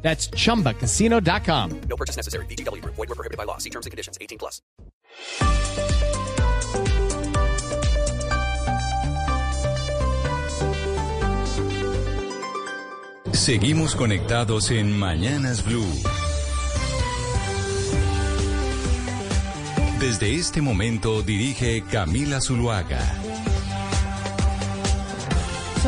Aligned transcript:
That's 0.00 0.30
chumbacasino.com. 0.30 1.80
No 1.88 1.96
purchase 1.96 2.16
necessary. 2.16 2.46
BGW. 2.46 2.82
Void 2.84 2.96
were 2.96 3.06
prohibited 3.14 3.36
by 3.36 3.44
law. 3.44 3.58
See 3.58 3.70
terms 3.70 3.84
and 3.84 3.90
conditions. 3.90 4.16
18 4.20 4.38
plus. 4.38 4.62
Seguimos 13.32 13.94
conectados 13.94 14.70
en 14.70 14.98
Mañanas 14.98 15.64
Blue. 15.64 15.86
Desde 20.00 20.34
este 20.34 20.60
momento 20.60 21.22
dirige 21.22 21.82
Camila 21.90 22.40
Zuluaga. 22.40 23.00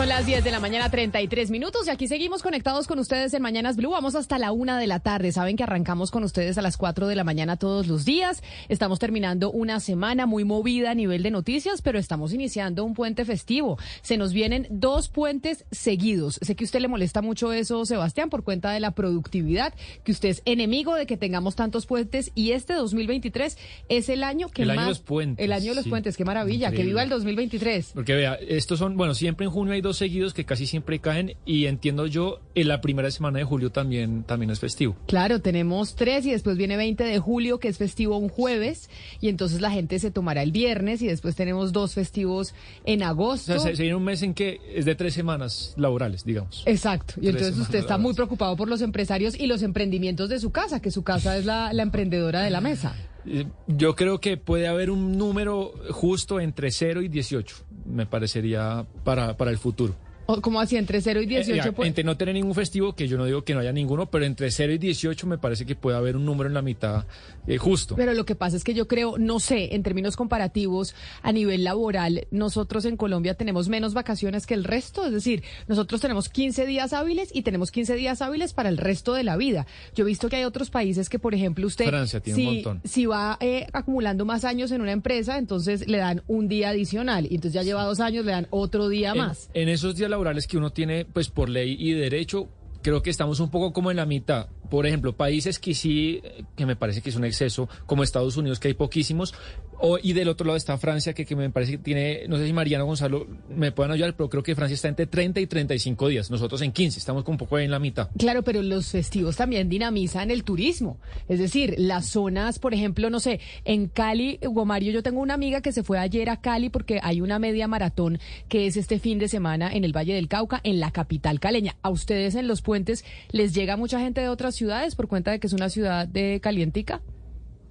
Son 0.00 0.08
las 0.08 0.24
10 0.24 0.42
de 0.42 0.50
la 0.50 0.60
mañana, 0.60 0.90
33 0.90 1.50
minutos, 1.50 1.86
y 1.86 1.90
aquí 1.90 2.08
seguimos 2.08 2.42
conectados 2.42 2.86
con 2.86 2.98
ustedes 2.98 3.34
en 3.34 3.42
Mañanas 3.42 3.76
Blue. 3.76 3.90
Vamos 3.90 4.14
hasta 4.14 4.38
la 4.38 4.50
una 4.50 4.78
de 4.78 4.86
la 4.86 5.00
tarde. 5.00 5.30
Saben 5.30 5.58
que 5.58 5.62
arrancamos 5.62 6.10
con 6.10 6.24
ustedes 6.24 6.56
a 6.56 6.62
las 6.62 6.78
4 6.78 7.06
de 7.06 7.14
la 7.16 7.22
mañana 7.22 7.58
todos 7.58 7.86
los 7.86 8.06
días. 8.06 8.42
Estamos 8.70 8.98
terminando 8.98 9.50
una 9.50 9.78
semana 9.78 10.24
muy 10.24 10.44
movida 10.44 10.92
a 10.92 10.94
nivel 10.94 11.22
de 11.22 11.30
noticias, 11.30 11.82
pero 11.82 11.98
estamos 11.98 12.32
iniciando 12.32 12.82
un 12.82 12.94
puente 12.94 13.26
festivo. 13.26 13.78
Se 14.00 14.16
nos 14.16 14.32
vienen 14.32 14.68
dos 14.70 15.10
puentes 15.10 15.66
seguidos. 15.70 16.38
Sé 16.40 16.56
que 16.56 16.64
a 16.64 16.68
usted 16.68 16.80
le 16.80 16.88
molesta 16.88 17.20
mucho 17.20 17.52
eso, 17.52 17.84
Sebastián, 17.84 18.30
por 18.30 18.42
cuenta 18.42 18.72
de 18.72 18.80
la 18.80 18.92
productividad, 18.92 19.74
que 20.02 20.12
usted 20.12 20.30
es 20.30 20.40
enemigo 20.46 20.94
de 20.94 21.04
que 21.04 21.18
tengamos 21.18 21.56
tantos 21.56 21.84
puentes, 21.84 22.32
y 22.34 22.52
este 22.52 22.72
2023 22.72 23.58
es 23.90 24.08
el 24.08 24.24
año 24.24 24.48
que 24.48 24.62
El 24.62 24.68
más. 24.68 24.78
año 24.78 24.84
de 24.86 24.90
los 24.92 25.00
puentes, 25.00 25.44
El 25.44 25.52
año 25.52 25.72
de 25.72 25.74
los 25.74 25.84
sí. 25.84 25.90
puentes, 25.90 26.16
qué 26.16 26.24
maravilla. 26.24 26.70
Que 26.70 26.84
viva 26.84 27.02
el 27.02 27.10
2023. 27.10 27.90
Porque 27.92 28.14
vea, 28.14 28.36
estos 28.36 28.78
son, 28.78 28.96
bueno, 28.96 29.12
siempre 29.12 29.44
en 29.44 29.52
junio 29.52 29.74
hay 29.74 29.82
dos 29.82 29.89
seguidos 29.96 30.34
que 30.34 30.44
casi 30.44 30.66
siempre 30.66 30.98
caen 31.00 31.34
y 31.44 31.66
entiendo 31.66 32.06
yo, 32.06 32.40
en 32.54 32.68
la 32.68 32.80
primera 32.80 33.10
semana 33.10 33.38
de 33.38 33.44
julio 33.44 33.70
también, 33.70 34.22
también 34.24 34.50
es 34.50 34.60
festivo. 34.60 34.96
Claro, 35.06 35.40
tenemos 35.40 35.94
tres 35.94 36.26
y 36.26 36.30
después 36.32 36.56
viene 36.56 36.76
20 36.76 37.04
de 37.04 37.18
julio, 37.18 37.58
que 37.58 37.68
es 37.68 37.78
festivo 37.78 38.16
un 38.16 38.28
jueves, 38.28 38.90
y 39.20 39.28
entonces 39.28 39.60
la 39.60 39.70
gente 39.70 39.98
se 39.98 40.10
tomará 40.10 40.42
el 40.42 40.52
viernes 40.52 41.02
y 41.02 41.06
después 41.06 41.36
tenemos 41.36 41.72
dos 41.72 41.94
festivos 41.94 42.54
en 42.84 43.02
O 43.02 43.06
agosto. 43.06 43.52
sea, 43.52 43.58
se, 43.60 43.76
se 43.76 43.82
viene 43.82 43.96
un 43.96 44.04
mes 44.04 44.22
en 44.22 44.34
que 44.34 44.60
es 44.74 44.84
de 44.84 44.94
tres 44.94 45.14
semanas 45.14 45.74
laborales, 45.76 46.24
digamos. 46.24 46.62
Exacto, 46.66 47.14
y 47.18 47.22
Tres 47.22 47.34
entonces 47.34 47.58
usted 47.58 47.78
está 47.80 47.98
muy 47.98 48.14
preocupado 48.14 48.56
por 48.56 48.68
los 48.68 48.82
empresarios 48.82 49.38
y 49.38 49.46
los 49.46 49.62
emprendimientos 49.62 50.28
de 50.28 50.38
su 50.40 50.50
casa, 50.50 50.80
que 50.80 50.90
su 50.90 51.02
casa 51.02 51.36
es 51.36 51.44
la, 51.44 51.72
la 51.72 51.82
emprendedora 51.82 52.42
de 52.42 52.50
la 52.50 52.60
mesa. 52.60 52.94
Eh, 53.26 53.46
Yo 53.66 53.94
creo 53.94 54.20
que 54.20 54.36
puede 54.36 54.66
haber 54.68 54.90
un 54.90 55.16
número 55.18 55.72
justo 55.90 56.40
entre 56.40 56.70
0 56.70 57.02
y 57.02 57.08
18, 57.08 57.56
me 57.86 58.06
parecería 58.06 58.86
para, 59.04 59.36
para 59.36 59.50
el 59.50 59.58
futuro. 59.58 59.94
O, 60.30 60.40
como 60.40 60.60
así, 60.60 60.76
entre 60.76 61.00
0 61.00 61.22
y 61.22 61.26
18. 61.26 61.52
Eh, 61.52 61.64
ya, 61.64 61.72
pues- 61.72 61.88
entre 61.88 62.04
no 62.04 62.16
tener 62.16 62.34
ningún 62.34 62.54
festivo, 62.54 62.94
que 62.94 63.08
yo 63.08 63.16
no 63.16 63.24
digo 63.24 63.42
que 63.42 63.54
no 63.54 63.60
haya 63.60 63.72
ninguno, 63.72 64.10
pero 64.10 64.24
entre 64.24 64.50
0 64.50 64.72
y 64.72 64.78
18 64.78 65.26
me 65.26 65.38
parece 65.38 65.66
que 65.66 65.74
puede 65.74 65.96
haber 65.96 66.16
un 66.16 66.24
número 66.24 66.48
en 66.48 66.54
la 66.54 66.62
mitad 66.62 67.04
eh, 67.46 67.58
justo. 67.58 67.96
Pero 67.96 68.14
lo 68.14 68.24
que 68.24 68.34
pasa 68.34 68.56
es 68.56 68.64
que 68.64 68.74
yo 68.74 68.86
creo, 68.86 69.18
no 69.18 69.40
sé, 69.40 69.74
en 69.74 69.82
términos 69.82 70.16
comparativos, 70.16 70.94
a 71.22 71.32
nivel 71.32 71.64
laboral, 71.64 72.26
nosotros 72.30 72.84
en 72.84 72.96
Colombia 72.96 73.34
tenemos 73.34 73.68
menos 73.68 73.94
vacaciones 73.94 74.46
que 74.46 74.54
el 74.54 74.64
resto. 74.64 75.04
Es 75.04 75.12
decir, 75.12 75.42
nosotros 75.66 76.00
tenemos 76.00 76.28
15 76.28 76.66
días 76.66 76.92
hábiles 76.92 77.30
y 77.32 77.42
tenemos 77.42 77.70
15 77.70 77.96
días 77.96 78.22
hábiles 78.22 78.52
para 78.52 78.68
el 78.68 78.78
resto 78.78 79.14
de 79.14 79.24
la 79.24 79.36
vida. 79.36 79.66
Yo 79.94 80.04
he 80.04 80.06
visto 80.06 80.28
que 80.28 80.36
hay 80.36 80.44
otros 80.44 80.70
países 80.70 81.08
que, 81.08 81.18
por 81.18 81.34
ejemplo, 81.34 81.66
usted, 81.66 81.86
Francia 81.86 82.20
tiene 82.20 82.36
si, 82.36 82.46
un 82.46 82.54
montón. 82.54 82.80
si 82.84 83.06
va 83.06 83.36
eh, 83.40 83.66
acumulando 83.72 84.24
más 84.24 84.44
años 84.44 84.70
en 84.70 84.80
una 84.80 84.92
empresa, 84.92 85.38
entonces 85.38 85.88
le 85.88 85.98
dan 85.98 86.22
un 86.28 86.48
día 86.48 86.70
adicional. 86.70 87.24
Y 87.24 87.34
entonces 87.36 87.52
ya 87.54 87.62
lleva 87.62 87.84
dos 87.84 88.00
años, 88.00 88.24
le 88.24 88.32
dan 88.32 88.46
otro 88.50 88.88
día 88.88 89.12
en, 89.12 89.18
más. 89.18 89.50
en 89.54 89.68
esos 89.68 89.96
días 89.96 90.08
laborales 90.08 90.19
que 90.46 90.58
uno 90.58 90.70
tiene, 90.70 91.04
pues 91.04 91.28
por 91.28 91.48
ley 91.48 91.76
y 91.78 91.92
derecho, 91.92 92.48
creo 92.82 93.02
que 93.02 93.10
estamos 93.10 93.40
un 93.40 93.50
poco 93.50 93.72
como 93.72 93.90
en 93.90 93.96
la 93.96 94.06
mitad. 94.06 94.48
Por 94.70 94.86
ejemplo, 94.86 95.14
países 95.14 95.58
que 95.58 95.74
sí, 95.74 96.22
que 96.56 96.66
me 96.66 96.76
parece 96.76 97.02
que 97.02 97.10
es 97.10 97.16
un 97.16 97.24
exceso, 97.24 97.68
como 97.86 98.02
Estados 98.02 98.36
Unidos, 98.36 98.60
que 98.60 98.68
hay 98.68 98.74
poquísimos, 98.74 99.34
o, 99.78 99.98
y 100.00 100.12
del 100.12 100.28
otro 100.28 100.46
lado 100.46 100.56
está 100.56 100.76
Francia, 100.78 101.12
que, 101.14 101.24
que 101.24 101.34
me 101.36 101.50
parece 101.50 101.72
que 101.72 101.78
tiene, 101.78 102.24
no 102.28 102.36
sé 102.36 102.46
si 102.46 102.52
Mariana 102.52 102.84
Gonzalo 102.84 103.26
me 103.48 103.72
puedan 103.72 103.92
ayudar, 103.92 104.14
pero 104.14 104.28
creo 104.28 104.42
que 104.42 104.54
Francia 104.54 104.74
está 104.74 104.88
entre 104.88 105.06
30 105.06 105.40
y 105.40 105.46
35 105.46 106.08
días, 106.08 106.30
nosotros 106.30 106.60
en 106.62 106.72
15, 106.72 106.98
estamos 106.98 107.24
como 107.24 107.34
un 107.34 107.38
poco 107.38 107.58
en 107.58 107.70
la 107.70 107.78
mitad. 107.78 108.08
Claro, 108.18 108.42
pero 108.42 108.62
los 108.62 108.88
festivos 108.88 109.36
también 109.36 109.68
dinamizan 109.68 110.30
el 110.30 110.44
turismo. 110.44 110.98
Es 111.28 111.38
decir, 111.38 111.74
las 111.78 112.06
zonas, 112.06 112.58
por 112.58 112.74
ejemplo, 112.74 113.10
no 113.10 113.20
sé, 113.20 113.40
en 113.64 113.88
Cali, 113.88 114.38
Mario, 114.64 114.92
yo 114.92 115.02
tengo 115.02 115.20
una 115.20 115.34
amiga 115.34 115.62
que 115.62 115.72
se 115.72 115.82
fue 115.82 115.98
ayer 115.98 116.30
a 116.30 116.40
Cali 116.40 116.68
porque 116.68 117.00
hay 117.02 117.20
una 117.20 117.38
media 117.38 117.66
maratón 117.66 118.18
que 118.48 118.66
es 118.66 118.76
este 118.76 118.98
fin 118.98 119.18
de 119.18 119.28
semana 119.28 119.72
en 119.72 119.84
el 119.84 119.96
Valle 119.96 120.14
del 120.14 120.28
Cauca, 120.28 120.60
en 120.62 120.80
la 120.80 120.90
capital 120.90 121.40
caleña. 121.40 121.76
¿A 121.82 121.90
ustedes 121.90 122.34
en 122.34 122.46
los 122.46 122.62
puentes 122.62 123.04
les 123.32 123.54
llega 123.54 123.76
mucha 123.76 124.00
gente 124.00 124.20
de 124.20 124.28
otras 124.28 124.54
ciudades 124.60 124.94
por 124.94 125.08
cuenta 125.08 125.30
de 125.32 125.40
que 125.40 125.46
es 125.48 125.52
una 125.52 125.68
ciudad 125.70 126.06
de 126.06 126.38
calientica? 126.42 127.00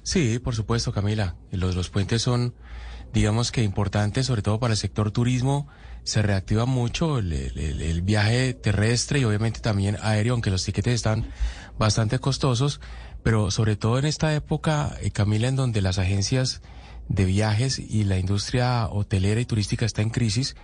Sí, 0.04 0.40
por 0.40 0.56
supuesto, 0.56 0.92
Camila. 0.92 1.36
Los, 1.52 1.76
los 1.76 1.90
puentes 1.90 2.22
son, 2.22 2.54
digamos 3.14 3.52
que 3.52 3.64
importantes, 3.64 4.26
sobre 4.26 4.42
todo 4.42 4.60
para 4.60 4.74
el 4.74 4.78
sector 4.78 5.12
turismo. 5.12 5.68
Se 6.04 6.22
reactiva 6.22 6.66
mucho 6.66 7.20
el, 7.20 7.32
el- 7.34 7.82
el 7.82 8.02
viaje 8.02 8.54
terrestre 8.54 9.20
y 9.20 9.24
obviamente 9.26 9.60
también 9.60 9.98
aéreo, 10.02 10.34
aunque 10.34 10.50
los 10.50 10.64
tiquetes 10.66 10.94
están 10.96 11.26
bastante 11.78 12.18
costosos. 12.20 12.80
Pero 13.22 13.52
sobre 13.52 13.76
todo 13.76 14.00
en 14.00 14.06
esta 14.06 14.34
época, 14.34 14.96
eh, 15.02 15.12
Camila, 15.12 15.48
en 15.50 15.56
donde 15.58 15.82
las 15.82 16.00
agencias 16.00 16.62
de 17.10 17.26
viajes 17.26 17.78
y 17.80 18.04
la 18.06 18.18
industria 18.18 18.88
hotelera 18.90 19.42
y 19.42 19.46
turística 19.46 19.86
está 19.86 20.02
en 20.02 20.10
crisis, 20.10 20.56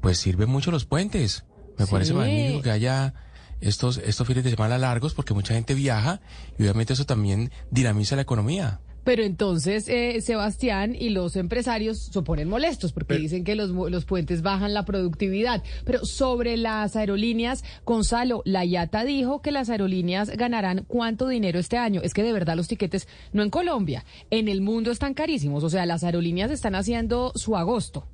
pues 0.00 0.18
sirven 0.18 0.48
mucho 0.50 0.70
los 0.70 0.84
puentes. 0.84 1.44
Me 1.78 1.86
Sí. 1.86 1.90
parece 1.90 2.12
magnífico 2.12 2.60
que 2.62 2.70
haya 2.70 3.14
estos, 3.62 3.98
estos 3.98 4.26
fines 4.26 4.44
de 4.44 4.50
semana 4.50 4.76
largos 4.78 5.14
porque 5.14 5.32
mucha 5.34 5.54
gente 5.54 5.74
viaja 5.74 6.20
y 6.58 6.62
obviamente 6.62 6.92
eso 6.92 7.06
también 7.06 7.50
dinamiza 7.70 8.16
la 8.16 8.22
economía. 8.22 8.80
Pero 9.04 9.24
entonces 9.24 9.88
eh, 9.88 10.20
Sebastián 10.20 10.94
y 10.94 11.08
los 11.10 11.34
empresarios 11.34 11.98
se 12.12 12.22
ponen 12.22 12.48
molestos 12.48 12.92
porque 12.92 13.08
Pero- 13.14 13.20
dicen 13.22 13.42
que 13.42 13.56
los, 13.56 13.72
mo- 13.72 13.88
los 13.88 14.04
puentes 14.04 14.42
bajan 14.42 14.74
la 14.74 14.84
productividad. 14.84 15.64
Pero 15.84 16.04
sobre 16.04 16.56
las 16.56 16.94
aerolíneas, 16.94 17.64
Gonzalo, 17.84 18.42
la 18.44 18.64
IATA 18.64 19.02
dijo 19.04 19.42
que 19.42 19.50
las 19.50 19.70
aerolíneas 19.70 20.28
ganarán 20.30 20.84
cuánto 20.86 21.26
dinero 21.26 21.58
este 21.58 21.78
año. 21.78 22.00
Es 22.04 22.14
que 22.14 22.22
de 22.22 22.32
verdad 22.32 22.54
los 22.54 22.68
tiquetes, 22.68 23.08
no 23.32 23.42
en 23.42 23.50
Colombia, 23.50 24.04
en 24.30 24.46
el 24.46 24.60
mundo 24.60 24.92
están 24.92 25.14
carísimos. 25.14 25.64
O 25.64 25.68
sea, 25.70 25.84
las 25.84 26.04
aerolíneas 26.04 26.52
están 26.52 26.76
haciendo 26.76 27.32
su 27.34 27.56
agosto. 27.56 28.06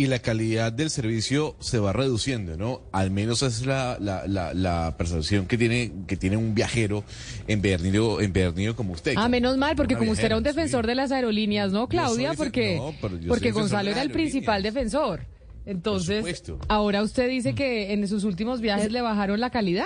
Y 0.00 0.06
la 0.06 0.18
calidad 0.20 0.72
del 0.72 0.88
servicio 0.88 1.56
se 1.60 1.78
va 1.78 1.92
reduciendo, 1.92 2.56
¿no? 2.56 2.80
Al 2.90 3.10
menos 3.10 3.42
esa 3.42 3.48
es 3.48 3.66
la, 3.66 3.98
la, 4.00 4.26
la, 4.26 4.54
la 4.54 4.94
percepción 4.96 5.44
que 5.44 5.58
tiene, 5.58 5.92
que 6.06 6.16
tiene 6.16 6.38
un 6.38 6.54
viajero 6.54 7.04
empedernido, 7.46 8.22
empedernido 8.22 8.74
como 8.74 8.94
usted. 8.94 9.12
Ah, 9.18 9.28
menos 9.28 9.58
mal, 9.58 9.76
porque 9.76 9.98
como 9.98 10.12
usted 10.12 10.24
era 10.24 10.38
un 10.38 10.42
defensor 10.42 10.86
sí. 10.86 10.88
de 10.88 10.94
las 10.94 11.12
aerolíneas, 11.12 11.70
¿no, 11.70 11.86
Claudia? 11.86 12.28
soy 12.28 12.36
porque 12.38 12.76
no, 12.76 12.94
porque 13.28 13.50
Gonzalo 13.50 13.90
era 13.90 14.00
el 14.00 14.10
principal 14.10 14.62
defensor. 14.62 15.26
Entonces, 15.66 16.16
supuesto. 16.20 16.58
ahora 16.68 17.02
usted 17.02 17.28
dice 17.28 17.54
que 17.54 17.92
en 17.92 18.08
sus 18.08 18.24
últimos 18.24 18.62
viajes 18.62 18.90
le 18.90 19.02
bajaron 19.02 19.38
la 19.38 19.50
calidad. 19.50 19.84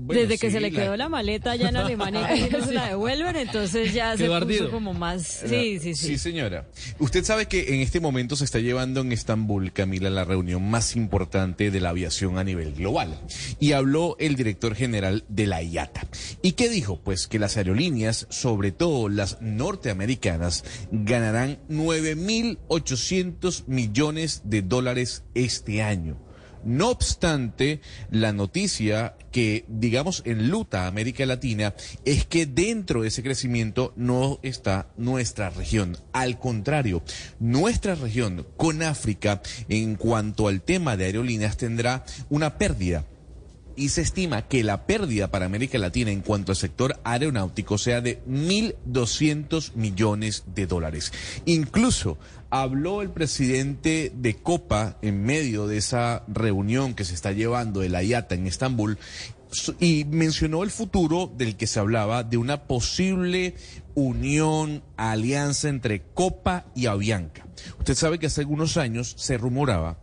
Bueno, 0.00 0.22
Desde 0.22 0.38
que 0.38 0.48
sí, 0.48 0.54
se 0.54 0.60
le 0.60 0.70
quedó 0.70 0.96
la 0.96 1.08
maleta 1.08 1.52
allá 1.52 1.68
en 1.68 1.76
Alemania 1.78 2.34
y 2.36 2.48
no 2.48 2.64
se 2.64 2.72
la 2.72 2.88
devuelven, 2.88 3.36
entonces 3.36 3.92
ya 3.92 4.16
se 4.16 4.28
puso 4.28 4.70
como 4.70 4.94
más... 4.94 5.42
Sí, 5.46 5.78
sí, 5.78 5.94
sí. 5.94 6.08
Sí, 6.08 6.18
señora. 6.18 6.66
Usted 6.98 7.24
sabe 7.24 7.46
que 7.46 7.74
en 7.74 7.80
este 7.80 8.00
momento 8.00 8.36
se 8.36 8.44
está 8.44 8.58
llevando 8.58 9.00
en 9.02 9.12
Estambul, 9.12 9.72
Camila, 9.72 10.08
la 10.10 10.24
reunión 10.24 10.68
más 10.70 10.96
importante 10.96 11.70
de 11.70 11.80
la 11.80 11.90
aviación 11.90 12.38
a 12.38 12.44
nivel 12.44 12.74
global. 12.74 13.20
Y 13.58 13.72
habló 13.72 14.16
el 14.18 14.36
director 14.36 14.74
general 14.74 15.24
de 15.28 15.46
la 15.46 15.62
IATA. 15.62 16.06
¿Y 16.42 16.52
qué 16.52 16.68
dijo? 16.68 17.00
Pues 17.02 17.26
que 17.26 17.38
las 17.38 17.56
aerolíneas, 17.56 18.26
sobre 18.30 18.72
todo 18.72 19.08
las 19.08 19.40
norteamericanas, 19.40 20.64
ganarán 20.90 21.58
9.800 21.68 23.64
millones 23.66 24.42
de 24.44 24.62
dólares 24.62 25.24
este 25.34 25.82
año. 25.82 26.16
No 26.64 26.90
obstante, 26.90 27.80
la 28.10 28.32
noticia 28.32 29.16
que, 29.32 29.64
digamos, 29.68 30.22
enluta 30.24 30.84
a 30.84 30.86
América 30.88 31.24
Latina 31.26 31.74
es 32.04 32.26
que 32.26 32.46
dentro 32.46 33.02
de 33.02 33.08
ese 33.08 33.22
crecimiento 33.22 33.92
no 33.96 34.38
está 34.42 34.88
nuestra 34.96 35.50
región. 35.50 35.96
Al 36.12 36.38
contrario, 36.38 37.02
nuestra 37.38 37.94
región 37.94 38.46
con 38.56 38.82
África, 38.82 39.42
en 39.68 39.96
cuanto 39.96 40.48
al 40.48 40.62
tema 40.62 40.96
de 40.96 41.06
aerolíneas, 41.06 41.56
tendrá 41.56 42.04
una 42.28 42.58
pérdida 42.58 43.04
y 43.76 43.88
se 43.88 44.02
estima 44.02 44.46
que 44.46 44.62
la 44.62 44.86
pérdida 44.86 45.30
para 45.30 45.46
América 45.46 45.78
Latina 45.78 46.10
en 46.10 46.20
cuanto 46.20 46.52
al 46.52 46.56
sector 46.56 47.00
aeronáutico 47.02 47.78
sea 47.78 48.02
de 48.02 48.22
1.200 48.24 49.74
millones 49.74 50.44
de 50.54 50.66
dólares. 50.66 51.12
Incluso 51.46 52.18
habló 52.50 53.00
el 53.02 53.10
presidente 53.10 54.12
de 54.14 54.36
Copa 54.36 54.98
en 55.02 55.22
medio 55.22 55.66
de 55.66 55.78
esa 55.78 56.24
reunión 56.28 56.94
que 56.94 57.04
se 57.04 57.14
está 57.14 57.32
llevando 57.32 57.80
de 57.80 57.88
la 57.88 58.02
IATA 58.02 58.34
en 58.34 58.46
Estambul 58.46 58.98
y 59.78 60.04
mencionó 60.04 60.62
el 60.62 60.70
futuro 60.70 61.32
del 61.36 61.56
que 61.56 61.66
se 61.66 61.80
hablaba 61.80 62.22
de 62.22 62.36
una 62.36 62.64
posible 62.64 63.54
unión, 63.94 64.82
alianza 64.96 65.68
entre 65.68 66.02
Copa 66.02 66.66
y 66.74 66.86
Avianca. 66.86 67.46
Usted 67.78 67.94
sabe 67.94 68.18
que 68.18 68.26
hace 68.26 68.42
algunos 68.42 68.76
años 68.76 69.14
se 69.18 69.38
rumoraba 69.38 69.98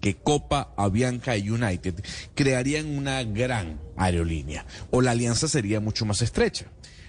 que 0.00 0.16
Copa, 0.16 0.74
Avianca 0.76 1.36
y 1.36 1.50
United 1.50 2.04
crearían 2.34 2.86
una 2.86 3.22
gran 3.24 3.80
aerolínea 3.96 4.64
o 4.90 5.00
la 5.00 5.12
alianza 5.12 5.48
sería 5.48 5.80
mucho 5.80 6.06
más 6.06 6.22
estrecha. 6.22 6.66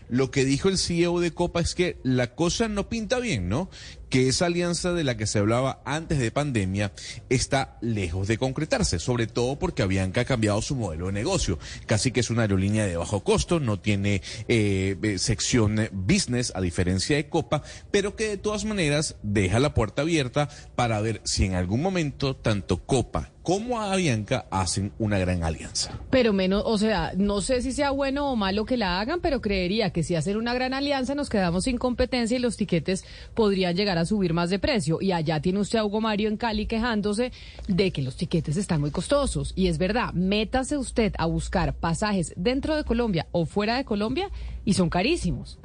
Lo 0.09 0.31
que 0.31 0.43
dijo 0.43 0.69
el 0.69 0.79
CEO 0.79 1.19
de 1.19 1.35
Copa 1.35 1.61
es 1.61 1.75
que 1.75 1.99
la 2.01 2.33
cosa 2.33 2.67
no 2.67 2.89
pinta 2.89 3.19
bien, 3.19 3.47
¿no? 3.47 3.69
Que 4.09 4.27
esa 4.27 4.47
alianza 4.47 4.93
de 4.93 5.03
la 5.03 5.17
que 5.17 5.27
se 5.27 5.39
hablaba 5.39 5.81
antes 5.85 6.19
de 6.19 6.31
pandemia 6.31 6.91
está 7.29 7.77
lejos 7.81 8.27
de 8.27 8.37
concretarse, 8.37 8.99
sobre 8.99 9.27
todo 9.27 9.57
porque 9.57 9.83
Avianca 9.83 10.21
ha 10.21 10.25
cambiado 10.25 10.61
su 10.61 10.75
modelo 10.75 11.07
de 11.07 11.13
negocio. 11.13 11.59
Casi 11.85 12.11
que 12.11 12.19
es 12.19 12.29
una 12.29 12.41
aerolínea 12.41 12.85
de 12.85 12.97
bajo 12.97 13.23
costo, 13.23 13.59
no 13.59 13.79
tiene 13.79 14.21
eh, 14.47 14.97
eh, 15.01 15.17
sección 15.17 15.89
business 15.91 16.51
a 16.55 16.61
diferencia 16.61 17.15
de 17.15 17.29
Copa, 17.29 17.63
pero 17.91 18.15
que 18.15 18.29
de 18.29 18.37
todas 18.37 18.65
maneras 18.65 19.15
deja 19.21 19.59
la 19.59 19.73
puerta 19.73 20.01
abierta 20.01 20.49
para 20.75 21.01
ver 21.01 21.21
si 21.25 21.45
en 21.45 21.55
algún 21.55 21.81
momento 21.81 22.35
tanto 22.35 22.85
Copa 22.85 23.31
como 23.43 23.79
Avianca 23.79 24.45
hacen 24.51 24.91
una 24.99 25.17
gran 25.17 25.43
alianza. 25.43 25.99
Pero 26.09 26.33
menos, 26.33 26.63
o 26.65 26.77
sea, 26.77 27.13
no 27.17 27.41
sé 27.41 27.61
si 27.61 27.71
sea 27.71 27.91
bueno 27.91 28.31
o 28.31 28.35
malo 28.35 28.65
que 28.65 28.77
la 28.77 28.99
hagan, 28.99 29.21
pero 29.21 29.41
creería 29.41 29.91
que 29.91 30.03
si 30.03 30.15
hacen 30.15 30.37
una 30.37 30.53
gran 30.53 30.73
alianza 30.73 31.15
nos 31.15 31.29
quedamos 31.29 31.63
sin 31.63 31.77
competencia 31.77 32.37
y 32.37 32.39
los 32.39 32.57
tiquetes 32.57 33.05
podrían 33.33 33.75
llegar 33.75 33.97
a 33.97 34.05
subir 34.05 34.33
más 34.33 34.49
de 34.49 34.59
precio. 34.59 34.99
Y 35.01 35.11
allá 35.11 35.41
tiene 35.41 35.59
usted 35.59 35.79
a 35.79 35.85
Hugo 35.85 36.01
Mario 36.01 36.29
en 36.29 36.37
Cali 36.37 36.65
quejándose 36.65 37.31
de 37.67 37.91
que 37.91 38.01
los 38.01 38.17
tiquetes 38.17 38.57
están 38.57 38.81
muy 38.81 38.91
costosos. 38.91 39.53
Y 39.55 39.67
es 39.67 39.77
verdad, 39.77 40.13
métase 40.13 40.77
usted 40.77 41.13
a 41.17 41.25
buscar 41.25 41.73
pasajes 41.73 42.33
dentro 42.35 42.75
de 42.75 42.83
Colombia 42.83 43.27
o 43.31 43.45
fuera 43.45 43.77
de 43.77 43.85
Colombia 43.85 44.29
y 44.65 44.73
son 44.73 44.89
carísimos. 44.89 45.59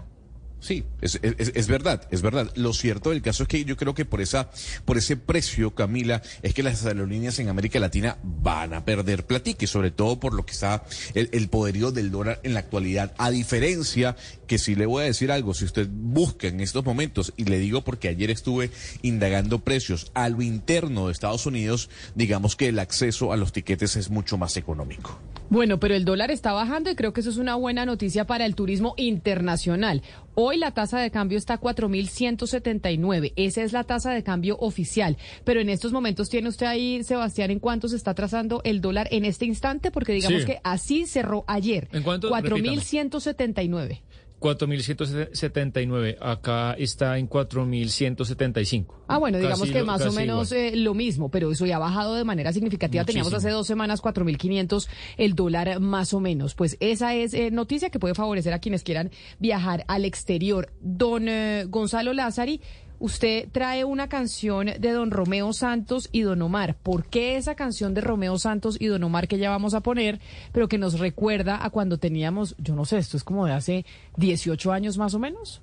Sí, 0.65 0.83
es, 1.03 1.21
es, 1.23 1.67
verdad, 1.67 2.09
es 2.11 2.23
verdad. 2.23 2.51
Lo 2.55 2.73
cierto 2.73 3.11
del 3.11 3.21
caso 3.21 3.43
es 3.43 3.51
que 3.51 3.67
yo 3.67 3.77
creo 3.77 3.95
que 3.95 4.07
por 4.07 4.23
esa, 4.23 4.51
por 4.87 4.97
ese 4.97 5.19
precio, 5.19 5.75
Camila, 5.75 6.23
es 6.41 6.55
que 6.55 6.63
las 6.63 6.87
aerolíneas 6.87 7.39
en 7.39 7.51
América 7.51 7.79
Latina 7.79 8.17
van 8.23 8.73
a 8.73 8.83
perder 8.83 9.27
platique, 9.27 9.67
sobre 9.67 9.91
todo 9.91 10.19
por 10.19 10.33
lo 10.33 10.47
que 10.47 10.53
está 10.53 10.83
el, 11.13 11.29
el 11.33 11.51
poderío 11.51 11.93
del 11.93 12.11
dólar 12.11 12.41
en 12.45 12.55
la 12.55 12.61
actualidad. 12.61 13.13
A 13.19 13.31
diferencia 13.31 14.17
que 14.47 14.57
si 14.57 14.75
le 14.75 14.87
voy 14.87 15.03
a 15.03 15.07
decir 15.07 15.31
algo, 15.31 15.53
si 15.53 15.67
usted 15.67 15.87
busca 15.91 16.49
en 16.49 16.61
estos 16.61 16.83
momentos, 16.83 17.35
y 17.37 17.45
le 17.45 17.59
digo 17.59 17.85
porque 17.85 18.09
ayer 18.09 18.31
estuve 18.31 18.71
indagando 19.03 19.59
precios 19.59 20.13
a 20.15 20.31
lo 20.31 20.41
interno 20.41 21.09
de 21.09 21.13
Estados 21.13 21.45
Unidos, 21.45 21.91
digamos 22.15 22.57
que 22.57 22.69
el 22.69 22.79
acceso 22.79 23.35
a 23.35 23.37
los 23.37 23.53
tiquetes 23.53 23.97
es 23.97 24.09
mucho 24.09 24.39
más 24.39 24.57
económico. 24.57 25.21
Bueno, 25.51 25.79
pero 25.79 25.95
el 25.95 26.05
dólar 26.05 26.31
está 26.31 26.53
bajando 26.53 26.91
y 26.91 26.95
creo 26.97 27.13
que 27.13 27.21
eso 27.21 27.31
es 27.31 27.37
una 27.37 27.55
buena 27.55 27.85
noticia 27.87 28.27
para 28.27 28.47
el 28.47 28.55
turismo 28.55 28.95
internacional. 28.97 30.03
Hoy 30.35 30.57
la 30.57 30.73
tasa 30.73 30.99
de 30.99 31.11
cambio 31.11 31.39
está 31.39 31.55
a 31.55 31.61
4.179. 31.61 33.33
Esa 33.37 33.63
es 33.63 33.73
la 33.73 33.85
tasa 33.85 34.11
de 34.13 34.23
cambio 34.25 34.57
oficial. 34.59 35.17
Pero 35.45 35.61
en 35.61 35.69
estos 35.69 35.93
momentos 35.93 36.29
tiene 36.29 36.49
usted 36.49 36.67
ahí, 36.67 37.05
Sebastián, 37.05 37.51
en 37.51 37.61
cuánto 37.61 37.89
se 37.89 37.97
está 37.97 38.15
trazando 38.15 38.63
el 38.65 38.81
dólar 38.81 39.07
en 39.13 39.25
este 39.25 39.45
instante, 39.45 39.91
porque 39.91 40.13
digamos 40.13 40.41
Sí. 40.41 40.47
que 40.47 40.61
así 40.65 41.07
cerró 41.07 41.45
ayer. 41.47 41.89
¿En 41.93 42.03
cuánto? 42.03 42.31
4.179. 42.31 44.01
4.179. 44.45 46.17
Acá 46.21 46.75
está 46.79 47.19
en 47.19 47.29
4.175. 47.29 48.87
Ah, 49.09 49.19
bueno, 49.19 49.39
digamos 49.39 49.61
Casi 49.61 49.73
que 49.73 49.81
lo- 49.81 49.87
más 49.87 50.05
o 50.07 50.13
menos 50.13 50.53
eh, 50.53 50.73
lo 50.77 50.95
mismo, 50.95 51.31
pero 51.31 51.51
eso 51.51 51.67
ya 51.67 51.77
ha 51.77 51.79
bajado 51.79 52.15
de 52.15 52.25
manera 52.25 52.53
significativa. 52.53 53.05
Teníamos 53.05 53.33
hace 53.35 53.51
dos 53.51 53.67
semanas 53.67 54.03
4.500 54.03 54.89
el 55.17 55.35
dólar 55.35 55.81
más 55.81 56.15
o 56.15 56.21
menos. 56.21 56.55
Pues 56.55 56.77
esa 56.81 57.15
es 57.15 57.35
eh, 57.35 57.51
noticia 57.51 57.91
que 57.91 57.99
puede 57.99 58.15
favorecer 58.15 58.53
a 58.53 58.59
quienes 58.59 58.83
quieran 58.83 59.11
viajar 59.39 59.85
al 59.89 60.05
exterior. 60.05 60.71
Don 60.81 61.29
eh, 61.29 61.65
Gonzalo 61.69 62.13
Lázari, 62.13 62.61
usted 63.05 63.51
trae 63.53 63.85
una 63.85 64.09
canción 64.09 64.65
de 64.79 64.93
Don 64.93 65.11
Romeo 65.11 65.53
Santos 65.53 66.09
y 66.11 66.23
Don 66.23 66.41
Omar. 66.41 66.75
¿Por 66.83 67.05
qué 67.05 67.37
esa 67.37 67.55
canción 67.55 67.93
de 67.93 68.01
Romeo 68.01 68.39
Santos 68.39 68.79
y 68.81 68.87
Don 68.87 69.05
Omar 69.05 69.29
que 69.29 69.37
ya 69.37 69.51
vamos 69.51 69.75
a 69.75 69.83
poner, 69.83 70.21
pero 70.53 70.69
que 70.69 70.79
nos 70.79 70.99
recuerda 70.99 71.63
a 71.63 71.69
cuando 71.69 71.99
teníamos, 71.99 72.55
yo 72.57 72.75
no 72.75 72.87
sé, 72.87 72.97
esto 72.97 73.19
es 73.19 73.23
como 73.23 73.45
de 73.45 73.53
hace 73.53 73.85
18 74.17 74.73
años 74.73 74.97
más 74.97 75.13
o 75.13 75.19
menos? 75.19 75.61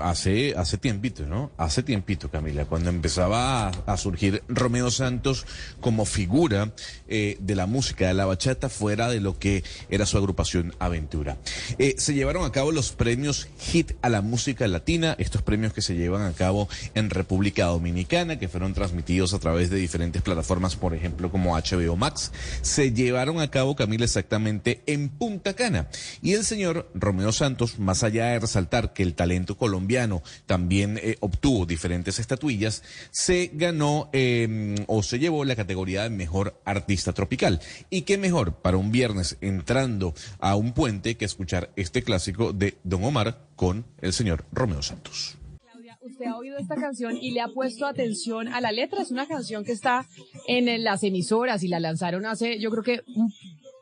Hace, 0.00 0.54
hace 0.56 0.76
tiempito, 0.78 1.24
¿no? 1.26 1.52
Hace 1.56 1.82
tiempito, 1.82 2.30
Camila, 2.30 2.64
cuando 2.64 2.90
empezaba 2.90 3.68
a, 3.68 3.96
surgir 3.96 4.42
Romeo 4.48 4.90
Santos 4.90 5.46
como 5.80 6.04
figura 6.04 6.72
eh, 7.06 7.36
de 7.40 7.54
la 7.54 7.66
música 7.66 8.08
de 8.08 8.14
la 8.14 8.26
bachata 8.26 8.68
fuera 8.68 9.08
de 9.08 9.20
lo 9.20 9.38
que 9.38 9.62
era 9.88 10.04
su 10.04 10.18
agrupación 10.18 10.74
Aventura. 10.80 11.36
Eh, 11.78 11.94
se 11.98 12.14
llevaron 12.14 12.44
a 12.44 12.50
cabo 12.50 12.72
los 12.72 12.90
premios 12.90 13.48
Hit 13.58 13.92
a 14.02 14.08
la 14.08 14.20
música 14.20 14.66
latina, 14.66 15.14
estos 15.18 15.42
premios 15.42 15.72
que 15.72 15.82
se 15.82 15.94
llevan 15.94 16.22
a 16.22 16.32
cabo 16.32 16.68
en 16.94 17.10
República 17.10 17.66
Dominicana, 17.66 18.38
que 18.38 18.48
fueron 18.48 18.74
transmitidos 18.74 19.32
a 19.32 19.38
través 19.38 19.70
de 19.70 19.76
diferentes 19.76 20.22
plataformas, 20.22 20.74
por 20.74 20.94
ejemplo, 20.94 21.30
como 21.30 21.56
HBO 21.56 21.96
Max, 21.96 22.32
se 22.62 22.92
llevaron 22.92 23.40
a 23.40 23.50
cabo, 23.50 23.76
Camila, 23.76 24.04
exactamente 24.04 24.82
en 24.86 25.08
Punta 25.08 25.54
Cana. 25.54 25.88
Y 26.20 26.32
el 26.32 26.44
señor 26.44 26.90
Romeo 26.94 27.30
Santos, 27.30 27.78
más 27.78 28.02
allá 28.02 28.26
de 28.26 28.40
resaltar 28.40 28.92
que 28.92 29.04
el 29.04 29.14
talento 29.14 29.56
colombiano 29.56 29.83
también 30.46 30.98
eh, 31.02 31.16
obtuvo 31.20 31.66
diferentes 31.66 32.18
estatuillas, 32.18 32.82
se 33.10 33.50
ganó 33.52 34.08
eh, 34.12 34.74
o 34.86 35.02
se 35.02 35.18
llevó 35.18 35.44
la 35.44 35.56
categoría 35.56 36.04
de 36.04 36.10
mejor 36.10 36.60
artista 36.64 37.12
tropical. 37.12 37.60
Y 37.90 38.02
qué 38.02 38.18
mejor 38.18 38.54
para 38.54 38.76
un 38.76 38.90
viernes 38.90 39.36
entrando 39.40 40.14
a 40.38 40.56
un 40.56 40.72
puente 40.72 41.16
que 41.16 41.24
escuchar 41.24 41.70
este 41.76 42.02
clásico 42.02 42.52
de 42.52 42.76
Don 42.84 43.04
Omar 43.04 43.38
con 43.56 43.84
el 44.00 44.12
señor 44.12 44.44
Romeo 44.52 44.82
Santos. 44.82 45.36
Claudia, 45.70 45.98
usted 46.02 46.26
ha 46.26 46.36
oído 46.36 46.58
esta 46.58 46.76
canción 46.76 47.16
y 47.16 47.32
le 47.32 47.40
ha 47.40 47.48
puesto 47.48 47.86
atención 47.86 48.48
a 48.48 48.60
la 48.60 48.72
letra. 48.72 49.02
Es 49.02 49.10
una 49.10 49.26
canción 49.26 49.64
que 49.64 49.72
está 49.72 50.06
en 50.46 50.82
las 50.82 51.02
emisoras 51.02 51.62
y 51.62 51.68
la 51.68 51.80
lanzaron 51.80 52.26
hace, 52.26 52.58
yo 52.58 52.70
creo 52.70 52.82
que 52.82 53.02
un 53.14 53.32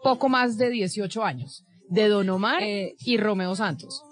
poco 0.02 0.28
más 0.28 0.58
de 0.58 0.70
18 0.70 1.24
años, 1.24 1.64
de 1.88 2.08
Don 2.08 2.28
Omar 2.30 2.62
Eh, 2.62 2.94
y 3.04 3.16
Romeo 3.16 3.54
Santos. 3.54 4.02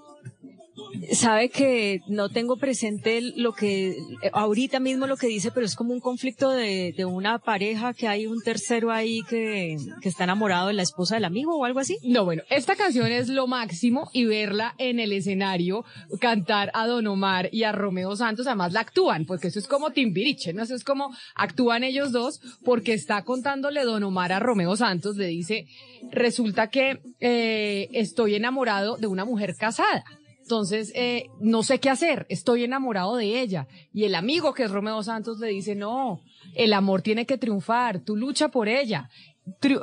Sabe 1.12 1.48
que 1.48 2.00
no 2.08 2.28
tengo 2.28 2.56
presente 2.56 3.20
lo 3.36 3.52
que, 3.52 3.96
ahorita 4.32 4.80
mismo 4.80 5.06
lo 5.06 5.16
que 5.16 5.26
dice, 5.26 5.50
pero 5.50 5.66
es 5.66 5.74
como 5.74 5.92
un 5.92 6.00
conflicto 6.00 6.50
de, 6.50 6.94
de 6.96 7.04
una 7.04 7.38
pareja 7.38 7.94
que 7.94 8.08
hay 8.08 8.26
un 8.26 8.42
tercero 8.42 8.90
ahí 8.90 9.20
que, 9.28 9.76
que 10.00 10.08
está 10.08 10.24
enamorado 10.24 10.68
de 10.68 10.74
la 10.74 10.82
esposa 10.82 11.14
del 11.14 11.24
amigo 11.24 11.56
o 11.56 11.64
algo 11.64 11.80
así. 11.80 11.98
No, 12.02 12.24
bueno, 12.24 12.42
esta 12.50 12.76
canción 12.76 13.10
es 13.10 13.28
lo 13.28 13.46
máximo 13.46 14.08
y 14.12 14.24
verla 14.24 14.74
en 14.78 15.00
el 15.00 15.12
escenario 15.12 15.84
cantar 16.20 16.70
a 16.74 16.86
Don 16.86 17.06
Omar 17.06 17.48
y 17.52 17.64
a 17.64 17.72
Romeo 17.72 18.16
Santos, 18.16 18.46
además 18.46 18.72
la 18.72 18.80
actúan, 18.80 19.24
porque 19.24 19.48
eso 19.48 19.58
es 19.58 19.66
como 19.66 19.90
Timbiriche, 19.90 20.52
¿no? 20.52 20.62
Eso 20.62 20.74
es 20.74 20.84
como 20.84 21.10
actúan 21.34 21.84
ellos 21.84 22.12
dos, 22.12 22.40
porque 22.64 22.92
está 22.92 23.22
contándole 23.22 23.84
Don 23.84 24.02
Omar 24.02 24.32
a 24.32 24.38
Romeo 24.38 24.76
Santos, 24.76 25.16
le 25.16 25.26
dice, 25.26 25.66
resulta 26.10 26.68
que 26.68 27.00
eh, 27.20 27.88
estoy 27.92 28.34
enamorado 28.34 28.96
de 28.96 29.06
una 29.06 29.24
mujer 29.24 29.54
casada. 29.56 30.04
Entonces, 30.50 30.90
eh, 30.96 31.30
no 31.38 31.62
sé 31.62 31.78
qué 31.78 31.90
hacer, 31.90 32.26
estoy 32.28 32.64
enamorado 32.64 33.14
de 33.14 33.40
ella. 33.40 33.68
Y 33.92 34.02
el 34.02 34.16
amigo 34.16 34.52
que 34.52 34.64
es 34.64 34.72
Romeo 34.72 35.00
Santos 35.04 35.38
le 35.38 35.46
dice, 35.46 35.76
no, 35.76 36.22
el 36.56 36.72
amor 36.72 37.02
tiene 37.02 37.24
que 37.24 37.38
triunfar, 37.38 38.00
tú 38.00 38.16
lucha 38.16 38.48
por 38.48 38.66
ella. 38.66 39.08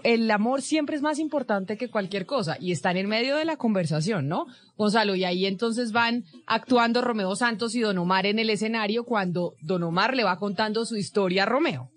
El 0.04 0.30
amor 0.30 0.62
siempre 0.62 0.98
es 0.98 1.02
más 1.02 1.20
importante 1.20 1.78
que 1.78 1.90
cualquier 1.90 2.26
cosa 2.26 2.58
y 2.60 2.74
están 2.74 2.98
en 2.98 3.08
medio 3.08 3.38
de 3.38 3.46
la 3.46 3.56
conversación, 3.56 4.28
¿no? 4.28 4.46
Gonzalo, 4.76 5.16
y 5.16 5.24
ahí 5.24 5.46
entonces 5.46 5.94
van 5.94 6.26
actuando 6.46 7.02
Romeo 7.02 7.34
Santos 7.38 7.74
y 7.74 7.80
Don 7.80 7.98
Omar 7.98 8.26
en 8.26 8.38
el 8.38 8.50
escenario 8.50 9.06
cuando 9.06 9.54
Don 9.62 9.84
Omar 9.84 10.18
le 10.18 10.26
va 10.26 10.38
contando 10.38 10.86
su 10.86 10.98
historia 10.98 11.44
a 11.44 11.46
Romeo. 11.46 11.92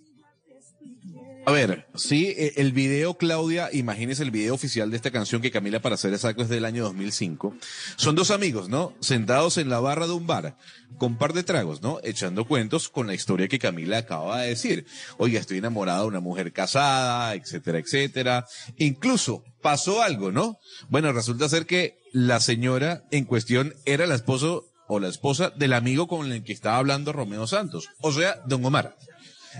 A 1.50 1.52
ver, 1.52 1.84
sí, 1.96 2.32
eh, 2.38 2.52
el 2.58 2.70
video, 2.70 3.14
Claudia, 3.14 3.70
imagínese 3.72 4.22
el 4.22 4.30
video 4.30 4.54
oficial 4.54 4.88
de 4.88 4.96
esta 4.96 5.10
canción 5.10 5.42
que 5.42 5.50
Camila, 5.50 5.80
para 5.80 5.96
ser 5.96 6.12
exacto, 6.12 6.44
es 6.44 6.48
del 6.48 6.64
año 6.64 6.84
2005. 6.84 7.56
Son 7.96 8.14
dos 8.14 8.30
amigos, 8.30 8.68
¿no? 8.68 8.94
Sentados 9.00 9.58
en 9.58 9.68
la 9.68 9.80
barra 9.80 10.06
de 10.06 10.12
un 10.12 10.28
bar, 10.28 10.56
con 10.96 11.18
par 11.18 11.32
de 11.32 11.42
tragos, 11.42 11.82
¿no? 11.82 11.98
Echando 12.04 12.46
cuentos 12.46 12.88
con 12.88 13.08
la 13.08 13.14
historia 13.14 13.48
que 13.48 13.58
Camila 13.58 13.98
acaba 13.98 14.42
de 14.42 14.50
decir. 14.50 14.86
Oiga, 15.18 15.40
estoy 15.40 15.58
enamorado 15.58 16.02
de 16.02 16.08
una 16.10 16.20
mujer 16.20 16.52
casada, 16.52 17.34
etcétera, 17.34 17.80
etcétera. 17.80 18.46
Incluso 18.76 19.42
pasó 19.60 20.02
algo, 20.04 20.30
¿no? 20.30 20.56
Bueno, 20.88 21.12
resulta 21.12 21.48
ser 21.48 21.66
que 21.66 21.98
la 22.12 22.38
señora 22.38 23.02
en 23.10 23.24
cuestión 23.24 23.74
era 23.86 24.06
la 24.06 24.14
esposo 24.14 24.70
o 24.86 25.00
la 25.00 25.08
esposa 25.08 25.50
del 25.50 25.72
amigo 25.72 26.06
con 26.06 26.30
el 26.30 26.44
que 26.44 26.52
estaba 26.52 26.76
hablando 26.76 27.12
Romeo 27.12 27.48
Santos, 27.48 27.88
o 28.00 28.12
sea, 28.12 28.40
don 28.46 28.64
Omar. 28.64 28.96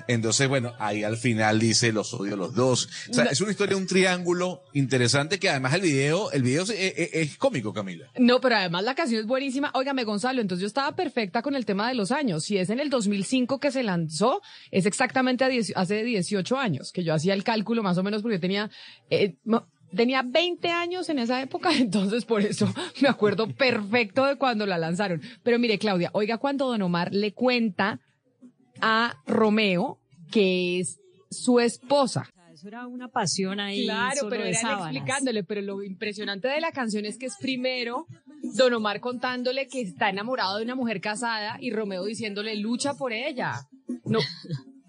Entonces, 0.09 0.49
bueno, 0.49 0.75
ahí 0.79 1.03
al 1.05 1.17
final 1.17 1.59
dice 1.59 1.93
los 1.93 2.13
odio 2.15 2.37
los 2.37 2.55
dos. 2.55 2.89
O 3.11 3.15
sea, 3.15 3.25
es 3.25 3.41
una 3.41 3.51
historia, 3.51 3.77
un 3.77 3.87
triángulo 3.87 4.63
interesante 4.73 5.39
que 5.39 5.49
además 5.49 5.75
el 5.75 5.83
video, 5.83 6.31
el 6.33 6.43
video 6.43 6.63
es, 6.63 6.71
es- 6.71 7.11
es 7.13 7.37
cómico, 7.37 7.73
Camila. 7.73 8.07
No, 8.19 8.41
pero 8.41 8.57
además 8.57 8.85
la 8.85 8.95
canción 8.95 9.21
es 9.21 9.27
buenísima. 9.27 9.71
Óigame, 9.75 10.05
Gonzalo, 10.05 10.41
entonces 10.41 10.63
yo 10.63 10.67
estaba 10.67 10.95
perfecta 10.95 11.43
con 11.43 11.55
el 11.55 11.65
tema 11.67 11.89
de 11.89 11.95
los 11.95 12.11
años. 12.13 12.45
Si 12.45 12.57
es 12.59 12.71
en 12.71 12.81
el 12.81 12.91
2005 12.91 13.59
que 13.61 13.71
se 13.71 13.83
lanzó, 13.83 14.43
es 14.71 14.87
exactamente 14.87 15.45
hace 15.75 16.05
18 16.05 16.59
años, 16.59 16.93
que 16.93 17.05
yo 17.05 17.15
hacía 17.15 17.35
el 17.35 17.45
cálculo 17.45 17.83
más 17.83 17.99
o 17.99 18.03
menos 18.03 18.23
porque 18.23 18.37
yo 18.37 18.41
tenía, 18.41 18.71
eh, 19.11 19.35
tenía 19.95 20.23
20 20.23 20.69
años 20.69 21.09
en 21.09 21.19
esa 21.19 21.41
época, 21.43 21.71
entonces 21.77 22.25
por 22.25 22.43
eso 22.43 22.73
me 23.01 23.09
acuerdo 23.09 23.49
perfecto 23.49 24.25
de 24.25 24.37
cuando 24.37 24.67
la 24.67 24.79
lanzaron. 24.79 25.21
Pero 25.43 25.59
mire, 25.59 25.79
Claudia, 25.79 26.11
oiga 26.13 26.39
cuando 26.39 26.69
Don 26.69 26.83
Omar 26.83 27.13
le 27.13 27.33
cuenta 27.33 28.01
a 28.83 29.17
Romeo 29.27 29.99
que 30.31 30.81
es 30.81 31.01
su 31.31 31.61
esposa. 31.61 32.29
Eso 32.53 32.69
era 32.69 32.87
una 32.87 33.09
pasión 33.09 33.59
ahí. 33.59 33.85
Claro, 33.85 34.29
pero 34.29 34.43
de 34.43 34.51
era 34.51 34.59
él 34.59 34.63
sábanas. 34.63 34.95
explicándole, 34.95 35.45
pero 35.45 35.63
lo 35.63 35.83
impresionante 35.83 36.49
de 36.49 36.61
la 36.61 36.73
canción 36.73 37.07
es 37.07 37.17
que 37.17 37.27
es 37.27 37.37
primero 37.41 38.07
Don 38.57 38.75
Omar 38.75 39.01
contándole 39.01 39.67
que 39.67 39.81
está 39.81 40.11
enamorado 40.11 40.59
de 40.59 40.65
una 40.65 40.75
mujer 40.75 41.01
casada 41.01 41.57
y 41.61 41.71
Romeo 41.71 42.05
diciéndole 42.05 42.57
lucha 42.57 42.95
por 42.95 43.13
ella. 43.13 43.53
No. 44.05 44.19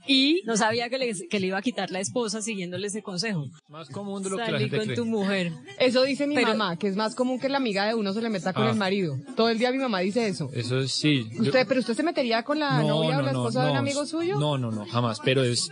Y 0.07 0.41
No 0.45 0.57
sabía 0.57 0.89
que 0.89 0.97
le, 0.97 1.13
que 1.29 1.39
le 1.39 1.47
iba 1.47 1.57
a 1.57 1.61
quitar 1.61 1.91
la 1.91 1.99
esposa 1.99 2.41
siguiéndole 2.41 2.87
ese 2.87 3.01
consejo. 3.03 3.45
Más 3.69 3.89
común 3.89 4.23
de 4.23 4.29
lo 4.31 4.37
que 4.37 4.51
la 4.51 4.59
gente 4.59 4.77
con 4.77 4.85
cree. 4.85 4.95
tu 4.95 5.05
mujer. 5.05 5.51
eso 5.79 6.03
dice 6.03 6.27
mi 6.27 6.35
Pero- 6.35 6.49
mamá, 6.49 6.77
que 6.77 6.87
es 6.87 6.95
más 6.95 7.15
común 7.15 7.39
que 7.39 7.49
la 7.49 7.57
amiga 7.57 7.85
de 7.87 7.93
uno 7.95 8.11
se 8.13 8.21
le 8.21 8.29
meta 8.29 8.53
con 8.53 8.63
Ah. 8.67 8.71
el 8.71 8.75
marido. 8.77 9.17
Todo 9.35 9.49
el 9.49 9.57
día 9.59 9.71
mi 9.71 9.77
mamá 9.77 9.99
dice 9.99 10.27
eso. 10.27 10.49
Eso 10.53 10.79
es, 10.79 10.91
sí. 10.91 11.25
yo- 11.33 11.43
¿Usted, 11.43 11.65
pero 11.67 11.79
usted 11.79 11.93
se 11.95 12.03
metería 12.03 12.43
con 12.43 12.59
la 12.59 12.81
novia 12.83 13.19
o 13.19 13.21
la 13.21 13.31
esposa 13.31 13.63
de 13.65 13.71
un 13.71 13.77
amigo 13.77 14.05
suyo? 14.05 14.39
No, 14.39 14.57
no, 14.57 14.71
no, 14.71 14.85
jamás. 14.87 15.19
Pero 15.23 15.43
es 15.43 15.69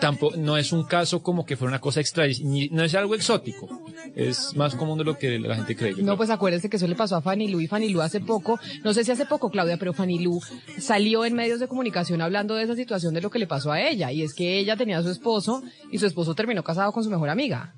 tampoco, 0.00 0.36
no 0.36 0.56
es 0.56 0.72
un 0.72 0.84
caso 0.84 1.22
como 1.22 1.44
que 1.46 1.56
fuera 1.56 1.70
una 1.70 1.80
cosa 1.80 2.00
extra, 2.00 2.26
ni- 2.26 2.68
no 2.68 2.82
es 2.84 2.94
algo 2.94 3.14
exótico. 3.14 3.68
Es 4.14 4.54
más 4.56 4.74
común 4.74 4.98
de 4.98 5.04
lo 5.04 5.16
que 5.18 5.38
la 5.38 5.56
gente 5.56 5.76
cree. 5.76 5.92
No, 5.92 5.96
creo. 5.96 6.16
pues 6.16 6.30
acuérdese 6.30 6.68
que 6.68 6.76
eso 6.76 6.86
le 6.86 6.94
pasó 6.94 7.16
a 7.16 7.22
Fanny 7.22 7.48
Lu 7.48 7.60
y 7.60 7.66
Fanny 7.66 7.88
Lu 7.88 8.00
hace 8.00 8.20
poco, 8.20 8.58
no 8.82 8.92
sé 8.94 9.04
si 9.04 9.10
hace 9.10 9.26
poco, 9.26 9.50
Claudia, 9.50 9.76
pero 9.76 9.92
Fanny 9.92 10.18
Lu 10.18 10.40
salió 10.78 11.24
en 11.24 11.34
medios 11.34 11.60
de 11.60 11.68
comunicación 11.68 12.20
hablando 12.22 12.54
de 12.54 12.64
esa 12.64 12.74
situación 12.76 13.14
de 13.14 13.20
lo 13.20 13.30
que 13.30 13.38
le 13.38 13.43
pasó 13.46 13.72
a 13.72 13.80
ella. 13.80 14.10
Y 14.12 14.22
es 14.22 14.34
que 14.34 14.58
ella 14.58 14.76
tenía 14.76 14.98
a 14.98 15.02
su 15.02 15.10
esposo 15.10 15.62
y 15.90 15.98
su 15.98 16.06
esposo 16.06 16.34
terminó 16.34 16.62
casado 16.62 16.92
con 16.92 17.02
su 17.04 17.10
mejor 17.10 17.28
amiga. 17.30 17.74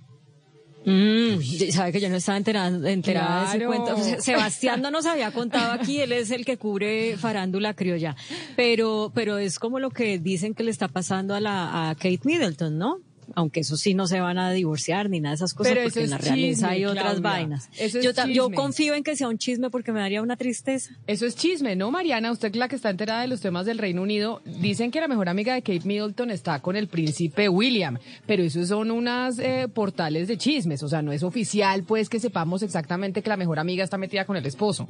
Mm, 0.89 1.41
sabe 1.73 1.91
que 1.91 2.01
yo 2.01 2.09
no 2.09 2.15
estaba 2.15 2.39
enterada, 2.39 2.91
enterada 2.93 3.41
de 3.51 3.57
ese 3.57 3.67
cuento. 3.67 3.97
Se- 4.03 4.21
Sebastián 4.21 4.81
no 4.83 4.93
nos 4.93 5.05
había 5.07 5.33
contado 5.33 5.73
aquí, 5.73 6.01
él 6.01 6.13
es 6.13 6.31
el 6.31 6.45
que 6.45 6.59
cubre 6.59 7.17
farándula 7.17 7.75
criolla. 7.75 8.15
Pero, 8.55 9.11
pero 9.13 9.37
es 9.39 9.59
como 9.59 9.81
lo 9.81 9.91
que 9.91 10.21
dicen 10.21 10.55
que 10.55 10.63
le 10.63 10.71
está 10.71 10.87
pasando 10.87 11.35
a 11.35 11.41
la, 11.41 11.91
a 11.91 11.95
Kate 11.97 12.21
Middleton, 12.23 12.79
¿no? 12.79 12.99
Aunque 13.37 13.61
eso 13.61 13.77
sí 13.77 13.95
no 13.95 14.09
se 14.09 14.19
van 14.19 14.39
a 14.39 14.51
divorciar 14.51 15.09
ni 15.09 15.21
nada 15.21 15.35
de 15.35 15.37
esas 15.37 15.55
cosas, 15.55 15.73
Pero 15.73 15.85
porque 15.85 16.03
en 16.03 16.11
la 16.11 16.19
realeza 16.19 16.49
chisme, 16.49 16.69
hay 16.69 16.85
otras 16.87 17.05
Claudia. 17.05 17.21
vainas. 17.21 17.69
Eso 17.79 17.99
es 17.99 18.05
yo, 18.05 18.27
yo 18.27 18.51
confío 18.51 18.95
en 18.95 19.05
que 19.05 19.15
sea 19.15 19.29
un 19.29 19.39
chisme 19.39 19.71
porque 19.71 19.93
me 19.93 20.01
daría 20.01 20.23
una 20.23 20.37
tristeza. 20.37 20.95
Eso 21.07 21.27
es 21.27 21.37
chisme, 21.37 21.77
¿no, 21.77 21.91
Mariana? 21.91 22.33
Usted 22.33 22.55
la 22.57 22.67
que 22.67 22.77
está 22.77 22.91
enterada 22.91 23.21
de 23.21 23.29
los 23.29 23.41
temas 23.41 23.67
del 23.67 23.79
Reino 23.79 24.03
Unido, 24.03 24.41
dicen 24.45 24.91
que 24.91 25.01
la 25.01 25.07
mejor 25.07 25.29
amiga 25.29 25.55
de 25.55 25.63
Kate 25.63 25.83
Middleton 25.85 26.31
está 26.31 26.61
con 26.61 26.77
el 26.77 26.89
príncipe 26.89 27.49
William, 27.49 27.99
pero 28.27 28.43
eso 28.43 28.65
son 28.65 28.91
unas 28.91 29.39
eh, 29.39 29.69
portales 29.73 30.29
de 30.29 30.39
chismes, 30.39 30.83
o 30.83 30.89
sea, 30.89 31.03
no 31.03 31.13
es 31.13 31.23
oficial, 31.23 31.85
pues, 31.85 32.09
que 32.09 32.19
sepamos 32.19 32.63
exactamente 32.63 33.23
que 33.23 33.29
la 33.29 33.37
mejor 33.37 33.59
amiga 33.59 33.85
está 33.85 33.99
metida 33.99 34.25
con 34.25 34.37
el 34.37 34.47
esposo. 34.47 34.89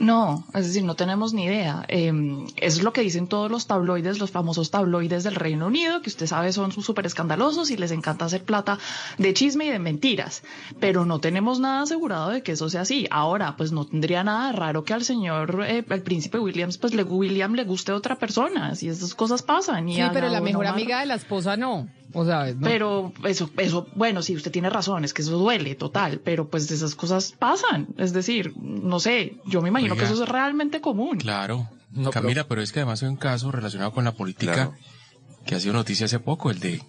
No, 0.00 0.44
es 0.54 0.66
decir, 0.66 0.84
no 0.84 0.94
tenemos 0.94 1.32
ni 1.32 1.44
idea. 1.44 1.84
Eh, 1.88 2.12
eso 2.56 2.78
es 2.78 2.82
lo 2.82 2.92
que 2.92 3.02
dicen 3.02 3.26
todos 3.26 3.50
los 3.50 3.66
tabloides, 3.66 4.18
los 4.18 4.30
famosos 4.30 4.70
tabloides 4.70 5.24
del 5.24 5.34
Reino 5.34 5.66
Unido, 5.66 6.02
que 6.02 6.10
usted 6.10 6.26
sabe 6.26 6.52
son 6.52 6.72
súper 6.72 7.06
escandalosos 7.06 7.70
y 7.70 7.76
les 7.76 7.90
encanta 7.90 8.24
hacer 8.24 8.42
plata 8.44 8.78
de 9.18 9.34
chisme 9.34 9.66
y 9.66 9.70
de 9.70 9.78
mentiras. 9.78 10.42
Pero 10.80 11.04
no 11.04 11.20
tenemos 11.20 11.60
nada 11.60 11.82
asegurado 11.82 12.30
de 12.30 12.42
que 12.42 12.52
eso 12.52 12.68
sea 12.68 12.82
así. 12.82 13.06
Ahora, 13.10 13.56
pues 13.56 13.72
no 13.72 13.86
tendría 13.86 14.24
nada 14.24 14.52
raro 14.52 14.84
que 14.84 14.94
al 14.94 15.04
señor, 15.04 15.64
eh, 15.66 15.84
el 15.88 16.02
príncipe 16.02 16.38
Williams, 16.38 16.78
pues 16.78 16.94
le, 16.94 17.02
William 17.02 17.54
le 17.54 17.64
guste 17.64 17.92
otra 17.92 18.16
persona. 18.16 18.74
Si 18.74 18.88
esas 18.88 19.14
cosas 19.14 19.42
pasan. 19.42 19.88
Y 19.88 19.96
Sí, 19.96 20.02
pero 20.12 20.28
la 20.28 20.40
mejor 20.40 20.66
amiga 20.66 21.00
de 21.00 21.06
la 21.06 21.14
esposa 21.14 21.56
no. 21.56 21.88
O 22.14 22.24
sea, 22.24 22.52
no. 22.52 22.60
Pero 22.62 23.12
eso, 23.24 23.50
eso, 23.58 23.86
bueno, 23.94 24.22
sí, 24.22 24.34
usted 24.36 24.50
tiene 24.50 24.68
razón, 24.70 25.04
es 25.04 25.14
que 25.14 25.22
eso 25.22 25.38
duele, 25.38 25.74
total, 25.74 26.20
pero 26.24 26.48
pues 26.48 26.70
esas 26.70 26.94
cosas 26.94 27.32
pasan. 27.38 27.88
Es 27.98 28.12
decir, 28.12 28.52
no 28.56 29.00
sé, 29.00 29.36
yo 29.46 29.62
me 29.62 29.68
imagino 29.68 29.94
Oiga. 29.94 30.06
que 30.06 30.12
eso 30.12 30.22
es 30.22 30.28
realmente 30.28 30.80
común. 30.80 31.18
Claro. 31.18 31.68
No, 31.90 32.10
Camila, 32.10 32.46
pero... 32.48 32.62
es 32.62 32.72
que 32.72 32.80
además 32.80 33.02
hay 33.02 33.08
un 33.10 33.16
caso 33.16 33.50
relacionado 33.52 33.92
con 33.92 34.04
la 34.04 34.12
política 34.12 34.52
Claro. 34.54 34.74
que 35.46 35.54
ha 35.54 35.60
sido 35.60 35.74
noticia 35.74 36.06
hace 36.06 36.18
poco, 36.20 36.50
el 36.50 36.58
de 36.60 36.82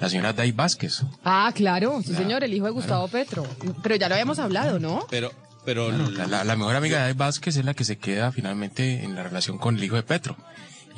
la 0.00 0.08
señora 0.08 0.32
Day 0.32 0.52
Vázquez. 0.52 1.02
Ah, 1.24 1.52
claro, 1.54 2.00
sí, 2.04 2.14
señor, 2.14 2.42
el 2.44 2.54
hijo 2.54 2.66
de 2.66 2.72
Gustavo 2.72 3.06
Petro. 3.08 3.46
Pero 3.82 3.94
ya 3.96 4.08
lo 4.08 4.14
habíamos 4.14 4.38
hablado, 4.38 4.78
¿no? 4.78 5.06
Pero, 5.10 5.32
pero 5.64 5.90
La, 5.92 6.26
la- 6.26 6.44
la 6.44 6.56
mejor 6.56 6.74
amiga 6.76 6.98
de 6.98 7.02
Day 7.04 7.12
Vázquez 7.14 7.56
es 7.56 7.64
la 7.64 7.74
que 7.74 7.84
se 7.84 7.98
queda 7.98 8.32
finalmente 8.32 9.04
en 9.04 9.14
la 9.14 9.22
relación 9.22 9.58
con 9.58 9.76
el 9.76 9.84
hijo 9.84 9.96
de 9.96 10.02
Petro. 10.04 10.36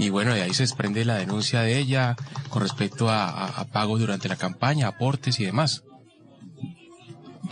Y 0.01 0.09
bueno, 0.09 0.33
de 0.33 0.41
ahí 0.41 0.55
se 0.55 0.63
desprende 0.63 1.05
la 1.05 1.17
denuncia 1.17 1.61
de 1.61 1.79
ella 1.79 2.17
con 2.49 2.63
respecto 2.63 3.11
a, 3.11 3.67
pagos 3.71 4.01
durante 4.01 4.31
la 4.31 4.37
campaña, 4.37 4.89
aportes 4.89 5.39
y 5.41 5.45
demás. 5.45 5.85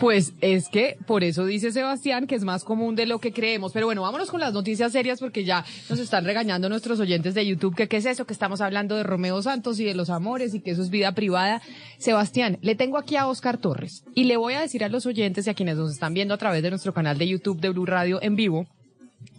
Pues 0.01 0.33
es 0.41 0.71
que 0.71 0.97
por 1.07 1.25
eso 1.25 1.45
dice 1.45 1.73
Sebastián 1.73 2.27
que 2.27 2.35
es 2.35 2.45
más 2.45 2.65
común 2.65 2.97
de 2.97 3.05
lo 3.05 3.19
que 3.19 3.35
creemos. 3.35 3.73
Pero 3.73 3.85
bueno, 3.85 4.01
vámonos 4.01 4.31
con 4.31 4.41
las 4.41 4.55
noticias 4.55 4.93
serias 4.93 5.21
porque 5.21 5.45
ya 5.45 5.67
nos 5.91 5.99
están 5.99 6.25
regañando 6.25 6.71
nuestros 6.71 6.99
oyentes 7.01 7.35
de 7.35 7.45
YouTube 7.45 7.77
que 7.77 7.87
qué 7.87 7.99
es 7.99 8.07
eso, 8.07 8.27
que 8.27 8.33
estamos 8.33 8.63
hablando 8.63 8.97
de 8.97 9.03
Romeo 9.03 9.43
Santos 9.43 9.79
y 9.79 9.85
de 9.85 9.95
los 9.95 10.09
amores 10.09 10.55
y 10.55 10.61
que 10.61 10.71
eso 10.71 10.81
es 10.81 10.89
vida 10.89 11.13
privada. 11.13 11.61
Sebastián, 11.99 12.57
le 12.63 12.75
tengo 12.75 12.97
aquí 12.97 13.17
a 13.17 13.27
Oscar 13.27 13.59
Torres 13.59 14.05
y 14.15 14.25
le 14.25 14.39
voy 14.39 14.55
a 14.55 14.61
decir 14.61 14.85
a 14.85 14.89
los 14.89 15.05
oyentes 15.05 15.47
y 15.47 15.51
a 15.51 15.55
quienes 15.55 15.77
nos 15.77 15.93
están 15.93 16.15
viendo 16.15 16.33
a 16.33 16.39
través 16.39 16.63
de 16.63 16.71
nuestro 16.71 16.95
canal 16.95 17.19
de 17.19 17.29
YouTube 17.29 17.61
de 17.61 17.69
Blue 17.69 17.85
Radio 17.85 18.23
en 18.23 18.37
vivo 18.37 18.67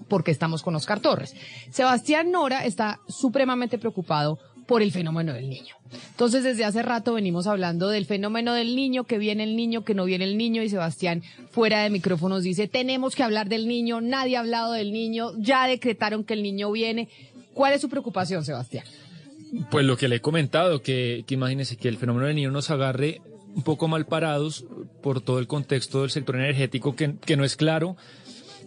porque 0.10 0.32
estamos 0.32 0.63
con 0.63 0.75
Oscar 0.75 1.00
Torres. 1.00 1.36
Sebastián 1.72 2.32
Nora 2.32 2.66
está 2.66 3.00
supremamente 3.08 3.78
preocupado 3.78 4.39
por 4.70 4.84
el 4.84 4.92
fenómeno 4.92 5.34
del 5.34 5.50
niño. 5.50 5.75
Entonces, 6.12 6.44
desde 6.44 6.63
hace 6.63 6.84
rato 6.84 7.13
venimos 7.13 7.48
hablando 7.48 7.89
del 7.89 8.06
fenómeno 8.06 8.54
del 8.54 8.75
niño, 8.75 9.04
que 9.06 9.18
viene 9.18 9.44
el 9.44 9.56
niño, 9.56 9.84
que 9.84 9.96
no 9.96 10.06
viene 10.06 10.25
el 10.25 10.38
niño, 10.38 10.62
y 10.62 10.70
Sebastián, 10.70 11.24
fuera 11.50 11.82
de 11.82 11.89
micrófonos, 11.89 12.44
dice, 12.44 12.68
tenemos 12.68 13.16
que 13.16 13.24
hablar 13.24 13.50
del 13.50 13.68
niño, 13.68 14.00
nadie 14.00 14.38
ha 14.38 14.42
hablado 14.42 14.74
del 14.74 14.94
niño, 14.94 15.32
ya 15.39 15.66
decretaron 15.66 16.24
que 16.24 16.36
el 16.36 16.44
niño 16.44 16.72
viene. 16.72 17.10
¿Cuál 17.56 17.74
es 17.74 17.82
su 17.82 17.89
preocupación, 17.89 18.46
Sebastián? 18.46 18.86
Pues 19.72 19.84
lo 19.88 19.98
que 19.98 20.08
le 20.08 20.18
he 20.18 20.22
comentado, 20.22 20.84
que, 20.84 21.24
que 21.25 21.34
imagínese 21.34 21.75
que 21.75 21.88
el 21.88 21.98
fenómeno 21.98 22.28
del 22.28 22.36
niño 22.36 22.51
nos 22.51 22.70
agarre 22.70 23.22
un 23.56 23.63
poco 23.63 23.88
mal 23.88 24.06
parados 24.06 24.66
por 25.01 25.20
todo 25.22 25.39
el 25.39 25.48
contexto 25.48 26.01
del 26.01 26.12
sector 26.12 26.36
energético 26.36 26.96
que 26.96 27.36
no 27.36 27.44
es 27.44 27.56
claro 27.56 27.98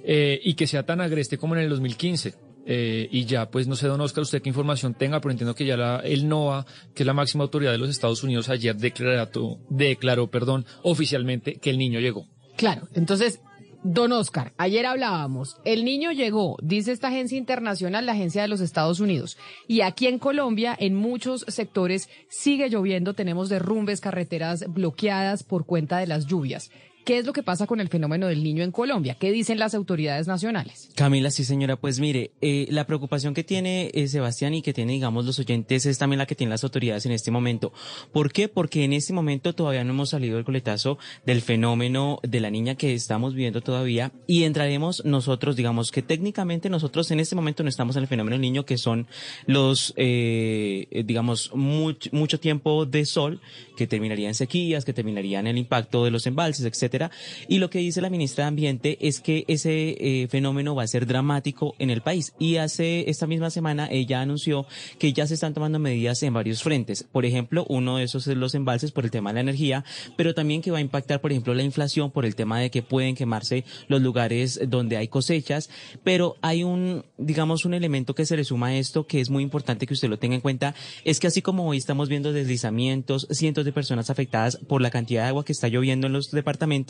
eh, 0.05 0.41
y 0.43 0.55
que 0.55 0.67
sea 0.67 0.85
tan 0.85 1.01
agreste 1.01 1.39
como 1.39 1.55
en 1.55 1.63
el 1.63 1.69
2015. 1.69 2.35
Eh, 2.65 3.09
y 3.11 3.25
ya, 3.25 3.51
pues 3.51 3.67
no 3.67 3.75
sé, 3.75 3.89
don 3.89 4.01
Oscar, 4.01 4.23
usted 4.23 4.41
qué 4.41 4.49
información 4.49 4.95
tenga, 4.95 5.21
pero 5.21 5.33
entiendo 5.33 5.55
que 5.55 5.65
ya 5.65 5.77
la, 5.77 6.01
el 6.01 6.29
NOAA, 6.29 6.65
que 6.95 7.03
es 7.03 7.07
la 7.07 7.13
máxima 7.13 7.45
autoridad 7.45 7.73
de 7.73 7.79
los 7.79 7.91
Estados 7.91 8.23
Unidos, 8.23 8.49
ayer 8.49 8.77
declaró, 8.77 9.59
declaró 9.69 10.31
perdón, 10.31 10.65
oficialmente 10.83 11.57
que 11.57 11.71
el 11.71 11.79
niño 11.79 11.99
llegó. 11.99 12.29
Claro, 12.57 12.87
entonces, 12.95 13.41
don 13.83 14.13
Oscar, 14.13 14.53
ayer 14.59 14.87
hablábamos, 14.87 15.57
el 15.65 15.85
niño 15.85 16.13
llegó, 16.13 16.57
dice 16.63 16.93
esta 16.93 17.09
agencia 17.09 17.37
internacional, 17.37 18.07
la 18.07 18.13
agencia 18.13 18.43
de 18.43 18.49
los 18.49 18.61
Estados 18.61 19.01
Unidos, 19.01 19.39
y 19.67 19.81
aquí 19.81 20.07
en 20.07 20.21
Colombia, 20.21 20.77
en 20.79 20.95
muchos 20.95 21.45
sectores, 21.49 22.09
sigue 22.29 22.69
lloviendo, 22.69 23.15
tenemos 23.15 23.49
derrumbes, 23.49 24.01
carreteras 24.01 24.65
bloqueadas 24.69 25.43
por 25.43 25.67
cuenta 25.67 25.99
de 25.99 26.07
las 26.07 26.27
lluvias. 26.27 26.71
¿Qué 27.05 27.19
es 27.19 27.27
lo 27.27 27.33
que 27.33 27.43
pasa 27.43 27.67
con 27.67 27.81
el 27.81 27.89
fenómeno 27.89 28.27
del 28.29 28.43
niño 28.45 28.63
en 28.63 28.71
Colombia? 28.71 29.17
¿Qué 29.19 29.33
dicen 29.33 29.59
las 29.59 29.75
autoridades 29.75 30.27
nacionales? 30.29 30.89
Camila, 30.95 31.31
sí 31.31 31.45
señora, 31.45 31.77
pues 31.77 31.99
mire, 31.99 32.31
eh, 32.41 32.67
la 32.71 32.87
preocupación 32.87 33.35
que 33.35 33.43
tiene 33.43 33.91
eh, 33.93 34.07
Sebastián 34.07 34.55
y 34.55 34.63
que 34.63 34.73
tiene, 34.73 34.93
digamos, 34.93 35.25
los 35.25 35.39
oyentes 35.41 35.85
es 35.87 35.99
también 35.99 36.19
la 36.19 36.27
que 36.27 36.35
tienen 36.37 36.51
las 36.51 36.63
autoridades 36.63 37.05
en 37.07 37.13
este 37.13 37.31
momento. 37.33 37.73
¿Por 38.13 38.33
qué? 38.33 38.47
Porque 38.49 38.85
en 38.85 38.93
este 38.93 39.13
momento 39.13 39.53
todavía 39.53 39.83
no 39.83 39.91
hemos 39.93 40.11
salido 40.11 40.37
del 40.37 40.45
coletazo 40.45 40.99
del 41.27 41.41
fenómeno 41.43 42.21
de 42.23 42.39
la 42.41 42.51
niña 42.51 42.77
que 42.77 42.95
estamos 42.95 43.35
viviendo 43.35 43.63
todavía 43.63 44.13
y 44.29 44.45
entraremos 44.45 45.05
nosotros, 45.05 45.57
digamos 45.57 45.91
que 45.91 46.03
técnicamente 46.03 46.71
nosotros 46.71 47.11
en 47.11 47.19
este 47.19 47.35
momento 47.35 47.63
no 47.65 47.69
estamos 47.69 47.97
en 47.97 48.03
el 48.03 48.09
fenómeno 48.09 48.35
del 48.35 48.43
niño 48.43 48.65
que 48.65 48.79
son 48.79 49.09
los, 49.47 49.93
eh, 49.97 50.87
eh, 50.91 51.03
digamos, 51.05 51.51
much- 51.53 52.13
mucho 52.13 52.39
tiempo 52.39 52.87
de 52.87 53.05
sol 53.07 53.41
que 53.77 53.87
terminaría 53.89 54.29
en 54.29 54.35
sequías, 54.35 54.85
que 54.85 54.93
terminaría 54.93 55.41
en 55.41 55.49
el 55.49 55.59
impacto 55.59 56.05
de 56.05 56.11
los 56.13 56.27
embalses, 56.29 56.65
etcétera 56.65 56.92
etcétera. 56.93 57.11
Y 57.49 57.59
lo 57.59 57.71
que 57.71 57.79
dice 57.79 58.01
la 58.01 58.11
ministra 58.11 58.45
de 58.45 58.49
Ambiente 58.49 58.99
es 59.01 59.21
que 59.21 59.45
ese 59.49 59.97
eh, 59.99 60.29
fenómeno 60.29 60.75
va 60.75 60.83
a 60.83 60.87
ser 60.87 61.07
dramático 61.07 61.75
en 61.79 61.91
el 61.91 62.03
país. 62.03 62.35
Y 62.39 62.57
hace 62.57 63.09
esta 63.09 63.27
misma 63.27 63.51
semana 63.51 63.89
ella 63.91 64.21
anunció 64.21 64.67
que 64.99 65.13
ya 65.13 65.27
se 65.27 65.35
están 65.35 65.55
tomando 65.55 65.79
medidas 65.79 66.23
en 66.23 66.35
varios 66.35 66.63
frentes. 66.63 67.05
Por 67.05 67.25
ejemplo, 67.25 67.65
uno 67.69 67.97
de 67.97 68.05
esos 68.05 68.27
es 68.27 68.37
los 68.37 68.55
embalses 68.55 68.93
por 68.93 69.05
el 69.05 69.11
tema 69.11 69.31
de 69.31 69.35
la 69.35 69.41
energía, 69.41 69.85
pero 70.17 70.35
también 70.35 70.61
que 70.63 70.71
va 70.71 70.79
a 70.79 70.83
impactar, 70.83 71.21
por 71.21 71.33
ejemplo, 71.33 71.55
la 71.55 71.63
inflación 71.63 72.11
por 72.11 72.27
el 72.27 72.35
tema 72.35 72.61
de 72.61 72.71
que 72.71 72.83
pueden 72.83 73.15
quemarse 73.15 73.65
los 73.89 74.03
lugares 74.03 74.61
donde 74.69 74.97
hay 74.97 75.09
cosechas. 75.09 75.71
Pero 76.05 76.37
hay 76.43 76.63
un, 76.63 77.05
digamos, 77.17 77.65
un 77.65 77.75
elemento 77.75 78.15
que 78.15 78.27
se 78.27 78.37
le 78.37 78.45
suma 78.45 78.69
a 78.69 78.77
esto 78.77 79.07
que 79.07 79.21
es 79.21 79.31
muy 79.31 79.43
importante 79.43 79.87
que 79.87 79.95
usted 79.95 80.09
lo 80.09 80.19
tenga 80.19 80.35
en 80.35 80.41
cuenta, 80.41 80.75
es 81.05 81.21
que 81.21 81.27
así 81.27 81.43
como 81.43 81.69
hoy 81.69 81.79
estamos 81.79 82.09
viendo 82.09 82.33
deslizamientos, 82.33 83.27
cientos 83.31 83.65
de 83.65 83.73
personas 83.73 84.11
afectadas 84.11 84.57
por 84.57 84.83
la 84.83 84.91
cantidad 84.91 85.23
de 85.23 85.29
agua 85.29 85.45
que 85.45 85.53
está 85.53 85.69
lloviendo 85.69 86.07
en 86.07 86.13
los 86.13 86.31
departamentos, 86.31 86.82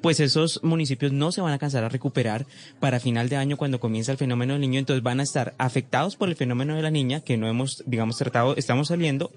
pues 0.00 0.20
esos 0.20 0.62
municipios 0.62 1.12
no 1.12 1.32
se 1.32 1.40
van 1.40 1.50
a 1.50 1.54
alcanzar 1.54 1.84
a 1.84 1.88
recuperar 1.88 2.46
para 2.80 3.00
final 3.00 3.28
de 3.28 3.36
año 3.36 3.56
cuando 3.56 3.80
comienza 3.80 4.12
el 4.12 4.18
fenómeno 4.18 4.54
del 4.54 4.62
niño, 4.62 4.78
entonces 4.78 5.02
van 5.02 5.20
a 5.20 5.22
estar 5.22 5.54
afectados 5.58 6.16
por 6.16 6.28
el 6.28 6.36
fenómeno 6.36 6.76
de 6.76 6.82
la 6.82 6.90
niña, 6.90 7.20
que 7.20 7.36
no 7.36 7.48
hemos, 7.48 7.82
digamos, 7.86 8.16
tratado, 8.16 8.56
estamos 8.56 8.88
saliendo, 8.88 9.30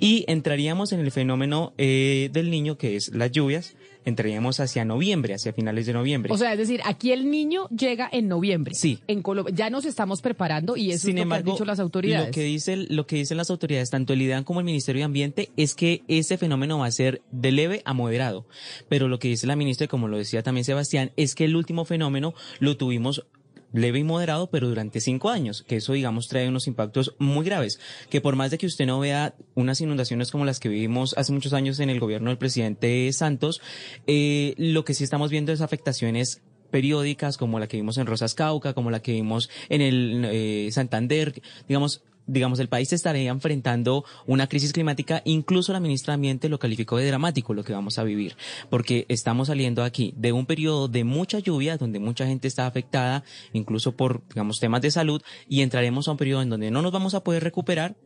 y 0.00 0.24
entraríamos 0.28 0.92
en 0.92 1.00
el 1.00 1.10
fenómeno 1.10 1.72
eh, 1.78 2.30
del 2.32 2.50
niño, 2.50 2.76
que 2.76 2.96
es 2.96 3.08
las 3.14 3.30
lluvias, 3.30 3.74
entraríamos 4.06 4.60
hacia 4.60 4.84
noviembre, 4.84 5.34
hacia 5.34 5.52
finales 5.52 5.84
de 5.84 5.92
noviembre. 5.92 6.32
O 6.32 6.38
sea, 6.38 6.52
es 6.52 6.58
decir, 6.58 6.80
aquí 6.84 7.12
el 7.12 7.30
niño 7.30 7.68
llega 7.68 8.08
en 8.10 8.28
noviembre. 8.28 8.74
Sí. 8.74 9.00
En 9.08 9.20
Colombia 9.20 9.54
ya 9.54 9.68
nos 9.68 9.84
estamos 9.84 10.22
preparando 10.22 10.76
y 10.76 10.92
eso 10.92 11.06
Sin 11.06 11.10
es 11.10 11.16
lo 11.16 11.22
embargo, 11.24 11.44
que 11.44 11.50
han 11.50 11.54
dicho 11.56 11.64
las 11.66 11.80
autoridades. 11.80 12.28
Lo 12.28 12.32
que, 12.32 12.42
dice, 12.42 12.76
lo 12.76 13.06
que 13.06 13.16
dicen 13.16 13.36
las 13.36 13.50
autoridades, 13.50 13.90
tanto 13.90 14.14
el 14.14 14.22
IDEAN 14.22 14.44
como 14.44 14.60
el 14.60 14.66
Ministerio 14.66 15.00
de 15.00 15.04
Ambiente, 15.04 15.50
es 15.56 15.74
que 15.74 16.02
ese 16.08 16.38
fenómeno 16.38 16.78
va 16.78 16.86
a 16.86 16.90
ser 16.92 17.20
de 17.32 17.52
leve 17.52 17.82
a 17.84 17.92
moderado. 17.92 18.46
Pero 18.88 19.08
lo 19.08 19.18
que 19.18 19.28
dice 19.28 19.46
la 19.46 19.56
ministra, 19.56 19.86
y 19.86 19.88
como 19.88 20.08
lo 20.08 20.16
decía 20.16 20.42
también 20.42 20.64
Sebastián, 20.64 21.10
es 21.16 21.34
que 21.34 21.44
el 21.44 21.56
último 21.56 21.84
fenómeno 21.84 22.32
lo 22.60 22.76
tuvimos 22.76 23.26
leve 23.76 24.00
y 24.00 24.04
moderado, 24.04 24.48
pero 24.50 24.68
durante 24.68 25.00
cinco 25.00 25.30
años, 25.30 25.62
que 25.62 25.76
eso, 25.76 25.92
digamos, 25.92 26.28
trae 26.28 26.48
unos 26.48 26.66
impactos 26.66 27.14
muy 27.18 27.44
graves, 27.44 27.78
que 28.10 28.20
por 28.20 28.36
más 28.36 28.50
de 28.50 28.58
que 28.58 28.66
usted 28.66 28.86
no 28.86 28.98
vea 28.98 29.34
unas 29.54 29.80
inundaciones 29.80 30.30
como 30.30 30.44
las 30.44 30.60
que 30.60 30.68
vivimos 30.68 31.14
hace 31.16 31.32
muchos 31.32 31.52
años 31.52 31.80
en 31.80 31.90
el 31.90 32.00
gobierno 32.00 32.30
del 32.30 32.38
presidente 32.38 33.12
Santos, 33.12 33.60
eh, 34.06 34.54
lo 34.56 34.84
que 34.84 34.94
sí 34.94 35.04
estamos 35.04 35.30
viendo 35.30 35.52
es 35.52 35.60
afectaciones 35.60 36.42
periódicas 36.70 37.36
como 37.36 37.58
la 37.58 37.68
que 37.68 37.76
vimos 37.76 37.98
en 37.98 38.06
Rosas 38.06 38.34
Cauca, 38.34 38.74
como 38.74 38.90
la 38.90 39.00
que 39.00 39.12
vimos 39.12 39.50
en 39.68 39.80
el 39.80 40.26
eh, 40.26 40.68
Santander, 40.72 41.40
digamos, 41.68 42.02
digamos, 42.26 42.58
el 42.60 42.68
país 42.68 42.92
estaría 42.92 43.30
enfrentando 43.30 44.04
una 44.26 44.46
crisis 44.46 44.72
climática, 44.72 45.22
incluso 45.24 45.72
la 45.72 45.80
ministra 45.80 46.12
de 46.12 46.16
Ambiente 46.16 46.48
lo 46.48 46.58
calificó 46.58 46.96
de 46.96 47.06
dramático 47.06 47.54
lo 47.54 47.64
que 47.64 47.72
vamos 47.72 47.98
a 47.98 48.04
vivir, 48.04 48.36
porque 48.70 49.06
estamos 49.08 49.48
saliendo 49.48 49.82
aquí 49.82 50.14
de 50.16 50.32
un 50.32 50.46
periodo 50.46 50.88
de 50.88 51.04
mucha 51.04 51.38
lluvia, 51.38 51.76
donde 51.76 51.98
mucha 51.98 52.26
gente 52.26 52.48
está 52.48 52.66
afectada, 52.66 53.24
incluso 53.52 53.92
por, 53.92 54.22
digamos, 54.28 54.58
temas 54.60 54.82
de 54.82 54.90
salud, 54.90 55.22
y 55.48 55.62
entraremos 55.62 56.08
a 56.08 56.12
un 56.12 56.16
periodo 56.16 56.42
en 56.42 56.50
donde 56.50 56.70
no 56.70 56.82
nos 56.82 56.92
vamos 56.92 57.14
a 57.14 57.22
poder 57.22 57.42
recuperar, 57.42 57.96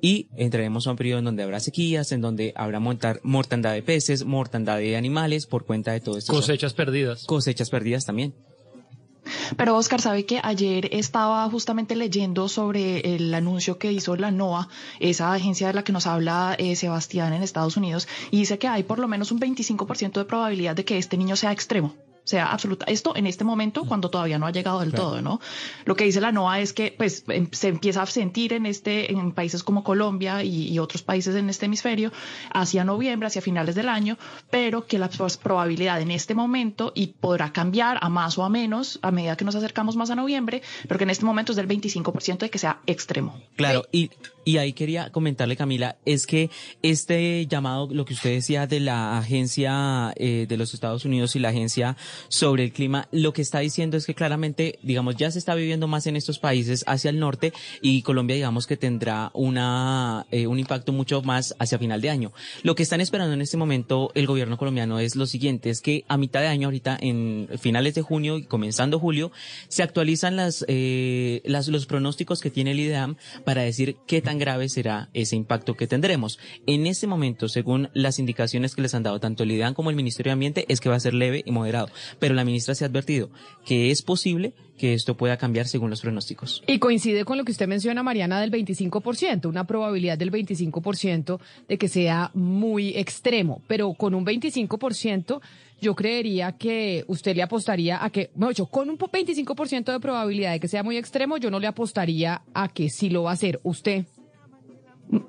y 0.00 0.28
entraremos 0.36 0.86
a 0.86 0.92
un 0.92 0.96
periodo 0.96 1.18
en 1.18 1.24
donde 1.24 1.42
habrá 1.42 1.60
sequías, 1.60 2.12
en 2.12 2.20
donde 2.20 2.52
habrá 2.56 2.80
montar, 2.80 3.20
mortandad 3.22 3.72
de 3.72 3.82
peces, 3.82 4.24
mortandad 4.24 4.78
de 4.78 4.96
animales 4.96 5.46
por 5.46 5.66
cuenta 5.66 5.92
de 5.92 6.00
todo 6.00 6.18
esto. 6.18 6.32
Cosechas 6.32 6.72
perdidas. 6.74 7.24
Cosechas 7.24 7.68
perdidas 7.68 8.04
también. 8.04 8.34
Pero 9.56 9.76
Oscar, 9.76 10.00
sabe 10.00 10.24
que 10.24 10.40
ayer 10.42 10.88
estaba 10.92 11.48
justamente 11.50 11.96
leyendo 11.96 12.48
sobre 12.48 13.14
el 13.14 13.32
anuncio 13.34 13.78
que 13.78 13.92
hizo 13.92 14.16
la 14.16 14.30
NOAA, 14.30 14.68
esa 15.00 15.32
agencia 15.32 15.68
de 15.68 15.74
la 15.74 15.84
que 15.84 15.92
nos 15.92 16.06
habla 16.06 16.54
eh, 16.58 16.76
Sebastián 16.76 17.32
en 17.32 17.42
Estados 17.42 17.76
Unidos, 17.76 18.08
y 18.30 18.38
dice 18.38 18.58
que 18.58 18.68
hay 18.68 18.82
por 18.82 18.98
lo 18.98 19.08
menos 19.08 19.32
un 19.32 19.40
25% 19.40 20.12
de 20.12 20.24
probabilidad 20.24 20.76
de 20.76 20.84
que 20.84 20.98
este 20.98 21.16
niño 21.16 21.36
sea 21.36 21.52
extremo 21.52 21.94
sea 22.28 22.46
absoluta. 22.52 22.84
Esto 22.86 23.16
en 23.16 23.26
este 23.26 23.42
momento, 23.42 23.84
cuando 23.84 24.10
todavía 24.10 24.38
no 24.38 24.46
ha 24.46 24.52
llegado 24.52 24.80
del 24.80 24.92
todo, 24.92 25.22
¿no? 25.22 25.40
Lo 25.86 25.96
que 25.96 26.04
dice 26.04 26.20
la 26.20 26.30
NOAA 26.30 26.60
es 26.60 26.72
que 26.74 26.94
pues 26.96 27.24
em, 27.28 27.48
se 27.52 27.68
empieza 27.68 28.02
a 28.02 28.06
sentir 28.06 28.52
en 28.52 28.66
este, 28.66 29.10
en 29.10 29.32
países 29.32 29.62
como 29.62 29.82
Colombia 29.82 30.44
y, 30.44 30.68
y, 30.68 30.78
otros 30.78 31.02
países 31.02 31.34
en 31.36 31.48
este 31.48 31.66
hemisferio 31.66 32.12
hacia 32.52 32.84
noviembre, 32.84 33.28
hacia 33.28 33.40
finales 33.40 33.74
del 33.74 33.88
año, 33.88 34.18
pero 34.50 34.86
que 34.86 34.98
la 34.98 35.08
probabilidad 35.42 36.00
en 36.00 36.10
este 36.10 36.34
momento 36.34 36.92
y 36.94 37.08
podrá 37.08 37.52
cambiar 37.52 37.98
a 38.02 38.08
más 38.08 38.36
o 38.36 38.44
a 38.44 38.50
menos 38.50 38.98
a 39.02 39.10
medida 39.10 39.36
que 39.36 39.44
nos 39.44 39.54
acercamos 39.54 39.96
más 39.96 40.10
a 40.10 40.14
noviembre, 40.14 40.62
pero 40.86 40.98
que 40.98 41.04
en 41.04 41.10
este 41.10 41.24
momento 41.24 41.52
es 41.52 41.56
del 41.56 41.66
25% 41.66 42.38
de 42.38 42.50
que 42.50 42.58
sea 42.58 42.80
extremo. 42.86 43.40
Claro, 43.56 43.84
y, 43.90 44.10
y 44.48 44.56
ahí 44.56 44.72
quería 44.72 45.10
comentarle, 45.10 45.58
Camila, 45.58 45.98
es 46.06 46.26
que 46.26 46.48
este 46.80 47.46
llamado, 47.46 47.86
lo 47.92 48.06
que 48.06 48.14
usted 48.14 48.30
decía 48.30 48.66
de 48.66 48.80
la 48.80 49.18
agencia 49.18 50.14
eh, 50.16 50.46
de 50.48 50.56
los 50.56 50.72
Estados 50.72 51.04
Unidos 51.04 51.36
y 51.36 51.38
la 51.38 51.50
agencia 51.50 51.98
sobre 52.28 52.64
el 52.64 52.72
clima, 52.72 53.08
lo 53.12 53.34
que 53.34 53.42
está 53.42 53.58
diciendo 53.58 53.98
es 53.98 54.06
que 54.06 54.14
claramente, 54.14 54.78
digamos, 54.82 55.16
ya 55.16 55.30
se 55.30 55.38
está 55.38 55.54
viviendo 55.54 55.86
más 55.86 56.06
en 56.06 56.16
estos 56.16 56.38
países 56.38 56.82
hacia 56.86 57.10
el 57.10 57.18
norte 57.18 57.52
y 57.82 58.00
Colombia, 58.00 58.36
digamos, 58.36 58.66
que 58.66 58.78
tendrá 58.78 59.30
una, 59.34 60.24
eh, 60.30 60.46
un 60.46 60.58
impacto 60.58 60.92
mucho 60.92 61.20
más 61.20 61.54
hacia 61.58 61.78
final 61.78 62.00
de 62.00 62.08
año. 62.08 62.32
Lo 62.62 62.74
que 62.74 62.84
están 62.84 63.02
esperando 63.02 63.34
en 63.34 63.42
este 63.42 63.58
momento 63.58 64.12
el 64.14 64.26
gobierno 64.26 64.56
colombiano 64.56 64.98
es 64.98 65.14
lo 65.14 65.26
siguiente, 65.26 65.68
es 65.68 65.82
que 65.82 66.06
a 66.08 66.16
mitad 66.16 66.40
de 66.40 66.46
año, 66.46 66.68
ahorita 66.68 66.96
en 66.98 67.50
finales 67.60 67.94
de 67.96 68.00
junio 68.00 68.38
y 68.38 68.44
comenzando 68.44 68.98
julio, 68.98 69.30
se 69.68 69.82
actualizan 69.82 70.36
las, 70.36 70.64
eh, 70.68 71.42
las, 71.44 71.68
los 71.68 71.84
pronósticos 71.84 72.40
que 72.40 72.50
tiene 72.50 72.70
el 72.70 72.80
IDEAM 72.80 73.16
para 73.44 73.60
decir 73.60 73.96
qué 74.06 74.22
tan 74.22 74.37
grave 74.38 74.68
será 74.68 75.08
ese 75.14 75.36
impacto 75.36 75.74
que 75.74 75.86
tendremos. 75.86 76.38
En 76.66 76.86
este 76.86 77.06
momento, 77.06 77.48
según 77.48 77.90
las 77.94 78.18
indicaciones 78.18 78.74
que 78.74 78.82
les 78.82 78.94
han 78.94 79.02
dado 79.02 79.20
tanto 79.20 79.42
el 79.42 79.52
IDEAM 79.52 79.74
como 79.74 79.90
el 79.90 79.96
Ministerio 79.96 80.30
de 80.30 80.34
Ambiente, 80.34 80.64
es 80.68 80.80
que 80.80 80.88
va 80.88 80.96
a 80.96 81.00
ser 81.00 81.14
leve 81.14 81.42
y 81.44 81.50
moderado 81.50 81.88
pero 82.18 82.34
la 82.34 82.44
ministra 82.44 82.74
se 82.74 82.84
ha 82.84 82.88
advertido 82.88 83.30
que 83.64 83.90
es 83.90 84.02
posible 84.02 84.54
que 84.78 84.94
esto 84.94 85.16
pueda 85.16 85.36
cambiar 85.36 85.66
según 85.66 85.90
los 85.90 86.00
pronósticos. 86.00 86.62
Y 86.66 86.78
coincide 86.78 87.24
con 87.24 87.36
lo 87.36 87.44
que 87.44 87.50
usted 87.50 87.66
menciona, 87.66 88.04
Mariana, 88.04 88.40
del 88.40 88.52
25%, 88.52 89.46
una 89.46 89.66
probabilidad 89.66 90.16
del 90.16 90.30
25% 90.30 91.40
de 91.66 91.78
que 91.78 91.88
sea 91.88 92.30
muy 92.34 92.90
extremo, 92.96 93.60
pero 93.66 93.92
con 93.94 94.14
un 94.14 94.24
25% 94.24 95.40
yo 95.80 95.94
creería 95.94 96.52
que 96.52 97.04
usted 97.08 97.34
le 97.34 97.42
apostaría 97.42 98.04
a 98.04 98.10
que, 98.10 98.30
bueno, 98.34 98.52
yo 98.52 98.66
con 98.66 98.88
un 98.88 98.98
25% 98.98 99.92
de 99.92 100.00
probabilidad 100.00 100.52
de 100.52 100.60
que 100.60 100.68
sea 100.68 100.84
muy 100.84 100.96
extremo, 100.96 101.38
yo 101.38 101.50
no 101.50 101.58
le 101.58 101.66
apostaría 101.66 102.42
a 102.54 102.68
que 102.68 102.88
sí 102.88 103.10
lo 103.10 103.24
va 103.24 103.30
a 103.30 103.34
hacer. 103.34 103.60
¿Usted? 103.64 104.06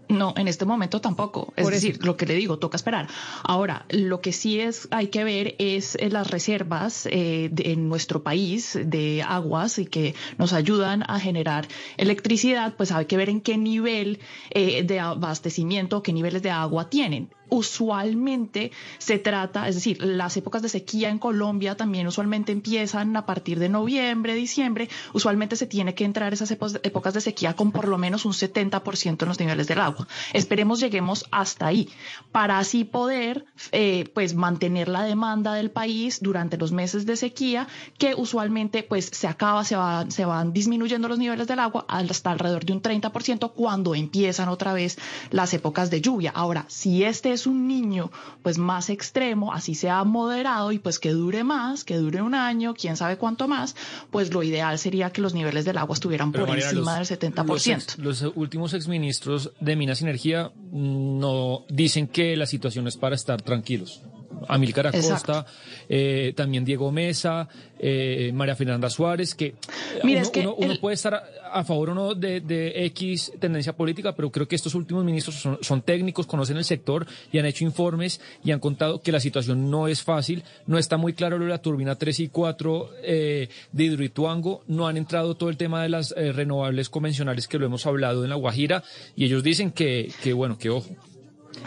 No, 0.10 0.34
en 0.36 0.48
este 0.48 0.66
momento 0.66 1.00
tampoco. 1.00 1.54
Es 1.56 1.70
decir, 1.70 2.04
lo 2.04 2.18
que 2.18 2.26
le 2.26 2.36
digo, 2.36 2.60
toca 2.60 2.76
esperar. 2.76 3.08
Ahora, 3.44 3.86
lo 3.90 4.20
que 4.20 4.34
sí 4.34 4.60
es, 4.60 4.88
hay 4.92 5.08
que 5.08 5.24
ver 5.24 5.56
es 5.60 5.96
eh, 5.96 6.10
las 6.10 6.30
reservas 6.30 7.06
eh, 7.06 7.50
de, 7.52 7.72
en 7.72 7.88
nuestro 7.88 8.22
país 8.22 8.78
de 8.84 9.24
aguas 9.24 9.80
y 9.80 9.86
que 9.86 10.16
nos 10.38 10.52
ayudan 10.52 11.04
a 11.08 11.20
generar 11.20 11.68
electricidad, 11.98 12.76
pues 12.76 12.92
hay 12.92 13.06
que 13.06 13.18
ver 13.18 13.30
en 13.30 13.40
qué 13.40 13.58
nivel 13.58 14.20
eh, 14.50 14.84
de 14.84 15.00
abastecimiento, 15.00 16.04
qué 16.04 16.12
niveles 16.12 16.42
de 16.42 16.52
agua 16.52 16.90
tienen 16.90 17.30
usualmente 17.50 18.72
se 18.98 19.20
trata, 19.20 19.68
es 19.68 19.76
decir, 19.76 20.02
las 20.02 20.38
épocas 20.38 20.62
de 20.62 20.70
sequía 20.70 21.10
en 21.10 21.20
Colombia 21.20 21.76
también 21.76 22.08
usualmente 22.08 22.52
empiezan 22.52 23.16
a 23.16 23.26
partir 23.26 23.60
de 23.60 23.70
noviembre, 23.70 24.34
diciembre. 24.34 24.90
Usualmente 25.14 25.56
se 25.56 25.68
tiene 25.68 25.96
que 25.96 26.06
entrar 26.06 26.34
esas 26.34 26.52
épocas 26.52 27.14
de 27.14 27.22
sequía 27.22 27.56
con 27.56 27.72
por 27.72 27.88
lo 27.88 27.98
menos 27.98 28.26
un 28.26 28.34
70% 28.34 29.22
en 29.22 29.28
los 29.28 29.40
niveles 29.40 29.68
del 29.68 29.80
agua. 29.80 30.08
Esperemos 30.34 30.80
lleguemos 30.80 31.26
hasta 31.32 31.68
ahí 31.68 31.90
para 32.32 32.60
así 32.60 32.84
poder 32.84 33.46
eh, 33.72 34.10
pues 34.14 34.36
mantener 34.36 34.88
la 34.88 35.04
demanda 35.04 35.54
del 35.54 35.72
país 35.72 36.20
durante 36.22 36.58
los 36.58 36.72
meses 36.72 37.06
de 37.06 37.16
sequía 37.16 37.68
que 37.98 38.16
usualmente 38.16 38.84
pues 38.84 39.10
se 39.12 39.28
acaba, 39.28 39.64
se, 39.64 39.76
va, 39.76 40.06
se 40.10 40.26
van 40.26 40.54
disminuyendo 40.54 41.08
los 41.08 41.20
niveles 41.20 41.48
del 41.48 41.60
agua 41.60 41.86
hasta 41.88 42.32
alrededor 42.32 42.66
de 42.66 42.74
un 42.74 42.82
30% 42.82 43.52
cuando 43.54 43.96
empiezan 43.96 44.50
otra 44.50 44.74
vez 44.74 44.98
las 45.32 45.54
épocas 45.54 45.90
de 45.90 46.02
lluvia. 46.02 46.32
Ahora, 46.34 46.66
si 46.68 47.04
este 47.04 47.32
es 47.32 47.39
un 47.48 47.68
niño 47.68 48.12
pues 48.42 48.58
más 48.58 48.90
extremo, 48.90 49.54
así 49.54 49.76
sea 49.76 50.04
moderado 50.04 50.72
y 50.72 50.80
pues 50.80 51.00
que 51.00 51.12
dure 51.12 51.44
más, 51.44 51.84
que 51.84 51.98
dure 51.98 52.22
un 52.22 52.36
año, 52.36 52.74
quién 52.74 52.98
sabe 52.98 53.18
cuánto 53.18 53.48
más, 53.48 53.76
pues 54.12 54.34
lo 54.34 54.44
ideal 54.44 54.78
sería 54.80 55.12
que 55.12 55.22
los 55.22 55.34
niveles 55.34 55.66
del 55.66 55.78
agua 55.78 55.94
estuvieran 55.94 56.32
por 56.32 56.50
encima 56.50 56.96
del 57.00 57.06
70%. 57.06 57.46
Los, 57.46 57.68
ex, 57.68 57.98
los 57.98 58.22
últimos 58.36 58.74
exministros 58.74 59.52
de 59.60 59.76
Minas 59.76 60.02
y 60.02 60.06
Energía 60.06 60.52
no 60.72 61.66
dicen 61.70 62.08
que 62.08 62.36
la 62.36 62.46
situación 62.46 62.88
es 62.88 62.98
para 62.98 63.16
estar 63.16 63.42
tranquilos. 63.42 64.02
Amílcar 64.48 64.88
Acosta, 64.88 65.46
eh, 65.88 66.34
también 66.36 66.64
Diego 66.64 66.92
Mesa, 66.92 67.48
eh, 67.78 68.32
María 68.34 68.56
Fernanda 68.56 68.90
Suárez, 68.90 69.36
que, 69.36 69.56
Mira, 70.04 70.20
uno, 70.20 70.22
es 70.22 70.30
que 70.30 70.40
uno, 70.42 70.56
uno 70.56 70.72
el... 70.74 70.80
puede 70.80 70.96
estar 70.96 71.22
a, 71.52 71.64
favor 71.64 71.92
o 71.92 71.96
no 71.96 72.16
de, 72.16 72.86
X 72.86 73.34
tendencia 73.40 73.74
política, 73.74 74.16
pero 74.16 74.32
creo 74.32 74.48
que 74.48 74.56
estos 74.56 74.76
últimos 74.76 75.04
ministros 75.04 75.36
son, 75.36 75.58
son, 75.62 75.82
técnicos, 75.82 76.26
conocen 76.26 76.58
el 76.58 76.66
sector 76.66 77.06
y 77.32 77.40
han 77.40 77.46
hecho 77.46 77.64
informes 77.64 78.22
y 78.44 78.52
han 78.52 78.60
contado 78.60 79.02
que 79.02 79.12
la 79.12 79.20
situación 79.20 79.70
no 79.70 79.88
es 79.88 80.04
fácil, 80.04 80.44
no 80.68 80.78
está 80.78 80.98
muy 80.98 81.14
claro 81.14 81.38
lo 81.38 81.46
de 81.46 81.52
la 81.52 81.62
turbina 81.62 81.96
3 81.96 82.20
y 82.22 82.28
4 82.30 82.90
eh, 83.04 83.50
de 83.72 83.84
Hidroituango, 83.84 84.64
no 84.68 84.88
han 84.88 84.98
entrado 84.98 85.36
todo 85.36 85.50
el 85.50 85.58
tema 85.58 85.84
de 85.84 85.90
las 85.90 86.14
eh, 86.18 86.32
renovables 86.32 86.90
convencionales 86.90 87.48
que 87.48 87.60
lo 87.60 87.66
hemos 87.66 87.86
hablado 87.86 88.24
en 88.24 88.30
La 88.30 88.36
Guajira 88.36 88.84
y 89.16 89.26
ellos 89.26 89.44
dicen 89.44 89.72
que, 89.72 90.12
que 90.24 90.34
bueno, 90.34 90.58
que 90.58 90.70
ojo. 90.70 90.90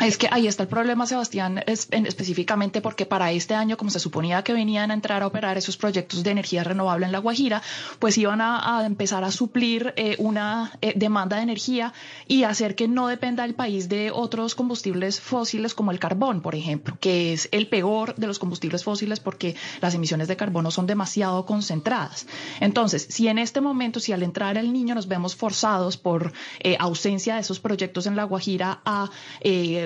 Es 0.01 0.17
que 0.17 0.29
ahí 0.31 0.47
está 0.47 0.63
el 0.63 0.69
problema, 0.69 1.07
Sebastián, 1.07 1.63
es, 1.67 1.89
en- 1.91 2.07
específicamente 2.07 2.81
porque 2.81 3.05
para 3.05 3.31
este 3.33 3.55
año, 3.55 3.77
como 3.77 3.91
se 3.91 3.99
suponía 4.01 4.43
que 4.43 4.53
venían 4.53 4.91
a 4.91 4.95
entrar 4.95 5.23
a 5.23 5.27
operar 5.27 5.59
esos 5.59 5.77
proyectos 5.77 6.23
de 6.23 6.31
energía 6.31 6.65
renovable 6.65 7.05
en 7.07 7.13
La 7.13 7.19
Guajira, 7.19 7.63
pues 7.99 8.17
iban 8.17 8.41
a, 8.41 8.83
empezar 8.87 9.23
a 9.23 9.31
suplir 9.31 9.93
eh, 9.97 10.17
una 10.19 10.73
eh, 10.81 10.93
demanda 10.97 11.37
de 11.37 11.43
energía 11.43 11.93
y 12.27 12.45
hacer 12.45 12.75
que 12.75 12.89
no 12.89 13.07
dependa 13.07 13.45
el 13.45 13.55
país 13.55 13.89
de 13.89 14.11
otros 14.11 14.55
combustibles 14.55 15.21
fósiles 15.21 15.75
como 15.75 15.91
el 15.91 15.99
carbón, 15.99 16.41
por 16.43 16.55
ejemplo, 16.55 16.97
que 17.01 17.33
es 17.33 17.49
el 17.53 17.69
peor 17.69 18.15
de 18.15 18.27
los 18.29 18.39
combustibles 18.39 18.85
fósiles 18.85 19.21
porque 19.21 19.57
las 19.81 19.95
emisiones 19.95 20.27
de 20.27 20.37
carbono 20.37 20.71
son 20.71 20.87
demasiado 20.87 21.45
concentradas. 21.45 22.27
Entonces, 22.61 23.07
si 23.11 23.29
en 23.29 23.39
este 23.39 23.61
momento, 23.61 24.01
si 24.01 24.13
al 24.13 24.23
entrar 24.23 24.57
el 24.57 24.73
niño 24.73 24.95
nos 24.95 25.07
vemos 25.09 25.37
forzados 25.37 25.97
por 25.97 26.33
eh, 26.61 26.77
ausencia 26.81 27.35
de 27.35 27.41
esos 27.43 27.61
proyectos 27.61 28.07
en 28.07 28.17
La 28.17 28.25
Guajira 28.25 28.81
a 28.85 29.11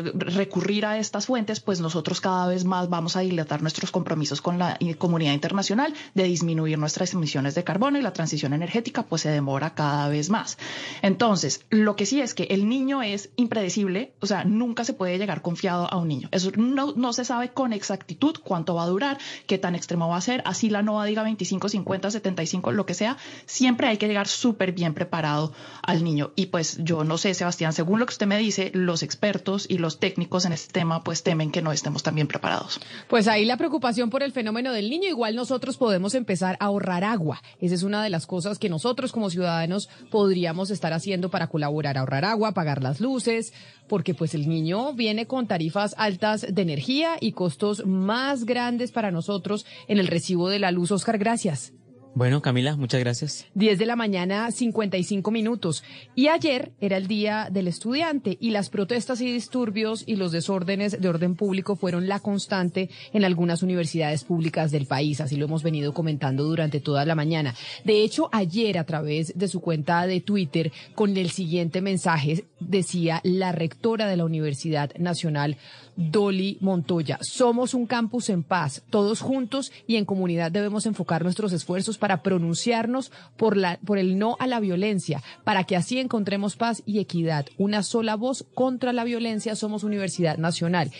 recurrir 0.02 0.86
a 0.86 0.98
estas 0.98 1.26
fuentes, 1.26 1.60
pues 1.60 1.80
nosotros 1.80 2.20
cada 2.20 2.46
vez 2.48 2.64
más 2.64 2.88
vamos 2.88 3.16
a 3.16 3.20
dilatar 3.20 3.62
nuestros 3.62 3.90
compromisos 3.90 4.40
con 4.40 4.58
la 4.58 4.76
eh, 4.80 4.94
comunidad 4.94 5.32
internacional 5.32 5.94
de 6.14 6.24
disminuir 6.24 6.78
nuestras 6.78 7.12
emisiones 7.14 7.54
de 7.54 7.64
carbono 7.64 7.98
y 7.98 8.02
la 8.02 8.12
transición 8.12 8.52
energética 8.52 9.02
pues 9.02 9.22
se 9.22 9.30
demora 9.30 9.74
cada 9.74 10.08
vez 10.08 10.30
más. 10.30 10.58
Entonces, 11.02 11.64
lo 11.70 11.96
que 11.96 12.06
sí 12.06 12.20
es 12.20 12.34
que 12.34 12.44
el 12.44 12.68
niño 12.68 13.02
es 13.02 13.30
impredecible, 13.36 14.12
o 14.20 14.26
sea, 14.26 14.44
nunca 14.44 14.84
se 14.84 14.92
puede 14.92 15.18
llegar 15.18 15.42
confiado 15.42 15.92
a 15.92 15.96
un 15.96 16.08
niño. 16.08 16.28
Eso 16.32 16.50
no, 16.56 16.92
no 16.96 17.12
se 17.12 17.24
sabe 17.24 17.50
con 17.50 17.72
exactitud 17.72 18.36
cuánto 18.42 18.74
va 18.74 18.84
a 18.84 18.86
durar, 18.86 19.18
qué 19.46 19.58
tan 19.58 19.74
extremo 19.74 20.08
va 20.08 20.16
a 20.16 20.20
ser, 20.20 20.42
así 20.44 20.70
la 20.70 20.82
NOVA 20.82 21.04
diga 21.04 21.22
25, 21.22 21.68
50, 21.68 22.10
75, 22.10 22.72
lo 22.72 22.86
que 22.86 22.94
sea, 22.94 23.16
siempre 23.46 23.88
hay 23.88 23.96
que 23.96 24.08
llegar 24.08 24.28
súper 24.28 24.72
bien 24.72 24.94
preparado 24.94 25.52
al 25.82 26.04
niño. 26.04 26.32
Y 26.36 26.46
pues 26.46 26.78
yo 26.80 27.04
no 27.04 27.18
sé, 27.18 27.34
Sebastián, 27.34 27.72
según 27.72 28.00
lo 28.00 28.06
que 28.06 28.12
usted 28.12 28.26
me 28.26 28.38
dice, 28.38 28.70
los 28.74 29.02
expertos 29.02 29.66
y 29.68 29.75
los 29.78 29.98
técnicos 29.98 30.44
en 30.44 30.52
este 30.52 30.72
tema 30.72 31.02
pues 31.02 31.22
temen 31.22 31.50
que 31.50 31.62
no 31.62 31.72
estemos 31.72 32.02
tan 32.02 32.14
bien 32.14 32.26
preparados. 32.26 32.80
Pues 33.08 33.28
ahí 33.28 33.44
la 33.44 33.56
preocupación 33.56 34.10
por 34.10 34.22
el 34.22 34.32
fenómeno 34.32 34.72
del 34.72 34.90
niño, 34.90 35.08
igual 35.08 35.36
nosotros 35.36 35.76
podemos 35.76 36.14
empezar 36.14 36.56
a 36.60 36.66
ahorrar 36.66 37.04
agua. 37.04 37.42
Esa 37.60 37.74
es 37.74 37.82
una 37.82 38.02
de 38.02 38.10
las 38.10 38.26
cosas 38.26 38.58
que 38.58 38.68
nosotros 38.68 39.12
como 39.12 39.30
ciudadanos 39.30 39.88
podríamos 40.10 40.70
estar 40.70 40.92
haciendo 40.92 41.30
para 41.30 41.48
colaborar 41.48 41.98
ahorrar 41.98 42.24
agua, 42.24 42.52
pagar 42.52 42.82
las 42.82 43.00
luces, 43.00 43.52
porque 43.88 44.14
pues 44.14 44.34
el 44.34 44.48
niño 44.48 44.92
viene 44.94 45.26
con 45.26 45.46
tarifas 45.46 45.94
altas 45.98 46.46
de 46.48 46.62
energía 46.62 47.16
y 47.20 47.32
costos 47.32 47.86
más 47.86 48.44
grandes 48.44 48.92
para 48.92 49.10
nosotros 49.10 49.66
en 49.88 49.98
el 49.98 50.08
recibo 50.08 50.48
de 50.48 50.58
la 50.58 50.70
luz. 50.70 50.90
Oscar, 50.90 51.18
gracias. 51.18 51.75
Bueno, 52.16 52.40
Camila, 52.40 52.76
muchas 52.76 53.00
gracias. 53.00 53.44
10 53.52 53.78
de 53.78 53.84
la 53.84 53.94
mañana, 53.94 54.50
55 54.50 55.30
minutos. 55.30 55.84
Y 56.14 56.28
ayer 56.28 56.72
era 56.80 56.96
el 56.96 57.08
Día 57.08 57.48
del 57.52 57.68
Estudiante 57.68 58.38
y 58.40 58.52
las 58.52 58.70
protestas 58.70 59.20
y 59.20 59.30
disturbios 59.30 60.02
y 60.06 60.16
los 60.16 60.32
desórdenes 60.32 60.98
de 60.98 61.08
orden 61.10 61.34
público 61.34 61.76
fueron 61.76 62.08
la 62.08 62.20
constante 62.20 62.88
en 63.12 63.26
algunas 63.26 63.62
universidades 63.62 64.24
públicas 64.24 64.70
del 64.70 64.86
país. 64.86 65.20
Así 65.20 65.36
lo 65.36 65.44
hemos 65.44 65.62
venido 65.62 65.92
comentando 65.92 66.44
durante 66.44 66.80
toda 66.80 67.04
la 67.04 67.14
mañana. 67.14 67.54
De 67.84 68.02
hecho, 68.02 68.30
ayer 68.32 68.78
a 68.78 68.84
través 68.84 69.36
de 69.36 69.46
su 69.46 69.60
cuenta 69.60 70.06
de 70.06 70.22
Twitter, 70.22 70.72
con 70.94 71.14
el 71.18 71.28
siguiente 71.28 71.82
mensaje, 71.82 72.46
decía 72.60 73.20
la 73.24 73.52
rectora 73.52 74.08
de 74.08 74.16
la 74.16 74.24
Universidad 74.24 74.90
Nacional, 74.96 75.58
Dolly 75.96 76.58
Montoya. 76.60 77.18
Somos 77.22 77.74
un 77.74 77.86
campus 77.86 78.28
en 78.30 78.42
paz. 78.42 78.82
Todos 78.90 79.20
juntos 79.20 79.72
y 79.86 79.96
en 79.96 80.04
comunidad 80.04 80.52
debemos 80.52 80.86
enfocar 80.86 81.22
nuestros 81.24 81.52
esfuerzos 81.52 81.98
para 81.98 82.22
pronunciarnos 82.22 83.10
por, 83.36 83.56
la, 83.56 83.78
por 83.84 83.98
el 83.98 84.18
no 84.18 84.36
a 84.38 84.46
la 84.46 84.60
violencia, 84.60 85.22
para 85.44 85.64
que 85.64 85.76
así 85.76 85.98
encontremos 85.98 86.56
paz 86.56 86.82
y 86.86 87.00
equidad. 87.00 87.46
Una 87.58 87.82
sola 87.82 88.14
voz 88.16 88.46
contra 88.54 88.92
la 88.92 89.04
violencia. 89.04 89.56
Somos 89.56 89.84
Universidad 89.84 90.38
Nacional. 90.38 90.92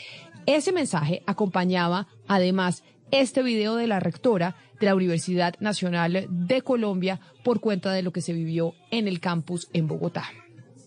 Ese 0.47 0.73
mensaje 0.73 1.23
acompañaba 1.27 2.07
además 2.29 2.83
este 3.11 3.43
video 3.43 3.77
de 3.77 3.87
la 3.87 4.01
rectora 4.01 4.57
de 4.81 4.87
la 4.87 4.95
Universidad 4.95 5.55
Nacional 5.61 6.27
de 6.29 6.63
Colombia 6.63 7.21
por 7.45 7.61
cuenta 7.61 7.93
de 7.93 8.03
lo 8.03 8.13
que 8.13 8.21
se 8.21 8.33
vivió 8.33 8.75
en 8.91 9.09
el 9.09 9.21
campus 9.21 9.69
en 9.73 9.89
Bogotá. 9.89 10.25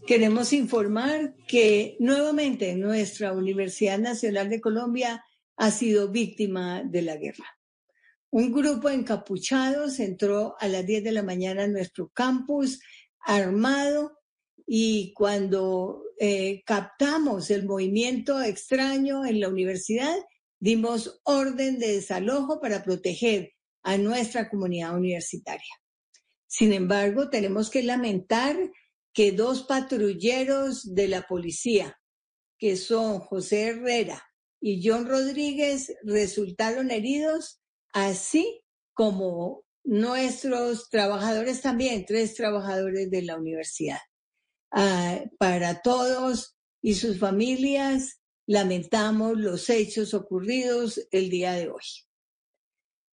Queremos 0.09 0.53
informar 0.53 1.35
que 1.47 1.95
nuevamente 1.99 2.73
nuestra 2.73 3.31
Universidad 3.31 3.99
Nacional 3.99 4.49
de 4.49 4.59
Colombia 4.59 5.23
ha 5.55 5.69
sido 5.69 6.09
víctima 6.09 6.81
de 6.83 7.03
la 7.03 7.15
guerra. 7.15 7.45
Un 8.31 8.51
grupo 8.51 8.89
encapuchados 8.89 9.99
entró 9.99 10.55
a 10.59 10.67
las 10.67 10.83
10 10.83 11.03
de 11.03 11.11
la 11.11 11.21
mañana 11.21 11.65
a 11.65 11.67
nuestro 11.67 12.09
campus 12.09 12.79
armado 13.19 14.17
y 14.65 15.13
cuando 15.13 16.01
eh, 16.19 16.63
captamos 16.65 17.51
el 17.51 17.67
movimiento 17.67 18.41
extraño 18.41 19.27
en 19.27 19.39
la 19.39 19.47
universidad, 19.47 20.17
dimos 20.59 21.21
orden 21.23 21.77
de 21.77 21.93
desalojo 21.93 22.59
para 22.59 22.81
proteger 22.81 23.51
a 23.83 23.95
nuestra 23.99 24.49
comunidad 24.49 24.97
universitaria. 24.97 25.75
Sin 26.47 26.73
embargo, 26.73 27.29
tenemos 27.29 27.69
que 27.69 27.83
lamentar 27.83 28.57
que 29.13 29.31
dos 29.31 29.63
patrulleros 29.63 30.93
de 30.93 31.07
la 31.07 31.23
policía, 31.23 31.99
que 32.57 32.75
son 32.75 33.19
José 33.19 33.67
Herrera 33.67 34.23
y 34.61 34.87
John 34.87 35.07
Rodríguez, 35.07 35.93
resultaron 36.03 36.91
heridos, 36.91 37.61
así 37.93 38.61
como 38.93 39.63
nuestros 39.83 40.89
trabajadores 40.89 41.61
también, 41.61 42.05
tres 42.05 42.35
trabajadores 42.35 43.09
de 43.09 43.21
la 43.23 43.37
universidad. 43.37 43.99
Ah, 44.71 45.23
para 45.39 45.81
todos 45.81 46.55
y 46.81 46.93
sus 46.93 47.17
familias, 47.17 48.21
lamentamos 48.45 49.37
los 49.37 49.69
hechos 49.69 50.13
ocurridos 50.13 51.07
el 51.11 51.29
día 51.29 51.53
de 51.53 51.69
hoy. 51.69 51.83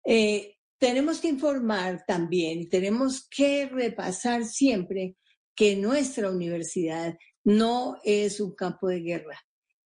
Eh, 0.04 0.56
tenemos 0.78 1.20
que 1.20 1.28
informar 1.28 2.04
también, 2.06 2.68
tenemos 2.68 3.26
que 3.28 3.66
repasar 3.66 4.44
siempre 4.44 5.16
que 5.57 5.75
nuestra 5.77 6.31
universidad 6.31 7.19
no 7.42 7.97
es 8.05 8.40
un 8.40 8.55
campo 8.55 8.88
de 8.88 9.01
guerra, 9.01 9.40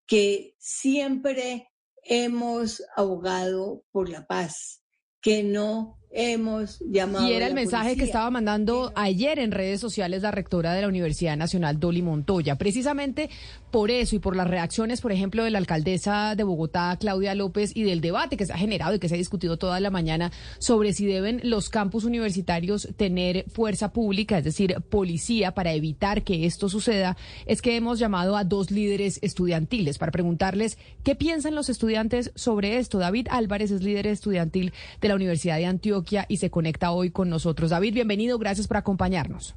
que 0.07 0.57
siempre 0.59 1.71
hemos 2.03 2.83
abogado 2.97 3.85
por 3.93 4.09
la 4.09 4.27
paz, 4.27 4.83
que 5.23 5.45
no 5.45 6.00
hemos 6.12 6.81
llamado. 6.81 7.29
Y 7.29 7.33
era 7.33 7.46
el 7.46 7.55
mensaje 7.55 7.96
que 7.96 8.05
estaba 8.05 8.31
mandando 8.31 8.92
ayer 8.96 9.38
en 9.38 9.53
redes 9.53 9.81
sociales 9.81 10.23
la 10.23 10.33
rectora 10.33 10.75
de 10.75 10.83
la 10.83 10.88
Universidad 10.88 11.37
Nacional, 11.37 11.79
Dolly 11.79 12.03
Montoya. 12.03 12.57
Precisamente 12.57 13.31
por 13.70 13.92
eso 13.92 14.16
y 14.16 14.18
por 14.18 14.35
las 14.35 14.49
reacciones, 14.49 15.01
por 15.01 15.12
ejemplo, 15.12 15.44
de 15.44 15.51
la 15.51 15.59
alcaldesa 15.59 16.35
de 16.35 16.42
Bogotá, 16.42 16.96
Claudia 16.99 17.35
López, 17.35 17.70
y 17.75 17.85
del 17.85 18.01
debate 18.01 18.37
que 18.37 18.44
se 18.44 18.53
ha 18.53 18.59
generado 18.59 18.94
y 18.94 18.99
que 18.99 19.09
se 19.09 19.14
ha 19.14 19.18
discutido 19.18 19.57
toda 19.57 19.79
la 19.79 19.90
mañana 19.90 20.33
sobre 20.59 20.92
si 20.92 21.07
deben 21.07 21.40
los 21.44 21.68
campus 21.68 22.05
universitarios 22.05 22.88
tener 22.96 23.44
fuerza 23.49 23.92
pública, 23.92 24.38
es 24.38 24.44
decir, 24.44 24.77
policía, 24.90 25.53
para 25.53 25.73
evitar 25.73 26.25
que 26.25 26.46
esto 26.46 26.68
suceda, 26.68 27.16
es 27.46 27.62
que 27.62 27.77
hemos 27.77 28.01
llamado 28.01 28.37
a 28.37 28.42
dos 28.42 28.73
líderes 28.73 29.20
estudiantiles 29.23 29.99
para 29.99 30.11
preguntarles 30.11 30.77
qué 31.05 31.14
piensan 31.14 31.55
los 31.55 31.68
estudiantes 31.68 32.33
sobre 32.35 32.79
esto. 32.79 32.99
David 32.99 33.29
Álvarez 33.31 33.70
es 33.70 33.83
líder 33.83 34.09
estudiantil 34.09 34.73
de 35.01 35.09
la 35.09 35.14
Universidad 35.14 35.57
de 35.57 35.66
Antioquia 35.66 36.00
y 36.29 36.37
se 36.39 36.51
conecta 36.51 36.93
hoy 36.93 37.11
con 37.11 37.29
nosotros. 37.31 37.71
David, 37.71 37.95
bienvenido, 37.95 38.39
gracias 38.39 38.67
por 38.67 38.77
acompañarnos. 38.77 39.55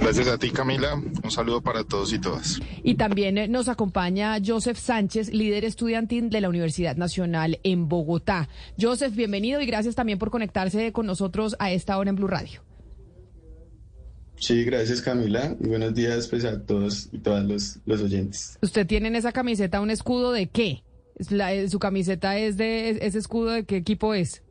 Gracias 0.00 0.28
a 0.28 0.38
ti, 0.38 0.50
Camila. 0.50 0.94
Un 0.94 1.30
saludo 1.30 1.60
para 1.60 1.84
todos 1.84 2.10
y 2.14 2.18
todas. 2.18 2.58
Y 2.82 2.94
también 2.94 3.36
eh, 3.36 3.48
nos 3.48 3.68
acompaña 3.68 4.38
Joseph 4.44 4.78
Sánchez, 4.78 5.30
líder 5.32 5.64
estudiantil 5.66 6.30
de 6.30 6.40
la 6.40 6.48
Universidad 6.48 6.96
Nacional 6.96 7.60
en 7.62 7.86
Bogotá. 7.88 8.48
Joseph, 8.80 9.14
bienvenido 9.14 9.60
y 9.60 9.66
gracias 9.66 9.94
también 9.94 10.18
por 10.18 10.30
conectarse 10.30 10.90
con 10.92 11.04
nosotros 11.04 11.54
a 11.58 11.70
esta 11.70 11.98
hora 11.98 12.08
en 12.10 12.16
Blue 12.16 12.28
Radio. 12.28 12.62
Sí, 14.38 14.64
gracias 14.64 15.00
Camila 15.00 15.56
buenos 15.60 15.94
días 15.94 16.28
pues, 16.28 16.44
a 16.44 16.62
todos 16.62 17.08
y 17.10 17.18
todas 17.18 17.44
los, 17.44 17.78
los 17.86 18.02
oyentes. 18.02 18.58
¿Usted 18.60 18.86
tiene 18.86 19.08
en 19.08 19.16
esa 19.16 19.32
camiseta 19.32 19.80
un 19.80 19.90
escudo 19.90 20.32
de 20.32 20.48
qué? 20.48 20.82
La- 21.30 21.54
eh, 21.54 21.68
¿Su 21.70 21.78
camiseta 21.78 22.36
es 22.38 22.56
de 22.58 22.90
es- 22.90 22.98
ese 23.00 23.18
escudo 23.18 23.50
de 23.50 23.64
qué 23.64 23.76
equipo 23.76 24.12
es? 24.14 24.42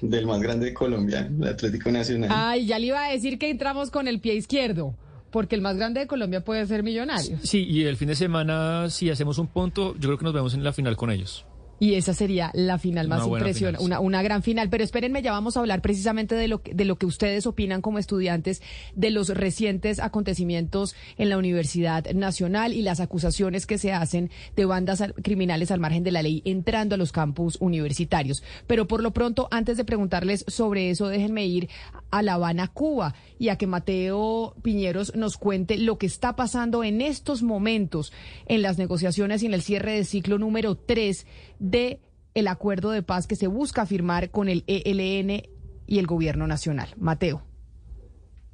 Del 0.00 0.26
más 0.26 0.40
grande 0.40 0.66
de 0.66 0.74
Colombia, 0.74 1.30
el 1.40 1.48
Atlético 1.48 1.90
Nacional. 1.90 2.30
Ay, 2.32 2.66
ya 2.66 2.78
le 2.78 2.86
iba 2.86 3.04
a 3.04 3.10
decir 3.10 3.38
que 3.38 3.48
entramos 3.50 3.90
con 3.90 4.08
el 4.08 4.20
pie 4.20 4.34
izquierdo, 4.34 4.94
porque 5.30 5.54
el 5.54 5.62
más 5.62 5.76
grande 5.76 6.00
de 6.00 6.06
Colombia 6.06 6.44
puede 6.44 6.66
ser 6.66 6.82
millonario. 6.82 7.38
Sí, 7.42 7.64
y 7.64 7.84
el 7.84 7.96
fin 7.96 8.08
de 8.08 8.14
semana, 8.14 8.90
si 8.90 9.08
hacemos 9.08 9.38
un 9.38 9.46
punto, 9.46 9.94
yo 9.94 10.08
creo 10.08 10.18
que 10.18 10.24
nos 10.24 10.34
vemos 10.34 10.54
en 10.54 10.62
la 10.62 10.72
final 10.72 10.96
con 10.96 11.10
ellos. 11.10 11.45
Y 11.78 11.94
esa 11.94 12.14
sería 12.14 12.50
la 12.54 12.78
final 12.78 13.06
más 13.08 13.18
impresionante, 13.40 13.84
una, 13.84 14.00
una 14.00 14.22
gran 14.22 14.42
final. 14.42 14.70
Pero 14.70 14.82
espérenme, 14.82 15.20
ya 15.22 15.32
vamos 15.32 15.56
a 15.56 15.60
hablar 15.60 15.82
precisamente 15.82 16.34
de 16.34 16.48
lo, 16.48 16.62
que- 16.62 16.72
de 16.74 16.84
lo 16.86 16.96
que 16.96 17.04
ustedes 17.06 17.46
opinan 17.46 17.82
como 17.82 17.98
estudiantes 17.98 18.62
de 18.94 19.10
los 19.10 19.28
recientes 19.28 19.98
acontecimientos 19.98 20.94
en 21.18 21.28
la 21.28 21.36
Universidad 21.38 22.04
Nacional 22.12 22.72
y 22.72 22.82
las 22.82 23.00
acusaciones 23.00 23.66
que 23.66 23.78
se 23.78 23.92
hacen 23.92 24.30
de 24.56 24.64
bandas 24.64 25.00
al- 25.02 25.14
criminales 25.14 25.70
al 25.70 25.80
margen 25.80 26.02
de 26.02 26.12
la 26.12 26.22
ley 26.22 26.42
entrando 26.46 26.94
a 26.94 26.98
los 26.98 27.12
campus 27.12 27.58
universitarios. 27.60 28.42
Pero 28.66 28.86
por 28.86 29.02
lo 29.02 29.12
pronto, 29.12 29.48
antes 29.50 29.76
de 29.76 29.84
preguntarles 29.84 30.44
sobre 30.48 30.90
eso, 30.90 31.08
déjenme 31.08 31.46
ir 31.46 31.68
a 32.10 32.22
La 32.22 32.34
Habana, 32.34 32.68
Cuba, 32.68 33.14
y 33.38 33.50
a 33.50 33.56
que 33.56 33.66
Mateo 33.66 34.54
Piñeros 34.62 35.14
nos 35.14 35.36
cuente 35.36 35.76
lo 35.76 35.98
que 35.98 36.06
está 36.06 36.36
pasando 36.36 36.84
en 36.84 37.02
estos 37.02 37.42
momentos 37.42 38.12
en 38.46 38.62
las 38.62 38.78
negociaciones 38.78 39.42
y 39.42 39.46
en 39.46 39.54
el 39.54 39.60
cierre 39.62 39.92
de 39.92 40.04
ciclo 40.04 40.38
número 40.38 40.74
3 40.76 41.26
de 41.58 42.00
el 42.34 42.48
acuerdo 42.48 42.90
de 42.90 43.02
paz 43.02 43.26
que 43.26 43.36
se 43.36 43.46
busca 43.46 43.86
firmar 43.86 44.30
con 44.30 44.48
el 44.48 44.64
ELN 44.66 45.42
y 45.86 45.98
el 45.98 46.06
gobierno 46.06 46.46
nacional. 46.46 46.90
Mateo. 46.98 47.45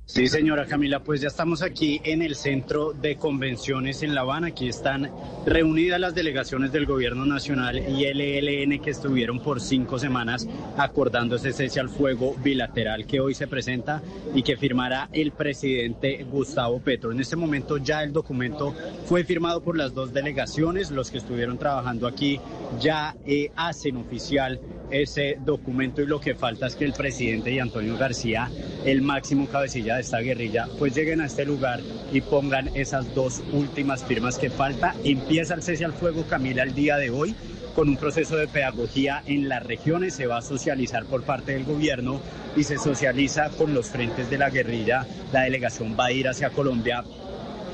Sí, 0.05 0.27
señora 0.27 0.67
Camila, 0.67 1.05
pues 1.05 1.21
ya 1.21 1.29
estamos 1.29 1.63
aquí 1.63 2.01
en 2.03 2.23
el 2.23 2.35
centro 2.35 2.93
de 2.93 3.17
convenciones 3.17 4.03
en 4.03 4.17
La 4.17 4.23
Habana. 4.23 4.49
Aquí 4.49 4.69
están 4.69 5.11
reunidas 5.47 6.01
las 6.01 6.13
delegaciones 6.13 6.73
del 6.73 6.87
Gobierno 6.87 7.25
Nacional 7.25 7.79
y 7.89 8.05
el 8.07 8.21
ELN 8.21 8.81
que 8.81 8.91
estuvieron 8.91 9.39
por 9.39 9.61
cinco 9.61 10.01
semanas 10.01 10.49
acordando 10.77 11.37
ese 11.37 11.53
cese 11.53 11.79
al 11.79 11.89
fuego 11.89 12.35
bilateral 12.43 13.07
que 13.07 13.21
hoy 13.21 13.35
se 13.35 13.47
presenta 13.47 14.03
y 14.35 14.43
que 14.43 14.57
firmará 14.57 15.09
el 15.13 15.31
presidente 15.31 16.27
Gustavo 16.29 16.81
Petro. 16.81 17.13
En 17.13 17.21
este 17.21 17.37
momento 17.37 17.79
ya 17.79 18.03
el 18.03 18.13
documento 18.13 18.75
fue 19.07 19.23
firmado 19.23 19.63
por 19.63 19.79
las 19.79 19.95
dos 19.95 20.13
delegaciones. 20.13 20.91
Los 20.91 21.13
que 21.13 21.19
estuvieron 21.19 21.59
trabajando 21.59 22.09
aquí 22.09 22.41
ya 22.81 23.15
eh, 23.25 23.53
hacen 23.55 23.97
oficial 23.99 24.61
ese 24.91 25.39
documento 25.43 26.03
y 26.03 26.07
lo 26.07 26.21
que 26.21 26.35
falta 26.35 26.67
es 26.67 26.77
que 26.77 26.85
el 26.85 26.93
presidente 26.93 27.51
y 27.51 27.59
Antonio 27.59 27.97
García, 27.97 28.51
el 28.85 29.01
máximo 29.01 29.49
cabecilla 29.49 29.92
de 29.97 30.03
esta 30.03 30.19
guerrilla, 30.19 30.69
pues 30.79 30.95
lleguen 30.95 31.21
a 31.21 31.27
este 31.27 31.45
lugar 31.45 31.81
y 32.13 32.21
pongan 32.21 32.71
esas 32.75 33.15
dos 33.15 33.43
últimas 33.53 34.05
firmas 34.05 34.39
que 34.39 34.51
falta. 34.51 34.95
Empieza 35.05 35.55
el 35.55 35.63
cese 35.63 35.85
al 35.85 35.93
fuego, 35.93 36.25
Camila, 36.29 36.63
el 36.63 36.75
día 36.75 36.97
de 36.97 37.11
hoy 37.11 37.35
con 37.75 37.89
un 37.89 37.97
proceso 37.97 38.37
de 38.37 38.49
pedagogía 38.49 39.23
en 39.27 39.49
las 39.49 39.65
regiones, 39.65 40.15
se 40.15 40.27
va 40.27 40.39
a 40.39 40.43
socializar 40.43 41.05
por 41.07 41.23
parte 41.23 41.53
del 41.53 41.65
gobierno 41.65 42.21
y 42.57 42.65
se 42.65 42.79
socializa 42.79 43.49
con 43.51 43.73
los 43.75 43.89
frentes 43.89 44.29
de 44.29 44.39
la 44.39 44.51
guerrilla. 44.51 45.07
La 45.33 45.43
delegación 45.43 45.97
va 45.99 46.07
a 46.07 46.13
ir 46.13 46.29
hacia 46.29 46.51
Colombia 46.51 47.03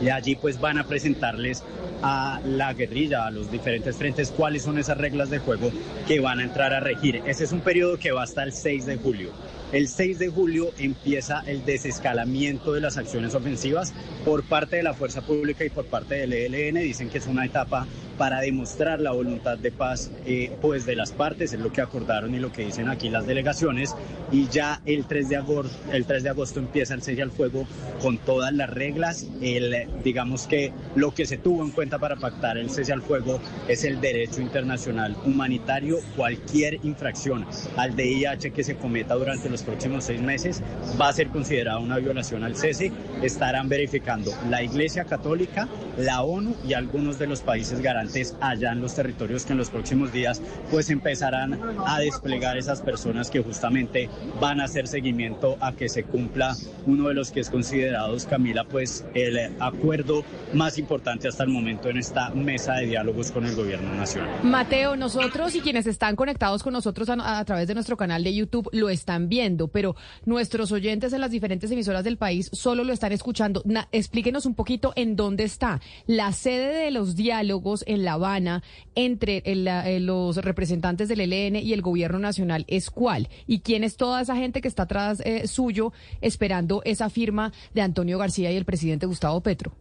y 0.00 0.09
allí 0.11 0.37
pues 0.37 0.61
van 0.61 0.78
a 0.78 0.85
presentarles 0.85 1.64
a 2.02 2.40
la 2.44 2.72
guerrilla, 2.74 3.26
a 3.26 3.31
los 3.31 3.50
diferentes 3.50 3.96
frentes, 3.96 4.31
cuáles 4.31 4.62
son 4.62 4.78
esas 4.78 4.98
reglas 4.98 5.31
de 5.31 5.38
juego 5.38 5.72
que 6.07 6.20
van 6.20 6.38
a 6.38 6.44
entrar 6.44 6.72
a 6.72 6.81
regir. 6.81 7.22
Ese 7.26 7.44
es 7.44 7.52
un 7.52 7.61
periodo 7.61 7.98
que 7.98 8.12
va 8.12 8.22
hasta 8.22 8.44
el 8.44 8.52
6 8.52 8.87
de 8.87 8.96
julio. 8.96 9.31
El 9.70 9.87
6 9.87 10.18
de 10.18 10.28
julio 10.28 10.72
empieza 10.78 11.42
el 11.46 11.62
desescalamiento 11.66 12.72
de 12.72 12.81
las 12.81 12.96
acciones 12.96 13.35
ofensivas 13.35 13.92
por 14.24 14.42
parte 14.42 14.76
de 14.76 14.83
la 14.83 14.94
fuerza 14.94 15.20
pública 15.20 15.62
y 15.62 15.68
por 15.68 15.85
parte 15.85 16.14
del 16.14 16.33
ELN. 16.33 16.81
Dicen 16.83 17.11
que 17.11 17.18
es 17.18 17.26
una 17.26 17.44
etapa 17.44 17.87
para 18.18 18.40
demostrar 18.40 19.00
la 19.00 19.12
voluntad 19.12 19.57
de 19.57 19.70
paz 19.70 20.11
eh, 20.26 20.50
pues 20.61 20.85
de 20.85 20.96
las 20.96 21.12
partes, 21.12 21.52
es 21.52 21.61
lo 21.61 21.72
que 21.72 21.81
acordaron 21.81 22.35
y 22.35 22.40
lo 22.40 22.52
que 22.52 22.66
dicen 22.66 22.88
aquí 22.88 23.09
las 23.09 23.26
delegaciones. 23.26 23.94
Y 24.33 24.48
ya 24.48 24.83
el 24.85 25.07
3 25.07 25.28
de 25.28 25.37
agosto, 25.37 25.78
el 25.92 26.04
3 26.04 26.24
de 26.24 26.28
agosto 26.28 26.59
empieza 26.59 26.94
el 26.94 27.02
cese 27.02 27.22
al 27.22 27.31
fuego 27.31 27.66
con 28.02 28.18
todas 28.18 28.52
las 28.52 28.68
reglas. 28.68 29.26
El, 29.40 29.87
digamos 30.02 30.46
que 30.46 30.72
lo 30.96 31.14
que 31.14 31.24
se 31.24 31.38
tuvo 31.38 31.64
en 31.64 31.70
cuenta 31.70 31.98
para 31.98 32.16
pactar 32.16 32.59
el 32.59 32.68
cese 32.68 32.92
al 32.92 33.02
fuego 33.02 33.40
es 33.68 33.85
el 33.85 34.00
derecho 34.00 34.40
internacional 34.40 35.16
humanitario. 35.24 35.98
Cualquier 36.16 36.85
infracción 36.85 37.46
al 37.76 37.94
DIH 37.94 38.50
que 38.50 38.64
se 38.64 38.76
cometa 38.76 39.14
durante 39.14 39.48
los 39.48 39.62
próximos 39.62 40.04
seis 40.04 40.20
meses 40.20 40.61
va 41.00 41.09
a 41.09 41.12
ser 41.12 41.28
considerada 41.28 41.78
una 41.78 41.98
violación 41.98 42.42
al 42.42 42.57
cese. 42.57 42.90
Estarán 43.22 43.68
verificando 43.68 44.33
la 44.50 44.62
Iglesia 44.62 45.04
Católica, 45.04 45.68
la 45.96 46.22
ONU 46.22 46.57
y 46.66 46.72
algunos 46.72 47.18
de 47.18 47.28
los 47.28 47.42
países 47.42 47.81
garantes 47.81 48.08
allá 48.40 48.73
en 48.73 48.81
los 48.81 48.94
territorios 48.94 49.44
que 49.44 49.53
en 49.53 49.59
los 49.59 49.71
próximos 49.71 50.12
días 50.12 50.40
pues 50.71 50.90
empezarán 50.90 51.59
a 51.87 51.99
desplegar 52.01 52.57
esas 52.57 52.81
personas 52.81 53.31
que 53.31 53.42
justamente 53.42 54.09
van 54.40 54.61
a 54.61 54.64
hacer 54.64 54.87
seguimiento 54.87 55.57
a 55.61 55.73
que 55.73 55.88
se 55.88 56.05
cumpla 56.05 56.57
uno 56.87 57.09
de 57.09 57.14
los 57.14 57.31
que 57.31 57.40
es 57.40 57.51
considerados, 57.51 58.27
Camila, 58.27 58.64
pues 58.64 59.05
el 59.14 59.38
acuerdo 59.61 60.25
más 60.53 60.79
importante 60.79 61.29
hasta 61.29 61.44
el 61.44 61.51
momento 61.51 61.88
en 61.88 61.99
esta 61.99 62.31
mesa 62.31 62.75
de 62.75 62.87
diálogos 62.87 63.31
con 63.31 63.44
el 63.47 63.55
gobierno 63.55 63.94
nacional. 63.94 64.31
Mateo, 64.42 64.97
nosotros 64.97 65.55
y 65.55 65.61
quienes 65.61 65.87
están 65.87 66.16
conectados 66.16 66.62
con 66.62 66.73
nosotros 66.73 67.09
a, 67.11 67.44
través 67.44 67.68
de 67.68 67.75
nuestro 67.75 67.97
canal 67.97 68.25
de 68.25 68.35
YouTube 68.35 68.68
lo 68.73 68.88
están 68.88 69.29
viendo, 69.29 69.68
pero 69.68 69.97
nuestros 70.25 70.73
oyentes 70.73 71.12
en 71.12 71.21
las 71.21 71.31
diferentes 71.31 71.71
emisoras 71.71 72.05
del 72.05 72.16
país 72.16 72.51
solo 72.53 72.85
lo 72.85 72.92
están 72.92 73.12
escuchando. 73.12 73.62
Na- 73.64 73.88
explíquenos 73.92 74.47
un 74.47 74.55
poquito 74.55 74.92
en 74.97 75.16
dónde 75.16 75.44
está 75.44 75.81
la 76.07 76.33
sede 76.33 76.85
de 76.85 76.90
los 76.90 77.16
diálogos 77.16 77.85
La 78.04 78.14
Habana 78.14 78.62
entre 78.94 79.42
el- 79.44 79.66
eh, 79.68 80.00
los 80.00 80.37
representantes 80.37 81.08
del 81.08 81.20
ELN 81.20 81.56
y 81.56 81.72
el 81.72 81.82
gobierno 81.82 82.18
nacional 82.18 82.64
es 82.68 82.90
cuál 82.90 83.28
y 83.46 83.61
quién 83.61 83.84
es 83.84 83.96
toda 83.96 84.20
esa 84.20 84.37
gente 84.37 84.61
que 84.61 84.68
está 84.68 84.84
atrás 84.84 85.20
eh, 85.24 85.46
suyo 85.46 85.92
esperando 86.20 86.82
esa 86.84 87.11
firma 87.11 87.52
de 87.74 87.82
Antonio 87.82 88.18
García 88.18 88.50
y 88.52 88.56
el 88.56 88.64
presidente 88.64 89.06
Gustavo 89.06 89.40
Petro. 89.40 89.72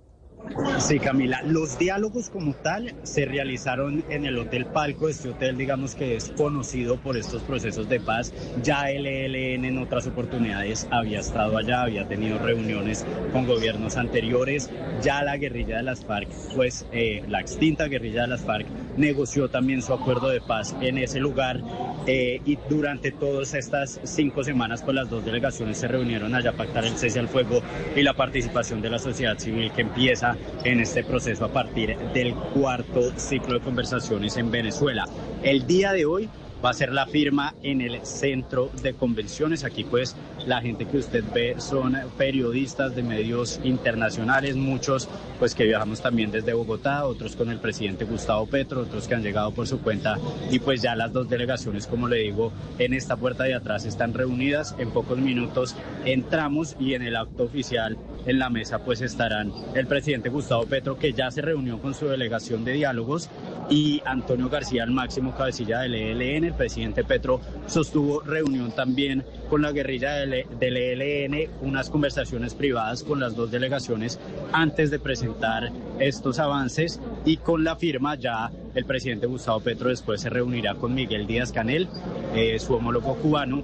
Sí, 0.80 1.00
Camila, 1.00 1.42
los 1.44 1.78
diálogos 1.78 2.30
como 2.30 2.54
tal 2.54 2.94
se 3.04 3.26
realizaron 3.26 4.04
en 4.10 4.26
el 4.26 4.38
Hotel 4.38 4.66
Palco, 4.66 5.10
este 5.10 5.30
hotel 5.30 5.58
digamos 5.58 5.96
que 5.96 6.16
es 6.16 6.32
conocido 6.38 6.98
por 6.98 7.18
estos 7.18 7.42
procesos 7.44 7.90
de 7.90 8.00
paz. 8.00 8.34
Ya 8.64 8.90
el 8.90 9.06
ELN 9.06 9.66
en 9.66 9.78
otras 9.78 10.08
oportunidades 10.08 10.88
había 10.92 11.20
estado 11.20 11.58
allá, 11.58 11.84
había 11.84 12.08
tenido 12.08 12.38
reuniones 12.40 13.06
con 13.34 13.46
gobiernos 13.46 13.98
anteriores. 13.98 14.70
Ya 15.02 15.24
la 15.24 15.38
guerrilla 15.38 15.78
de 15.78 15.84
las 15.84 16.06
FARC, 16.06 16.30
pues 16.56 16.86
eh, 16.92 17.24
la 17.28 17.42
extinta 17.42 17.88
guerrilla 17.88 18.22
de 18.22 18.28
las 18.28 18.42
FARC, 18.42 18.68
negoció 18.98 19.50
también 19.50 19.82
su 19.82 19.94
acuerdo 19.94 20.30
de 20.30 20.42
paz 20.42 20.76
en 20.82 20.98
ese 20.98 21.20
lugar 21.20 21.62
eh, 22.06 22.42
y 22.46 22.58
durante 22.70 23.12
todas 23.12 23.54
estas 23.54 24.00
cinco 24.04 24.44
semanas 24.44 24.84
pues 24.84 24.96
las 24.96 25.10
dos 25.10 25.24
delegaciones 25.24 25.78
se 25.78 25.88
reunieron 25.88 26.36
allá 26.36 26.52
a 26.52 26.54
pactar 26.54 26.86
el 26.86 26.98
cese 26.98 27.20
al 27.20 27.28
fuego 27.28 27.62
y 27.96 28.02
la 28.02 28.14
participación 28.14 28.82
de 28.82 28.90
la 28.90 29.00
sociedad 29.00 29.38
civil 29.38 29.72
que 29.72 29.82
empieza 29.82 30.36
en 30.64 30.80
este 30.80 31.04
proceso 31.04 31.46
a 31.46 31.50
partir 31.54 31.98
del 32.14 32.34
cuarto 32.34 33.18
ciclo 33.18 33.56
de 33.56 33.62
conversaciones 33.62 34.38
en 34.38 34.52
Venezuela. 34.52 35.06
El 35.44 35.68
día 35.68 35.94
de 35.94 36.06
hoy 36.06 36.30
va 36.64 36.72
a 36.72 36.74
ser 36.74 36.92
la 36.92 37.06
firma 37.06 37.54
en 37.64 37.82
el 37.82 38.06
centro 38.06 38.70
de 38.82 38.94
convenciones. 38.94 39.64
Aquí 39.64 39.84
pues 39.84 40.16
la 40.46 40.62
gente 40.62 40.86
que 40.86 40.98
usted 40.98 41.24
ve 41.34 41.56
son 41.60 41.98
periodistas 42.18 42.96
de 42.96 43.04
medios 43.04 43.60
internacionales, 43.64 44.56
muchos 44.56 45.08
pues 45.40 45.54
que 45.54 45.66
viajamos 45.66 46.02
también 46.02 46.32
desde 46.32 46.54
Bogotá, 46.54 47.06
otros 47.06 47.36
con 47.36 47.50
el 47.50 47.60
presidente 47.60 48.06
Gustavo 48.06 48.48
Petro, 48.48 48.82
otros 48.82 49.08
que 49.08 49.16
han 49.16 49.24
llegado 49.24 49.52
por 49.52 49.68
su 49.68 49.80
cuenta 49.80 50.18
y 50.50 50.60
pues 50.60 50.82
ya 50.82 50.96
las 50.96 51.14
dos 51.14 51.30
delegaciones, 51.30 51.88
como 51.88 52.08
le 52.08 52.18
digo, 52.18 52.52
en 52.80 52.94
esta 52.94 53.16
puerta 53.16 53.44
de 53.44 53.54
atrás 53.54 53.86
están 53.86 54.14
reunidas. 54.14 54.76
En 54.80 54.92
pocos 54.92 55.18
minutos 55.18 55.76
entramos 56.06 56.76
y 56.80 56.94
en 56.94 57.04
el 57.04 57.16
acto 57.16 57.44
oficial 57.44 57.98
en 58.26 58.40
la 58.40 58.50
mesa 58.50 58.80
pues 58.80 59.02
estarán 59.02 59.54
el 59.74 59.88
presidente 59.88 60.30
Gustavo 60.30 60.66
Petro 60.66 60.98
que 60.98 61.14
ya 61.14 61.32
se 61.32 61.42
reunió 61.42 61.80
con 61.80 61.94
su 61.94 62.08
delegación 62.08 62.66
de 62.66 62.74
diálogos 62.74 63.30
y 63.70 64.02
Antonio 64.06 64.50
García, 64.50 64.84
el 64.84 64.92
máximo 64.92 65.36
cabecilla 65.36 65.80
del 65.82 65.96
ELN. 65.96 66.47
El 66.48 66.54
presidente 66.54 67.04
Petro 67.04 67.42
sostuvo 67.68 68.22
reunión 68.22 68.72
también 68.72 69.24
con 69.50 69.62
la 69.62 69.72
guerrilla 69.72 70.14
del, 70.14 70.46
del 70.60 70.78
ELN, 70.78 71.50
unas 71.62 71.90
conversaciones 71.90 72.54
privadas 72.54 73.04
con 73.04 73.20
las 73.20 73.36
dos 73.36 73.52
delegaciones 73.52 74.20
antes 74.54 74.92
de 74.92 75.00
presentar 75.00 75.72
estos 76.00 76.40
avances 76.40 77.00
y 77.26 77.38
con 77.38 77.64
la 77.64 77.76
firma 77.76 78.16
ya 78.16 78.52
el 78.76 78.86
presidente 78.86 79.28
Gustavo 79.28 79.60
Petro 79.60 79.90
después 79.90 80.22
se 80.22 80.30
reunirá 80.30 80.76
con 80.76 80.94
Miguel 80.94 81.28
Díaz 81.28 81.52
Canel, 81.52 81.90
eh, 82.36 82.60
su 82.60 82.74
homólogo 82.76 83.16
cubano, 83.16 83.64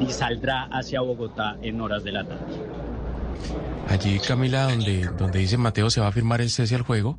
y 0.00 0.10
saldrá 0.12 0.64
hacia 0.64 1.00
Bogotá 1.00 1.56
en 1.62 1.80
horas 1.80 2.02
de 2.02 2.12
la 2.12 2.24
tarde. 2.24 2.40
Allí, 3.88 4.18
Camila, 4.18 4.64
donde, 4.70 5.08
donde 5.18 5.38
dice 5.38 5.56
Mateo 5.56 5.90
se 5.90 6.00
va 6.00 6.08
a 6.08 6.12
firmar 6.12 6.40
el 6.40 6.50
cese 6.50 6.74
al 6.74 6.82
juego, 6.82 7.18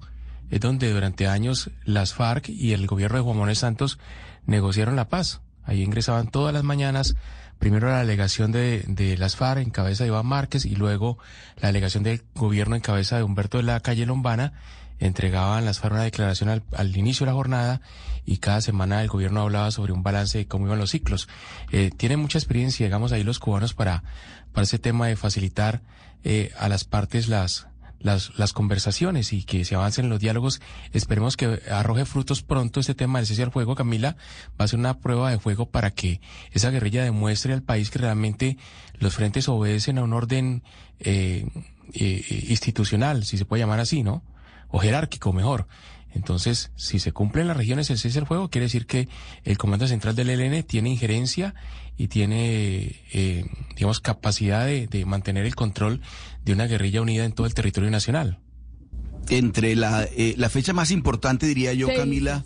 es 0.52 0.60
donde 0.60 0.92
durante 0.92 1.28
años 1.28 1.72
las 1.86 2.14
FARC 2.14 2.50
y 2.50 2.74
el 2.74 2.86
gobierno 2.86 3.18
de 3.18 3.24
Juan 3.24 3.38
Manuel 3.38 3.56
Santos 3.56 3.98
negociaron 4.46 4.96
la 4.96 5.08
paz. 5.08 5.42
Ahí 5.64 5.82
ingresaban 5.82 6.30
todas 6.30 6.54
las 6.54 6.64
mañanas, 6.64 7.16
primero 7.58 7.90
la 7.90 8.00
delegación 8.00 8.52
de, 8.52 8.84
de 8.88 9.18
las 9.18 9.38
FARC 9.38 9.62
en 9.62 9.72
cabeza 9.72 10.04
de 10.04 10.10
Iván 10.10 10.26
Márquez 10.26 10.66
y 10.66 10.76
luego 10.76 11.18
la 11.60 11.70
delegación 11.70 12.04
del 12.04 12.22
gobierno 12.36 12.76
en 12.76 12.82
cabeza 12.82 13.18
de 13.18 13.24
Humberto 13.24 13.58
de 13.58 13.64
la 13.64 13.80
Calle 13.80 14.06
Lombana. 14.06 14.54
Entregaban 15.00 15.66
las 15.66 15.80
FARC 15.80 15.94
una 15.94 16.04
declaración 16.04 16.50
al, 16.50 16.64
al 16.76 16.96
inicio 16.96 17.26
de 17.26 17.32
la 17.32 17.36
jornada 17.36 17.82
y 18.26 18.38
cada 18.38 18.62
semana 18.62 19.02
el 19.02 19.08
gobierno 19.08 19.42
hablaba 19.42 19.72
sobre 19.72 19.94
un 19.94 20.04
balance 20.04 20.38
de 20.38 20.48
cómo 20.48 20.66
iban 20.66 20.80
los 20.80 20.92
ciclos. 20.92 21.28
Eh, 21.72 21.92
tienen 21.96 22.20
mucha 22.20 22.38
experiencia, 22.38 22.86
digamos, 22.86 23.12
ahí 23.12 23.24
los 23.24 23.40
cubanos 23.40 23.74
para, 23.74 24.04
para 24.52 24.64
ese 24.64 24.80
tema 24.80 25.08
de 25.08 25.16
facilitar 25.16 25.82
eh, 26.24 26.52
a 26.60 26.70
las 26.70 26.84
partes 26.84 27.30
las 27.30 27.68
las, 28.02 28.38
las 28.38 28.54
conversaciones 28.54 29.34
y 29.34 29.44
que 29.44 29.66
se 29.66 29.76
avancen 29.76 30.10
los 30.10 30.20
diálogos. 30.20 30.62
Esperemos 30.92 31.38
que 31.38 31.62
arroje 31.72 32.06
frutos 32.06 32.42
pronto 32.44 32.80
este 32.80 32.96
tema 32.96 33.20
del 33.20 33.28
cese 33.28 33.44
al 33.44 33.52
fuego. 33.52 33.76
Camila 33.76 34.16
va 34.60 34.66
a 34.66 34.68
ser 34.68 34.80
una 34.80 35.00
prueba 35.00 35.32
de 35.32 35.40
fuego 35.40 35.70
para 35.70 35.92
que 35.92 36.22
esa 36.52 36.70
guerrilla 36.72 37.04
demuestre 37.04 37.54
al 37.54 37.64
país 37.64 37.90
que 37.90 38.00
realmente 38.00 38.58
los 39.00 39.16
frentes 39.16 39.48
obedecen 39.50 39.98
a 39.98 40.04
un 40.04 40.14
orden 40.14 40.64
eh, 41.00 41.48
eh, 41.94 42.46
institucional, 42.50 43.24
si 43.26 43.38
se 43.38 43.46
puede 43.46 43.62
llamar 43.62 43.80
así, 43.80 44.04
¿no? 44.04 44.24
O 44.70 44.80
jerárquico, 44.80 45.34
mejor. 45.34 45.68
Entonces, 46.14 46.72
si 46.76 47.00
se 47.00 47.14
cumple 47.14 47.42
en 47.42 47.48
las 47.48 47.58
regiones 47.58 47.90
el 47.90 47.98
cese 47.98 48.20
al 48.20 48.28
fuego, 48.28 48.50
quiere 48.50 48.66
decir 48.66 48.86
que 48.86 49.08
el 49.44 49.58
Comando 49.58 49.88
Central 49.88 50.16
del 50.16 50.30
ELN 50.30 50.64
tiene 50.64 50.90
injerencia 50.90 51.56
y 51.98 52.08
tiene, 52.08 53.02
eh, 53.14 53.46
digamos, 53.76 54.00
capacidad 54.00 54.66
de, 54.66 54.88
de 54.88 55.06
mantener 55.06 55.46
el 55.46 55.56
control 55.56 56.02
de 56.46 56.54
una 56.54 56.66
guerrilla 56.68 57.02
unida 57.02 57.26
en 57.26 57.34
todo 57.34 57.48
el 57.48 57.54
territorio 57.54 57.90
nacional. 57.92 58.40
Entre 59.30 59.76
la, 59.76 60.04
eh, 60.04 60.34
la 60.38 60.50
fecha 60.50 60.74
más 60.74 60.92
importante, 60.92 61.46
diría 61.46 61.74
yo, 61.74 61.88
Sí. 61.88 61.96
Camila, 61.96 62.46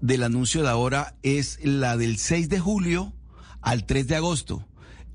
del 0.00 0.22
anuncio 0.24 0.62
de 0.62 0.68
ahora 0.68 1.16
es 1.22 1.58
la 1.62 1.96
del 1.96 2.18
6 2.18 2.48
de 2.48 2.58
julio 2.58 3.12
al 3.60 3.84
3 3.86 4.08
de 4.08 4.16
agosto. 4.16 4.66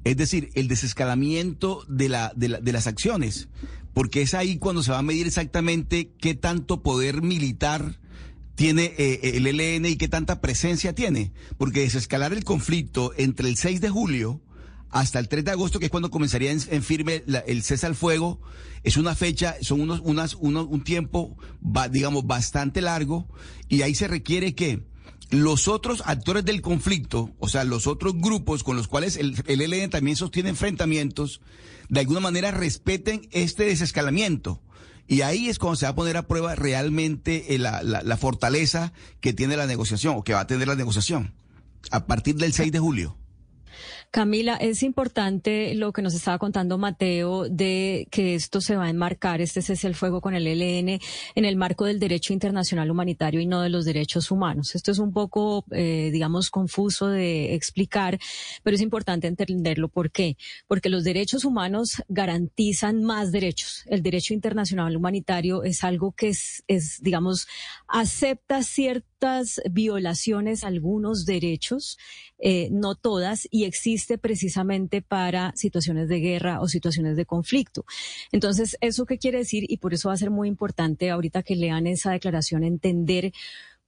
Es 0.03 0.15
decir, 0.15 0.49
el 0.53 0.67
desescalamiento 0.69 1.83
de, 1.89 2.07
la, 2.09 2.31
de, 2.35 2.47
la- 2.49 2.59
de 2.61 2.71
las 2.71 2.87
acciones, 2.87 3.49
porque 3.93 4.21
es 4.21 4.33
ahí 4.33 4.57
cuando 4.57 4.83
se 4.83 4.91
va 4.91 4.99
a 4.99 5.03
medir 5.03 5.27
exactamente 5.27 6.11
qué 6.19 6.35
tanto 6.35 6.81
poder 6.83 7.21
militar 7.21 7.99
tiene 8.55 8.93
eh, 8.97 9.31
el 9.35 9.45
ELN 9.47 9.85
y 9.85 9.97
qué 9.97 10.07
tanta 10.07 10.39
presencia 10.39 10.93
tiene. 10.93 11.33
Porque 11.57 11.81
desescalar 11.81 12.31
el 12.31 12.43
conflicto 12.45 13.11
entre 13.17 13.49
el 13.49 13.57
6 13.57 13.81
de 13.81 13.89
julio 13.89 14.41
hasta 14.89 15.19
el 15.19 15.27
3 15.27 15.45
de 15.45 15.51
agosto, 15.51 15.79
que 15.79 15.85
es 15.85 15.91
cuando 15.91 16.09
comenzaría 16.09 16.51
en, 16.51 16.59
firme 16.83 17.23
el 17.45 17.63
cese 17.63 17.85
al 17.85 17.95
fuego, 17.95 18.39
es 18.83 18.97
una 18.97 19.15
fecha, 19.15 19.55
son 19.61 19.81
unos, 19.81 19.99
unas, 20.03 20.35
uno- 20.35 20.65
un 20.65 20.83
tiempo, 20.83 21.35
digamos, 21.91 22.25
bastante 22.25 22.81
largo, 22.81 23.27
y 23.67 23.81
ahí 23.81 23.95
se 23.95 24.07
requiere 24.07 24.55
que 24.55 24.83
los 25.29 25.67
otros 25.67 26.03
actores 26.05 26.45
del 26.45 26.61
conflicto, 26.61 27.31
o 27.39 27.49
sea, 27.49 27.65
los 27.65 27.85
otros 27.85 28.13
grupos 28.15 28.63
con 28.63 28.77
los 28.77 28.87
cuales 28.87 29.17
el, 29.17 29.35
el 29.47 29.61
ELN 29.61 29.89
también 29.89 30.15
sostiene 30.15 30.49
enfrentamientos, 30.49 31.41
de 31.89 31.99
alguna 31.99 32.21
manera 32.21 32.51
respeten 32.51 33.27
este 33.31 33.65
desescalamiento. 33.65 34.61
Y 35.09 35.21
ahí 35.21 35.49
es 35.49 35.57
cuando 35.59 35.75
se 35.77 35.85
va 35.85 35.89
a 35.91 35.95
poner 35.95 36.15
a 36.17 36.27
prueba 36.27 36.55
realmente 36.55 37.53
eh, 37.55 37.59
la, 37.59 37.81
la- 37.83 38.03
la 38.03 38.17
fortaleza 38.17 38.93
que 39.19 39.33
tiene 39.33 39.57
la 39.57 39.65
negociación, 39.67 40.15
o 40.17 40.23
que 40.23 40.33
va 40.33 40.41
a 40.41 40.47
tener 40.47 40.67
la 40.69 40.75
negociación, 40.75 41.33
a 41.91 42.05
partir 42.07 42.35
del 42.35 42.53
6 42.53 42.71
de 42.71 42.79
julio. 42.79 43.17
Camila, 44.11 44.55
es 44.55 44.83
importante 44.83 45.75
lo 45.75 45.91
que 45.91 46.01
nos 46.01 46.13
estaba 46.13 46.37
contando 46.37 46.77
Mateo 46.77 47.49
de 47.49 48.07
que 48.09 48.35
esto 48.35 48.61
se 48.61 48.75
va 48.75 48.85
a 48.85 48.89
enmarcar, 48.89 49.41
este 49.41 49.61
cese 49.61 49.85
el 49.87 49.95
fuego 49.95 50.21
con 50.21 50.33
el 50.33 50.47
ELN, 50.47 50.99
en 51.35 51.45
el 51.45 51.55
marco 51.57 51.85
del 51.85 51.99
derecho 51.99 52.33
internacional 52.33 52.89
humanitario 52.89 53.41
y 53.41 53.45
no 53.45 53.61
de 53.61 53.69
los 53.69 53.85
derechos 53.85 54.31
humanos. 54.31 54.75
Esto 54.75 54.91
es 54.91 54.99
un 54.99 55.11
poco, 55.11 55.65
eh, 55.71 56.09
digamos, 56.11 56.49
confuso 56.49 57.07
de 57.07 57.53
explicar, 57.53 58.17
pero 58.63 58.75
es 58.75 58.81
importante 58.81 59.27
entenderlo. 59.27 59.89
¿Por 59.89 60.09
qué? 60.09 60.37
Porque 60.67 60.89
los 60.89 61.03
derechos 61.03 61.43
humanos 61.43 62.01
garantizan 62.07 63.03
más 63.03 63.31
derechos. 63.31 63.83
El 63.87 64.03
derecho 64.03 64.33
internacional 64.33 64.95
humanitario 64.95 65.63
es 65.63 65.83
algo 65.83 66.13
que 66.13 66.29
es, 66.29 66.63
es 66.67 67.01
digamos, 67.01 67.47
acepta 67.87 68.63
ciertas 68.63 69.61
violaciones 69.69 70.63
algunos 70.63 71.25
derechos, 71.25 71.97
eh, 72.39 72.69
no 72.71 72.95
todas, 72.95 73.47
y 73.49 73.65
existe 73.65 73.96
precisamente 74.17 75.01
para 75.01 75.51
situaciones 75.55 76.07
de 76.07 76.19
guerra 76.19 76.61
o 76.61 76.67
situaciones 76.67 77.15
de 77.15 77.25
conflicto. 77.25 77.85
Entonces, 78.31 78.77
¿eso 78.81 79.05
qué 79.05 79.17
quiere 79.17 79.39
decir? 79.39 79.63
Y 79.67 79.77
por 79.77 79.93
eso 79.93 80.09
va 80.09 80.13
a 80.13 80.17
ser 80.17 80.29
muy 80.29 80.47
importante 80.47 81.09
ahorita 81.09 81.43
que 81.43 81.55
lean 81.55 81.87
esa 81.87 82.11
declaración 82.11 82.63
entender 82.63 83.31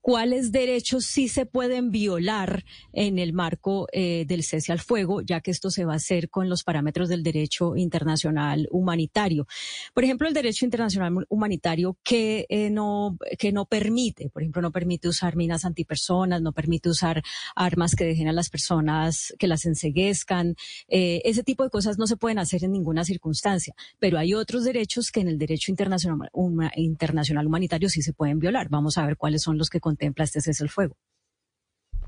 cuáles 0.10 0.52
derechos 0.52 1.06
sí 1.06 1.28
se 1.28 1.46
pueden 1.46 1.92
violar 1.92 2.66
en 2.94 3.20
el 3.20 3.32
marco 3.32 3.88
eh, 3.92 4.26
del 4.28 4.42
cese 4.42 4.72
al 4.72 4.80
fuego, 4.80 5.22
ya 5.22 5.40
que 5.40 5.52
esto 5.52 5.70
se 5.70 5.86
va 5.86 5.94
a 5.94 5.98
hacer 5.98 6.32
con 6.32 6.50
los 6.50 6.64
parámetros 6.64 7.10
del 7.10 7.22
derecho 7.22 7.76
internacional 7.76 8.68
humanitario. 8.72 9.46
Por 9.94 10.04
ejemplo, 10.04 10.28
el 10.28 10.34
derecho 10.34 10.66
internacional 10.66 11.28
humanitario 11.30 11.96
que 12.04 12.48
eh, 12.50 12.72
no 12.72 13.20
que 13.38 13.52
no 13.52 13.66
permite, 13.66 14.32
por 14.32 14.42
ejemplo, 14.42 14.64
no 14.64 14.72
permite 14.72 15.08
usar 15.08 15.36
minas 15.36 15.64
antipersonas, 15.64 16.42
no 16.42 16.54
permite 16.54 16.90
usar 16.90 17.22
armas 17.56 17.94
que 17.94 18.06
dejen 18.06 18.30
a 18.30 18.34
las 18.34 18.50
personas 18.50 19.36
que 19.38 19.46
las 19.48 19.66
enseguezcan, 19.66 20.56
eh, 20.88 21.22
ese 21.24 21.44
tipo 21.44 21.64
de 21.64 21.70
cosas 21.70 22.00
no 22.00 22.08
se 22.08 22.18
pueden 22.18 22.40
hacer 22.40 22.64
en 22.64 22.72
ninguna 22.72 23.06
circunstancia. 23.06 23.76
Pero 24.00 24.18
hay 24.18 24.34
otros 24.34 24.64
derechos 24.64 25.12
que 25.12 25.20
en 25.20 25.28
el 25.28 25.38
derecho 25.38 25.72
internacional, 25.72 26.32
internacional 26.78 27.46
humanitario 27.46 27.90
sí 27.90 28.02
se 28.02 28.14
pueden 28.14 28.40
violar. 28.40 28.70
Vamos 28.70 28.98
a 28.98 29.06
ver 29.06 29.16
cuáles 29.16 29.44
son 29.44 29.60
los 29.60 29.70
que 29.70 29.80
contempla 30.00 30.24
este 30.24 30.42
cese 30.42 30.64
al 30.64 30.70
fuego. 30.70 30.96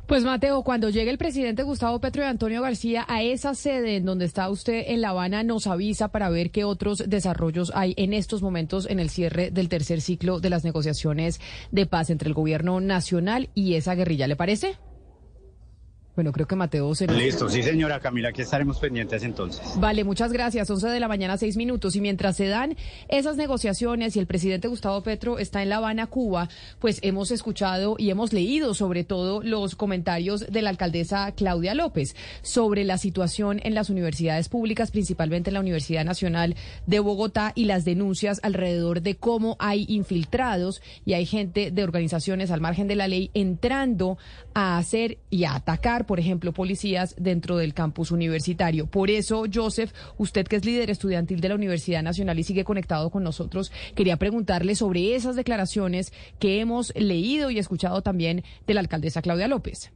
Pues 0.08 0.26
Mateo, 0.26 0.64
cuando 0.64 0.90
llegue 0.90 1.10
el 1.10 1.18
presidente 1.18 1.64
Gustavo 1.64 2.02
Petro 2.02 2.24
y 2.24 2.26
Antonio 2.26 2.62
García 2.62 3.06
a 3.08 3.22
esa 3.22 3.56
sede 3.56 3.96
en 3.96 4.06
donde 4.06 4.26
está 4.26 4.50
usted 4.50 4.84
en 4.88 5.00
La 5.00 5.10
Habana, 5.10 5.44
nos 5.44 5.68
avisa 5.68 6.10
para 6.10 6.30
ver 6.30 6.52
qué 6.52 6.66
otros 6.66 7.06
desarrollos 7.08 7.72
hay 7.74 7.94
en 7.96 8.12
estos 8.12 8.42
momentos 8.42 8.90
en 8.90 9.00
el 9.00 9.10
cierre 9.10 9.52
del 9.52 9.70
tercer 9.70 10.02
ciclo 10.02 10.42
de 10.42 10.50
las 10.50 10.66
negociaciones 10.66 11.40
de 11.72 11.86
paz 11.86 12.10
entre 12.10 12.28
el 12.28 12.34
gobierno 12.34 12.82
nacional 12.82 13.50
y 13.54 13.76
esa 13.76 13.96
guerrilla. 13.96 14.28
¿Le 14.28 14.36
parece? 14.36 14.76
Bueno, 16.16 16.32
creo 16.32 16.48
que 16.48 16.56
Mateo 16.56 16.94
se... 16.94 17.08
Listo, 17.08 17.50
sí 17.50 17.64
señora 17.64 18.00
Camila, 18.00 18.30
aquí 18.30 18.42
estaremos 18.42 18.80
pendientes 18.80 19.24
entonces. 19.24 19.62
Vale, 19.78 20.04
muchas 20.04 20.34
gracias. 20.34 20.70
11 20.70 20.88
de 20.88 21.00
la 21.00 21.08
mañana, 21.08 21.38
seis 21.38 21.58
minutos. 21.58 21.96
Y 21.96 22.02
mientras 22.02 22.36
se 22.38 22.48
dan 22.48 22.76
esas 23.08 23.38
negociaciones 23.38 24.16
y 24.16 24.20
el 24.20 24.28
presidente 24.28 24.68
Gustavo 24.68 25.02
Petro 25.02 25.40
está 25.40 25.64
en 25.64 25.70
La 25.70 25.78
Habana, 25.78 26.08
Cuba, 26.08 26.50
pues 26.80 27.00
hemos 27.02 27.32
escuchado 27.32 27.96
y 27.98 28.10
hemos 28.10 28.34
leído 28.34 28.74
sobre 28.74 29.04
todo 29.04 29.42
los 29.42 29.76
comentarios 29.76 30.52
de 30.52 30.62
la 30.62 30.70
alcaldesa 30.70 31.32
Claudia 31.32 31.76
López 31.76 32.16
sobre 32.42 32.84
la 32.84 32.98
situación 32.98 33.60
en 33.64 33.74
las 33.74 33.90
universidades 33.90 34.50
públicas, 34.50 34.92
principalmente 34.92 35.50
en 35.50 35.56
la 35.56 35.60
Universidad 35.60 36.04
Nacional 36.04 36.56
de 36.88 37.00
Bogotá 37.00 37.54
y 37.56 37.66
las 37.66 37.86
denuncias 37.86 38.40
alrededor 38.44 39.02
de 39.02 39.16
cómo 39.16 39.56
hay 39.60 39.86
infiltrados 39.88 40.82
y 41.06 41.14
hay 41.14 41.26
gente 41.26 41.72
de 41.72 41.84
organizaciones 41.84 42.52
al 42.52 42.62
margen 42.62 42.88
de 42.88 42.96
la 42.96 43.08
ley 43.08 43.32
entrando 43.34 44.18
a 44.54 44.78
hacer 44.78 45.18
y 45.30 45.46
a 45.46 45.56
atacar, 45.56 46.01
por 46.04 46.20
ejemplo, 46.20 46.54
policías 46.54 47.16
dentro 47.18 47.58
del 47.58 47.74
campus 47.74 48.12
universitario. 48.12 48.88
Por 48.88 49.10
eso, 49.10 49.44
Joseph, 49.52 49.92
usted 50.18 50.48
que 50.48 50.58
es 50.58 50.66
líder 50.66 50.90
estudiantil 50.90 51.42
de 51.42 51.50
la 51.50 51.56
Universidad 51.56 52.04
Nacional 52.04 52.40
y 52.40 52.44
sigue 52.44 52.64
conectado 52.64 53.10
con 53.10 53.24
nosotros, 53.24 53.72
quería 53.96 54.18
preguntarle 54.18 54.76
sobre 54.76 55.16
esas 55.16 55.36
declaraciones 55.36 56.14
que 56.40 56.60
hemos 56.60 56.94
leído 56.96 57.52
y 57.52 57.60
escuchado 57.60 58.02
también 58.02 58.44
de 58.68 58.74
la 58.74 58.82
alcaldesa 58.82 59.22
Claudia 59.22 59.48
López. 59.48 59.92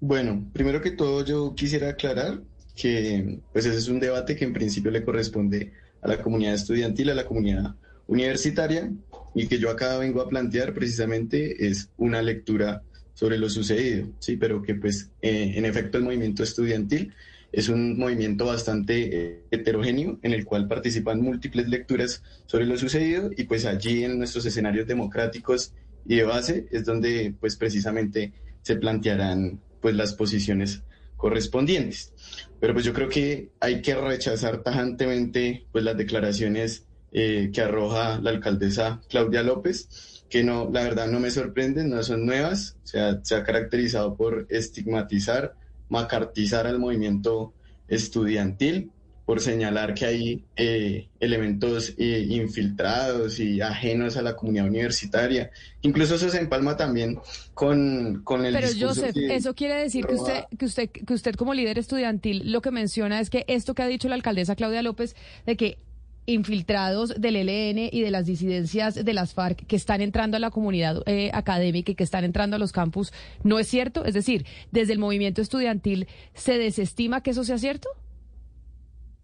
Bueno, 0.00 0.46
primero 0.52 0.80
que 0.80 0.92
todo 0.92 1.24
yo 1.24 1.54
quisiera 1.54 1.90
aclarar 1.90 2.40
que 2.74 3.40
pues 3.52 3.66
ese 3.66 3.76
es 3.76 3.88
un 3.88 4.00
debate 4.00 4.34
que 4.34 4.44
en 4.44 4.54
principio 4.54 4.90
le 4.90 5.04
corresponde 5.04 5.72
a 6.00 6.08
la 6.08 6.22
comunidad 6.22 6.54
estudiantil, 6.54 7.10
a 7.10 7.14
la 7.14 7.26
comunidad 7.26 7.74
universitaria 8.06 8.90
y 9.34 9.46
que 9.46 9.58
yo 9.58 9.70
acá 9.70 9.98
vengo 9.98 10.20
a 10.20 10.28
plantear 10.28 10.74
precisamente 10.74 11.66
es 11.66 11.90
una 11.96 12.22
lectura 12.22 12.82
sobre 13.14 13.38
lo 13.38 13.50
sucedido, 13.50 14.08
sí, 14.18 14.36
pero 14.36 14.62
que 14.62 14.74
pues 14.74 15.10
eh, 15.20 15.52
en 15.56 15.64
efecto 15.64 15.98
el 15.98 16.04
movimiento 16.04 16.42
estudiantil 16.42 17.12
es 17.52 17.68
un 17.68 17.98
movimiento 17.98 18.46
bastante 18.46 19.10
eh, 19.12 19.44
heterogéneo 19.50 20.18
en 20.22 20.32
el 20.32 20.44
cual 20.44 20.68
participan 20.68 21.20
múltiples 21.20 21.68
lecturas 21.68 22.22
sobre 22.46 22.66
lo 22.66 22.76
sucedido 22.78 23.30
y 23.36 23.44
pues 23.44 23.66
allí 23.66 24.04
en 24.04 24.18
nuestros 24.18 24.46
escenarios 24.46 24.86
democráticos 24.86 25.74
y 26.06 26.16
de 26.16 26.24
base 26.24 26.66
es 26.70 26.84
donde 26.84 27.34
pues 27.38 27.56
precisamente 27.56 28.32
se 28.62 28.76
plantearán 28.76 29.60
pues 29.80 29.94
las 29.94 30.14
posiciones 30.14 30.82
correspondientes. 31.16 32.12
Pero 32.60 32.72
pues 32.72 32.84
yo 32.84 32.92
creo 32.92 33.08
que 33.08 33.50
hay 33.60 33.82
que 33.82 33.94
rechazar 33.94 34.62
tajantemente 34.62 35.66
pues 35.72 35.84
las 35.84 35.96
declaraciones 35.96 36.86
eh, 37.12 37.50
que 37.52 37.60
arroja 37.62 38.20
la 38.20 38.30
alcaldesa 38.30 39.00
Claudia 39.08 39.42
López, 39.42 40.24
que 40.28 40.44
no, 40.44 40.70
la 40.72 40.82
verdad 40.84 41.08
no 41.08 41.18
me 41.20 41.30
sorprenden, 41.30 41.90
no 41.90 42.02
son 42.02 42.24
nuevas, 42.24 42.76
o 42.84 42.86
sea, 42.86 43.18
se 43.22 43.34
ha 43.34 43.42
caracterizado 43.44 44.14
por 44.16 44.46
estigmatizar, 44.48 45.54
macartizar 45.88 46.66
al 46.66 46.78
movimiento 46.78 47.52
estudiantil, 47.88 48.90
por 49.26 49.40
señalar 49.40 49.94
que 49.94 50.06
hay 50.06 50.44
eh, 50.56 51.08
elementos 51.20 51.94
eh, 51.98 52.26
infiltrados 52.28 53.38
y 53.38 53.60
ajenos 53.60 54.16
a 54.16 54.22
la 54.22 54.34
comunidad 54.34 54.66
universitaria. 54.66 55.52
Incluso 55.82 56.16
eso 56.16 56.28
se 56.30 56.38
empalma 56.40 56.76
también 56.76 57.16
con, 57.54 58.22
con 58.24 58.44
el 58.44 58.52
Pero 58.54 58.66
Joseph, 58.88 59.14
que- 59.14 59.36
eso 59.36 59.54
quiere 59.54 59.74
decir 59.76 60.04
que 60.04 60.14
usted, 60.14 60.44
que 60.58 60.64
usted, 60.64 60.90
que 60.90 61.14
usted 61.14 61.34
como 61.36 61.54
líder 61.54 61.78
estudiantil 61.78 62.50
lo 62.50 62.60
que 62.60 62.72
menciona 62.72 63.20
es 63.20 63.30
que 63.30 63.44
esto 63.46 63.74
que 63.74 63.82
ha 63.82 63.86
dicho 63.86 64.08
la 64.08 64.16
alcaldesa 64.16 64.56
Claudia 64.56 64.82
López 64.82 65.14
de 65.46 65.56
que 65.56 65.78
infiltrados 66.26 67.14
del 67.20 67.36
ELN 67.36 67.88
y 67.92 68.02
de 68.02 68.10
las 68.10 68.26
disidencias 68.26 68.94
de 68.94 69.14
las 69.14 69.34
FARC 69.34 69.66
que 69.66 69.76
están 69.76 70.00
entrando 70.00 70.36
a 70.36 70.40
la 70.40 70.50
comunidad 70.50 71.02
eh, 71.06 71.30
académica 71.32 71.92
y 71.92 71.94
que 71.94 72.04
están 72.04 72.24
entrando 72.24 72.56
a 72.56 72.58
los 72.58 72.72
campus, 72.72 73.12
¿no 73.42 73.58
es 73.58 73.68
cierto? 73.68 74.04
Es 74.04 74.14
decir, 74.14 74.46
desde 74.70 74.92
el 74.92 74.98
movimiento 74.98 75.42
estudiantil, 75.42 76.06
¿se 76.34 76.58
desestima 76.58 77.22
que 77.22 77.30
eso 77.30 77.44
sea 77.44 77.58
cierto? 77.58 77.88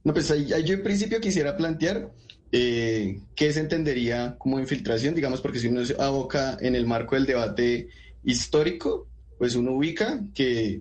No, 0.04 0.12
pues 0.12 0.30
ahí, 0.30 0.46
yo 0.64 0.74
en 0.74 0.82
principio 0.82 1.20
quisiera 1.20 1.56
plantear 1.56 2.10
eh, 2.52 3.20
qué 3.34 3.52
se 3.52 3.60
entendería 3.60 4.36
como 4.38 4.60
infiltración, 4.60 5.14
digamos, 5.14 5.40
porque 5.40 5.58
si 5.58 5.66
uno 5.66 5.84
se 5.84 6.00
aboca 6.00 6.56
en 6.60 6.74
el 6.74 6.86
marco 6.86 7.16
del 7.16 7.26
debate 7.26 7.88
histórico, 8.24 9.08
pues 9.38 9.56
uno 9.56 9.72
ubica 9.72 10.20
que 10.34 10.80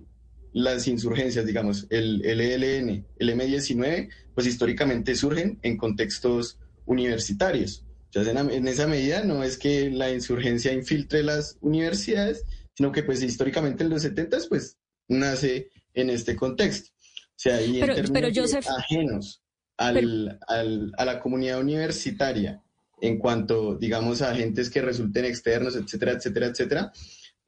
las 0.58 0.88
insurgencias, 0.88 1.44
digamos, 1.44 1.86
el, 1.90 2.24
el 2.24 2.40
ELN, 2.40 3.06
el 3.18 3.28
M19, 3.30 4.08
pues 4.34 4.46
históricamente 4.46 5.14
surgen 5.14 5.58
en 5.62 5.76
contextos 5.76 6.58
universitarios. 6.86 7.84
Entonces, 8.06 8.34
en, 8.34 8.50
en 8.50 8.66
esa 8.68 8.86
medida 8.86 9.22
no 9.22 9.44
es 9.44 9.58
que 9.58 9.90
la 9.90 10.10
insurgencia 10.10 10.72
infiltre 10.72 11.22
las 11.22 11.58
universidades, 11.60 12.44
sino 12.74 12.90
que 12.90 13.02
pues 13.02 13.22
históricamente 13.22 13.84
en 13.84 13.90
los 13.90 14.00
70 14.02 14.38
pues 14.48 14.78
nace 15.08 15.68
en 15.92 16.08
este 16.08 16.34
contexto. 16.36 16.90
O 16.92 17.34
sea, 17.38 17.60
y 17.60 17.78
Pero- 17.80 17.94
en 17.94 18.04
términos 18.04 18.30
pero, 18.32 18.42
Joseph- 18.46 18.66
ajenos 18.78 19.42
al, 19.76 20.38
al- 20.48 20.92
a 20.96 21.04
la 21.04 21.20
comunidad 21.20 21.60
universitaria 21.60 22.62
en 23.02 23.18
cuanto, 23.18 23.76
digamos, 23.76 24.22
a 24.22 24.30
agentes 24.30 24.70
que 24.70 24.80
resulten 24.80 25.26
externos, 25.26 25.76
etcétera, 25.76 26.12
etcétera, 26.12 26.46
etcétera. 26.46 26.92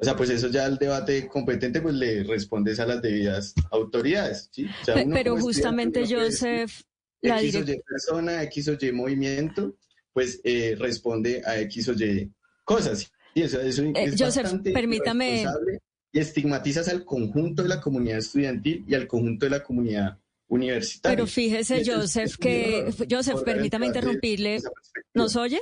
O 0.01 0.05
sea, 0.05 0.15
pues 0.17 0.31
eso 0.31 0.49
ya 0.49 0.65
el 0.67 0.79
debate 0.79 1.27
competente 1.27 1.81
pues 1.81 1.95
le 1.95 2.23
respondes 2.23 2.79
a 2.79 2.87
las 2.87 3.03
debidas 3.03 3.53
autoridades, 3.73 4.49
¿sí? 4.53 4.67
O 4.81 4.85
sea, 4.85 4.95
Pe- 4.95 5.05
uno 5.05 5.15
pero 5.15 5.37
justamente, 5.39 6.01
Joseph, 6.09 6.83
la 7.21 7.43
X 7.43 7.57
o 7.57 7.59
Y 7.73 7.81
persona, 7.85 8.43
X 8.45 8.69
o 8.69 8.77
Y 8.81 8.93
movimiento, 8.93 9.77
pues 10.13 10.41
eh, 10.45 10.77
responde 10.79 11.43
a 11.45 11.59
X 11.61 11.89
o 11.89 11.93
Y 11.95 12.31
cosas. 12.65 13.11
Y 13.35 13.43
eso, 13.43 13.61
eso 13.61 13.83
Eh, 13.83 13.93
es 13.97 14.15
Joseph, 14.17 14.45
bastante 14.45 14.73
permítame- 14.73 15.45
y 16.13 16.19
estigmatizas 16.21 16.89
al 16.89 17.05
conjunto 17.05 17.63
de 17.63 17.69
la 17.69 17.81
comunidad 17.81 18.19
estudiantil 18.19 18.85
y 18.89 18.95
al 18.95 19.07
conjunto 19.07 19.47
de 19.47 19.51
la 19.51 19.63
comunidad 19.63 20.19
universitaria. 20.49 21.17
Pero 21.17 21.27
fíjese, 21.27 21.83
Joseph, 21.85 22.25
es 22.25 22.37
que 22.39 22.93
Joseph, 23.11 23.43
permítame 23.45 23.87
interrumpirle. 23.89 24.61
¿Nos 25.13 25.37
oye? 25.37 25.61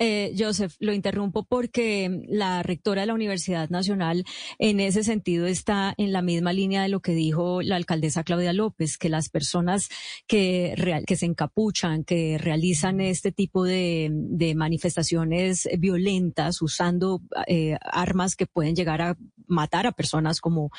Eh, 0.00 0.34
Joseph, 0.36 0.74
lo 0.80 0.92
interrumpo 0.92 1.44
porque 1.44 2.22
la 2.28 2.62
rectora 2.64 3.02
de 3.02 3.06
la 3.06 3.14
Universidad 3.14 3.70
Nacional 3.70 4.24
en 4.58 4.80
ese 4.80 5.04
sentido 5.04 5.46
está 5.46 5.94
en 5.96 6.12
la 6.12 6.20
misma 6.20 6.52
línea 6.52 6.82
de 6.82 6.88
lo 6.88 7.00
que 7.00 7.12
dijo 7.14 7.62
la 7.62 7.76
alcaldesa 7.76 8.24
Claudia 8.24 8.52
López, 8.52 8.98
que 8.98 9.08
las 9.08 9.28
personas 9.28 9.88
que, 10.26 10.74
real- 10.76 11.04
que 11.06 11.16
se 11.16 11.26
encapuchan, 11.26 12.02
que 12.02 12.38
realizan 12.38 13.00
este 13.00 13.30
tipo 13.30 13.64
de, 13.64 14.10
manifestaciones 14.56 15.68
violentas 15.78 16.60
usando 16.60 17.22
eh, 17.46 17.76
armas 17.80 18.34
que 18.36 18.46
pueden 18.46 18.74
llegar 18.74 19.00
a 19.00 19.16
matar 19.46 19.86
a 19.86 19.92
personas 19.92 20.40
como 20.40 20.70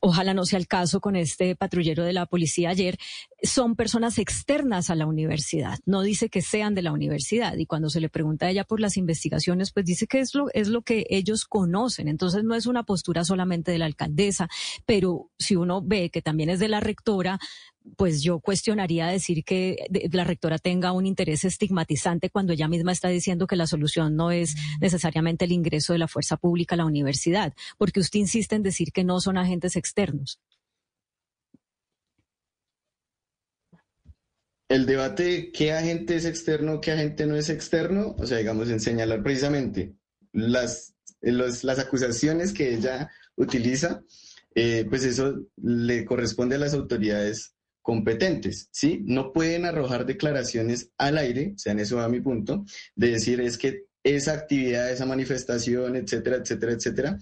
ojalá 0.00 0.34
no 0.34 0.44
sea 0.44 0.58
el 0.58 0.66
caso 0.66 1.00
con 1.00 1.16
este 1.16 1.56
patrullero 1.56 2.04
de 2.04 2.12
la 2.12 2.26
policía 2.26 2.70
ayer, 2.70 2.98
son 3.42 3.76
personas 3.76 4.18
externas 4.18 4.90
a 4.90 4.94
la 4.94 5.06
universidad. 5.06 5.78
No 5.84 6.02
dice 6.02 6.28
que 6.28 6.42
sean 6.42 6.74
de 6.74 6.82
la 6.82 6.92
universidad. 6.92 7.56
Y 7.56 7.66
cuando 7.66 7.90
se 7.90 8.00
le 8.00 8.08
pregunta 8.08 8.46
a 8.46 8.50
ella 8.50 8.64
por 8.64 8.80
las 8.80 8.96
investigaciones, 8.96 9.72
pues 9.72 9.86
dice 9.86 10.06
que 10.06 10.20
es 10.20 10.34
lo, 10.34 10.46
es 10.52 10.68
lo 10.68 10.82
que 10.82 11.06
ellos 11.10 11.44
conocen. 11.44 12.08
Entonces 12.08 12.44
no 12.44 12.54
es 12.54 12.66
una 12.66 12.84
postura 12.84 13.24
solamente 13.24 13.72
de 13.72 13.78
la 13.78 13.86
alcaldesa, 13.86 14.48
pero 14.84 15.30
si 15.38 15.56
uno 15.56 15.82
ve 15.82 16.10
que 16.10 16.22
también 16.22 16.50
es 16.50 16.58
de 16.58 16.68
la 16.68 16.80
rectora, 16.80 17.38
pues 17.96 18.22
yo 18.22 18.40
cuestionaría 18.40 19.06
decir 19.06 19.44
que 19.44 19.86
de- 19.90 20.08
la 20.12 20.24
rectora 20.24 20.58
tenga 20.58 20.92
un 20.92 21.06
interés 21.06 21.44
estigmatizante 21.44 22.30
cuando 22.30 22.52
ella 22.52 22.68
misma 22.68 22.92
está 22.92 23.08
diciendo 23.08 23.46
que 23.46 23.56
la 23.56 23.66
solución 23.66 24.16
no 24.16 24.30
es 24.30 24.54
necesariamente 24.80 25.44
el 25.44 25.52
ingreso 25.52 25.92
de 25.92 25.98
la 26.00 26.08
fuerza 26.08 26.36
pública 26.36 26.74
a 26.74 26.78
la 26.78 26.84
universidad, 26.86 27.54
porque 27.78 28.00
usted 28.00 28.20
insiste 28.20 28.54
en 28.56 28.62
decir 28.62 28.92
que 28.92 29.04
no 29.04 29.20
son 29.20 29.38
agentes 29.38 29.76
externos. 29.76 30.40
el 34.68 34.84
debate 34.86 35.52
qué 35.52 35.72
agente 35.72 36.16
es 36.16 36.24
externo, 36.24 36.80
qué 36.80 36.92
agente 36.92 37.26
no 37.26 37.36
es 37.36 37.48
externo, 37.50 38.16
o 38.18 38.26
sea, 38.26 38.38
digamos, 38.38 38.68
en 38.68 38.80
señalar 38.80 39.22
precisamente 39.22 39.94
las, 40.32 40.94
los- 41.20 41.62
las 41.64 41.78
acusaciones 41.78 42.52
que 42.52 42.74
ella 42.74 43.10
utiliza, 43.36 44.02
eh, 44.54 44.84
pues 44.88 45.04
eso 45.04 45.46
le 45.56 46.04
corresponde 46.04 46.56
a 46.56 46.58
las 46.58 46.74
autoridades 46.74 47.54
competentes, 47.86 48.68
¿sí? 48.72 49.00
No 49.04 49.32
pueden 49.32 49.64
arrojar 49.64 50.06
declaraciones 50.06 50.90
al 50.98 51.18
aire, 51.18 51.52
o 51.54 51.58
sea, 51.58 51.70
en 51.70 51.78
eso 51.78 51.98
va 51.98 52.08
mi 52.08 52.20
punto, 52.20 52.64
de 52.96 53.12
decir 53.12 53.40
es 53.40 53.56
que 53.56 53.84
esa 54.02 54.32
actividad, 54.32 54.90
esa 54.90 55.06
manifestación, 55.06 55.94
etcétera, 55.94 56.38
etcétera, 56.38 56.72
etcétera, 56.72 57.18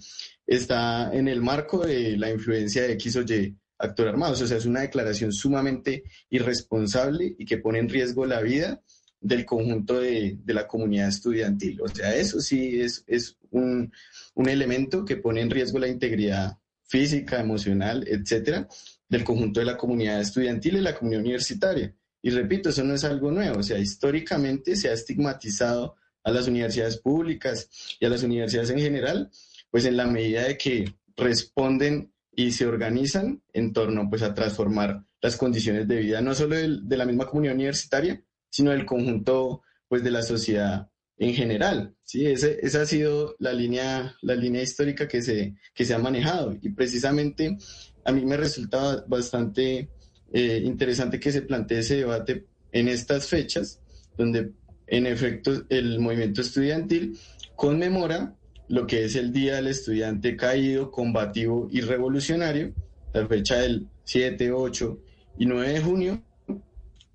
está 0.47 1.13
en 1.13 1.27
el 1.27 1.43
marco 1.43 1.85
de 1.85 2.17
la 2.17 2.31
influencia 2.31 2.81
de 2.81 2.93
X 2.93 3.15
o 3.17 3.21
Y 3.21 3.55
actor 3.77 4.07
armado. 4.07 4.33
O 4.33 4.35
sea, 4.35 4.57
es 4.57 4.65
una 4.65 4.81
declaración 4.81 5.31
sumamente 5.31 6.01
irresponsable 6.31 7.35
y 7.37 7.45
que 7.45 7.59
pone 7.59 7.77
en 7.77 7.87
riesgo 7.87 8.25
la 8.25 8.41
vida 8.41 8.81
del 9.21 9.45
conjunto 9.45 9.99
de, 9.99 10.39
de 10.43 10.53
la 10.55 10.65
comunidad 10.65 11.09
estudiantil. 11.09 11.79
O 11.81 11.87
sea, 11.87 12.15
eso 12.15 12.39
sí 12.39 12.81
es, 12.81 13.03
es 13.05 13.37
un, 13.51 13.93
un 14.33 14.49
elemento 14.49 15.05
que 15.05 15.17
pone 15.17 15.41
en 15.41 15.51
riesgo 15.51 15.77
la 15.77 15.89
integridad 15.89 16.57
física, 16.87 17.39
emocional, 17.39 18.03
etcétera, 18.07 18.67
del 19.09 19.23
conjunto 19.23 19.59
de 19.59 19.65
la 19.67 19.77
comunidad 19.77 20.19
estudiantil 20.21 20.77
y 20.77 20.81
la 20.81 20.95
comunidad 20.95 21.21
universitaria. 21.21 21.93
Y 22.21 22.31
repito, 22.31 22.69
eso 22.69 22.83
no 22.83 22.93
es 22.95 23.03
algo 23.03 23.31
nuevo. 23.31 23.59
O 23.59 23.63
sea, 23.63 23.77
históricamente 23.77 24.75
se 24.75 24.89
ha 24.89 24.93
estigmatizado 24.93 25.95
a 26.23 26.31
las 26.31 26.47
universidades 26.47 26.97
públicas 26.97 27.69
y 27.99 28.05
a 28.05 28.09
las 28.09 28.23
universidades 28.23 28.71
en 28.71 28.79
general, 28.79 29.29
pues 29.69 29.85
en 29.85 29.95
la 29.97 30.07
medida 30.07 30.43
de 30.43 30.57
que 30.57 30.95
responden 31.15 32.11
y 32.35 32.51
se 32.51 32.65
organizan 32.65 33.41
en 33.53 33.73
torno 33.73 34.09
pues 34.09 34.21
a 34.23 34.33
transformar 34.33 35.05
las 35.21 35.37
condiciones 35.37 35.87
de 35.87 35.97
vida, 35.97 36.21
no 36.21 36.33
solo 36.35 36.55
del- 36.55 36.87
de 36.87 36.97
la 36.97 37.05
misma 37.05 37.27
comunidad 37.27 37.55
universitaria, 37.55 38.21
sino 38.49 38.71
del 38.71 38.85
conjunto 38.85 39.61
pues 39.87 40.03
de 40.03 40.11
la 40.11 40.21
sociedad 40.23 40.89
en 41.17 41.33
general. 41.33 41.95
¿sí? 42.03 42.25
Ese- 42.25 42.57
esa 42.61 42.81
ha 42.81 42.85
sido 42.85 43.35
la 43.39 43.53
línea, 43.53 44.15
la 44.21 44.35
línea 44.35 44.61
histórica 44.63 45.07
que 45.07 45.21
se, 45.21 45.55
que 45.73 45.85
se 45.85 45.93
ha 45.93 45.99
manejado 45.99 46.57
y 46.61 46.69
precisamente 46.69 47.57
a 48.05 48.11
mí 48.11 48.23
me 48.23 48.37
resulta 48.37 49.03
bastante 49.07 49.89
eh, 50.31 50.61
interesante 50.63 51.19
que 51.19 51.31
se 51.31 51.41
plantee 51.41 51.79
ese 51.79 51.97
debate 51.97 52.45
en 52.71 52.87
estas 52.87 53.27
fechas, 53.27 53.79
donde 54.15 54.51
en 54.87 55.07
efecto 55.07 55.63
el 55.69 55.99
movimiento 55.99 56.41
estudiantil 56.41 57.17
conmemora 57.55 58.35
lo 58.67 58.85
que 58.85 59.05
es 59.05 59.15
el 59.15 59.33
Día 59.33 59.55
del 59.55 59.67
Estudiante 59.67 60.35
Caído, 60.37 60.91
Combativo 60.91 61.67
y 61.71 61.81
Revolucionario, 61.81 62.73
la 63.13 63.27
fecha 63.27 63.57
del 63.57 63.87
7, 64.03 64.51
8 64.51 64.99
y 65.39 65.45
9 65.47 65.73
de 65.73 65.81
junio, 65.81 66.23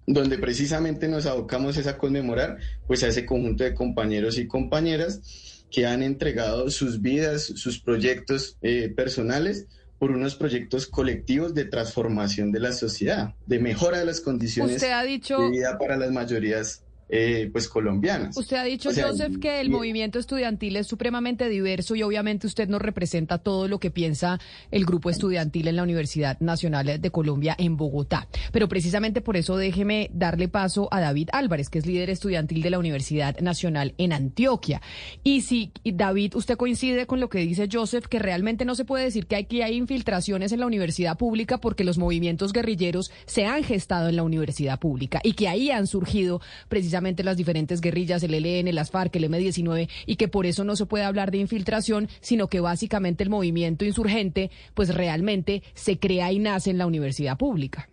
donde 0.07 0.39
precisamente 0.39 1.07
nos 1.09 1.27
abocamos 1.27 1.77
es 1.77 1.87
a 1.87 1.99
conmemorar 1.99 2.59
pues 2.87 3.05
a 3.05 3.09
ese 3.09 3.25
conjunto 3.25 3.63
de 3.63 3.75
compañeros 3.75 4.39
y 4.39 4.49
compañeras 4.49 5.67
que 5.71 5.87
han 5.87 6.03
entregado 6.03 6.69
sus 6.71 7.01
vidas, 7.01 7.45
sus 7.45 7.79
proyectos 7.79 8.57
eh, 8.61 8.89
personales 8.89 9.69
por 10.01 10.11
unos 10.13 10.35
proyectos 10.35 10.87
colectivos 10.87 11.53
de 11.55 11.67
transformación 11.67 12.51
de 12.53 12.59
la 12.61 12.73
sociedad, 12.73 13.35
de 13.47 13.59
mejora 13.59 13.99
de 13.99 14.07
las 14.07 14.23
condiciones 14.23 14.77
Usted 14.77 14.93
ha 14.93 15.03
dicho- 15.05 15.39
de 15.39 15.51
vida 15.51 15.77
para 15.79 15.99
las 15.99 16.11
mayorías 16.11 16.83
eh, 17.13 17.49
pues 17.53 17.69
colombianas. 17.69 18.37
Usted 18.37 18.57
ha 18.57 18.63
dicho, 18.65 18.91
O 18.91 18.93
sea, 18.93 19.09
Joseph, 19.09 19.39
que 19.41 19.61
el 19.61 19.67
y- 19.67 19.71
movimiento 19.71 20.19
estudiantil 20.21 20.77
es 20.77 20.87
supremamente 20.87 21.49
diverso 21.49 21.97
y 21.97 22.03
obviamente 22.05 22.47
usted 22.47 22.69
nos 22.69 22.81
representa 22.81 23.39
todo 23.39 23.67
lo 23.67 23.81
que 23.81 23.91
piensa 23.91 24.39
el 24.71 24.85
grupo 24.85 25.11
estudiantil 25.11 25.67
en 25.69 25.77
la 25.77 25.83
Universidad 25.83 26.39
Nacional 26.39 27.01
de 27.01 27.11
Colombia 27.11 27.57
en 27.59 27.77
Bogotá. 27.77 28.29
Pero 28.53 28.69
precisamente 28.69 29.21
por 29.21 29.37
eso 29.37 29.57
déjeme 29.57 30.09
darle 30.15 30.47
paso 30.49 30.89
a 30.93 31.01
David 31.01 31.31
Álvarez, 31.33 31.69
que 31.69 31.81
es 31.81 31.87
líder 31.87 32.11
estudiantil 32.11 32.63
de 32.63 32.71
la 32.71 32.79
Universidad 32.79 33.37
Nacional 33.41 33.95
en 33.99 34.13
Antioquia. 34.13 34.81
Y 35.25 35.41
si, 35.41 35.73
David, 35.85 36.35
usted 36.37 36.57
coincide 36.57 37.07
con 37.07 37.19
lo 37.19 37.29
que 37.29 37.39
dice 37.41 37.69
Joseph, 37.71 38.07
que 38.07 38.21
realmente 38.21 38.65
no 38.65 38.77
se 38.77 38.85
puede 38.85 39.05
decir 39.05 39.27
que 39.27 39.35
aquí 39.37 39.63
hay 39.63 39.75
infiltraciones 39.75 40.53
en 40.53 40.61
la 40.61 40.67
universidad 40.67 41.19
pública 41.19 41.59
porque 41.59 41.83
los 41.83 41.99
movimientos 41.99 42.53
guerrilleros 42.53 43.11
se 43.27 43.47
han 43.47 43.65
gestado 43.65 44.09
en 44.09 44.15
la 44.17 44.23
universidad 44.23 44.79
pública 44.79 45.21
y 45.25 45.33
que 45.33 45.49
ahí 45.49 45.71
han 45.73 45.87
surgido 45.89 46.41
precisamente 46.69 47.00
las 47.01 47.37
diferentes 47.37 47.81
guerrillas, 47.81 48.23
el 48.23 48.35
ELN, 48.35 48.75
las 48.75 48.91
FARC, 48.91 49.17
el 49.17 49.25
M-19, 49.25 49.89
y 50.07 50.17
que 50.17 50.29
por 50.29 50.47
eso 50.47 50.65
no 50.65 50.77
se 50.77 50.87
puede 50.87 51.05
hablar 51.05 51.31
de 51.31 51.39
infiltración, 51.39 52.09
sino 52.21 52.49
que 52.49 52.61
básicamente 52.61 53.25
el 53.25 53.31
movimiento 53.31 53.85
insurgente, 53.85 54.51
pues 54.75 54.95
realmente 54.95 55.63
se 55.75 55.99
crea 55.99 56.33
y 56.33 56.39
nace 56.39 56.71
en 56.71 56.79
la 56.79 56.87
universidad 56.87 57.37
pública. 57.37 57.89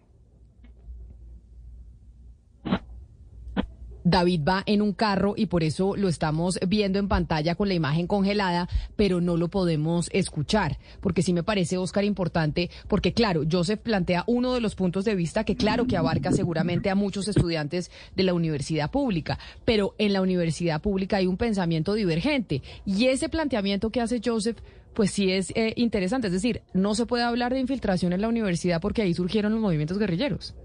David 4.09 4.41
va 4.47 4.63
en 4.65 4.81
un 4.81 4.93
carro 4.93 5.33
y 5.35 5.47
por 5.47 5.63
eso 5.63 5.97
lo 5.97 6.07
estamos 6.07 6.57
viendo 6.65 6.97
en 6.97 7.09
pantalla 7.09 7.55
con 7.55 7.67
la 7.67 7.73
imagen 7.73 8.07
congelada, 8.07 8.69
pero 8.95 9.19
no 9.19 9.35
lo 9.35 9.49
podemos 9.49 10.09
escuchar, 10.13 10.77
porque 11.01 11.21
sí 11.21 11.33
me 11.33 11.43
parece, 11.43 11.77
Oscar, 11.77 12.05
importante, 12.05 12.69
porque 12.87 13.11
claro, 13.11 13.43
Joseph 13.51 13.81
plantea 13.81 14.23
uno 14.25 14.53
de 14.53 14.61
los 14.61 14.75
puntos 14.75 15.03
de 15.03 15.15
vista 15.15 15.43
que 15.43 15.57
claro 15.57 15.87
que 15.87 15.97
abarca 15.97 16.31
seguramente 16.31 16.89
a 16.89 16.95
muchos 16.95 17.27
estudiantes 17.27 17.91
de 18.15 18.23
la 18.23 18.33
universidad 18.33 18.89
pública, 18.89 19.39
pero 19.65 19.93
en 19.97 20.13
la 20.13 20.21
universidad 20.21 20.81
pública 20.81 21.17
hay 21.17 21.27
un 21.27 21.35
pensamiento 21.35 21.93
divergente 21.93 22.61
y 22.85 23.07
ese 23.07 23.27
planteamiento 23.27 23.89
que 23.89 23.99
hace 23.99 24.21
Joseph 24.23 24.59
pues 24.93 25.11
sí 25.11 25.33
es 25.33 25.51
eh, 25.55 25.73
interesante, 25.75 26.27
es 26.27 26.33
decir, 26.33 26.61
no 26.73 26.95
se 26.95 27.05
puede 27.05 27.23
hablar 27.23 27.53
de 27.53 27.59
infiltración 27.59 28.13
en 28.13 28.21
la 28.21 28.29
universidad 28.29 28.79
porque 28.79 29.01
ahí 29.01 29.13
surgieron 29.13 29.51
los 29.51 29.61
movimientos 29.61 29.99
guerrilleros. 29.99 30.55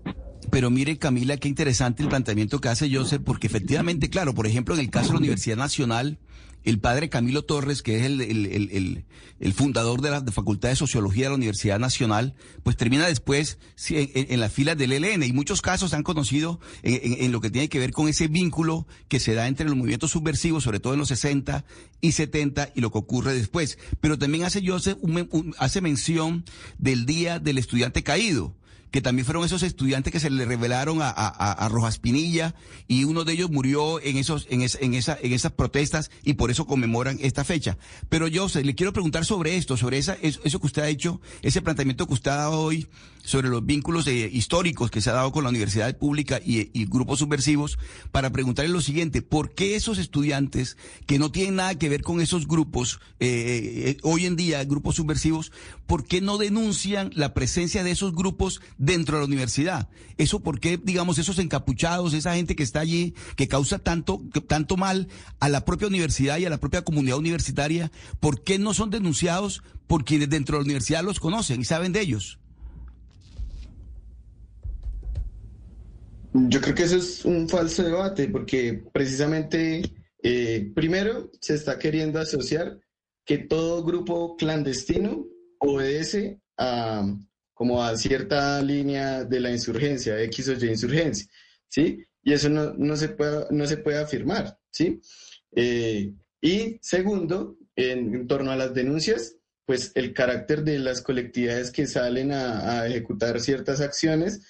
Pero 0.50 0.70
mire, 0.70 0.98
Camila, 0.98 1.36
qué 1.36 1.48
interesante 1.48 2.02
el 2.02 2.08
planteamiento 2.08 2.60
que 2.60 2.68
hace 2.68 2.94
Joseph, 2.94 3.22
porque 3.24 3.46
efectivamente, 3.46 4.10
claro, 4.10 4.34
por 4.34 4.46
ejemplo, 4.46 4.74
en 4.74 4.80
el 4.80 4.90
caso 4.90 5.08
de 5.08 5.12
la 5.14 5.18
Universidad 5.18 5.56
Nacional, 5.56 6.18
el 6.64 6.78
padre 6.78 7.08
Camilo 7.08 7.42
Torres, 7.42 7.82
que 7.82 7.98
es 7.98 8.04
el, 8.04 8.20
el, 8.20 8.46
el, 8.46 9.04
el 9.40 9.52
fundador 9.52 10.00
de 10.00 10.10
la 10.10 10.22
Facultad 10.30 10.68
de 10.68 10.76
Sociología 10.76 11.24
de 11.24 11.30
la 11.30 11.36
Universidad 11.36 11.78
Nacional, 11.78 12.34
pues 12.62 12.76
termina 12.76 13.06
después 13.06 13.58
en, 13.88 14.38
las 14.38 14.52
filas 14.52 14.78
del 14.78 14.92
ELN. 14.92 15.24
Y 15.24 15.32
muchos 15.32 15.60
casos 15.60 15.90
se 15.90 15.96
han 15.96 16.04
conocido 16.04 16.60
en, 16.82 17.24
en, 17.24 17.32
lo 17.32 17.40
que 17.40 17.50
tiene 17.50 17.68
que 17.68 17.80
ver 17.80 17.90
con 17.90 18.08
ese 18.08 18.28
vínculo 18.28 18.86
que 19.08 19.18
se 19.18 19.34
da 19.34 19.48
entre 19.48 19.66
los 19.66 19.76
movimientos 19.76 20.12
subversivos, 20.12 20.62
sobre 20.62 20.80
todo 20.80 20.92
en 20.92 21.00
los 21.00 21.08
60 21.08 21.64
y 22.00 22.12
70, 22.12 22.70
y 22.74 22.80
lo 22.80 22.92
que 22.92 22.98
ocurre 22.98 23.34
después. 23.34 23.78
Pero 24.00 24.18
también 24.18 24.44
hace 24.44 24.62
Joseph 24.64 24.98
un, 25.00 25.54
hace 25.58 25.80
mención 25.80 26.44
del 26.78 27.06
Día 27.06 27.40
del 27.40 27.58
Estudiante 27.58 28.04
Caído 28.04 28.54
que 28.92 29.00
también 29.00 29.24
fueron 29.24 29.44
esos 29.44 29.62
estudiantes 29.64 30.12
que 30.12 30.20
se 30.20 30.30
le 30.30 30.44
revelaron 30.44 31.02
a, 31.02 31.08
a, 31.08 31.52
a 31.52 31.68
Rojas 31.68 31.98
Pinilla 31.98 32.54
y 32.86 33.04
uno 33.04 33.24
de 33.24 33.32
ellos 33.32 33.50
murió 33.50 34.00
en 34.00 34.18
esos 34.18 34.46
en, 34.50 34.62
es, 34.62 34.78
en, 34.80 34.94
esa, 34.94 35.18
en 35.20 35.32
esas 35.32 35.52
protestas 35.52 36.10
y 36.22 36.34
por 36.34 36.50
eso 36.50 36.66
conmemoran 36.66 37.18
esta 37.20 37.42
fecha. 37.42 37.78
Pero 38.08 38.28
yo 38.28 38.46
le 38.62 38.74
quiero 38.74 38.92
preguntar 38.92 39.24
sobre 39.24 39.56
esto, 39.56 39.76
sobre 39.76 39.98
esa, 39.98 40.16
eso 40.20 40.60
que 40.60 40.66
usted 40.66 40.82
ha 40.82 40.88
hecho, 40.88 41.20
ese 41.40 41.62
planteamiento 41.62 42.06
que 42.06 42.14
usted 42.14 42.30
ha 42.30 42.36
dado 42.36 42.60
hoy 42.60 42.86
sobre 43.24 43.48
los 43.48 43.64
vínculos 43.64 44.06
eh, 44.06 44.28
históricos 44.32 44.90
que 44.90 45.00
se 45.00 45.10
ha 45.10 45.14
dado 45.14 45.32
con 45.32 45.44
la 45.44 45.50
universidad 45.50 45.96
pública 45.96 46.40
y, 46.44 46.84
grupos 46.86 47.20
subversivos, 47.20 47.78
para 48.10 48.30
preguntarle 48.30 48.70
lo 48.70 48.80
siguiente, 48.80 49.22
¿por 49.22 49.54
qué 49.54 49.76
esos 49.76 49.98
estudiantes 49.98 50.76
que 51.06 51.18
no 51.18 51.30
tienen 51.30 51.56
nada 51.56 51.78
que 51.78 51.88
ver 51.88 52.02
con 52.02 52.20
esos 52.20 52.46
grupos, 52.46 53.00
eh, 53.20 53.84
eh, 53.86 53.98
hoy 54.02 54.26
en 54.26 54.36
día, 54.36 54.64
grupos 54.64 54.96
subversivos, 54.96 55.52
¿por 55.86 56.04
qué 56.04 56.20
no 56.20 56.38
denuncian 56.38 57.10
la 57.14 57.34
presencia 57.34 57.84
de 57.84 57.92
esos 57.92 58.14
grupos 58.14 58.60
dentro 58.78 59.16
de 59.16 59.22
la 59.22 59.26
universidad? 59.26 59.88
Eso, 60.18 60.40
¿por 60.40 60.60
qué, 60.60 60.78
digamos, 60.82 61.18
esos 61.18 61.38
encapuchados, 61.38 62.14
esa 62.14 62.34
gente 62.34 62.56
que 62.56 62.62
está 62.62 62.80
allí, 62.80 63.14
que 63.36 63.48
causa 63.48 63.78
tanto, 63.78 64.22
tanto 64.46 64.76
mal 64.76 65.08
a 65.40 65.48
la 65.48 65.64
propia 65.64 65.88
universidad 65.88 66.38
y 66.38 66.46
a 66.46 66.50
la 66.50 66.58
propia 66.60 66.82
comunidad 66.82 67.18
universitaria, 67.18 67.92
¿por 68.20 68.42
qué 68.42 68.58
no 68.58 68.74
son 68.74 68.90
denunciados 68.90 69.62
por 69.86 70.04
quienes 70.04 70.30
dentro 70.30 70.56
de 70.56 70.60
la 70.60 70.64
universidad 70.64 71.04
los 71.04 71.20
conocen 71.20 71.60
y 71.60 71.64
saben 71.64 71.92
de 71.92 72.00
ellos? 72.00 72.38
Yo 76.34 76.60
creo 76.60 76.74
que 76.74 76.84
eso 76.84 76.96
es 76.96 77.24
un 77.24 77.48
falso 77.48 77.82
debate 77.82 78.28
porque 78.28 78.82
precisamente, 78.92 79.82
eh, 80.22 80.70
primero, 80.74 81.30
se 81.40 81.54
está 81.54 81.78
queriendo 81.78 82.18
asociar 82.18 82.78
que 83.24 83.38
todo 83.38 83.84
grupo 83.84 84.36
clandestino 84.36 85.26
obedece 85.58 86.40
a 86.56 87.04
como 87.54 87.84
a 87.84 87.96
cierta 87.96 88.60
línea 88.62 89.24
de 89.24 89.38
la 89.38 89.50
insurgencia, 89.50 90.20
X 90.22 90.48
o 90.48 90.52
Y 90.54 90.68
insurgencia, 90.68 91.28
¿sí? 91.68 92.04
Y 92.22 92.32
eso 92.32 92.48
no, 92.48 92.72
no 92.74 92.96
se, 92.96 93.10
puede, 93.10 93.46
no 93.50 93.66
se 93.66 93.76
puede 93.76 93.98
afirmar, 93.98 94.58
¿sí? 94.70 95.00
Eh, 95.54 96.12
y 96.40 96.78
segundo, 96.80 97.56
en, 97.76 98.14
en, 98.14 98.26
torno 98.26 98.50
a 98.50 98.56
las 98.56 98.74
denuncias, 98.74 99.36
pues 99.64 99.92
el 99.94 100.12
carácter 100.12 100.64
de 100.64 100.78
las 100.80 101.02
colectividades 101.02 101.70
que 101.70 101.86
salen 101.86 102.32
a, 102.32 102.80
a 102.80 102.88
ejecutar 102.88 103.38
ciertas 103.40 103.80
acciones 103.80 104.40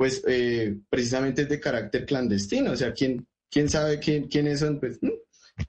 pues 0.00 0.22
eh, 0.26 0.78
precisamente 0.88 1.42
es 1.42 1.48
de 1.50 1.60
carácter 1.60 2.06
clandestino. 2.06 2.70
O 2.70 2.76
sea, 2.76 2.94
¿quién, 2.94 3.28
quién 3.50 3.68
sabe 3.68 3.98
quién, 3.98 4.28
quiénes 4.28 4.60
son? 4.60 4.80
Pues 4.80 4.98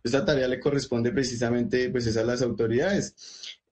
esta 0.06 0.24
tarea 0.24 0.48
le 0.48 0.58
corresponde 0.58 1.12
precisamente 1.12 1.90
pues, 1.90 2.16
a 2.16 2.24
las 2.24 2.42
autoridades. 2.42 3.14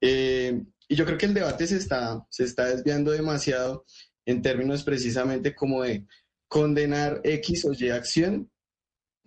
Eh, 0.01 0.61
y 0.85 0.95
yo 0.97 1.05
creo 1.05 1.17
que 1.17 1.27
el 1.27 1.33
debate 1.33 1.65
se 1.65 1.77
está, 1.77 2.27
se 2.29 2.43
está 2.43 2.65
desviando 2.65 3.11
demasiado 3.11 3.85
en 4.25 4.41
términos 4.41 4.83
precisamente 4.83 5.55
como 5.55 5.83
de 5.83 6.05
condenar 6.49 7.21
X 7.23 7.63
o 7.63 7.71
Y 7.71 7.91
acción, 7.91 8.51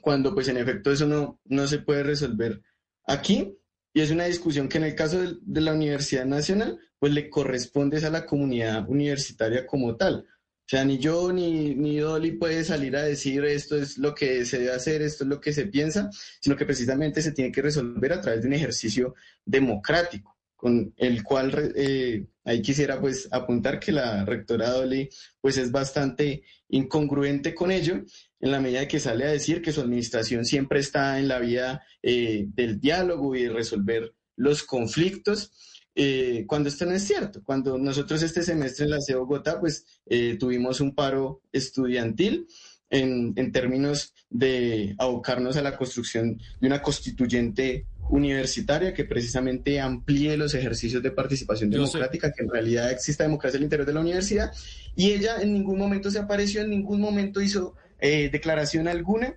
cuando 0.03 0.35
pues 0.35 0.49
en 0.49 0.59
efecto 0.59 0.93
eso 0.93 1.07
no, 1.07 1.41
no 1.47 1.67
se 1.67 1.79
puede 1.79 2.03
resolver 2.03 2.61
aquí. 3.07 3.57
Y 3.95 4.03
es 4.03 4.11
una 4.11 4.27
discusión 4.27 4.69
que 4.69 4.77
en 4.77 4.85
el 4.85 4.95
caso 4.95 5.19
de, 5.19 5.39
de 5.41 5.61
la 5.63 5.73
Universidad 5.73 6.27
Nacional, 6.27 6.79
pues 6.99 7.15
le 7.15 7.31
corresponde 7.31 8.05
a 8.05 8.11
la 8.11 8.27
comunidad 8.27 8.87
universitaria 8.87 9.67
como 9.67 9.97
tal. 9.97 10.27
O 10.65 10.69
sea, 10.73 10.85
ni 10.85 10.99
yo 10.99 11.33
ni, 11.33 11.75
ni 11.75 11.99
Dolly 11.99 12.33
puede 12.33 12.65
salir 12.65 12.97
a 12.97 13.03
decir 13.03 13.45
esto 13.45 13.77
es 13.77 13.99
lo 13.99 14.15
que 14.15 14.45
se 14.47 14.59
debe 14.59 14.73
hacer, 14.73 15.03
esto 15.03 15.25
es 15.25 15.29
lo 15.29 15.41
que 15.41 15.53
se 15.53 15.67
piensa, 15.67 16.09
sino 16.41 16.57
que 16.57 16.65
precisamente 16.65 17.21
se 17.21 17.33
tiene 17.33 17.53
que 17.53 17.63
resolver 17.63 18.13
a 18.13 18.21
través 18.21 18.43
de 18.43 18.49
un 18.49 18.55
ejercicio 18.55 19.15
democrático, 19.45 20.39
con 20.57 20.95
el 20.97 21.23
cual 21.25 21.73
eh, 21.77 22.25
ahí 22.45 22.63
quisiera 22.63 23.01
pues 23.01 23.29
apuntar 23.33 23.81
que 23.81 23.93
la 23.93 24.25
rectora 24.25 24.71
Dolly 24.71 25.11
pues 25.41 25.59
es 25.59 25.71
bastante 25.71 26.45
incongruente 26.69 27.55
con 27.55 27.71
ello, 27.71 28.05
en 28.41 28.51
la 28.51 28.61
medida 28.61 28.89
que 28.89 29.01
sale 29.01 29.25
a 29.25 29.33
decir 29.33 29.61
que 29.61 29.73
su 29.73 29.81
administración 29.81 30.45
siempre 30.45 30.81
está 30.81 31.19
en 31.19 31.29
la 31.29 31.39
vía 31.39 31.83
eh, 32.03 32.47
del 32.49 32.81
diálogo 32.81 33.37
y 33.37 33.43
de 33.43 33.51
resolver 33.51 34.15
los 34.37 34.63
conflictos 34.63 35.53
eh, 35.95 36.45
cuando 36.47 36.69
esto 36.69 36.87
no 36.87 36.93
es 36.93 37.07
cierto. 37.07 37.43
Cuando 37.43 37.79
nosotros 37.79 38.23
este 38.23 38.43
semestre 38.43 38.85
en 38.85 38.91
la 38.93 39.01
CE 39.01 39.15
Bogotá, 39.15 39.61
pues 39.61 39.85
eh, 40.07 40.37
tuvimos 40.39 40.81
un 40.81 40.95
paro 40.95 41.43
estudiantil 41.53 42.47
en, 42.91 43.33
en, 43.37 43.53
términos 43.53 44.15
de 44.29 44.95
abocarnos 44.99 45.57
a 45.57 45.63
la 45.63 45.77
construcción 45.77 46.39
de 46.61 46.67
una 46.67 46.83
constituyente 46.83 47.87
universitaria 48.11 48.93
que 48.93 49.05
precisamente 49.05 49.81
amplíe 49.81 50.37
los 50.37 50.55
ejercicios 50.55 51.03
de 51.03 51.11
participación 51.11 51.71
democrática, 51.71 52.33
que 52.33 52.43
en 52.43 52.51
realidad 52.51 52.91
exista 52.91 53.25
democracia 53.25 53.57
al 53.59 53.65
interior 53.65 53.87
de 53.87 53.95
la 53.95 54.01
universidad. 54.01 54.53
Y 54.95 55.13
ella 55.13 55.41
en 55.41 55.55
ningún 55.55 55.79
momento 55.79 56.11
se 56.11 56.19
apareció, 56.19 56.63
en 56.63 56.71
ningún 56.71 57.01
momento 57.01 57.41
hizo 57.41 57.75
eh, 57.99 58.29
declaración 58.31 58.89
alguna. 58.89 59.37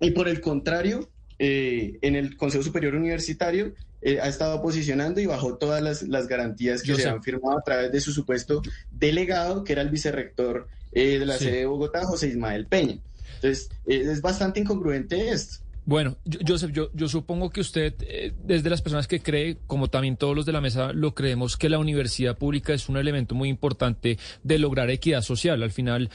Y 0.00 0.10
por 0.12 0.28
el 0.28 0.40
contrario, 0.40 1.10
eh, 1.38 1.98
en 2.02 2.16
el 2.16 2.36
Consejo 2.36 2.64
Superior 2.64 2.94
Universitario 2.94 3.74
eh, 4.02 4.20
ha 4.20 4.28
estado 4.28 4.60
posicionando 4.60 5.20
y 5.20 5.26
bajo 5.26 5.56
todas 5.56 5.80
las, 5.80 6.02
las 6.02 6.26
garantías 6.26 6.82
que 6.82 6.88
Yo 6.88 6.96
se 6.96 7.02
sé. 7.02 7.08
han 7.08 7.22
firmado 7.22 7.58
a 7.58 7.62
través 7.62 7.92
de 7.92 8.00
su 8.00 8.12
supuesto 8.12 8.60
delegado, 8.90 9.62
que 9.62 9.72
era 9.72 9.82
el 9.82 9.90
vicerrector 9.90 10.68
eh, 10.90 11.18
de 11.18 11.26
la 11.26 11.38
sí. 11.38 11.44
sede 11.44 11.58
de 11.58 11.66
Bogotá, 11.66 12.04
José 12.04 12.28
Ismael 12.28 12.66
Peña. 12.66 12.98
Entonces, 13.36 13.70
eh, 13.86 14.02
es 14.06 14.20
bastante 14.20 14.60
incongruente 14.60 15.30
esto. 15.30 15.61
Bueno, 15.84 16.16
Joseph, 16.46 16.70
yo, 16.72 16.90
yo 16.94 17.08
supongo 17.08 17.50
que 17.50 17.60
usted, 17.60 17.94
eh, 18.02 18.32
desde 18.44 18.70
las 18.70 18.82
personas 18.82 19.08
que 19.08 19.20
cree, 19.20 19.58
como 19.66 19.88
también 19.88 20.16
todos 20.16 20.36
los 20.36 20.46
de 20.46 20.52
la 20.52 20.60
mesa 20.60 20.92
lo 20.92 21.12
creemos, 21.12 21.56
que 21.56 21.68
la 21.68 21.78
universidad 21.78 22.38
pública 22.38 22.72
es 22.72 22.88
un 22.88 22.96
elemento 22.96 23.34
muy 23.34 23.48
importante 23.48 24.16
de 24.44 24.58
lograr 24.60 24.90
equidad 24.90 25.22
social. 25.22 25.60
Al 25.60 25.72
final, 25.72 26.08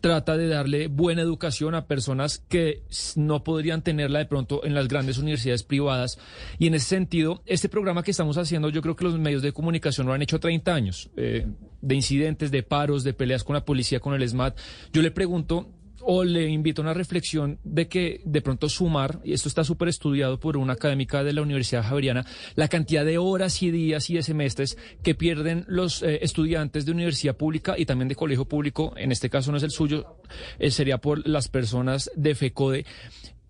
trata 0.00 0.36
de 0.36 0.46
darle 0.46 0.86
buena 0.86 1.22
educación 1.22 1.74
a 1.74 1.86
personas 1.86 2.38
que 2.48 2.84
no 3.16 3.42
podrían 3.42 3.82
tenerla 3.82 4.20
de 4.20 4.26
pronto 4.26 4.64
en 4.64 4.74
las 4.74 4.86
grandes 4.86 5.18
universidades 5.18 5.64
privadas. 5.64 6.18
Y 6.60 6.68
en 6.68 6.74
ese 6.74 6.86
sentido, 6.86 7.42
este 7.46 7.68
programa 7.68 8.04
que 8.04 8.12
estamos 8.12 8.38
haciendo, 8.38 8.68
yo 8.68 8.80
creo 8.80 8.94
que 8.94 9.04
los 9.04 9.18
medios 9.18 9.42
de 9.42 9.52
comunicación 9.52 10.06
lo 10.06 10.12
han 10.12 10.22
hecho 10.22 10.38
30 10.38 10.72
años, 10.72 11.10
eh, 11.16 11.48
de 11.80 11.94
incidentes, 11.96 12.52
de 12.52 12.62
paros, 12.62 13.02
de 13.02 13.12
peleas 13.12 13.42
con 13.42 13.54
la 13.54 13.64
policía, 13.64 13.98
con 13.98 14.14
el 14.14 14.28
SMAT. 14.28 14.56
Yo 14.92 15.02
le 15.02 15.10
pregunto, 15.10 15.68
o 16.06 16.24
le 16.24 16.48
invito 16.48 16.82
a 16.82 16.84
una 16.84 16.94
reflexión 16.94 17.58
de 17.64 17.88
que 17.88 18.20
de 18.24 18.42
pronto 18.42 18.68
sumar, 18.68 19.20
y 19.24 19.32
esto 19.32 19.48
está 19.48 19.64
súper 19.64 19.88
estudiado 19.88 20.38
por 20.38 20.56
una 20.56 20.74
académica 20.74 21.24
de 21.24 21.32
la 21.32 21.42
Universidad 21.42 21.82
Javeriana, 21.82 22.26
la 22.54 22.68
cantidad 22.68 23.04
de 23.04 23.18
horas 23.18 23.62
y 23.62 23.70
días 23.70 24.10
y 24.10 24.14
de 24.14 24.22
semestres 24.22 24.76
que 25.02 25.14
pierden 25.14 25.64
los 25.66 26.02
eh, 26.02 26.18
estudiantes 26.22 26.84
de 26.84 26.92
universidad 26.92 27.36
pública 27.36 27.74
y 27.78 27.86
también 27.86 28.08
de 28.08 28.16
colegio 28.16 28.44
público, 28.44 28.92
en 28.96 29.12
este 29.12 29.30
caso 29.30 29.50
no 29.50 29.56
es 29.56 29.62
el 29.62 29.70
suyo, 29.70 30.18
eh, 30.58 30.70
sería 30.70 30.98
por 30.98 31.26
las 31.26 31.48
personas 31.48 32.10
de 32.16 32.34
FECODE, 32.34 32.84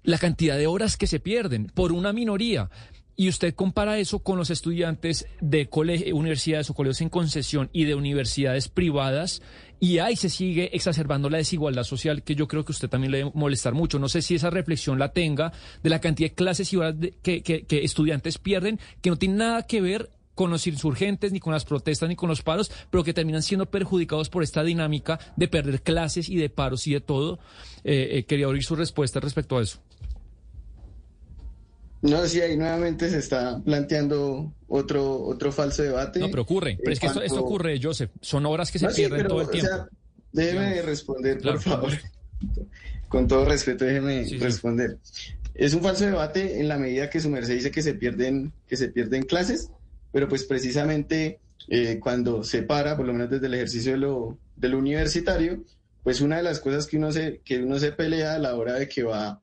la 0.04 0.18
cantidad 0.18 0.56
de 0.56 0.66
horas 0.66 0.96
que 0.96 1.06
se 1.06 1.20
pierden 1.20 1.66
por 1.74 1.92
una 1.92 2.12
minoría. 2.12 2.70
Y 3.16 3.28
usted 3.28 3.54
compara 3.54 3.98
eso 3.98 4.18
con 4.18 4.38
los 4.38 4.50
estudiantes 4.50 5.26
de 5.40 5.68
universidades 6.12 6.68
o 6.70 6.74
colegios 6.74 7.00
en 7.00 7.10
concesión 7.10 7.70
y 7.72 7.84
de 7.84 7.94
universidades 7.94 8.68
privadas 8.68 9.40
y 9.80 9.98
ahí 9.98 10.16
se 10.16 10.30
sigue 10.30 10.70
exacerbando 10.72 11.28
la 11.28 11.38
desigualdad 11.38 11.84
social 11.84 12.22
que 12.22 12.34
yo 12.34 12.48
creo 12.48 12.64
que 12.64 12.72
usted 12.72 12.88
también 12.88 13.12
le 13.12 13.18
debe 13.18 13.32
molestar 13.34 13.74
mucho. 13.74 13.98
No 13.98 14.08
sé 14.08 14.22
si 14.22 14.34
esa 14.34 14.50
reflexión 14.50 14.98
la 14.98 15.12
tenga 15.12 15.52
de 15.82 15.90
la 15.90 16.00
cantidad 16.00 16.30
de 16.30 16.34
clases 16.34 16.72
y 16.72 16.76
horas 16.76 16.98
de, 16.98 17.12
que, 17.22 17.64
estudiantes 17.84 18.38
pierden, 18.38 18.78
que 19.00 19.10
no 19.10 19.16
tiene 19.16 19.36
nada 19.36 19.66
que 19.66 19.80
ver 19.80 20.10
con 20.34 20.50
los 20.50 20.66
insurgentes, 20.66 21.32
ni 21.32 21.38
con 21.38 21.52
las 21.52 21.64
protestas, 21.64 22.08
ni 22.08 22.16
con 22.16 22.28
los 22.28 22.42
paros, 22.42 22.72
pero 22.90 23.04
que 23.04 23.14
terminan 23.14 23.42
siendo 23.42 23.66
perjudicados 23.66 24.28
por 24.30 24.42
esta 24.42 24.64
dinámica 24.64 25.18
de 25.36 25.46
perder 25.46 25.82
clases 25.82 26.28
y 26.28 26.36
de 26.36 26.50
paros 26.50 26.86
y 26.86 26.94
de 26.94 27.00
todo. 27.00 27.38
Eh, 27.84 28.18
eh, 28.18 28.24
quería 28.24 28.48
oír 28.48 28.64
su 28.64 28.74
respuesta 28.74 29.20
respecto 29.20 29.58
a 29.58 29.62
eso. 29.62 29.78
No, 32.04 32.26
sí, 32.26 32.38
ahí 32.42 32.54
nuevamente 32.54 33.08
se 33.08 33.16
está 33.16 33.62
planteando 33.64 34.52
otro, 34.68 35.22
otro 35.22 35.50
falso 35.50 35.82
debate. 35.82 36.20
No, 36.20 36.28
pero 36.28 36.42
ocurre. 36.42 36.76
Pero 36.78 36.92
es 36.92 37.00
que 37.00 37.06
esto, 37.06 37.22
esto, 37.22 37.40
ocurre, 37.40 37.80
Joseph. 37.82 38.10
Son 38.20 38.44
horas 38.44 38.70
que 38.70 38.78
se 38.78 38.86
no, 38.86 38.92
pierden 38.92 39.20
sí, 39.20 39.22
pero, 39.22 39.28
todo 39.30 39.40
el 39.40 39.48
tiempo. 39.48 39.70
O 39.72 39.74
sea, 39.74 39.88
déjeme 40.30 40.82
responder, 40.82 41.38
Claro, 41.38 41.60
por 41.60 41.62
favor. 41.62 41.92
Con 43.08 43.26
todo 43.26 43.46
respeto, 43.46 43.86
déjeme 43.86 44.24
Sí, 44.24 44.30
sí. 44.32 44.38
responder. 44.38 44.98
Es 45.54 45.72
un 45.72 45.82
falso 45.82 46.04
debate 46.04 46.60
en 46.60 46.68
la 46.68 46.76
medida 46.76 47.08
que 47.08 47.20
su 47.20 47.30
merced 47.30 47.54
dice 47.54 47.70
que 47.70 47.80
se 47.80 47.94
pierden, 47.94 48.52
que 48.66 48.76
se 48.76 48.88
pierden 48.88 49.22
clases, 49.22 49.70
pero 50.12 50.28
pues 50.28 50.44
precisamente 50.44 51.40
eh, 51.68 51.98
cuando 52.00 52.44
se 52.44 52.64
para, 52.64 52.98
por 52.98 53.06
lo 53.06 53.14
menos 53.14 53.30
desde 53.30 53.46
el 53.46 53.54
ejercicio 53.54 53.92
de 53.92 53.98
lo, 53.98 54.36
de 54.56 54.68
lo 54.68 54.76
universitario, 54.76 55.64
pues 56.02 56.20
una 56.20 56.36
de 56.36 56.42
las 56.42 56.60
cosas 56.60 56.86
que 56.86 56.98
uno 56.98 57.12
se, 57.12 57.40
que 57.46 57.62
uno 57.62 57.78
se 57.78 57.92
pelea 57.92 58.34
a 58.34 58.38
la 58.38 58.56
hora 58.56 58.74
de 58.74 58.88
que 58.90 59.04
va 59.04 59.40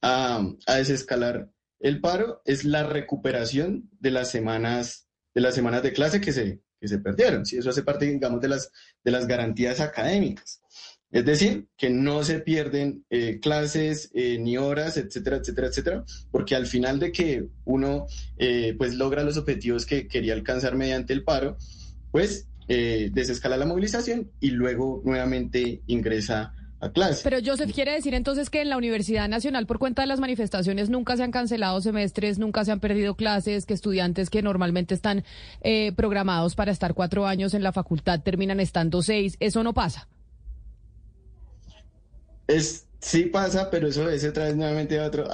a, 0.00 0.46
a 0.66 0.74
desescalar 0.76 1.48
el 1.84 2.00
paro 2.00 2.40
es 2.46 2.64
la 2.64 2.82
recuperación 2.82 3.90
de 4.00 4.10
las 4.10 4.30
semanas 4.30 5.04
de 5.34 5.40
las 5.42 5.54
semanas 5.54 5.82
de 5.82 5.92
clase 5.92 6.20
que 6.20 6.32
se, 6.32 6.60
que 6.80 6.88
se 6.88 6.98
perdieron. 6.98 7.44
¿sí? 7.44 7.58
Eso 7.58 7.70
hace 7.70 7.82
parte, 7.82 8.06
digamos, 8.06 8.40
de 8.40 8.48
las, 8.48 8.70
de 9.02 9.10
las 9.10 9.26
garantías 9.26 9.80
académicas. 9.80 10.62
Es 11.10 11.24
decir, 11.24 11.68
que 11.76 11.90
no 11.90 12.24
se 12.24 12.40
pierden 12.40 13.04
eh, 13.10 13.38
clases 13.40 14.10
eh, 14.14 14.38
ni 14.38 14.56
horas, 14.56 14.96
etcétera, 14.96 15.36
etcétera, 15.36 15.66
etcétera, 15.66 16.04
porque 16.30 16.56
al 16.56 16.66
final 16.66 16.98
de 16.98 17.12
que 17.12 17.48
uno 17.64 18.06
eh, 18.38 18.74
pues 18.78 18.94
logra 18.94 19.22
los 19.22 19.36
objetivos 19.36 19.86
que 19.86 20.08
quería 20.08 20.32
alcanzar 20.34 20.76
mediante 20.76 21.12
el 21.12 21.22
paro, 21.22 21.58
pues 22.10 22.48
desescala 22.66 23.58
la 23.58 23.66
movilización 23.66 24.30
y 24.40 24.52
luego 24.52 25.02
nuevamente 25.04 25.82
ingresa 25.86 26.54
a 26.80 26.90
clase. 26.90 27.20
Pero 27.24 27.38
Joseph 27.44 27.72
quiere 27.72 27.92
decir 27.92 28.14
entonces 28.14 28.50
que 28.50 28.60
en 28.60 28.68
la 28.68 28.76
Universidad 28.76 29.28
Nacional 29.28 29.66
por 29.66 29.78
cuenta 29.78 30.02
de 30.02 30.08
las 30.08 30.20
manifestaciones 30.20 30.90
nunca 30.90 31.16
se 31.16 31.22
han 31.22 31.30
cancelado 31.30 31.80
semestres, 31.80 32.38
nunca 32.38 32.64
se 32.64 32.72
han 32.72 32.80
perdido 32.80 33.14
clases, 33.14 33.66
que 33.66 33.74
estudiantes 33.74 34.30
que 34.30 34.42
normalmente 34.42 34.94
están 34.94 35.24
programados 35.96 36.54
para 36.54 36.72
estar 36.72 36.94
cuatro 36.94 37.26
años 37.26 37.54
en 37.54 37.62
la 37.62 37.72
facultad 37.72 38.20
terminan 38.20 38.60
estando 38.60 39.02
seis. 39.02 39.36
¿Eso 39.40 39.62
no 39.62 39.72
pasa? 39.72 40.08
Es, 42.46 42.86
sí 43.00 43.24
pasa, 43.24 43.70
pero 43.70 43.88
eso 43.88 44.08
es 44.10 44.24
otra 44.24 44.44
vez 44.44 44.56
nuevamente 44.56 44.98
a, 44.98 45.06
otra, 45.06 45.24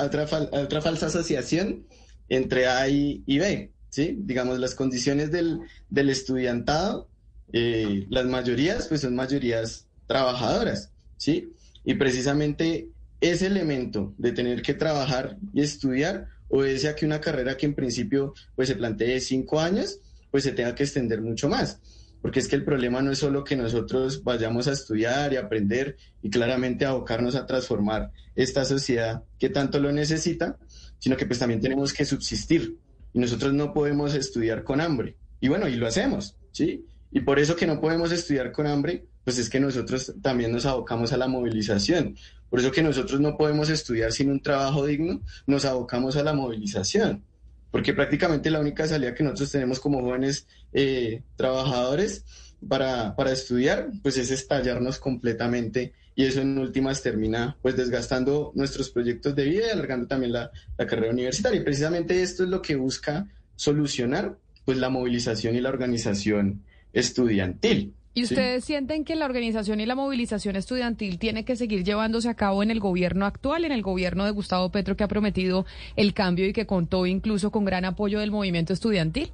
otra 0.53 0.81
falsa 0.83 1.07
asociación 1.07 1.87
entre 2.29 2.67
A 2.69 2.89
y, 2.89 3.23
B, 3.27 3.73
¿sí? 3.91 4.17
Digamos, 4.21 4.59
las 4.59 4.75
condiciones 4.75 5.31
del, 5.33 5.61
del 5.89 6.11
estudiantado, 6.11 7.09
eh, 7.53 8.07
las 8.09 8.27
mayorías, 8.27 8.87
pues 8.87 9.01
son 9.01 9.17
mayorías 9.17 9.87
trabajadoras, 10.07 10.90
¿sí? 11.21 11.53
Y 11.85 11.95
precisamente 11.95 12.89
ese 13.21 13.47
elemento 13.47 14.15
de 14.17 14.33
tener 14.33 14.63
que 14.63 14.73
trabajar 14.73 15.37
y 15.53 15.61
estudiar 15.61 16.29
obedece 16.49 16.89
a 16.89 16.97
que 16.97 17.05
una 17.05 17.21
carrera 17.21 17.57
que 17.57 17.67
en 17.67 17.75
principio 17.75 18.33
pues 18.57 18.69
se 18.69 18.75
plantee 18.75 19.21
cinco 19.21 19.61
años, 19.61 20.01
pues 20.31 20.45
se 20.45 20.53
tenga 20.53 20.75
que 20.75 20.85
extender 20.85 21.21
mucho 21.21 21.49
más 21.49 21.79
porque 22.23 22.41
es 22.41 22.49
que 22.49 22.57
el 22.57 22.65
problema 22.65 23.01
no 23.01 23.13
es 23.13 23.19
solo 23.19 23.45
que 23.45 23.57
nosotros 23.57 24.23
vayamos 24.23 24.69
a 24.69 24.73
estudiar 24.73 25.33
y 25.33 25.37
aprender 25.37 25.97
y 26.23 26.31
claramente 26.31 26.85
abocarnos 26.85 27.35
a 27.35 27.47
transformar 27.47 28.11
esta 28.37 28.65
sociedad 28.65 29.23
que 29.39 29.49
tanto 29.49 29.81
lo 29.81 29.91
necesita, 29.93 30.59
sino 30.99 31.17
que 31.17 31.27
pues 31.27 31.39
también 31.39 31.61
tenemos 31.61 31.93
que 31.93 32.05
subsistir 32.05 32.77
y 33.13 33.19
nosotros 33.19 33.55
no 33.55 33.73
podemos 33.73 34.15
estudiar 34.15 34.65
con 34.65 34.81
hambre. 34.81 35.17
Y 35.41 35.49
bueno, 35.49 35.67
y 35.69 35.77
lo 35.77 35.87
hacemos, 35.87 36.37
¿sí? 36.53 36.85
Y 37.11 37.21
por 37.21 37.39
eso 37.39 37.57
que 37.57 37.67
no 37.67 37.81
podemos 37.81 38.13
estudiar 38.13 38.53
con 38.53 38.67
hambre, 38.67 39.07
pues 39.25 39.39
es 39.39 39.51
que 39.51 39.61
nosotros 39.61 40.15
también 40.23 40.53
nos 40.53 40.67
abocamos 40.67 41.13
a 41.13 41.17
la 41.17 41.29
movilización. 41.29 42.17
Por 42.49 42.61
eso 42.61 42.71
que 42.73 42.83
nosotros 42.83 43.21
no 43.21 43.37
podemos 43.37 43.71
estudiar 43.71 44.13
sin 44.13 44.31
un 44.31 44.41
trabajo 44.41 44.87
digno, 44.87 45.21
nos 45.47 45.65
abocamos 45.65 46.17
a 46.17 46.23
la 46.23 46.33
movilización 46.33 47.23
porque 47.71 47.95
prácticamente 47.95 48.51
la 48.51 48.61
única 48.61 48.87
salida 48.87 49.15
que 49.15 49.23
nosotros 49.23 49.53
tenemos 49.53 49.81
como 49.81 50.01
jóvenes 50.01 50.47
eh, 50.73 51.23
trabajadores 51.37 52.25
para, 52.69 53.15
para, 53.17 53.33
estudiar, 53.33 53.91
pues 54.03 54.19
es 54.19 54.31
estallarnos 54.31 54.99
completamente 54.99 55.93
y 56.15 56.25
eso 56.25 56.41
en 56.41 56.59
últimas 56.59 57.03
termina 57.03 57.57
pues 57.63 57.77
desgastando 57.77 58.53
nuestros 58.55 58.91
proyectos 58.91 59.35
de 59.35 59.45
vida 59.45 59.67
y 59.69 59.71
alargando 59.71 60.07
también 60.07 60.33
la, 60.33 60.51
la 60.77 60.87
carrera 60.87 61.13
universitaria. 61.13 61.61
Y 61.61 61.65
precisamente 61.65 62.23
esto 62.23 62.45
es 62.45 62.51
lo 62.51 62.61
que 62.61 62.77
busca 62.77 63.27
solucionar 63.57 64.37
pues 64.65 64.79
la 64.79 64.91
movilización 64.91 65.55
y 65.55 65.61
la 65.61 65.71
organización 65.71 66.63
estudiantil. 66.93 67.95
¿Y 68.13 68.25
ustedes 68.25 68.65
sienten 68.65 69.05
que 69.05 69.15
la 69.15 69.25
organización 69.25 69.79
y 69.79 69.87
la 69.87 69.95
movilización 69.95 70.57
estudiantil 70.57 71.19
tiene 71.21 71.45
que 71.45 71.55
seguir 71.55 71.85
llevándose 71.85 72.29
a 72.29 72.35
cabo 72.35 72.63
en 72.65 72.73
el 72.73 72.81
gobierno 72.81 73.25
actual, 73.25 73.65
en 73.65 73.71
el 73.71 73.83
gobierno 73.83 74.25
de 74.25 74.33
Gustavo 74.33 74.73
Petro 74.73 74.97
que 74.97 75.05
ha 75.05 75.09
prometido 75.09 75.65
el 75.95 76.13
cambio 76.13 76.47
y 76.47 76.53
que 76.53 76.67
contó 76.67 77.07
incluso 77.07 77.53
con 77.53 77.65
gran 77.65 77.85
apoyo 77.85 78.19
del 78.19 78.33
movimiento 78.33 78.73
estudiantil? 78.73 79.31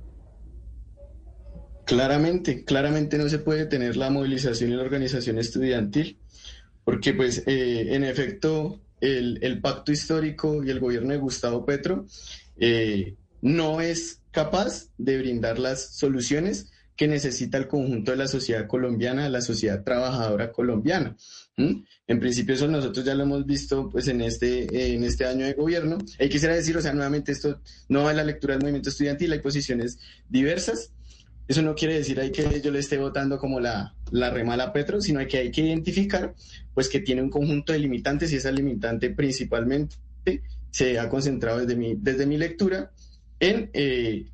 Claramente, 1.87 2.65
claramente 2.65 3.17
no 3.17 3.31
se 3.31 3.39
puede 3.39 3.65
tener 3.65 3.97
la 3.97 4.11
movilización 4.11 4.71
y 4.71 4.75
la 4.75 4.83
organización 4.83 5.39
estudiantil, 5.39 6.19
porque 6.85 7.15
pues 7.15 7.45
eh, 7.47 7.95
en 7.95 8.05
efecto 8.05 8.83
el, 9.01 9.61
pacto 9.63 9.91
histórico 9.91 10.63
y 10.63 10.71
el 10.71 10.81
gobierno 10.81 11.13
de 11.13 11.19
Gustavo 11.19 11.65
Petro 11.65 12.07
eh, 12.59 13.15
no 13.41 13.81
es 13.81 14.21
capaz 14.33 14.89
de 14.99 15.17
brindar 15.17 15.59
las 15.59 15.97
soluciones 15.97 16.71
que 16.97 17.07
necesita 17.09 17.59
el 17.59 17.69
conjunto 17.69 18.11
de 18.11 18.17
la 18.17 18.29
sociedad 18.29 18.67
colombiana, 18.67 19.29
la 19.29 19.43
sociedad 19.43 19.85
trabajadora 19.85 20.51
colombiana. 20.51 21.17
En 21.57 22.21
principio 22.21 22.55
eso 22.55 22.69
nosotros 22.69 23.05
ya 23.05 23.15
lo 23.15 23.25
hemos 23.25 23.47
visto 23.47 23.89
pues 23.91 24.09
en 24.09 24.21
este, 24.21 24.95
en 24.95 25.05
este 25.05 25.27
año 25.27 25.45
de 25.45 25.53
gobierno. 25.53 25.99
Y 26.19 26.29
quisiera 26.29 26.55
decir, 26.55 26.77
o 26.77 26.83
sea, 26.83 26.93
nuevamente 26.93 27.33
esto 27.33 27.61
no 27.89 28.05
va 28.05 28.11
en 28.13 28.17
la 28.19 28.25
lectura 28.25 28.55
del 28.55 28.63
movimiento 28.63 28.91
estudiantil, 28.91 29.33
hay 29.33 29.41
posiciones 29.41 29.99
diversas. 30.29 30.93
Eso 31.49 31.63
no 31.63 31.75
quiere 31.75 31.95
decir 31.95 32.19
ahí 32.19 32.33
que 32.33 32.61
yo 32.61 32.71
le 32.71 32.81
esté 32.81 32.99
votando 32.99 33.39
como 33.39 33.61
la, 33.61 33.95
la 34.11 34.31
remala 34.31 34.73
Petro, 34.73 35.01
sino 35.01 35.25
que 35.27 35.39
hay 35.39 35.51
que 35.51 35.61
identificar 35.61 36.35
pues 36.75 36.89
que 36.89 37.01
tiene 37.01 37.23
un 37.23 37.31
conjunto 37.31 37.73
de 37.73 37.79
limitantes 37.79 38.33
y 38.33 38.37
esa 38.37 38.51
limitante 38.51 39.11
principalmente 39.11 39.97
se 40.71 40.99
ha 40.99 41.09
concentrado 41.09 41.61
desde 41.61 41.77
mi, 41.77 41.95
desde 41.95 42.27
mi 42.27 42.37
lectura 42.37 42.91
en 43.39 43.71
eh, 43.73 44.27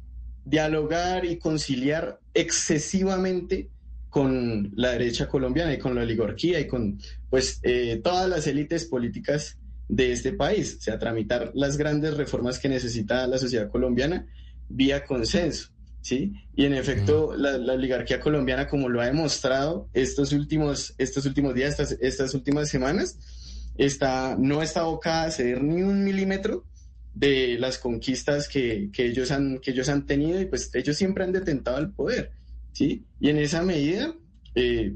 dialogar 0.45 1.25
y 1.25 1.39
conciliar 1.39 2.19
excesivamente 2.35 3.71
con 4.09 4.73
la 4.77 4.93
derecha 4.93 5.27
colombiana 5.29 5.73
y 5.73 5.79
con 5.79 5.95
la 5.95 6.03
oligarquía 6.03 6.61
y 6.61 6.67
con 6.67 6.99
pues 7.31 7.61
eh, 7.63 8.01
todas 8.05 8.29
las 8.29 8.47
élites 8.47 8.85
políticas 8.85 9.59
de 9.89 10.13
este 10.13 10.33
país, 10.33 10.77
o 10.79 10.83
sea, 10.83 10.99
tramitar 10.99 11.51
las 11.55 11.77
grandes 11.77 12.17
reformas 12.17 12.59
que 12.59 12.69
necesita 12.69 13.27
la 13.27 13.39
sociedad 13.39 13.71
colombiana 13.71 14.27
vía 14.69 15.05
consenso, 15.05 15.69
¿sí? 16.01 16.33
Y 16.55 16.65
en 16.65 16.75
efecto, 16.75 17.35
la, 17.37 17.57
oligarquía 17.73 18.21
colombiana, 18.21 18.69
como 18.69 18.89
lo 18.89 19.01
ha 19.01 19.07
demostrado 19.07 19.89
estos 19.93 20.33
últimos, 20.33 20.95
estos 20.99 21.27
últimos 21.27 21.55
días, 21.55 21.71
estas, 21.71 21.99
estas 22.01 22.35
últimas 22.35 22.69
semanas, 22.69 23.19
está, 23.77 24.37
no 24.39 24.63
está 24.63 24.81
abocada 24.81 25.25
a 25.25 25.31
ceder 25.31 25.63
ni 25.63 25.83
un 25.83 26.05
milímetro 26.05 26.65
de 27.15 27.59
las 27.59 27.79
conquistas 27.79 28.49
que, 28.49 28.91
ellos 28.97 29.31
han, 29.31 29.59
que 29.59 29.73
ellos 29.73 29.89
han 29.89 30.07
tenido 30.07 30.41
y 30.41 30.47
pues 30.47 30.75
ellos 30.75 30.97
siempre 30.97 31.25
han 31.25 31.33
detentado 31.33 31.79
el 31.79 31.91
poder, 31.91 32.33
¿sí? 32.73 33.05
Y 33.21 33.29
en 33.29 33.39
esa 33.39 33.63
medida, 33.63 34.15
eh, 34.55 34.95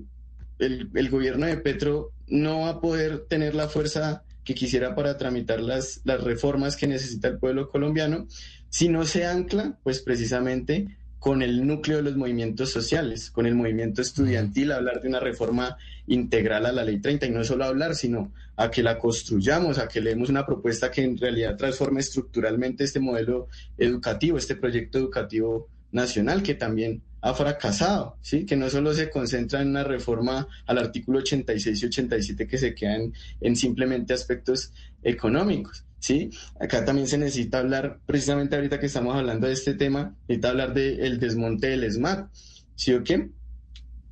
el, 0.58 1.10
gobierno 1.10 1.46
de 1.46 1.58
Petro 1.58 2.12
no 2.26 2.60
va 2.60 2.70
a 2.70 2.80
poder 2.80 3.26
tener 3.28 3.54
la 3.54 3.68
fuerza 3.68 4.24
que 4.44 4.54
quisiera 4.54 4.94
para 4.94 5.18
tramitar 5.18 5.60
las, 5.60 6.00
las 6.04 6.22
reformas 6.22 6.76
que 6.76 6.86
necesita 6.86 7.28
el 7.28 7.38
pueblo 7.38 7.68
colombiano 7.68 8.26
si 8.68 8.88
no 8.88 9.04
se 9.04 9.24
ancla, 9.24 9.78
pues 9.82 10.00
precisamente 10.00 10.98
con 11.26 11.42
el 11.42 11.66
núcleo 11.66 11.96
de 11.96 12.04
los 12.04 12.16
movimientos 12.16 12.70
sociales, 12.70 13.32
con 13.32 13.46
el 13.46 13.56
movimiento 13.56 14.00
estudiantil, 14.00 14.70
hablar 14.70 15.00
de 15.00 15.08
una 15.08 15.18
reforma 15.18 15.76
integral 16.06 16.66
a 16.66 16.70
la 16.70 16.84
ley 16.84 17.00
30 17.00 17.26
y 17.26 17.30
no 17.30 17.42
solo 17.42 17.64
hablar, 17.64 17.96
sino 17.96 18.30
a 18.54 18.70
que 18.70 18.80
la 18.80 18.96
construyamos, 18.96 19.78
a 19.78 19.88
que 19.88 20.00
le 20.00 20.10
demos 20.10 20.28
una 20.28 20.46
propuesta 20.46 20.88
que 20.88 21.02
en 21.02 21.18
realidad 21.18 21.56
transforme 21.56 21.98
estructuralmente 21.98 22.84
este 22.84 23.00
modelo 23.00 23.48
educativo, 23.76 24.38
este 24.38 24.54
proyecto 24.54 24.98
educativo 24.98 25.66
nacional 25.90 26.44
que 26.44 26.54
también 26.54 27.02
ha 27.26 27.34
fracasado, 27.34 28.16
¿sí? 28.22 28.46
que 28.46 28.54
no 28.54 28.70
solo 28.70 28.94
se 28.94 29.10
concentra 29.10 29.60
en 29.60 29.70
una 29.70 29.82
reforma 29.82 30.46
al 30.64 30.78
artículo 30.78 31.18
86 31.18 31.82
y 31.82 31.86
87 31.86 32.46
que 32.46 32.56
se 32.56 32.72
quedan 32.72 33.12
en 33.40 33.56
simplemente 33.56 34.14
aspectos 34.14 34.72
económicos, 35.02 35.84
¿sí? 35.98 36.30
Acá 36.60 36.84
también 36.84 37.08
se 37.08 37.18
necesita 37.18 37.58
hablar, 37.58 37.98
precisamente 38.06 38.54
ahorita 38.54 38.78
que 38.78 38.86
estamos 38.86 39.16
hablando 39.16 39.48
de 39.48 39.54
este 39.54 39.74
tema, 39.74 40.14
necesita 40.28 40.50
hablar 40.50 40.72
del 40.72 41.18
desmonte 41.18 41.68
del 41.70 41.90
SMAT, 41.90 42.30
¿sí 42.76 42.94
o 42.94 43.02
qué? 43.02 43.28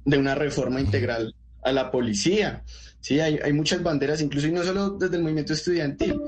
De 0.05 0.19
una 0.19 0.35
reforma 0.35 0.81
integral 0.81 1.37
a 1.63 1.71
la 1.71 1.93
policía, 1.93 2.65
¿sí? 2.99 3.21
Hay, 3.21 3.39
hay 3.41 3.53
muchas 3.53 3.81
banderas, 3.81 4.23
incluso 4.23 4.49
y 4.49 4.53
no 4.53 4.65
solo 4.65 4.91
desde 4.91 5.19
el 5.19 5.23
movimiento 5.23 5.53
estudiantil, 5.53 6.21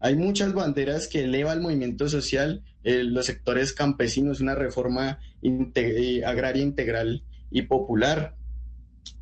hay 0.00 0.16
muchas 0.16 0.54
banderas 0.54 1.06
que 1.06 1.24
eleva 1.24 1.52
el 1.52 1.60
movimiento 1.60 2.08
social, 2.08 2.62
eh, 2.82 3.04
los 3.04 3.26
sectores 3.26 3.74
campesinos, 3.74 4.40
una 4.40 4.54
reforma 4.54 5.18
eh, 5.42 6.22
agraria 6.24 6.62
integral 6.62 7.22
y 7.50 7.62
popular, 7.62 8.34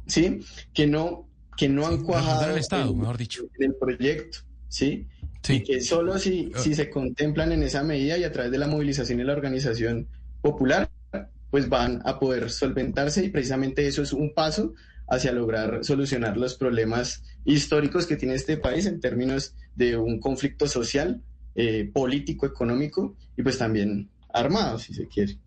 ¿sí? 0.07 0.41
Que 0.73 0.87
no, 0.87 1.29
que 1.57 1.69
no 1.69 1.87
han 1.87 2.05
cuajado 2.05 2.53
el 2.53 2.59
Estado, 2.59 2.95
mejor 2.95 3.19
dicho. 3.19 3.43
en 3.59 3.71
el 3.71 3.75
proyecto, 3.75 4.39
¿sí? 4.69 5.09
Y 5.49 5.63
que 5.65 5.81
solo 5.81 6.19
si, 6.19 6.53
ah. 6.55 6.59
si 6.59 6.75
se 6.75 6.89
contemplan 6.91 7.53
en 7.53 7.65
esa 7.65 7.83
medida 7.83 8.17
y 8.17 8.25
a 8.25 8.33
través 8.33 8.53
de 8.53 8.59
la 8.59 8.69
movilización 8.69 9.19
y 9.19 9.25
la 9.25 9.33
organización 9.33 10.07
popular, 10.41 10.91
pues 11.51 11.69
van 11.69 12.03
a 12.05 12.19
poder 12.21 12.51
solventarse 12.51 13.25
y 13.25 13.31
precisamente 13.31 13.87
eso 13.87 14.03
es 14.03 14.13
un 14.13 14.33
paso 14.35 14.75
hacia 15.09 15.33
lograr 15.33 15.85
solucionar 15.85 16.37
los 16.37 16.55
problemas 16.55 17.23
históricos 17.45 18.07
que 18.07 18.17
tiene 18.17 18.35
este 18.35 18.57
país 18.57 18.87
en 18.87 19.01
términos 19.01 19.55
de 19.75 19.97
un 19.97 20.21
conflicto 20.21 20.67
social, 20.67 21.23
eh, 21.55 21.91
político, 21.93 22.47
económico 22.47 23.17
y 23.37 23.43
pues 23.43 23.59
también 23.59 24.11
armado, 24.33 24.79
si 24.79 24.95
se 24.95 25.09
quiere. 25.09 25.39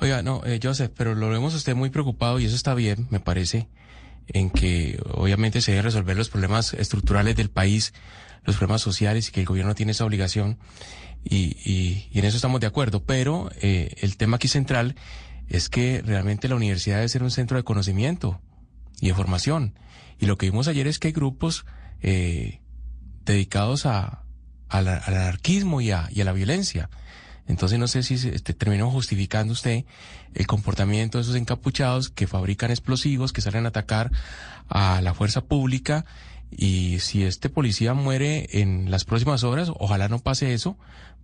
Oiga, 0.00 0.22
no, 0.22 0.42
eh, 0.44 0.60
Joseph, 0.62 0.92
pero 0.96 1.14
lo 1.14 1.28
vemos 1.30 1.54
usted 1.54 1.74
muy 1.74 1.90
preocupado 1.90 2.38
y 2.38 2.44
eso 2.44 2.54
está 2.54 2.74
bien, 2.74 3.06
me 3.10 3.20
parece. 3.20 3.68
en 4.28 4.50
que 4.50 5.00
obviamente 5.14 5.60
se 5.60 5.70
deben 5.70 5.84
resolver 5.84 6.16
los 6.16 6.28
problemas 6.28 6.74
estructurales 6.74 7.36
del 7.36 7.48
país, 7.48 7.94
los 8.44 8.56
problemas 8.56 8.82
sociales 8.82 9.28
y 9.28 9.32
que 9.32 9.40
el 9.40 9.46
gobierno 9.46 9.74
tiene 9.74 9.92
esa 9.92 10.04
obligación 10.04 10.58
y, 11.24 11.56
y, 11.64 12.08
y 12.12 12.18
en 12.18 12.24
eso 12.24 12.36
estamos 12.36 12.60
de 12.60 12.66
acuerdo. 12.66 13.02
Pero 13.04 13.50
eh, 13.60 13.94
el 14.00 14.16
tema 14.16 14.36
aquí 14.36 14.48
central 14.48 14.96
es 15.48 15.68
que 15.68 16.02
realmente 16.04 16.48
la 16.48 16.56
universidad 16.56 16.96
debe 16.96 17.08
ser 17.08 17.22
un 17.22 17.30
centro 17.30 17.56
de 17.56 17.62
conocimiento 17.62 18.40
y 19.00 19.08
de 19.08 19.14
formación. 19.14 19.78
Y 20.18 20.26
lo 20.26 20.38
que 20.38 20.50
vimos 20.50 20.68
ayer 20.68 20.86
es 20.86 20.98
que 20.98 21.08
hay 21.08 21.12
grupos 21.12 21.66
eh, 22.00 22.60
dedicados 23.24 23.86
a, 23.86 24.22
al, 24.68 24.88
anarquismo 24.88 25.80
y 25.80 25.90
a, 25.90 26.08
y 26.10 26.20
a 26.20 26.24
la 26.24 26.32
violencia. 26.32 26.90
Entonces 27.46 27.78
no 27.78 27.86
sé 27.86 28.02
si 28.02 28.14
este, 28.14 28.54
terminó 28.54 28.90
justificando 28.90 29.52
usted 29.52 29.84
el 30.34 30.46
comportamiento 30.46 31.18
de 31.18 31.22
esos 31.22 31.36
encapuchados 31.36 32.10
que 32.10 32.26
fabrican 32.26 32.70
explosivos, 32.70 33.32
que 33.32 33.40
salen 33.40 33.66
a 33.66 33.68
atacar 33.68 34.10
a 34.68 35.00
la 35.00 35.14
fuerza 35.14 35.42
pública 35.42 36.04
y 36.50 36.98
si 37.00 37.24
este 37.24 37.48
policía 37.48 37.94
muere 37.94 38.48
en 38.60 38.90
las 38.90 39.04
próximas 39.04 39.44
horas, 39.44 39.70
ojalá 39.78 40.08
no 40.08 40.18
pase 40.18 40.54
eso, 40.54 40.76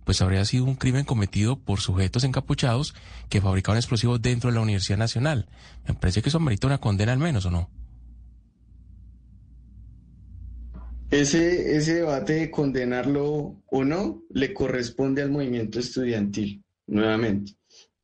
pues 0.05 0.21
habría 0.21 0.45
sido 0.45 0.65
un 0.65 0.75
crimen 0.75 1.05
cometido 1.05 1.57
por 1.57 1.79
sujetos 1.79 2.23
encapuchados 2.23 2.93
que 3.29 3.41
fabricaban 3.41 3.77
explosivos 3.77 4.21
dentro 4.21 4.49
de 4.49 4.55
la 4.55 4.61
Universidad 4.61 4.97
Nacional. 4.97 5.47
Me 5.87 5.93
parece 5.93 6.21
que 6.21 6.29
eso 6.29 6.39
merita 6.39 6.67
una 6.67 6.79
condena 6.79 7.13
al 7.13 7.19
menos, 7.19 7.45
¿o 7.45 7.51
no? 7.51 7.69
Ese, 11.11 11.75
ese 11.75 11.95
debate 11.95 12.33
de 12.33 12.51
condenarlo 12.51 13.61
o 13.67 13.83
no 13.83 14.23
le 14.31 14.53
corresponde 14.53 15.21
al 15.21 15.29
movimiento 15.29 15.79
estudiantil, 15.79 16.63
nuevamente. 16.87 17.53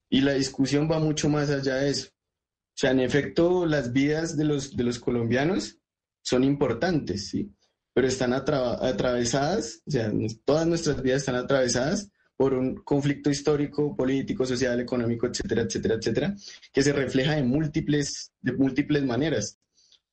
Y 0.09 0.21
la 0.21 0.33
discusión 0.33 0.87
va 0.89 0.99
mucho 0.99 1.27
más 1.27 1.49
allá 1.49 1.75
de 1.75 1.89
eso. 1.89 2.09
O 2.09 2.75
sea, 2.79 2.91
en 2.91 2.99
efecto, 2.99 3.65
las 3.65 3.91
vidas 3.91 4.37
de 4.37 4.45
los, 4.45 4.77
de 4.77 4.83
los 4.83 4.99
colombianos 4.99 5.79
son 6.21 6.43
importantes, 6.43 7.29
¿sí? 7.29 7.51
Pero 7.99 8.07
están 8.07 8.31
atra- 8.31 8.77
atravesadas, 8.81 9.81
o 9.85 9.91
sea, 9.91 10.09
todas 10.45 10.65
nuestras 10.65 11.01
vidas 11.01 11.17
están 11.19 11.35
atravesadas 11.35 12.09
por 12.37 12.53
un 12.53 12.75
conflicto 12.75 13.29
histórico, 13.29 13.93
político, 13.93 14.45
social, 14.45 14.79
económico, 14.79 15.27
etcétera, 15.27 15.63
etcétera, 15.63 15.95
etcétera, 15.95 16.33
que 16.71 16.81
se 16.81 16.93
refleja 16.93 17.35
de 17.35 17.43
múltiples, 17.43 18.31
de 18.39 18.53
múltiples 18.53 19.03
maneras. 19.03 19.59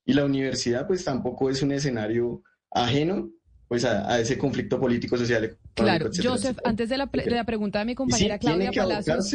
Y 0.05 0.15
la 0.15 0.25
universidad, 0.25 0.89
pues 0.89 1.05
tampoco 1.05 1.49
es 1.49 1.63
un 1.63 1.71
escenario 1.71 2.43
ajeno 2.73 3.31
pues 3.69 3.85
a, 3.85 4.13
a 4.13 4.19
ese 4.19 4.37
conflicto 4.37 4.81
político, 4.81 5.17
social, 5.17 5.45
económico, 5.45 5.71
Claro, 5.77 6.07
Joseph, 6.07 6.45
etcétera. 6.57 6.71
antes 6.71 6.89
de 6.89 6.99
la, 6.99 7.07
pre- 7.09 7.25
de 7.25 7.31
la 7.31 7.45
pregunta 7.45 7.79
de 7.79 7.85
mi 7.85 7.93
Y 7.93 7.95
sí, 7.95 7.97
compañera 7.99 8.39
Claudia 8.41 8.73
Palacios. 8.75 9.31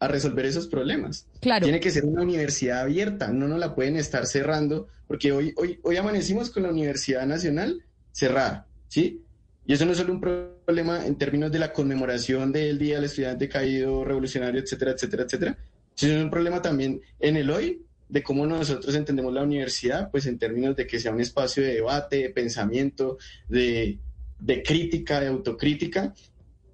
A 0.00 0.08
resolver 0.08 0.46
esos 0.46 0.66
problemas. 0.66 1.26
Claro. 1.40 1.64
Tiene 1.64 1.78
que 1.78 1.90
ser 1.90 2.04
una 2.04 2.22
universidad 2.22 2.80
abierta, 2.80 3.28
no 3.32 3.46
nos 3.46 3.58
la 3.60 3.74
pueden 3.74 3.96
estar 3.96 4.26
cerrando, 4.26 4.88
porque 5.06 5.30
hoy, 5.30 5.52
hoy, 5.56 5.78
hoy 5.82 5.96
amanecimos 5.96 6.50
con 6.50 6.62
la 6.64 6.70
Universidad 6.70 7.26
Nacional 7.26 7.82
cerrada, 8.10 8.66
¿sí? 8.88 9.22
Y 9.66 9.74
eso 9.74 9.84
no 9.84 9.92
es 9.92 9.98
solo 9.98 10.12
un 10.14 10.20
pro- 10.20 10.58
problema 10.64 11.04
en 11.06 11.16
términos 11.16 11.52
de 11.52 11.58
la 11.58 11.72
conmemoración 11.72 12.50
del 12.50 12.78
Día 12.78 12.96
del 12.96 13.04
Estudiante 13.04 13.48
Caído, 13.48 14.04
Revolucionario, 14.04 14.60
etcétera, 14.60 14.92
etcétera, 14.92 15.24
etcétera, 15.24 15.58
sino 15.94 16.14
es 16.14 16.24
un 16.24 16.30
problema 16.30 16.62
también 16.62 17.00
en 17.18 17.36
el 17.36 17.50
hoy 17.50 17.82
de 18.08 18.22
cómo 18.22 18.46
nosotros 18.46 18.94
entendemos 18.94 19.32
la 19.34 19.42
universidad, 19.42 20.10
pues 20.10 20.26
en 20.26 20.38
términos 20.38 20.74
de 20.76 20.86
que 20.86 20.98
sea 20.98 21.12
un 21.12 21.20
espacio 21.20 21.62
de 21.62 21.74
debate, 21.74 22.16
de 22.16 22.30
pensamiento, 22.30 23.18
de, 23.48 23.98
de 24.38 24.62
crítica, 24.62 25.20
de 25.20 25.26
autocrítica, 25.28 26.14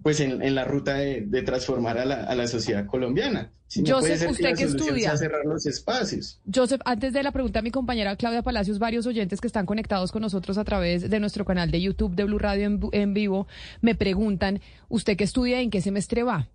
pues 0.06 0.20
en, 0.20 0.40
en 0.40 0.54
la 0.54 0.62
ruta 0.62 0.94
de, 0.94 1.22
de 1.22 1.42
transformar 1.42 1.98
a 1.98 2.04
la, 2.04 2.22
a 2.22 2.36
la 2.36 2.46
sociedad 2.46 2.86
colombiana. 2.86 3.50
Si 3.66 3.82
no 3.82 3.96
Joseph, 3.96 4.30
¿usted 4.30 4.54
solución 4.54 4.84
estudia? 4.84 5.16
cerrar 5.16 5.44
los 5.44 5.66
espacios. 5.66 6.40
Joseph, 6.54 6.80
antes 6.84 7.12
de 7.12 7.24
la 7.24 7.32
pregunta 7.32 7.58
a 7.58 7.62
mi 7.62 7.72
compañera 7.72 8.14
Claudia 8.14 8.42
Palacios, 8.42 8.78
varios 8.78 9.04
oyentes 9.06 9.40
que 9.40 9.48
están 9.48 9.66
conectados 9.66 10.12
con 10.12 10.22
nosotros 10.22 10.58
a 10.58 10.64
través 10.64 11.10
de 11.10 11.18
nuestro 11.18 11.44
canal 11.44 11.72
de 11.72 11.80
YouTube 11.80 12.14
de 12.14 12.22
Blue 12.22 12.38
Radio 12.38 12.66
en, 12.66 12.80
en 12.92 13.14
vivo 13.14 13.48
me 13.80 13.96
preguntan, 13.96 14.60
¿usted 14.88 15.16
qué 15.16 15.24
estudia 15.24 15.60
y 15.60 15.64
en 15.64 15.70
qué 15.72 15.80
semestre 15.80 16.22
va? 16.22 16.48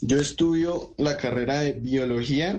Yo 0.00 0.18
estudio 0.18 0.94
la 0.96 1.18
carrera 1.18 1.60
de 1.60 1.72
biología 1.72 2.58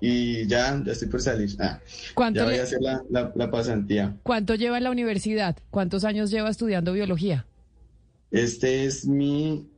y 0.00 0.46
ya, 0.46 0.80
ya 0.84 0.92
estoy 0.92 1.08
por 1.08 1.20
salir. 1.22 1.50
Ah, 1.58 1.80
¿Cuánto 2.14 2.40
ya 2.40 2.46
voy 2.46 2.54
a 2.58 2.62
hacer 2.62 2.80
la, 2.80 3.02
la- 3.10 3.32
la 3.34 3.50
pasantía. 3.50 4.16
¿Cuánto 4.22 4.54
lleva 4.54 4.78
en 4.78 4.84
la 4.84 4.90
universidad? 4.90 5.56
¿Cuántos 5.70 6.04
años 6.04 6.30
lleva 6.30 6.50
estudiando 6.50 6.92
biología? 6.92 7.46
Este 8.30 8.84
es 8.84 9.06
mi 9.06 9.68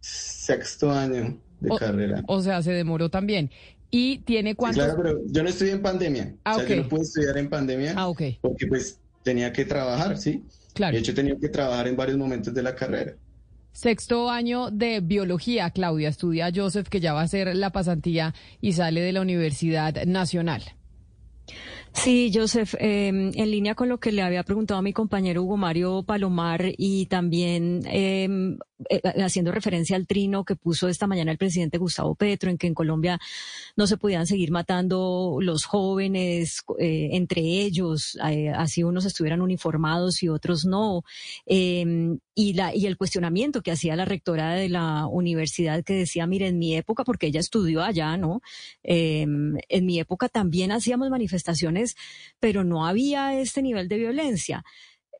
sexto 0.00 0.90
año 0.90 1.38
de 1.60 1.70
O- 1.70 1.76
carrera. 1.76 2.22
O 2.26 2.40
sea, 2.42 2.62
se 2.62 2.72
demoró 2.72 3.08
también. 3.08 3.50
¿Y 3.90 4.18
tiene 4.18 4.50
Sí, 4.50 4.56
cuántos? 4.56 4.84
claro, 4.84 5.00
pero 5.02 5.20
yo 5.26 5.42
no 5.42 5.48
estudié 5.48 5.72
en 5.72 5.82
pandemia. 5.82 6.34
Ah, 6.44 6.56
o 6.56 6.60
sea, 6.60 6.68
yo 6.68 6.74
ok. 6.76 6.82
no 6.84 6.88
pude 6.88 7.02
estudiar 7.02 7.38
en 7.38 7.48
pandemia 7.48 7.92
Ah, 7.96 8.08
ok. 8.08 8.22
porque 8.40 8.66
pues 8.66 8.98
tenía 9.22 9.52
que 9.52 9.64
trabajar, 9.64 10.16
¿sí? 10.18 10.42
Claro. 10.72 10.94
De 10.94 11.00
hecho, 11.00 11.12
he 11.12 11.14
tenido 11.14 11.38
que 11.38 11.48
trabajar 11.50 11.86
en 11.86 11.96
varios 11.96 12.16
momentos 12.16 12.52
de 12.54 12.62
la 12.62 12.74
carrera. 12.74 13.14
Sexto 13.72 14.30
año 14.30 14.70
de 14.70 15.00
biología, 15.00 15.70
Claudia. 15.70 16.10
Estudia 16.10 16.50
Joseph, 16.54 16.88
que 16.88 17.00
ya 17.00 17.14
va 17.14 17.20
a 17.20 17.24
hacer 17.24 17.54
la 17.56 17.70
pasantía 17.70 18.34
y 18.60 18.72
sale 18.72 19.00
de 19.00 19.12
la 19.12 19.22
Universidad 19.22 20.04
Nacional. 20.04 20.62
Sí, 21.92 22.30
Joseph, 22.32 22.74
eh, 22.78 23.08
en 23.08 23.50
línea 23.50 23.74
con 23.74 23.88
lo 23.88 24.00
que 24.00 24.12
le 24.12 24.22
había 24.22 24.44
preguntado 24.44 24.78
a 24.78 24.82
mi 24.82 24.92
compañero 24.92 25.42
Hugo 25.42 25.58
Mario 25.58 26.02
Palomar 26.02 26.72
y 26.78 27.06
también 27.06 27.82
eh, 27.86 28.56
eh, 28.88 29.00
haciendo 29.22 29.52
referencia 29.52 29.96
al 29.96 30.06
trino 30.06 30.44
que 30.44 30.56
puso 30.56 30.88
esta 30.88 31.06
mañana 31.06 31.32
el 31.32 31.38
presidente 31.38 31.78
Gustavo 31.78 32.14
Petro, 32.14 32.50
en 32.50 32.58
que 32.58 32.66
en 32.66 32.74
Colombia 32.74 33.18
no 33.76 33.86
se 33.86 33.96
podían 33.96 34.26
seguir 34.26 34.50
matando 34.50 35.38
los 35.40 35.64
jóvenes 35.64 36.62
eh, 36.78 37.10
entre 37.12 37.40
ellos, 37.40 38.18
eh, 38.28 38.50
así 38.50 38.82
unos 38.82 39.04
estuvieran 39.04 39.42
uniformados 39.42 40.22
y 40.22 40.28
otros 40.28 40.64
no. 40.64 41.02
Eh, 41.46 42.16
y, 42.34 42.54
la, 42.54 42.74
y 42.74 42.86
el 42.86 42.96
cuestionamiento 42.96 43.62
que 43.62 43.72
hacía 43.72 43.96
la 43.96 44.04
rectora 44.04 44.54
de 44.54 44.68
la 44.68 45.06
universidad 45.06 45.84
que 45.84 45.94
decía, 45.94 46.26
mire, 46.26 46.48
en 46.48 46.58
mi 46.58 46.74
época, 46.76 47.04
porque 47.04 47.26
ella 47.26 47.40
estudió 47.40 47.82
allá, 47.82 48.16
¿no? 48.16 48.40
Eh, 48.82 49.22
en 49.22 49.86
mi 49.86 50.00
época 50.00 50.28
también 50.28 50.72
hacíamos 50.72 51.10
manifestaciones, 51.10 51.96
pero 52.40 52.64
no 52.64 52.86
había 52.86 53.38
este 53.38 53.62
nivel 53.62 53.88
de 53.88 53.98
violencia. 53.98 54.64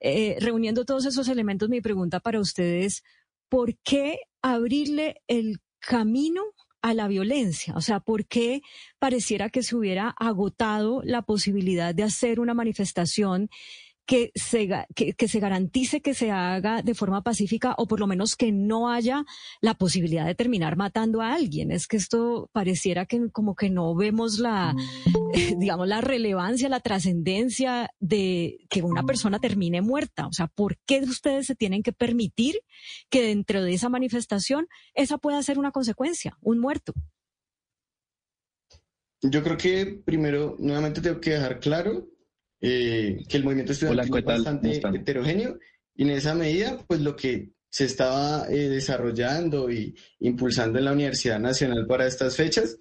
Eh, 0.00 0.36
reuniendo 0.40 0.84
todos 0.84 1.06
esos 1.06 1.28
elementos, 1.28 1.68
mi 1.68 1.80
pregunta 1.80 2.20
para 2.20 2.40
ustedes, 2.40 3.04
¿por 3.53 3.76
qué 3.84 4.20
abrirle 4.40 5.20
el 5.26 5.61
camino 5.78 6.40
a 6.80 6.94
la 6.94 7.07
violencia? 7.07 7.74
O 7.76 7.82
sea, 7.82 8.00
¿por 8.00 8.24
qué 8.24 8.62
pareciera 8.98 9.50
que 9.50 9.62
se 9.62 9.76
hubiera 9.76 10.09
agotado 10.09 11.03
la 11.05 11.20
posibilidad 11.20 11.94
de 11.94 12.03
hacer 12.03 12.40
una 12.40 12.55
manifestación 12.55 13.50
que 14.12 14.30
se, 14.34 14.68
que 14.94 15.26
se 15.26 15.40
garantice 15.40 16.02
que 16.02 16.12
se 16.12 16.30
haga 16.30 16.82
de 16.82 16.94
forma 16.94 17.22
pacífica 17.22 17.74
o 17.78 17.86
por 17.86 17.98
lo 17.98 18.06
menos 18.06 18.36
que 18.36 18.52
no 18.52 18.90
haya 18.90 19.24
la 19.62 19.72
posibilidad 19.72 20.26
de 20.26 20.34
terminar 20.34 20.76
matando 20.76 21.22
a 21.22 21.32
alguien? 21.32 21.70
Es 21.70 21.86
que 21.86 21.96
esto 21.96 22.50
pareciera 22.52 23.06
que 23.06 23.30
como 23.30 23.54
que 23.54 23.70
no 23.70 23.94
vemos 23.94 24.38
la, 24.38 24.76
digamos, 25.58 25.88
la 25.88 26.02
relevancia, 26.02 26.68
la 26.68 26.80
trascendencia 26.80 27.88
de 28.00 28.58
que 28.68 28.82
una 28.82 29.02
persona 29.04 29.38
termine 29.38 29.80
muerta. 29.80 30.26
O 30.26 30.32
sea, 30.34 30.46
¿por 30.46 30.76
qué 30.84 31.00
ustedes 31.00 31.46
se 31.46 31.54
tienen 31.54 31.82
que 31.82 31.94
permitir 31.94 32.60
que 33.08 33.22
dentro 33.22 33.64
de 33.64 33.72
esa 33.72 33.88
manifestación 33.88 34.66
esa 34.92 35.16
pueda 35.16 35.42
ser 35.42 35.58
una 35.58 35.70
consecuencia, 35.70 36.36
un 36.42 36.58
muerto? 36.58 36.92
Yo 39.22 39.42
creo 39.42 39.56
que 39.56 40.02
primero, 40.04 40.54
nuevamente 40.58 41.00
tengo 41.00 41.18
que 41.18 41.30
dejar 41.30 41.60
claro 41.60 42.11
eh, 42.62 43.18
que 43.28 43.36
el 43.36 43.44
movimiento 43.44 43.72
estudiantil 43.72 44.10
Hola, 44.10 44.12
¿qué 44.12 44.18
es 44.20 44.24
bastante 44.24 44.98
heterogéneo 44.98 45.58
y 45.94 46.04
en 46.04 46.10
esa 46.10 46.34
medida, 46.34 46.78
pues 46.86 47.00
lo 47.00 47.14
que 47.14 47.50
se 47.68 47.84
estaba 47.84 48.46
eh, 48.48 48.68
desarrollando 48.68 49.70
y 49.70 49.94
impulsando 50.20 50.78
en 50.78 50.86
la 50.86 50.92
Universidad 50.92 51.38
Nacional 51.38 51.86
para 51.86 52.06
estas 52.06 52.36
fechas, 52.36 52.76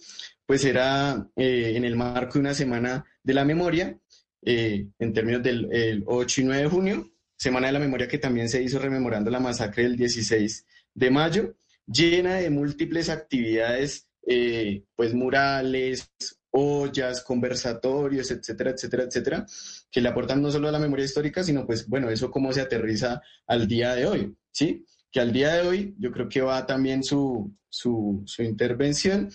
pues 0.45 0.65
era 0.65 1.29
eh, 1.36 1.73
en 1.75 1.86
el 1.86 1.95
marco 1.95 2.34
de 2.34 2.39
una 2.39 2.53
semana 2.53 3.05
de 3.23 3.34
la 3.34 3.45
memoria, 3.45 3.97
eh, 4.43 4.88
en 4.99 5.13
términos 5.13 5.43
del 5.43 5.69
el 5.71 6.03
8 6.05 6.41
y 6.41 6.43
9 6.45 6.61
de 6.63 6.69
junio, 6.69 7.11
semana 7.38 7.67
de 7.67 7.73
la 7.73 7.79
memoria 7.79 8.07
que 8.07 8.17
también 8.17 8.49
se 8.49 8.61
hizo 8.61 8.79
rememorando 8.79 9.32
la 9.32 9.39
masacre 9.39 9.84
del 9.84 9.95
16 9.95 10.65
de 10.93 11.09
mayo, 11.09 11.55
llena 11.86 12.36
de 12.36 12.49
múltiples 12.49 13.09
actividades, 13.09 14.07
eh, 14.27 14.84
pues 14.95 15.13
murales, 15.13 16.11
ollas, 16.52 17.24
conversatorios, 17.24 18.32
etcétera, 18.32 18.72
etcétera, 18.72 19.04
etcétera, 19.04 19.45
que 19.89 20.02
le 20.02 20.10
aportan 20.10 20.41
no 20.41 20.52
solo 20.52 20.68
a 20.68 20.72
la 20.72 20.80
memoria 20.80 21.06
histórica, 21.06 21.43
sino 21.43 21.66
pues 21.66 21.88
bueno, 21.88 22.10
eso 22.10 22.30
cómo 22.30 22.54
se 22.54 22.62
aterriza 22.62 23.22
al 23.47 23.68
día 23.68 23.95
de 23.95 24.06
hoy, 24.06 24.36
¿sí? 24.52 24.86
Que 25.12 25.20
al 25.20 25.32
día 25.32 25.54
de 25.56 25.68
hoy 25.68 25.95
yo 25.97 26.12
creo 26.12 26.30
que 26.30 26.41
va 26.41 26.66
también 26.66 27.04
su, 27.04 27.54
su, 27.70 28.24
su 28.26 28.43
intervención, 28.43 29.30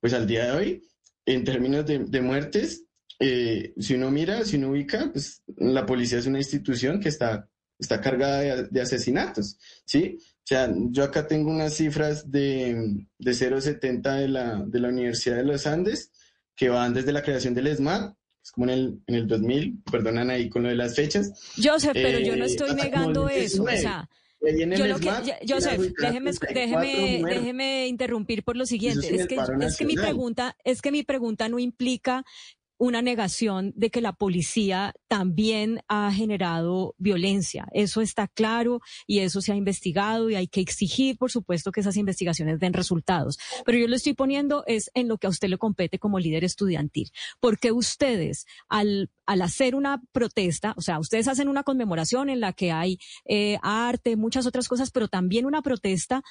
pues 0.00 0.12
al 0.12 0.26
día 0.26 0.46
de 0.46 0.50
hoy, 0.52 0.82
en 1.26 1.44
términos 1.44 1.86
de, 1.86 2.00
de 2.00 2.20
muertes, 2.20 2.84
eh, 3.18 3.74
si 3.78 3.94
uno 3.94 4.10
mira, 4.10 4.44
si 4.44 4.56
uno 4.56 4.70
ubica, 4.70 5.10
pues 5.12 5.42
la 5.56 5.84
policía 5.84 6.18
es 6.18 6.26
una 6.26 6.38
institución 6.38 7.00
que 7.00 7.08
está, 7.08 7.48
está 7.78 8.00
cargada 8.00 8.40
de, 8.40 8.68
de 8.68 8.80
asesinatos, 8.80 9.58
¿sí? 9.84 10.18
O 10.20 10.48
sea, 10.48 10.72
yo 10.74 11.04
acá 11.04 11.26
tengo 11.26 11.50
unas 11.50 11.74
cifras 11.74 12.30
de, 12.30 13.06
de 13.18 13.30
0,70 13.32 14.16
de 14.16 14.28
la, 14.28 14.64
de 14.66 14.80
la 14.80 14.88
Universidad 14.88 15.36
de 15.36 15.44
los 15.44 15.66
Andes, 15.66 16.10
que 16.58 16.68
van 16.68 16.92
desde 16.92 17.12
la 17.12 17.22
creación 17.22 17.54
del 17.54 17.68
ESMAD, 17.68 18.12
es 18.42 18.50
como 18.50 18.66
en 18.66 18.70
el, 18.72 19.00
en 19.06 19.14
el 19.14 19.28
2000, 19.28 19.82
perdonan 19.90 20.28
ahí 20.28 20.50
con 20.50 20.64
lo 20.64 20.68
de 20.68 20.74
las 20.74 20.96
fechas. 20.96 21.32
Joseph, 21.62 21.92
pero 21.94 22.18
yo 22.18 22.36
no 22.36 22.44
Eh, 22.44 22.48
estoy 22.48 22.74
negando 22.74 23.28
eso. 23.28 23.62
O 23.62 23.66
19. 23.66 23.78
sea, 23.80 24.08
yo 24.40 24.86
lo 24.86 24.98
que, 24.98 25.10
Joseph, 25.48 25.92
déjeme, 25.98 26.32
34 26.32 26.50
déjeme, 26.54 27.22
déjeme 27.28 27.86
interrumpir 27.88 28.42
por 28.42 28.56
lo 28.56 28.66
siguiente. 28.66 29.14
Es 29.14 29.26
que, 29.26 29.36
es 29.60 29.76
que 29.76 29.84
mi 29.84 29.94
pregunta, 29.94 30.56
es 30.64 30.82
que 30.82 30.90
mi 30.90 31.02
pregunta 31.04 31.48
no 31.48 31.58
implica 31.58 32.24
una 32.78 33.02
negación 33.02 33.72
de 33.76 33.90
que 33.90 34.00
la 34.00 34.12
policía 34.12 34.94
también 35.08 35.80
ha 35.88 36.10
generado 36.12 36.94
violencia. 36.98 37.66
Eso 37.72 38.00
está 38.00 38.28
claro 38.28 38.80
y 39.06 39.18
eso 39.18 39.40
se 39.40 39.52
ha 39.52 39.56
investigado 39.56 40.30
y 40.30 40.36
hay 40.36 40.46
que 40.46 40.60
exigir, 40.60 41.18
por 41.18 41.30
supuesto, 41.30 41.72
que 41.72 41.80
esas 41.80 41.96
investigaciones 41.96 42.60
den 42.60 42.72
resultados. 42.72 43.38
Pero 43.64 43.78
yo 43.78 43.88
lo 43.88 43.96
estoy 43.96 44.14
poniendo 44.14 44.64
es 44.66 44.90
en 44.94 45.08
lo 45.08 45.18
que 45.18 45.26
a 45.26 45.30
usted 45.30 45.48
le 45.48 45.58
compete 45.58 45.98
como 45.98 46.18
líder 46.18 46.44
estudiantil. 46.44 47.10
Porque 47.40 47.72
ustedes, 47.72 48.46
al, 48.68 49.10
al 49.26 49.42
hacer 49.42 49.74
una 49.74 50.00
protesta, 50.12 50.74
o 50.76 50.80
sea, 50.80 51.00
ustedes 51.00 51.28
hacen 51.28 51.48
una 51.48 51.64
conmemoración 51.64 52.30
en 52.30 52.40
la 52.40 52.52
que 52.52 52.72
hay 52.72 52.98
eh, 53.24 53.58
arte, 53.62 54.16
muchas 54.16 54.46
otras 54.46 54.68
cosas, 54.68 54.90
pero 54.90 55.08
también 55.08 55.46
una 55.46 55.62
protesta 55.62 56.22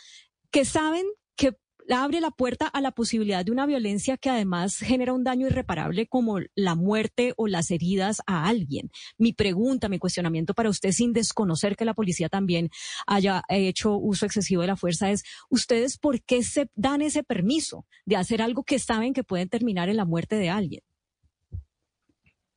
que 0.50 0.66
saben 0.66 1.06
que 1.36 1.58
abre 1.96 2.22
la 2.22 2.32
puerta 2.32 2.68
a 2.68 2.82
la 2.82 2.92
posibilidad 2.92 3.46
de 3.46 3.52
una 3.52 3.66
violencia 3.66 4.18
que 4.18 4.30
además 4.30 4.78
genera 4.78 5.14
un 5.14 5.24
daño 5.24 5.48
irreparable 5.48 6.08
como 6.08 6.40
la 6.56 6.76
muerte 6.76 7.34
o 7.38 7.48
las 7.48 7.72
heridas 7.72 8.22
a 8.28 8.48
alguien. 8.48 8.92
Mi 9.18 9.34
pregunta, 9.34 9.90
mi 9.90 10.00
cuestionamiento 10.00 10.54
para 10.54 10.70
usted, 10.70 10.92
sin 10.92 11.14
desconocer 11.14 11.76
que 11.76 11.86
la 11.86 11.94
policía 11.94 12.30
también 12.30 12.70
haya 13.06 13.44
hecho 13.50 13.98
uso 13.98 14.26
excesivo 14.26 14.62
de 14.62 14.68
la 14.68 14.76
fuerza, 14.76 15.12
es 15.12 15.24
¿ustedes 15.50 15.98
por 15.98 16.22
qué 16.22 16.44
se 16.44 16.70
dan 16.76 17.02
ese 17.02 17.24
permiso 17.24 17.86
de 18.06 18.16
hacer 18.16 18.42
algo 18.42 18.64
que 18.64 18.80
saben 18.80 19.14
que 19.14 19.24
puede 19.24 19.48
terminar 19.48 19.90
en 19.90 19.98
la 19.98 20.06
muerte 20.06 20.36
de 20.36 20.50
alguien? 20.50 20.82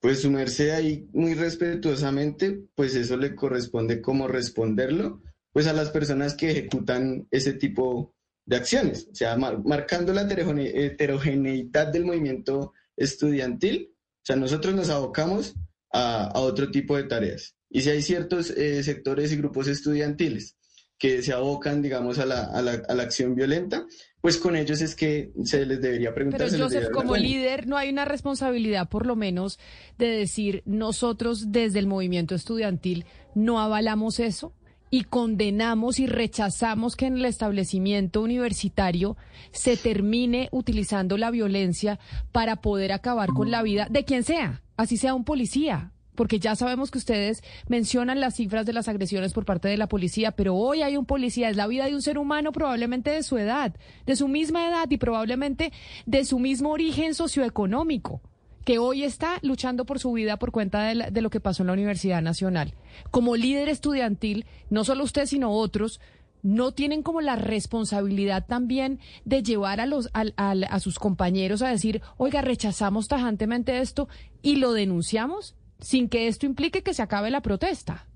Pues 0.01 0.23
su 0.23 0.31
merced 0.31 0.71
ahí 0.71 1.09
muy 1.13 1.35
respetuosamente, 1.35 2.63
pues 2.75 2.95
eso 2.95 3.19
le 3.19 3.35
corresponde 3.35 4.01
como 4.01 4.29
responderlo, 4.29 5.23
pues 5.53 5.67
a 5.67 5.75
las 5.75 5.91
personas 5.91 6.35
que 6.35 6.51
ejecutan 6.51 7.29
ese 7.31 7.53
tipo 7.53 8.15
de 8.51 8.57
acciones, 8.57 9.07
o 9.11 9.15
sea, 9.15 9.37
mar- 9.37 9.61
marcando 9.65 10.13
la 10.13 10.23
heterogene- 10.25 10.73
heterogeneidad 10.75 11.87
del 11.87 12.05
movimiento 12.05 12.73
estudiantil, 12.97 13.93
o 13.95 14.25
sea, 14.25 14.35
nosotros 14.37 14.75
nos 14.75 14.91
abocamos 14.91 15.55
a, 15.93 16.25
a 16.25 16.41
otro 16.41 16.71
tipo 16.71 16.97
de 16.97 17.05
tareas. 17.05 17.55
Y 17.71 17.81
si 17.83 17.91
hay 17.91 18.03
ciertos 18.03 18.51
eh, 18.51 18.83
sectores 18.83 19.33
y 19.33 19.37
grupos 19.37 19.69
estudiantiles 19.69 20.57
que 20.99 21.23
se 21.23 21.33
abocan, 21.33 21.81
digamos, 21.81 22.19
a 22.19 22.27
la, 22.27 22.45
a 22.45 22.61
la- 22.61 22.83
a 22.89 22.95
la 22.95 23.03
acción 23.05 23.35
violenta, 23.37 23.87
pues 24.21 24.37
con 24.37 24.55
ellos 24.57 24.81
es 24.83 24.95
que 24.97 25.33
se 25.45 25.65
les 25.65 25.81
debería 25.81 26.13
preguntar. 26.13 26.41
Pero 26.41 26.65
Joseph, 26.65 26.91
como 26.93 27.15
líder, 27.23 27.67
no 27.69 27.77
hay 27.79 27.89
una 27.91 28.05
responsabilidad, 28.05 28.89
por 28.89 29.07
lo 29.07 29.15
menos, 29.17 29.59
de 29.97 30.09
decir 30.09 30.63
nosotros 30.67 31.53
desde 31.53 31.79
el 31.79 31.87
movimiento 31.87 32.35
estudiantil 32.35 33.07
no 33.35 33.61
avalamos 33.61 34.19
eso 34.19 34.53
y 34.91 35.05
condenamos 35.05 36.01
y 36.01 36.07
rechazamos 36.07 36.97
que 36.97 37.07
en 37.07 37.17
el 37.17 37.25
establecimiento 37.25 38.21
universitario 38.23 39.17
se 39.53 39.77
termine 39.77 40.49
utilizando 40.53 41.17
la 41.17 41.31
violencia 41.31 41.99
para 42.33 42.57
poder 42.57 42.93
acabar 42.93 43.31
con 43.31 43.51
la 43.51 43.63
vida 43.63 43.87
de 43.89 44.05
quien 44.05 44.25
sea, 44.25 44.63
así 44.77 44.97
sea 44.97 45.15
un 45.15 45.25
policía. 45.25 45.93
Porque 46.17 46.39
ya 46.39 46.55
sabemos 46.55 46.91
que 46.91 46.99
ustedes 46.99 47.43
mencionan 47.69 48.21
las 48.21 48.35
cifras 48.35 48.67
de 48.67 48.75
las 48.75 48.89
agresiones 48.89 49.33
por 49.33 49.47
parte 49.47 49.69
de 49.69 49.79
la 49.79 49.89
policía, 49.89 50.33
pero 50.33 50.55
hoy 50.55 50.83
hay 50.83 50.99
un 50.99 51.07
policía, 51.07 51.49
es 51.49 51.57
la 51.57 51.67
vida 51.67 51.87
de 51.87 51.95
un 51.95 52.03
ser 52.03 52.19
humano 52.19 52.53
probablemente 52.53 53.11
de 53.11 53.23
su 53.23 53.39
edad, 53.39 53.75
de 54.05 54.17
su 54.17 54.29
misma 54.29 54.69
edad 54.69 54.91
y 54.91 54.99
probablemente 54.99 55.73
de 56.05 56.25
su 56.27 56.39
mismo 56.39 56.73
origen 56.73 57.15
socioeconómico, 57.15 58.21
que 58.65 58.79
hoy 58.79 59.05
está 59.05 59.39
luchando 59.43 59.87
por 59.87 59.99
su 59.99 60.13
vida 60.13 60.39
por 60.39 60.53
cuenta 60.53 60.83
de, 60.85 60.95
la- 60.95 61.11
de 61.11 61.23
lo 61.23 61.31
que 61.31 61.41
pasó 61.41 61.63
en 61.63 61.69
la 61.69 61.73
Universidad 61.73 62.23
Nacional. 62.23 62.75
Como 63.11 63.37
líder 63.37 63.69
estudiantil, 63.69 64.45
no 64.69 64.85
solo 64.85 65.05
usted, 65.05 65.27
sino 65.27 65.51
otros, 65.53 66.01
no 66.43 66.73
tienen 66.73 67.03
como 67.03 67.21
la 67.21 67.37
responsabilidad 67.37 68.47
también 68.47 68.99
de 69.25 69.43
llevar 69.43 69.81
a 69.81 69.87
los 69.87 70.09
al- 70.15 70.35
a 70.37 70.81
sus 70.81 70.99
compañeros 70.99 71.61
a 71.63 71.69
decir, 71.69 72.01
oiga, 72.17 72.41
rechazamos 72.43 73.09
tajantemente 73.09 73.79
esto 73.81 74.09
y 74.43 74.57
lo 74.57 74.73
denunciamos 74.73 75.55
sin 75.81 76.09
que 76.09 76.29
esto 76.29 76.47
implique 76.47 76.83
que 76.83 76.95
se 76.95 77.03
acabe 77.03 77.31
la 77.31 77.41
protesta. 77.43 78.07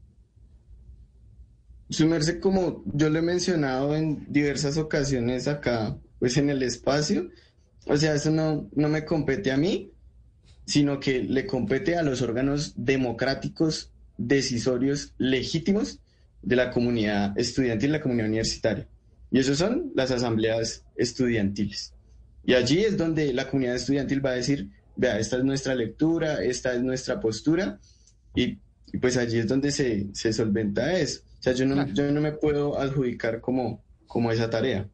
Su 1.91 2.07
merced, 2.07 2.41
como 2.41 2.83
yo 2.87 3.11
lo 3.11 3.19
he 3.19 3.23
mencionado 3.23 3.95
en 3.95 4.25
diversas 4.33 4.79
ocasiones 4.79 5.47
acá, 5.49 5.97
pues 6.19 6.37
en 6.39 6.49
el 6.51 6.63
espacio, 6.63 7.29
o 7.87 7.97
sea, 7.97 8.15
eso 8.15 8.31
no, 8.31 8.69
no 8.75 8.89
me 8.89 9.05
compete 9.05 9.53
a 9.53 9.57
mí, 9.59 9.93
sino 10.67 11.01
que 11.01 11.23
le 11.23 11.47
compete 11.47 11.97
a 11.97 12.03
los 12.03 12.23
órganos 12.23 12.75
democráticos, 12.77 13.91
decisorios, 14.17 15.13
legítimos 15.19 16.01
de 16.43 16.57
la 16.57 16.71
comunidad 16.71 17.39
estudiantil, 17.39 17.93
la 17.93 18.01
comunidad 18.01 18.29
universitaria. 18.29 18.87
Y 19.31 19.39
esos 19.39 19.59
son 19.59 19.93
las 19.95 20.11
asambleas 20.11 20.85
estudiantiles. 20.97 21.93
Y 22.45 22.55
allí 22.55 22.85
es 22.85 22.97
donde 22.97 23.33
la 23.33 23.49
comunidad 23.49 23.77
estudiantil 23.77 24.25
va 24.25 24.31
a 24.31 24.35
decir, 24.35 24.69
vea, 24.97 25.19
esta 25.19 25.39
es 25.39 25.45
nuestra 25.45 25.75
lectura, 25.75 26.43
esta 26.43 26.75
es 26.75 26.83
nuestra 26.83 27.21
postura, 27.21 27.81
y, 28.35 28.59
y 28.93 28.99
pues 29.01 29.17
allí 29.17 29.39
es 29.39 29.49
donde 29.49 29.71
se, 29.71 30.09
se 30.13 30.33
solventa 30.33 30.99
eso. 30.99 31.23
O 31.41 31.43
sea, 31.43 31.53
yo 31.53 31.67
no, 31.67 31.87
yo 31.89 32.11
no 32.11 32.21
me 32.21 32.33
puedo 32.33 32.79
adjudicar 32.79 33.41
como, 33.41 33.83
como 34.07 34.31
esa 34.31 34.49
tarea. 34.49 34.89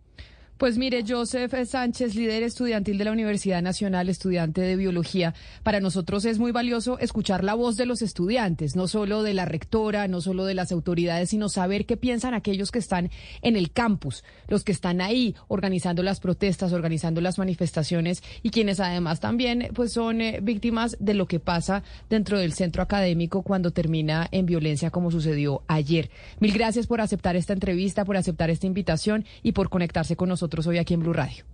Pues 0.60 0.76
mire, 0.76 1.02
Joseph 1.08 1.54
Sánchez, 1.66 2.14
líder 2.14 2.42
estudiantil 2.42 2.98
de 2.98 3.06
la 3.06 3.12
Universidad 3.12 3.62
Nacional, 3.62 4.10
estudiante 4.10 4.60
de 4.60 4.76
biología, 4.76 5.32
para 5.62 5.80
nosotros 5.80 6.26
es 6.26 6.38
muy 6.38 6.52
valioso 6.52 6.98
escuchar 6.98 7.44
la 7.44 7.54
voz 7.54 7.78
de 7.78 7.86
los 7.86 8.02
estudiantes, 8.02 8.76
no 8.76 8.86
solo 8.86 9.22
de 9.22 9.32
la 9.32 9.46
rectora, 9.46 10.06
no 10.06 10.20
solo 10.20 10.44
de 10.44 10.52
las 10.52 10.70
autoridades, 10.70 11.30
sino 11.30 11.48
saber 11.48 11.86
qué 11.86 11.96
piensan 11.96 12.34
aquellos 12.34 12.70
que 12.72 12.78
están 12.78 13.08
en 13.40 13.56
el 13.56 13.72
campus, 13.72 14.22
los 14.48 14.62
que 14.62 14.72
están 14.72 15.00
ahí 15.00 15.34
organizando 15.48 16.02
las 16.02 16.20
protestas, 16.20 16.74
organizando 16.74 17.22
las 17.22 17.38
manifestaciones 17.38 18.22
y 18.42 18.50
quienes 18.50 18.80
además 18.80 19.18
también 19.18 19.70
pues 19.72 19.94
son 19.94 20.20
eh, 20.20 20.40
víctimas 20.42 20.94
de 21.00 21.14
lo 21.14 21.26
que 21.26 21.40
pasa 21.40 21.84
dentro 22.10 22.38
del 22.38 22.52
centro 22.52 22.82
académico 22.82 23.40
cuando 23.40 23.70
termina 23.70 24.28
en 24.30 24.44
violencia 24.44 24.90
como 24.90 25.10
sucedió 25.10 25.62
ayer. 25.68 26.10
Mil 26.38 26.52
gracias 26.52 26.86
por 26.86 27.00
aceptar 27.00 27.34
esta 27.34 27.54
entrevista, 27.54 28.04
por 28.04 28.18
aceptar 28.18 28.50
esta 28.50 28.66
invitación 28.66 29.24
y 29.42 29.52
por 29.52 29.70
conectarse 29.70 30.16
con 30.16 30.28
nosotros 30.28 30.49
hoy 30.66 30.78
aquí 30.78 30.94
en 30.94 31.00
Blue 31.00 31.12
Radio. 31.12 31.44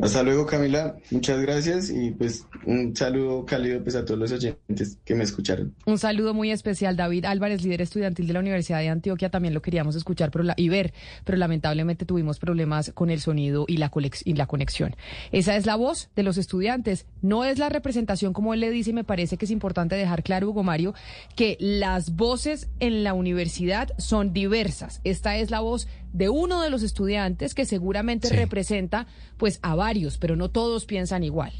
Hasta 0.00 0.22
luego, 0.22 0.46
Camila. 0.46 0.96
Muchas 1.10 1.40
gracias 1.42 1.90
y 1.90 2.12
pues 2.12 2.46
un 2.64 2.94
saludo 2.94 3.44
cálido 3.44 3.82
pues 3.82 3.96
a 3.96 4.04
todos 4.04 4.20
los 4.20 4.30
oyentes 4.30 4.96
que 5.04 5.14
me 5.16 5.24
escucharon. 5.24 5.74
Un 5.86 5.98
saludo 5.98 6.34
muy 6.34 6.52
especial, 6.52 6.96
David 6.96 7.24
Álvarez, 7.24 7.62
líder 7.64 7.82
estudiantil 7.82 8.28
de 8.28 8.32
la 8.32 8.38
Universidad 8.38 8.78
de 8.78 8.90
Antioquia. 8.90 9.28
También 9.30 9.54
lo 9.54 9.60
queríamos 9.62 9.96
escuchar 9.96 10.30
pero 10.30 10.44
la- 10.44 10.54
y 10.56 10.68
ver, 10.68 10.94
pero 11.24 11.36
lamentablemente 11.36 12.04
tuvimos 12.06 12.38
problemas 12.38 12.92
con 12.94 13.10
el 13.10 13.20
sonido 13.20 13.64
y 13.66 13.78
la, 13.78 13.90
colex- 13.90 14.22
y 14.24 14.34
la 14.34 14.46
conexión. 14.46 14.94
Esa 15.32 15.56
es 15.56 15.66
la 15.66 15.74
voz 15.74 16.10
de 16.14 16.22
los 16.22 16.38
estudiantes, 16.38 17.06
no 17.20 17.44
es 17.44 17.58
la 17.58 17.68
representación 17.68 18.32
como 18.32 18.54
él 18.54 18.60
le 18.60 18.70
dice 18.70 18.90
y 18.90 18.92
me 18.92 19.02
parece 19.04 19.36
que 19.36 19.46
es 19.46 19.50
importante 19.50 19.96
dejar 19.96 20.22
claro, 20.22 20.50
Hugo 20.50 20.62
Mario, 20.62 20.94
que 21.34 21.56
las 21.58 22.14
voces 22.14 22.68
en 22.78 23.02
la 23.02 23.14
universidad 23.14 23.88
son 23.98 24.32
diversas. 24.32 25.00
Esta 25.02 25.36
es 25.38 25.50
la 25.50 25.58
voz 25.58 25.88
de 26.12 26.28
uno 26.30 26.62
de 26.62 26.70
los 26.70 26.82
estudiantes 26.82 27.54
que 27.54 27.66
seguramente 27.66 28.28
Sí. 28.28 28.34
representa 28.36 29.06
pues 29.36 29.58
a 29.62 29.74
pero 30.18 30.36
no 30.36 30.50
todos 30.50 30.84
piensan 30.84 31.24
igual. 31.24 31.52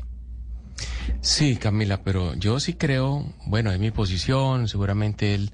Sí, 1.21 1.57
Camila, 1.57 2.03
pero 2.03 2.35
yo 2.35 2.61
sí 2.61 2.75
creo, 2.75 3.25
bueno, 3.47 3.73
es 3.73 3.79
mi 3.79 3.91
posición, 3.91 4.69
seguramente 4.69 5.35
él 5.35 5.51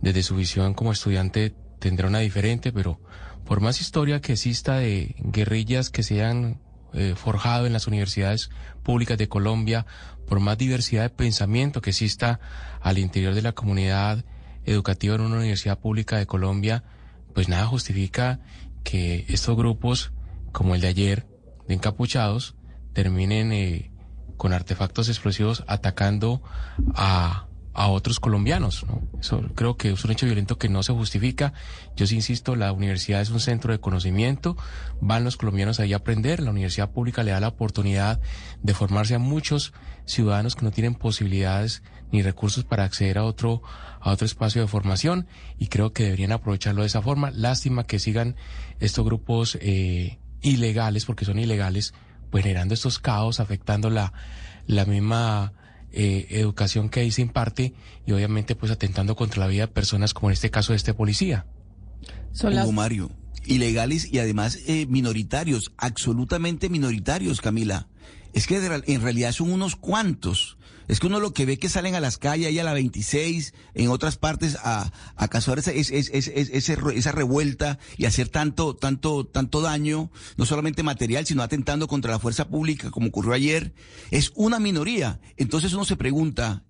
desde 0.00 0.22
su 0.22 0.36
visión 0.36 0.74
como 0.74 0.92
estudiante 0.92 1.54
tendrá 1.78 2.08
una 2.08 2.18
diferente, 2.18 2.72
pero 2.72 3.00
por 3.44 3.60
más 3.60 3.80
historia 3.80 4.20
que 4.20 4.32
exista 4.32 4.76
de 4.76 5.14
guerrillas 5.18 5.90
que 5.90 6.02
se 6.02 6.24
han 6.24 6.60
eh, 6.92 7.14
forjado 7.16 7.66
en 7.66 7.72
las 7.72 7.86
universidades 7.86 8.50
públicas 8.82 9.18
de 9.18 9.28
Colombia, 9.28 9.86
por 10.26 10.40
más 10.40 10.58
diversidad 10.58 11.02
de 11.02 11.10
pensamiento 11.10 11.80
que 11.80 11.90
exista 11.90 12.40
al 12.80 12.98
interior 12.98 13.34
de 13.34 13.42
la 13.42 13.52
comunidad 13.52 14.24
educativa 14.64 15.14
en 15.14 15.22
una 15.22 15.38
universidad 15.38 15.78
pública 15.78 16.16
de 16.18 16.26
Colombia, 16.26 16.84
pues 17.34 17.48
nada 17.48 17.66
justifica 17.66 18.40
que 18.84 19.24
estos 19.28 19.56
grupos, 19.56 20.12
como 20.52 20.74
el 20.74 20.80
de 20.80 20.88
ayer, 20.88 21.26
de 21.68 21.74
encapuchados, 21.74 22.56
terminen 22.92 23.52
eh, 23.52 23.92
con 24.36 24.52
artefactos 24.52 25.08
explosivos 25.08 25.64
atacando 25.66 26.42
a, 26.94 27.46
a 27.74 27.88
otros 27.88 28.20
colombianos. 28.20 28.84
¿no? 28.86 29.02
Eso 29.20 29.42
creo 29.54 29.76
que 29.76 29.92
es 29.92 30.04
un 30.04 30.10
hecho 30.10 30.26
violento 30.26 30.58
que 30.58 30.68
no 30.68 30.82
se 30.82 30.92
justifica. 30.92 31.52
Yo 31.96 32.06
sí 32.06 32.16
insisto, 32.16 32.56
la 32.56 32.72
universidad 32.72 33.20
es 33.20 33.30
un 33.30 33.40
centro 33.40 33.72
de 33.72 33.80
conocimiento, 33.80 34.56
van 35.00 35.24
los 35.24 35.36
colombianos 35.36 35.80
ahí 35.80 35.92
a 35.92 35.96
aprender, 35.96 36.40
la 36.40 36.50
universidad 36.50 36.90
pública 36.90 37.22
le 37.22 37.32
da 37.32 37.40
la 37.40 37.48
oportunidad 37.48 38.20
de 38.62 38.74
formarse 38.74 39.14
a 39.14 39.18
muchos 39.18 39.72
ciudadanos 40.04 40.56
que 40.56 40.64
no 40.64 40.70
tienen 40.70 40.94
posibilidades 40.94 41.82
ni 42.10 42.22
recursos 42.22 42.64
para 42.64 42.84
acceder 42.84 43.18
a 43.18 43.24
otro, 43.24 43.62
a 44.00 44.10
otro 44.10 44.26
espacio 44.26 44.60
de 44.60 44.68
formación 44.68 45.26
y 45.58 45.68
creo 45.68 45.92
que 45.92 46.04
deberían 46.04 46.32
aprovecharlo 46.32 46.82
de 46.82 46.88
esa 46.88 47.00
forma. 47.00 47.30
Lástima 47.30 47.84
que 47.84 47.98
sigan 47.98 48.36
estos 48.80 49.04
grupos 49.04 49.56
eh, 49.60 50.18
ilegales, 50.42 51.04
porque 51.04 51.24
son 51.24 51.38
ilegales, 51.38 51.94
pues 52.30 52.44
generando 52.44 52.74
estos 52.74 52.98
caos, 52.98 53.40
afectando 53.40 53.90
la, 53.90 54.12
la 54.66 54.84
misma 54.84 55.52
eh, 55.92 56.26
educación 56.30 56.88
que 56.88 57.00
ahí 57.00 57.10
se 57.10 57.22
imparte 57.22 57.74
y 58.06 58.12
obviamente 58.12 58.54
pues 58.54 58.72
atentando 58.72 59.14
contra 59.14 59.40
la 59.40 59.46
vida 59.46 59.66
de 59.66 59.72
personas 59.72 60.14
como 60.14 60.30
en 60.30 60.34
este 60.34 60.50
caso 60.50 60.72
de 60.72 60.78
este 60.78 60.94
policía. 60.94 61.46
Son 62.32 62.56
Hugo 62.56 62.72
Mario, 62.72 63.10
ilegales 63.44 64.10
y 64.10 64.18
además 64.18 64.58
eh, 64.66 64.86
minoritarios, 64.86 65.72
absolutamente 65.76 66.68
minoritarios, 66.68 67.40
Camila. 67.40 67.88
Es 68.32 68.46
que 68.46 68.56
en 68.56 69.02
realidad 69.02 69.32
son 69.32 69.52
unos 69.52 69.76
cuantos. 69.76 70.56
Es 70.88 71.00
que 71.00 71.06
uno 71.06 71.20
lo 71.20 71.32
que 71.32 71.46
ve 71.46 71.58
que 71.58 71.68
salen 71.68 71.94
a 71.94 72.00
las 72.00 72.18
calles, 72.18 72.48
ahí 72.48 72.58
a 72.58 72.64
la 72.64 72.72
26, 72.72 73.54
en 73.74 73.88
otras 73.88 74.16
partes, 74.16 74.56
a, 74.62 74.92
a 75.16 75.28
causar 75.28 75.58
esa, 75.58 75.72
es, 75.72 75.90
es, 75.90 76.10
es, 76.12 76.28
esa 76.28 77.12
revuelta 77.12 77.78
y 77.96 78.06
hacer 78.06 78.28
tanto, 78.28 78.74
tanto, 78.74 79.24
tanto 79.24 79.60
daño, 79.60 80.10
no 80.36 80.44
solamente 80.44 80.82
material, 80.82 81.24
sino 81.24 81.42
atentando 81.42 81.86
contra 81.86 82.10
la 82.10 82.18
fuerza 82.18 82.48
pública, 82.48 82.90
como 82.90 83.08
ocurrió 83.08 83.32
ayer, 83.32 83.74
es 84.10 84.32
una 84.34 84.58
minoría. 84.58 85.20
Entonces 85.36 85.72
uno 85.72 85.84
se 85.84 85.96
pregunta, 85.96 86.64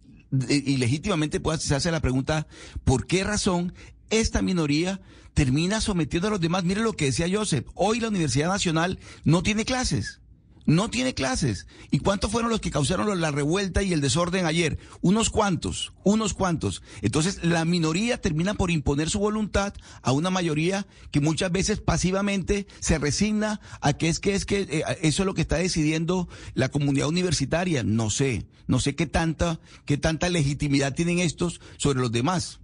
y 0.48 0.76
legítimamente 0.76 1.40
puede 1.40 1.58
hacerse 1.58 1.90
la 1.90 2.00
pregunta, 2.00 2.46
¿por 2.84 3.06
qué 3.06 3.24
razón 3.24 3.74
esta 4.10 4.42
minoría 4.42 5.00
termina 5.34 5.80
sometiendo 5.80 6.28
a 6.28 6.32
los 6.32 6.40
demás? 6.40 6.64
Mire 6.64 6.82
lo 6.82 6.92
que 6.92 7.06
decía 7.06 7.26
Joseph, 7.30 7.66
hoy 7.74 8.00
la 8.00 8.08
Universidad 8.08 8.48
Nacional 8.48 8.98
no 9.24 9.42
tiene 9.42 9.64
clases 9.64 10.21
no 10.66 10.90
tiene 10.90 11.14
clases. 11.14 11.66
¿Y 11.90 11.98
cuántos 11.98 12.30
fueron 12.30 12.50
los 12.50 12.60
que 12.60 12.70
causaron 12.70 13.20
la 13.20 13.30
revuelta 13.30 13.82
y 13.82 13.92
el 13.92 14.00
desorden 14.00 14.46
ayer? 14.46 14.78
Unos 15.00 15.30
cuantos, 15.30 15.92
unos 16.04 16.34
cuantos. 16.34 16.82
Entonces 17.02 17.44
la 17.44 17.64
minoría 17.64 18.20
termina 18.20 18.54
por 18.54 18.70
imponer 18.70 19.10
su 19.10 19.18
voluntad 19.18 19.74
a 20.02 20.12
una 20.12 20.30
mayoría 20.30 20.86
que 21.10 21.20
muchas 21.20 21.52
veces 21.52 21.80
pasivamente 21.80 22.66
se 22.80 22.98
resigna 22.98 23.60
a 23.80 23.92
que 23.92 24.08
es 24.08 24.20
que 24.20 24.34
es 24.34 24.44
que 24.44 24.60
eh, 24.62 24.84
eso 25.02 25.22
es 25.22 25.26
lo 25.26 25.34
que 25.34 25.42
está 25.42 25.56
decidiendo 25.56 26.28
la 26.54 26.70
comunidad 26.70 27.08
universitaria. 27.08 27.82
No 27.82 28.10
sé, 28.10 28.46
no 28.66 28.80
sé 28.80 28.94
qué 28.94 29.06
tanta, 29.06 29.60
qué 29.84 29.98
tanta 29.98 30.28
legitimidad 30.28 30.94
tienen 30.94 31.18
estos 31.18 31.60
sobre 31.76 32.00
los 32.00 32.12
demás. 32.12 32.61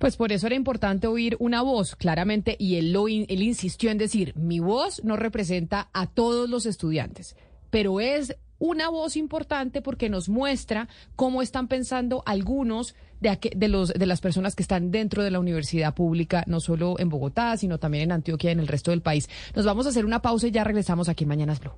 Pues 0.00 0.16
por 0.16 0.32
eso 0.32 0.46
era 0.46 0.56
importante 0.56 1.08
oír 1.08 1.36
una 1.40 1.60
voz, 1.60 1.94
claramente, 1.94 2.56
y 2.58 2.76
él, 2.76 2.90
lo, 2.90 3.06
él 3.06 3.42
insistió 3.42 3.90
en 3.90 3.98
decir, 3.98 4.34
mi 4.34 4.58
voz 4.58 5.04
no 5.04 5.14
representa 5.14 5.90
a 5.92 6.06
todos 6.06 6.48
los 6.48 6.64
estudiantes, 6.64 7.36
pero 7.68 8.00
es 8.00 8.34
una 8.58 8.88
voz 8.88 9.18
importante 9.18 9.82
porque 9.82 10.08
nos 10.08 10.30
muestra 10.30 10.88
cómo 11.16 11.42
están 11.42 11.68
pensando 11.68 12.22
algunos 12.24 12.94
de, 13.20 13.38
de, 13.54 13.68
los, 13.68 13.92
de 13.92 14.06
las 14.06 14.22
personas 14.22 14.56
que 14.56 14.62
están 14.62 14.90
dentro 14.90 15.22
de 15.22 15.32
la 15.32 15.38
universidad 15.38 15.94
pública, 15.94 16.44
no 16.46 16.60
solo 16.60 16.98
en 16.98 17.10
Bogotá, 17.10 17.54
sino 17.58 17.76
también 17.76 18.04
en 18.04 18.12
Antioquia 18.12 18.48
y 18.48 18.52
en 18.54 18.60
el 18.60 18.68
resto 18.68 18.92
del 18.92 19.02
país. 19.02 19.28
Nos 19.54 19.66
vamos 19.66 19.84
a 19.84 19.90
hacer 19.90 20.06
una 20.06 20.22
pausa 20.22 20.46
y 20.46 20.50
ya 20.50 20.64
regresamos 20.64 21.10
aquí 21.10 21.24
en 21.24 21.28
Mañanas 21.28 21.60
Blue. 21.60 21.74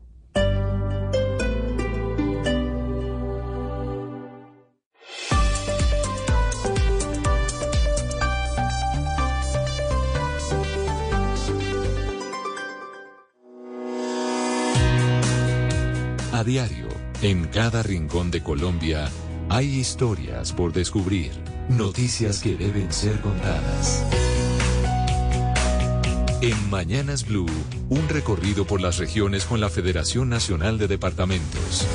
Diario, 16.45 16.89
en 17.23 17.47
cada 17.47 17.83
rincón 17.83 18.31
de 18.31 18.43
Colombia, 18.43 19.09
hay 19.49 19.67
historias 19.67 20.53
por 20.53 20.73
descubrir, 20.73 21.33
noticias 21.69 22.41
que 22.41 22.57
deben 22.57 22.93
ser 22.93 23.21
contadas. 23.21 24.05
En 26.41 26.71
Mañanas 26.71 27.27
Blue, 27.27 27.47
un 27.89 28.09
recorrido 28.09 28.67
por 28.67 28.81
las 28.81 28.99
regiones 28.99 29.45
con 29.45 29.61
la 29.61 29.69
Federación 29.69 30.29
Nacional 30.29 30.79
de 30.79 30.89
Departamentos. 30.89 31.87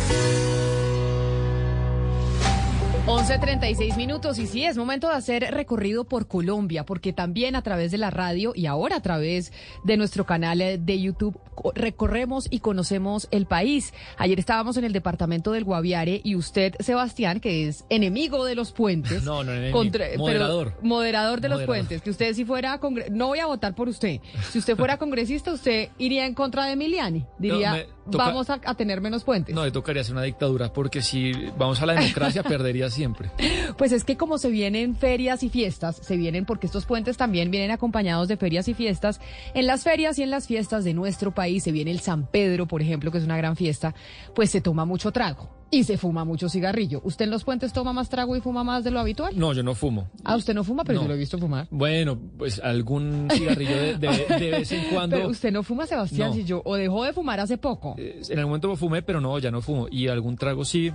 11.36 3.07 3.95
minutos 3.95 4.37
y 4.37 4.47
sí, 4.47 4.65
es 4.65 4.75
momento 4.75 5.07
de 5.07 5.13
hacer 5.13 5.47
recorrido 5.51 6.03
por 6.03 6.27
Colombia, 6.27 6.85
porque 6.85 7.13
también 7.13 7.55
a 7.55 7.61
través 7.61 7.89
de 7.91 7.97
la 7.97 8.09
radio 8.09 8.51
y 8.53 8.65
ahora 8.65 8.97
a 8.97 9.01
través 9.01 9.53
de 9.85 9.95
nuestro 9.95 10.25
canal 10.25 10.57
de 10.57 11.01
YouTube 11.01 11.39
recorremos 11.73 12.47
y 12.49 12.59
conocemos 12.59 13.29
el 13.31 13.45
país. 13.45 13.93
Ayer 14.17 14.39
estábamos 14.39 14.75
en 14.75 14.83
el 14.83 14.91
departamento 14.91 15.53
del 15.53 15.63
Guaviare 15.63 16.19
y 16.21 16.35
usted, 16.35 16.75
Sebastián, 16.79 17.39
que 17.39 17.69
es 17.69 17.85
enemigo 17.89 18.43
de 18.43 18.55
los 18.55 18.73
puentes. 18.73 19.23
No, 19.27 19.43
no, 19.43 19.51
enemigo. 19.51 19.83
moderador. 20.17 20.73
moderador 20.81 21.41
de 21.41 21.49
los 21.49 21.63
puentes. 21.63 22.01
Que 22.01 22.09
usted 22.09 22.33
si 22.33 22.45
fuera, 22.45 22.79
no 23.11 23.27
voy 23.27 23.39
a 23.39 23.45
votar 23.45 23.75
por 23.75 23.89
usted. 23.89 24.21
Si 24.51 24.59
usted 24.59 24.77
fuera 24.77 24.97
congresista, 24.97 25.51
usted 25.51 25.89
iría 25.97 26.25
en 26.25 26.33
contra 26.33 26.65
de 26.65 26.73
Emiliani. 26.73 27.25
Diría, 27.37 27.85
vamos 28.05 28.49
a, 28.49 28.59
tener 28.75 29.01
menos 29.01 29.23
puentes. 29.23 29.53
No, 29.53 29.65
le 29.65 29.71
tocaría 29.71 30.01
hacer 30.01 30.13
una 30.13 30.23
dictadura, 30.23 30.71
porque 30.71 31.01
si 31.01 31.33
vamos 31.57 31.81
a 31.81 31.85
la 31.85 31.93
democracia, 31.93 32.43
perdería 32.47 32.89
siempre. 32.97 33.31
Pues 33.77 33.91
es 33.91 34.03
que 34.03 34.17
como 34.17 34.37
se 34.37 34.49
vienen 34.49 34.95
ferias 34.95 35.43
y 35.43 35.49
fiestas, 35.49 35.95
se 36.01 36.17
vienen 36.17 36.45
porque 36.45 36.67
estos 36.67 36.85
puentes 36.85 37.15
también 37.15 37.51
vienen 37.51 37.71
acompañados 37.71 38.27
de 38.27 38.37
ferias 38.37 38.67
y 38.67 38.73
fiestas. 38.73 39.21
En 39.53 39.67
las 39.67 39.83
ferias 39.83 40.19
y 40.19 40.23
en 40.23 40.31
las 40.31 40.47
fiestas 40.47 40.83
de 40.83 40.93
nuestro 40.93 41.33
país, 41.33 41.63
se 41.63 41.71
viene 41.71 41.91
el 41.91 42.01
San 42.01 42.27
Pedro, 42.27 42.67
por 42.67 42.81
ejemplo, 42.81 43.11
que 43.11 43.19
es 43.19 43.23
una 43.23 43.37
gran 43.37 43.55
fiesta, 43.55 43.95
pues 44.35 44.49
se 44.49 44.61
toma 44.61 44.83
mucho 44.83 45.11
trago. 45.11 45.56
Y 45.69 45.83
se 45.83 45.97
fuma 45.97 46.23
mucho 46.23 46.47
cigarrillo. 46.47 47.01
¿Usted 47.03 47.25
en 47.25 47.31
los 47.31 47.43
puentes 47.43 47.73
toma 47.73 47.91
más 47.91 48.09
trago 48.09 48.35
y 48.37 48.41
fuma 48.41 48.63
más 48.63 48.85
de 48.85 48.91
lo 48.91 48.99
habitual? 48.99 49.37
No, 49.37 49.51
yo 49.51 49.63
no 49.63 49.75
fumo. 49.75 50.09
Ah, 50.23 50.37
usted 50.37 50.53
no 50.53 50.63
fuma, 50.63 50.85
pero 50.85 51.01
yo 51.01 51.07
lo 51.07 51.13
he 51.13 51.17
visto 51.17 51.37
fumar. 51.37 51.67
Bueno, 51.71 52.17
pues 52.37 52.61
algún 52.63 53.27
cigarrillo 53.31 53.97
de, 53.97 54.51
vez 54.51 54.71
en 54.71 54.85
cuando. 54.93 55.17
Pero 55.17 55.29
usted 55.29 55.51
no 55.51 55.63
fuma, 55.63 55.85
Sebastián, 55.85 56.33
si 56.33 56.45
yo, 56.45 56.61
o 56.63 56.75
dejó 56.75 57.03
de 57.03 57.11
fumar 57.11 57.41
hace 57.41 57.57
poco. 57.57 57.95
Eh, 57.97 58.21
en 58.29 58.39
algún 58.39 58.51
momento 58.51 58.75
fumé, 58.77 59.01
pero 59.01 59.19
no, 59.19 59.37
ya 59.39 59.51
no 59.51 59.61
fumo. 59.61 59.87
Y 59.91 60.07
algún 60.07 60.37
trago 60.37 60.63
sí, 60.63 60.91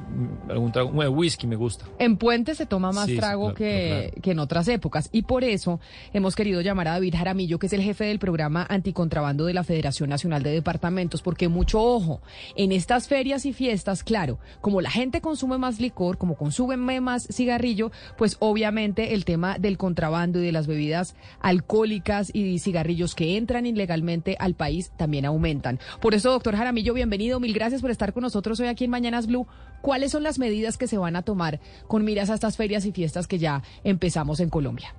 algún 0.49 0.73
trago, 0.73 0.91
bueno, 0.91 1.11
whisky 1.11 1.47
me 1.47 1.57
gusta. 1.57 1.85
En 1.99 2.17
puentes 2.17 2.57
se 2.57 2.65
toma 2.65 2.93
más 2.93 3.09
trago 3.15 3.53
que, 3.53 4.15
que 4.23 4.31
en 4.31 4.39
otras 4.39 4.69
épocas. 4.69 5.11
Y 5.13 5.23
por 5.23 5.45
eso 5.45 5.81
hemos 6.15 6.35
querido 6.35 6.63
llamar 6.63 6.89
a 6.89 6.93
David 6.93 7.15
Jaramillo, 7.17 7.59
que 7.59 7.67
es 7.67 7.73
el 7.75 7.83
jefe 7.83 8.05
del 8.05 8.19
programa 8.19 8.67
anticontrabando 8.71 9.45
de 9.45 9.53
la 9.53 9.65
Federación 9.65 10.09
Nacional 10.09 10.43
de 10.43 10.51
Departamentos, 10.51 11.21
porque 11.21 11.49
mucho 11.49 11.83
ojo, 11.83 12.23
en 12.57 12.73
estas 12.73 13.09
ferias 13.09 13.45
y 13.45 13.53
fiestas, 13.53 14.03
claro, 14.03 14.39
como 14.63 14.81
la 14.81 14.91
gente 14.91 15.21
consume 15.21 15.59
más 15.59 15.81
licor, 15.81 16.17
como 16.17 16.37
consume 16.37 17.01
más 17.01 17.29
cigarrillo, 17.31 17.93
pues 18.17 18.37
obviamente 18.39 19.13
el 19.13 19.27
tema 19.27 19.59
del 19.59 19.77
contrabando 19.77 20.41
y 20.41 20.47
de 20.47 20.53
las 20.53 20.67
bebidas 20.67 21.15
alcohólicas 21.41 22.31
y 22.33 22.59
cigarrillos 22.61 23.15
que 23.15 23.37
entran 23.37 23.67
ilegalmente 23.67 24.37
al 24.39 24.55
país 24.55 24.93
también 24.97 25.27
aumentan. 25.27 25.79
Por 26.01 26.15
eso, 26.15 26.31
doctor 26.31 26.57
Jaramillo, 26.57 26.95
bienvenido. 26.95 27.41
Mil 27.41 27.53
gracias 27.53 27.83
por 27.83 27.91
estar 27.91 28.15
con 28.15 28.23
nosotros 28.23 28.59
hoy 28.61 28.69
aquí 28.69 28.85
en 28.85 28.91
Mañanas 28.91 29.27
Blue. 29.27 29.47
¿Cuáles 29.83 30.13
son 30.13 30.23
las 30.23 30.39
medidas 30.39 30.79
que 30.79 30.87
se 30.87 30.97
van 30.97 31.17
a 31.17 31.23
tomar 31.23 31.61
con 31.89 32.05
miras 32.05 32.31
a 32.31 32.35
estas 32.35 32.57
ferias 32.57 32.87
y 32.87 32.93
fiestas 32.93 33.27
que 33.27 33.39
ya 33.39 33.63
empezamos 33.85 34.39
en 34.41 34.49
Colombia? 34.49 34.95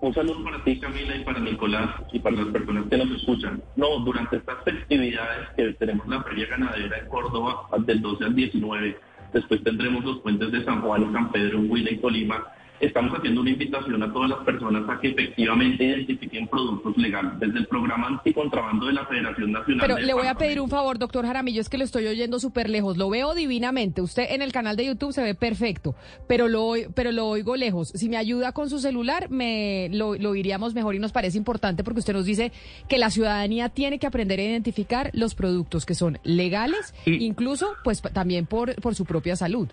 Un 0.00 0.12
saludo 0.12 0.44
para 0.44 0.62
ti, 0.62 0.78
Camila, 0.78 1.16
y 1.16 1.24
para 1.24 1.40
Nicolás, 1.40 1.90
y 2.12 2.18
para 2.18 2.36
las 2.36 2.48
personas 2.48 2.84
que 2.88 2.96
nos 2.98 3.10
escuchan. 3.12 3.62
No, 3.76 3.98
durante 4.00 4.36
estas 4.36 4.62
festividades 4.62 5.48
que 5.56 5.72
tenemos 5.74 6.06
la 6.06 6.22
Feria 6.22 6.46
Ganadera 6.48 6.98
en 6.98 7.08
Córdoba, 7.08 7.62
del 7.78 8.02
12 8.02 8.24
al 8.24 8.34
19, 8.34 8.98
después 9.32 9.64
tendremos 9.64 10.04
los 10.04 10.20
puentes 10.20 10.52
de 10.52 10.64
San 10.64 10.82
Juan 10.82 11.08
y 11.08 11.12
San 11.12 11.32
Pedro 11.32 11.60
Huila 11.60 11.90
y 11.90 11.96
Tolima, 11.96 12.44
estamos 12.80 13.16
haciendo 13.16 13.40
una 13.40 13.50
invitación 13.50 14.02
a 14.02 14.12
todas 14.12 14.30
las 14.30 14.38
personas 14.40 14.88
a 14.88 15.00
que 15.00 15.08
efectivamente 15.08 15.84
identifiquen 15.84 16.48
productos 16.48 16.96
legales 16.96 17.32
desde 17.38 17.58
el 17.58 17.66
programa 17.66 18.08
anticontrabando 18.08 18.86
de 18.86 18.92
la 18.92 19.06
Federación 19.06 19.52
Nacional. 19.52 19.86
Pero 19.86 19.98
le 19.98 20.14
voy 20.14 20.26
a 20.26 20.34
pedir 20.34 20.60
un 20.60 20.68
favor, 20.68 20.98
doctor 20.98 21.26
Jaramillo, 21.26 21.60
es 21.60 21.68
que 21.68 21.78
lo 21.78 21.84
estoy 21.84 22.06
oyendo 22.06 22.38
súper 22.38 22.68
lejos. 22.68 22.96
Lo 22.96 23.10
veo 23.10 23.34
divinamente. 23.34 24.00
Usted 24.00 24.26
en 24.30 24.42
el 24.42 24.52
canal 24.52 24.76
de 24.76 24.86
YouTube 24.86 25.12
se 25.12 25.22
ve 25.22 25.34
perfecto, 25.34 25.94
pero 26.26 26.48
lo, 26.48 26.74
pero 26.94 27.12
lo 27.12 27.26
oigo 27.26 27.56
lejos. 27.56 27.88
Si 27.88 28.08
me 28.08 28.16
ayuda 28.16 28.52
con 28.52 28.70
su 28.70 28.78
celular, 28.78 29.30
me 29.30 29.88
lo, 29.92 30.14
lo 30.14 30.34
iríamos 30.34 30.74
mejor 30.74 30.94
y 30.94 30.98
nos 30.98 31.12
parece 31.12 31.38
importante 31.38 31.84
porque 31.84 32.00
usted 32.00 32.12
nos 32.12 32.24
dice 32.24 32.52
que 32.88 32.98
la 32.98 33.10
ciudadanía 33.10 33.68
tiene 33.68 33.98
que 33.98 34.06
aprender 34.06 34.40
a 34.40 34.44
identificar 34.44 35.10
los 35.12 35.34
productos 35.34 35.86
que 35.86 35.94
son 35.94 36.18
legales, 36.24 36.94
incluso 37.04 37.74
pues 37.84 38.02
también 38.02 38.46
por, 38.46 38.74
por 38.76 38.94
su 38.94 39.04
propia 39.04 39.36
salud. 39.36 39.68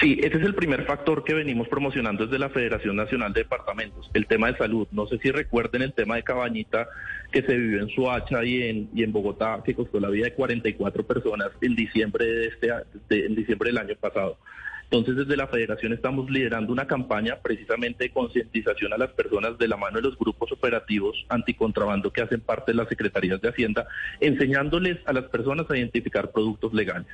Sí, 0.00 0.18
ese 0.22 0.38
es 0.38 0.42
el 0.42 0.54
primer 0.54 0.84
factor 0.86 1.22
que 1.22 1.34
venimos 1.34 1.68
promocionando 1.68 2.26
desde 2.26 2.38
la 2.38 2.48
Federación 2.48 2.96
Nacional 2.96 3.32
de 3.32 3.42
Departamentos, 3.42 4.10
el 4.12 4.26
tema 4.26 4.50
de 4.50 4.58
salud. 4.58 4.88
No 4.90 5.06
sé 5.06 5.18
si 5.18 5.30
recuerden 5.30 5.82
el 5.82 5.92
tema 5.92 6.16
de 6.16 6.24
Cabañita 6.24 6.88
que 7.30 7.42
se 7.42 7.56
vivió 7.56 7.80
en 7.80 7.88
Suacha 7.88 8.44
y 8.44 8.62
en, 8.62 8.90
y 8.92 9.04
en 9.04 9.12
Bogotá, 9.12 9.62
que 9.64 9.74
costó 9.74 10.00
la 10.00 10.10
vida 10.10 10.24
de 10.24 10.34
44 10.34 11.06
personas 11.06 11.50
en 11.60 11.76
diciembre, 11.76 12.24
de 12.24 12.46
este, 12.48 13.26
en 13.26 13.34
diciembre 13.36 13.68
del 13.70 13.78
año 13.78 13.94
pasado. 14.00 14.36
Entonces, 14.84 15.16
desde 15.16 15.36
la 15.36 15.46
Federación 15.46 15.92
estamos 15.92 16.28
liderando 16.28 16.72
una 16.72 16.86
campaña 16.86 17.36
precisamente 17.42 18.04
de 18.04 18.10
concientización 18.10 18.92
a 18.92 18.98
las 18.98 19.10
personas 19.10 19.58
de 19.58 19.68
la 19.68 19.76
mano 19.76 19.96
de 19.96 20.02
los 20.02 20.18
grupos 20.18 20.52
operativos 20.52 21.24
anticontrabando 21.28 22.12
que 22.12 22.22
hacen 22.22 22.40
parte 22.40 22.72
de 22.72 22.78
las 22.78 22.88
Secretarías 22.88 23.40
de 23.40 23.48
Hacienda, 23.48 23.86
enseñándoles 24.20 24.98
a 25.06 25.12
las 25.12 25.24
personas 25.24 25.70
a 25.70 25.76
identificar 25.76 26.30
productos 26.30 26.74
legales. 26.74 27.08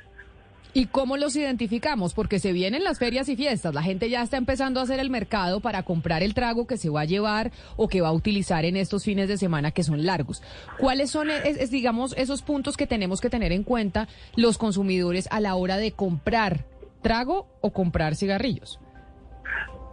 ¿Y 0.73 0.85
cómo 0.85 1.17
los 1.17 1.35
identificamos? 1.35 2.13
Porque 2.13 2.39
se 2.39 2.53
vienen 2.53 2.83
las 2.83 2.97
ferias 2.97 3.27
y 3.27 3.35
fiestas, 3.35 3.73
la 3.73 3.83
gente 3.83 4.09
ya 4.09 4.21
está 4.21 4.37
empezando 4.37 4.79
a 4.79 4.83
hacer 4.83 4.99
el 5.01 5.09
mercado 5.09 5.59
para 5.59 5.83
comprar 5.83 6.23
el 6.23 6.33
trago 6.33 6.65
que 6.65 6.77
se 6.77 6.89
va 6.89 7.01
a 7.01 7.05
llevar 7.05 7.51
o 7.75 7.89
que 7.89 7.99
va 7.99 8.07
a 8.07 8.13
utilizar 8.13 8.63
en 8.63 8.77
estos 8.77 9.03
fines 9.03 9.27
de 9.27 9.37
semana 9.37 9.71
que 9.71 9.83
son 9.83 10.05
largos. 10.05 10.41
¿Cuáles 10.77 11.11
son, 11.11 11.29
es, 11.29 11.71
digamos, 11.71 12.15
esos 12.17 12.41
puntos 12.41 12.77
que 12.77 12.87
tenemos 12.87 13.19
que 13.19 13.29
tener 13.29 13.51
en 13.51 13.63
cuenta 13.63 14.07
los 14.37 14.57
consumidores 14.57 15.27
a 15.31 15.41
la 15.41 15.55
hora 15.55 15.75
de 15.75 15.91
comprar 15.91 16.65
trago 17.01 17.47
o 17.59 17.71
comprar 17.71 18.15
cigarrillos? 18.15 18.79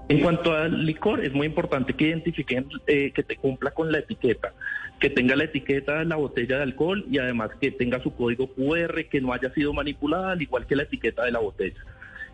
En 0.08 0.20
cuanto 0.20 0.54
al 0.54 0.86
licor, 0.86 1.24
es 1.24 1.34
muy 1.34 1.46
importante 1.46 1.92
que 1.92 2.08
identifiquen, 2.08 2.68
eh, 2.86 3.10
que 3.12 3.22
te 3.22 3.36
cumpla 3.36 3.72
con 3.72 3.92
la 3.92 3.98
etiqueta, 3.98 4.54
que 5.00 5.10
tenga 5.10 5.36
la 5.36 5.44
etiqueta 5.44 6.00
de 6.00 6.04
la 6.04 6.16
botella 6.16 6.56
de 6.56 6.62
alcohol 6.62 7.04
y 7.10 7.18
además 7.18 7.50
que 7.60 7.70
tenga 7.70 8.02
su 8.02 8.14
código 8.14 8.48
QR, 8.48 9.04
que 9.04 9.20
no 9.20 9.32
haya 9.32 9.52
sido 9.54 9.72
manipulada, 9.72 10.32
al 10.32 10.42
igual 10.42 10.66
que 10.66 10.76
la 10.76 10.82
etiqueta 10.84 11.24
de 11.24 11.32
la 11.32 11.38
botella. 11.38 11.84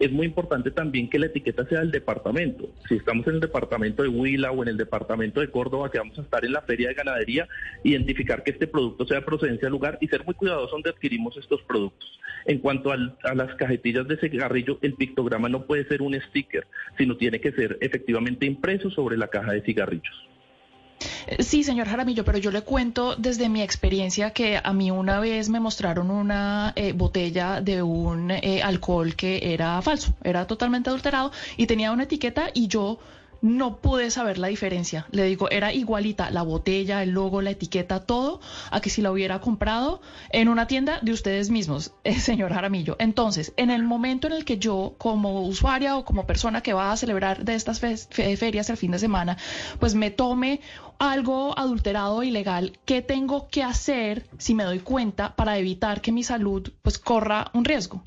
Es 0.01 0.11
muy 0.11 0.27
importante 0.27 0.71
también 0.73 1.09
que 1.09 1.21
la 1.21 1.27
etiqueta 1.27 1.65
sea 1.67 1.79
del 1.79 1.93
departamento. 1.93 2.69
Si 2.89 2.97
estamos 2.97 3.27
en 3.29 3.35
el 3.35 3.41
departamento 3.41 4.03
de 4.03 4.09
Huila 4.09 4.51
o 4.51 4.63
en 4.63 4.71
el 4.71 4.77
departamento 4.77 5.41
de 5.41 5.51
Córdoba, 5.51 5.91
que 5.91 5.99
vamos 5.99 6.19
a 6.19 6.23
estar 6.23 6.45
en 6.45 6.53
la 6.53 6.63
feria 6.63 6.89
de 6.89 6.95
ganadería, 6.95 7.47
identificar 7.85 8.43
que 8.43 8.51
este 8.51 8.67
producto 8.67 9.07
sea 9.07 9.21
de 9.21 9.27
procedencia 9.27 9.67
del 9.67 9.73
lugar 9.73 9.99
y 10.01 10.09
ser 10.09 10.25
muy 10.25 10.35
cuidadosos 10.35 10.73
donde 10.73 10.91
adquirimos 10.91 11.37
estos 11.37 11.63
productos. 11.63 12.19
En 12.47 12.59
cuanto 12.59 12.91
al, 12.91 13.17
a 13.23 13.35
las 13.35 13.55
cajetillas 13.55 14.09
de 14.09 14.17
cigarrillo, 14.17 14.79
el 14.83 14.95
pictograma 14.95 15.49
no 15.49 15.65
puede 15.65 15.87
ser 15.87 16.03
un 16.03 16.21
sticker, 16.21 16.67
sino 16.99 17.17
tiene 17.17 17.41
que 17.41 17.53
ser 17.53 17.79
efectivamente 17.81 18.47
impreso 18.47 18.91
sobre 18.91 19.17
la 19.17 19.29
caja 19.29 19.53
de 19.53 19.63
cigarrillos. 19.63 20.34
Sí, 21.39 21.65
señor 21.65 21.89
Jaramillo, 21.89 22.25
pero 22.25 22.39
yo 22.39 22.51
le 22.51 22.63
cuento 22.63 23.17
desde 23.17 23.49
mi 23.49 23.63
experiencia 23.63 24.31
que 24.31 24.61
a 24.63 24.73
mí 24.73 24.91
una 24.91 25.21
vez 25.21 25.49
me 25.49 25.61
mostraron 25.61 26.11
una 26.11 26.73
eh, 26.77 26.93
botella 26.93 27.61
de 27.61 27.83
un 27.83 28.31
eh, 28.31 28.63
alcohol 28.63 29.15
que 29.15 29.55
era 29.55 29.81
falso, 29.83 30.15
era 30.23 30.47
totalmente 30.47 30.91
adulterado 30.91 31.33
y 31.57 31.67
tenía 31.67 31.93
una 31.93 32.05
etiqueta 32.05 32.51
y 32.55 32.69
yo 32.69 32.99
no 33.45 33.77
pude 33.77 34.11
saber 34.11 34.39
la 34.39 34.49
diferencia. 34.49 35.07
Le 35.11 35.25
digo, 35.25 35.51
era 35.51 35.71
igualita 35.71 36.31
la 36.31 36.41
botella, 36.41 37.03
el 37.03 37.11
logo, 37.11 37.43
la 37.43 37.51
etiqueta, 37.51 38.01
todo, 38.01 38.41
a 38.71 38.81
que 38.81 38.89
si 38.89 39.03
la 39.03 39.13
hubiera 39.13 39.43
comprado 39.43 40.01
en 40.31 40.49
una 40.49 40.67
tienda 40.67 40.99
de 41.03 41.13
ustedes 41.13 41.51
mismos, 41.51 41.93
eh, 42.05 42.19
señor 42.19 42.55
Jaramillo. 42.55 42.97
Entonces, 42.99 43.53
en 43.59 43.69
el 43.69 43.83
momento 43.83 44.29
en 44.29 44.33
el 44.33 44.47
que 44.47 44.57
yo, 44.57 44.95
como 44.97 45.43
usuaria 45.43 45.99
o 45.99 46.07
como 46.07 46.27
persona 46.27 46.63
que 46.63 46.73
va 46.73 46.91
a 46.91 46.97
celebrar 46.97 47.45
de 47.45 47.55
estas 47.55 47.81
ferias 47.81 48.71
el 48.71 48.79
fin 48.79 48.93
de 48.93 48.99
semana, 48.99 49.37
pues 49.79 49.95
me 49.95 50.11
tome 50.11 50.61
algo 50.99 51.59
adulterado 51.59 52.23
ilegal, 52.23 52.79
¿qué 52.87 53.03
tengo 53.03 53.49
que 53.49 53.63
hacer 53.63 54.27
si 54.39 54.55
me 54.55 54.65
doy 54.65 54.79
cuenta 54.79 55.37
para 55.37 55.59
evitar 55.59 56.01
que 56.01 56.13
mi 56.13 56.23
salud 56.23 56.73
pues 56.81 56.99
corra 56.99 57.51
un 57.53 57.67
riesgo? 57.67 58.03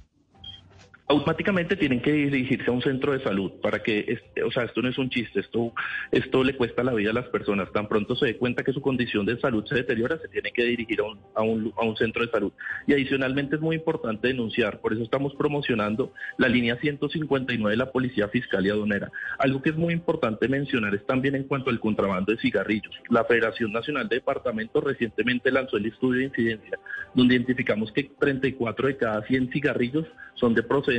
Automáticamente 1.07 1.77
tienen 1.77 2.01
que 2.01 2.11
dirigirse 2.11 2.69
a 2.69 2.73
un 2.73 2.81
centro 2.81 3.13
de 3.13 3.23
salud 3.23 3.53
para 3.61 3.81
que, 3.81 4.19
o 4.45 4.51
sea, 4.51 4.63
esto 4.63 4.81
no 4.81 4.89
es 4.89 4.97
un 4.97 5.09
chiste, 5.09 5.39
esto, 5.39 5.73
esto 6.11 6.43
le 6.43 6.55
cuesta 6.57 6.83
la 6.83 6.93
vida 6.93 7.11
a 7.11 7.13
las 7.13 7.27
personas. 7.29 7.71
Tan 7.71 7.87
pronto 7.87 8.15
se 8.15 8.25
dé 8.25 8.37
cuenta 8.37 8.63
que 8.63 8.73
su 8.73 8.81
condición 8.81 9.25
de 9.25 9.39
salud 9.39 9.65
se 9.65 9.75
deteriora, 9.75 10.19
se 10.19 10.27
tiene 10.27 10.51
que 10.51 10.65
dirigir 10.65 10.99
a 10.99 11.05
un, 11.05 11.19
a 11.33 11.41
un, 11.43 11.73
a 11.77 11.85
un 11.85 11.95
centro 11.95 12.25
de 12.25 12.31
salud. 12.31 12.51
Y 12.87 12.93
adicionalmente 12.93 13.55
es 13.55 13.61
muy 13.61 13.77
importante 13.77 14.27
denunciar, 14.27 14.81
por 14.81 14.91
eso 14.93 15.01
estamos 15.01 15.33
promocionando 15.35 16.11
la 16.37 16.49
línea 16.49 16.75
159 16.75 17.71
de 17.71 17.77
la 17.77 17.91
Policía 17.91 18.27
Fiscal 18.27 18.65
y 18.65 18.69
Adonera. 18.69 19.09
Algo 19.39 19.61
que 19.61 19.69
es 19.69 19.77
muy 19.77 19.93
importante 19.93 20.49
mencionar 20.49 20.93
es 20.93 21.05
también 21.05 21.35
en 21.35 21.43
cuanto 21.43 21.69
al 21.69 21.79
contrabando 21.79 22.33
de 22.33 22.39
cigarrillos. 22.39 22.93
La 23.09 23.23
Federación 23.23 23.71
Nacional 23.71 24.09
de 24.09 24.17
Departamentos 24.17 24.83
recientemente 24.83 25.51
lanzó 25.51 25.77
el 25.77 25.85
estudio 25.85 26.19
de 26.19 26.25
incidencia, 26.25 26.77
donde 27.13 27.35
identificamos 27.35 27.93
que 27.93 28.11
34 28.19 28.87
de 28.87 28.97
cada 28.97 29.21
100 29.25 29.51
cigarrillos 29.51 30.05
son 30.35 30.53
de 30.53 30.63
procedencia 30.63 30.96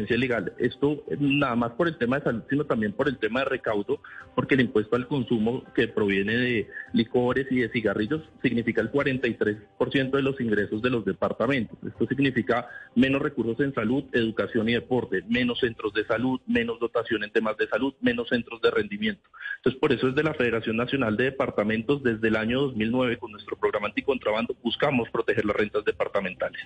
Esto 0.58 1.04
nada 1.18 1.56
más 1.56 1.72
por 1.72 1.88
el 1.88 1.96
tema 1.98 2.18
de 2.18 2.24
salud, 2.24 2.42
sino 2.48 2.64
también 2.64 2.92
por 2.92 3.08
el 3.08 3.18
tema 3.18 3.40
de 3.40 3.46
recaudo, 3.46 4.00
porque 4.34 4.54
el 4.54 4.62
impuesto 4.62 4.96
al 4.96 5.08
consumo 5.08 5.64
que 5.74 5.88
proviene 5.88 6.36
de 6.36 6.68
licores 6.92 7.46
y 7.50 7.60
de 7.60 7.68
cigarrillos 7.70 8.22
significa 8.42 8.80
el 8.80 8.92
43% 8.92 10.10
de 10.10 10.22
los 10.22 10.40
ingresos 10.40 10.82
de 10.82 10.90
los 10.90 11.04
departamentos. 11.04 11.78
Esto 11.86 12.06
significa 12.06 12.68
menos 12.94 13.22
recursos 13.22 13.58
en 13.60 13.74
salud, 13.74 14.04
educación 14.12 14.68
y 14.68 14.74
deporte, 14.74 15.22
menos 15.28 15.60
centros 15.60 15.92
de 15.92 16.04
salud, 16.04 16.40
menos 16.46 16.78
dotación 16.78 17.24
en 17.24 17.30
temas 17.30 17.56
de 17.56 17.68
salud, 17.68 17.94
menos 18.00 18.28
centros 18.28 18.60
de 18.60 18.70
rendimiento. 18.70 19.28
Entonces, 19.56 19.80
por 19.80 19.92
eso 19.92 20.08
desde 20.08 20.22
la 20.22 20.34
Federación 20.34 20.76
Nacional 20.76 21.16
de 21.16 21.24
Departamentos, 21.24 22.02
desde 22.02 22.28
el 22.28 22.36
año 22.36 22.60
2009, 22.60 23.18
con 23.18 23.32
nuestro 23.32 23.56
programa 23.56 23.88
anticontrabando, 23.88 24.54
buscamos 24.62 25.08
proteger 25.10 25.44
las 25.44 25.56
rentas 25.56 25.84
departamentales. 25.84 26.60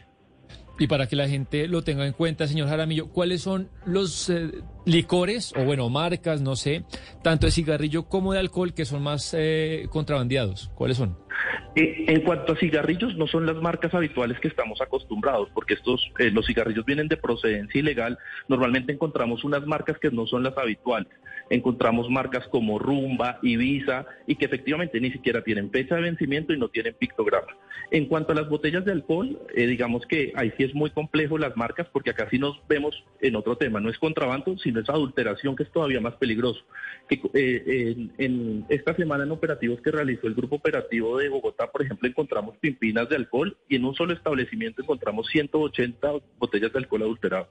Y 0.79 0.87
para 0.87 1.07
que 1.07 1.17
la 1.17 1.29
gente 1.29 1.69
lo 1.69 1.83
tenga 1.83 2.07
en 2.07 2.13
cuenta, 2.13 2.47
señor 2.47 2.69
Jaramillo, 2.69 3.09
¿cuáles 3.09 3.43
son 3.43 3.69
los 3.85 4.31
eh, 4.31 4.51
licores 4.85 5.53
o, 5.57 5.65
bueno, 5.65 5.89
marcas, 5.89 6.41
no 6.41 6.57
sé, 6.57 6.85
tanto 7.23 7.47
de 7.47 7.53
cigarrillo 7.53 8.09
como 8.09 8.33
de 8.33 8.41
alcohol 8.41 8.75
que 8.75 8.85
son 8.85 9.03
más 9.03 9.35
eh, 9.39 9.87
contrabandeados? 9.91 10.71
¿Cuáles 10.75 10.97
son? 10.97 11.19
Eh, 11.75 12.05
en 12.09 12.21
cuanto 12.23 12.53
a 12.53 12.57
cigarrillos, 12.57 13.17
no 13.17 13.27
son 13.27 13.47
las 13.47 13.57
marcas 13.57 13.95
habituales 13.95 14.39
que 14.41 14.49
estamos 14.49 14.81
acostumbrados, 14.81 15.49
porque 15.55 15.75
estos, 15.75 16.11
los 16.33 16.47
cigarrillos 16.47 16.85
vienen 16.85 17.09
de 17.09 17.17
procedencia 17.17 17.79
ilegal. 17.79 18.19
Normalmente 18.49 18.93
encontramos 18.93 19.45
unas 19.45 19.67
marcas 19.67 19.99
que 19.99 20.11
no 20.11 20.27
son 20.27 20.43
las 20.43 20.57
habituales. 20.57 21.13
Encontramos 21.51 22.09
marcas 22.09 22.47
como 22.49 22.79
Rumba, 22.79 23.39
Ibiza, 23.43 24.07
y 24.27 24.37
que 24.37 24.47
efectivamente 24.47 25.01
ni 25.01 25.11
siquiera 25.11 25.43
tienen 25.43 25.71
fecha 25.71 25.97
de 25.97 26.03
vencimiento 26.03 26.53
y 26.53 26.59
no 26.59 26.69
tienen 26.69 26.95
pictograma. 26.95 27.49
En 27.91 28.07
cuanto 28.07 28.33
a 28.33 28.35
las 28.35 28.49
botellas 28.49 28.85
de 28.85 28.93
alcohol, 28.93 29.39
digamos 29.55 30.07
que 30.07 30.33
ahí 30.35 30.53
sí 30.57 30.65
es 30.65 30.75
muy 30.75 30.91
complejo 30.91 31.37
las 31.37 31.57
marcas, 31.57 31.87
porque 31.93 32.11
acá 32.11 32.27
sí 32.31 32.39
nos 32.39 32.57
vemos 32.69 33.05
en 33.21 33.37
otro 33.37 33.57
tema. 33.57 33.81
No 33.81 33.91
es 33.91 33.99
contrabando, 33.99 34.57
sino 34.59 34.81
es 34.81 34.89
adulteración, 34.89 35.57
que 35.57 35.65
es 35.65 35.71
todavía 35.71 36.01
más 36.01 36.15
peligroso. 36.15 36.65
Eh, 37.35 38.09
en, 38.19 38.65
esta 38.69 38.95
semana 38.95 39.25
en 39.25 39.31
operativos 39.33 39.81
que 39.83 39.91
realizó 39.91 40.27
el 40.27 40.35
Grupo 40.35 40.57
Operativo 40.57 41.19
de 41.19 41.22
Bogotá, 41.29 41.71
por 41.71 41.83
ejemplo, 41.83 42.09
encontramos 42.09 42.57
pimpinas 42.59 43.09
de 43.09 43.17
alcohol 43.17 43.57
y 43.69 43.77
en 43.77 43.85
un 43.85 43.95
solo 43.95 44.13
establecimiento 44.13 44.83
encontramos 44.83 45.29
180 45.29 46.13
botellas 46.39 46.73
de 46.73 46.79
alcohol 46.79 47.03
adulterado. 47.03 47.49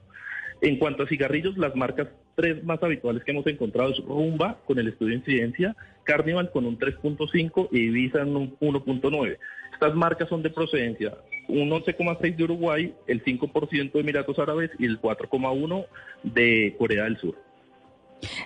En 0.60 0.78
cuanto 0.78 1.02
a 1.02 1.08
cigarrillos, 1.08 1.58
las 1.58 1.74
marcas 1.74 2.08
tres 2.36 2.62
más 2.64 2.82
habituales 2.82 3.24
que 3.24 3.32
hemos 3.32 3.46
encontrado 3.46 3.90
es 3.90 3.98
Rumba 3.98 4.58
con 4.64 4.78
el 4.78 4.88
estudio 4.88 5.10
de 5.10 5.18
incidencia, 5.18 5.76
Carnival 6.04 6.50
con 6.50 6.66
un 6.66 6.78
3.5 6.78 7.68
y 7.72 7.80
Ibiza 7.80 8.22
en 8.22 8.36
un 8.36 8.56
1.9. 8.58 9.38
Estas 9.72 9.94
marcas 9.94 10.28
son 10.28 10.42
de 10.42 10.50
procedencia 10.50 11.14
un 11.48 11.70
11,6 11.70 12.36
de 12.36 12.44
Uruguay, 12.44 12.94
el 13.06 13.24
5% 13.24 13.92
de 13.92 14.00
Emiratos 14.00 14.38
Árabes 14.38 14.70
y 14.78 14.86
el 14.86 15.00
4,1 15.00 15.86
de 16.22 16.74
Corea 16.78 17.04
del 17.04 17.18
Sur. 17.18 17.36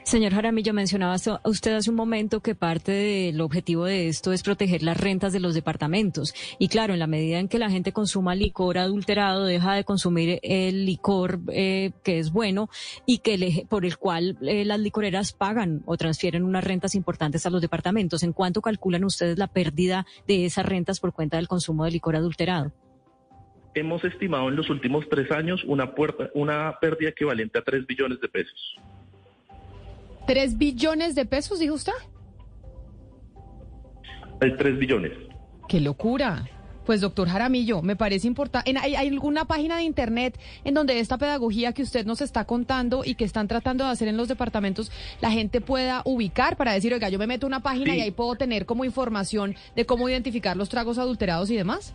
Señor 0.05 0.33
Jaramillo, 0.33 0.73
mencionaba 0.73 1.17
usted 1.45 1.75
hace 1.75 1.91
un 1.91 1.97
momento 1.97 2.41
que 2.41 2.55
parte 2.55 2.93
del 2.93 3.41
objetivo 3.41 3.85
de 3.85 4.09
esto 4.09 4.33
es 4.33 4.43
proteger 4.43 4.83
las 4.83 4.97
rentas 4.97 5.33
de 5.33 5.41
los 5.41 5.55
departamentos. 5.55 6.35
Y 6.59 6.69
claro, 6.69 6.95
en 6.95 7.01
la 7.01 7.07
medida 7.07 7.39
en 7.39 7.49
que 7.49 7.59
la 7.59 7.71
gente 7.71 7.93
consuma 7.93 8.35
licor 8.35 8.79
adulterado, 8.79 9.45
deja 9.45 9.75
de 9.75 9.85
consumir 9.85 10.39
el 10.43 10.87
licor 10.87 11.41
eh, 11.53 11.93
que 12.03 12.19
es 12.19 12.31
bueno 12.31 12.69
y 13.05 13.19
que 13.19 13.67
por 13.69 13.85
el 13.85 13.99
cual 13.99 14.39
eh, 14.43 14.65
las 14.65 14.81
licoreras 14.81 15.33
pagan 15.33 15.83
o 15.87 15.97
transfieren 15.97 16.45
unas 16.45 16.65
rentas 16.65 16.95
importantes 16.95 17.45
a 17.45 17.51
los 17.51 17.61
departamentos. 17.61 18.23
¿En 18.23 18.33
cuánto 18.33 18.63
calculan 18.63 19.05
ustedes 19.05 19.39
la 19.39 19.49
pérdida 19.49 20.07
de 20.27 20.47
esas 20.47 20.65
rentas 20.65 21.01
por 21.01 21.13
cuenta 21.13 21.37
del 21.37 21.49
consumo 21.49 21.85
de 21.85 21.91
licor 21.91 22.17
adulterado? 22.17 22.73
Hemos 23.75 24.03
estimado 24.05 24.49
en 24.49 24.57
los 24.57 24.71
últimos 24.71 25.07
tres 25.11 25.31
años 25.31 25.63
una, 25.65 25.95
puerta, 25.95 26.31
una 26.33 26.79
pérdida 26.81 27.11
equivalente 27.11 27.59
a 27.59 27.63
tres 27.63 27.87
billones 27.87 28.21
de 28.21 28.29
pesos. 28.29 28.79
¿Tres 30.27 30.59
billones 30.59 31.15
de 31.15 31.25
pesos, 31.25 31.61
dijo 31.61 31.75
usted? 31.75 31.93
Hay 34.41 34.57
tres 34.57 34.79
billones. 34.79 35.13
¡Qué 35.69 35.81
locura! 35.81 36.49
Pues 36.85 37.01
doctor 37.01 37.29
Jaramillo, 37.29 37.83
me 37.83 37.97
parece 37.97 38.29
importante. 38.29 38.73
¿Hay, 38.81 38.95
¿Hay, 38.95 39.09
alguna 39.09 39.45
página 39.45 39.77
de 39.77 39.83
internet 39.83 40.39
en 40.65 40.75
donde 40.75 41.01
esta 41.01 41.19
pedagogía 41.19 41.73
que 41.73 41.83
usted 41.83 42.07
nos 42.07 42.21
está 42.21 42.45
contando 42.45 43.03
y 43.05 43.17
que 43.17 43.25
están 43.25 43.49
tratando 43.49 43.85
de 43.85 43.91
hacer 43.91 44.07
en 44.07 44.17
los 44.17 44.29
departamentos, 44.29 44.93
la 45.21 45.33
gente 45.33 45.61
pueda 45.61 46.03
ubicar 46.05 46.57
para 46.57 46.73
decir, 46.73 46.95
oiga, 46.95 47.09
yo 47.09 47.19
me 47.19 47.27
meto 47.27 47.47
una 47.47 47.61
página 47.61 47.97
y 47.97 48.01
ahí 48.01 48.13
puedo 48.13 48.37
tener 48.37 48.67
como 48.67 48.85
información 48.85 49.57
de 49.75 49.85
cómo 49.85 50.09
identificar 50.09 50.57
los 50.57 50.69
tragos 50.69 50.99
adulterados 50.99 51.51
y 51.51 51.57
demás? 51.57 51.93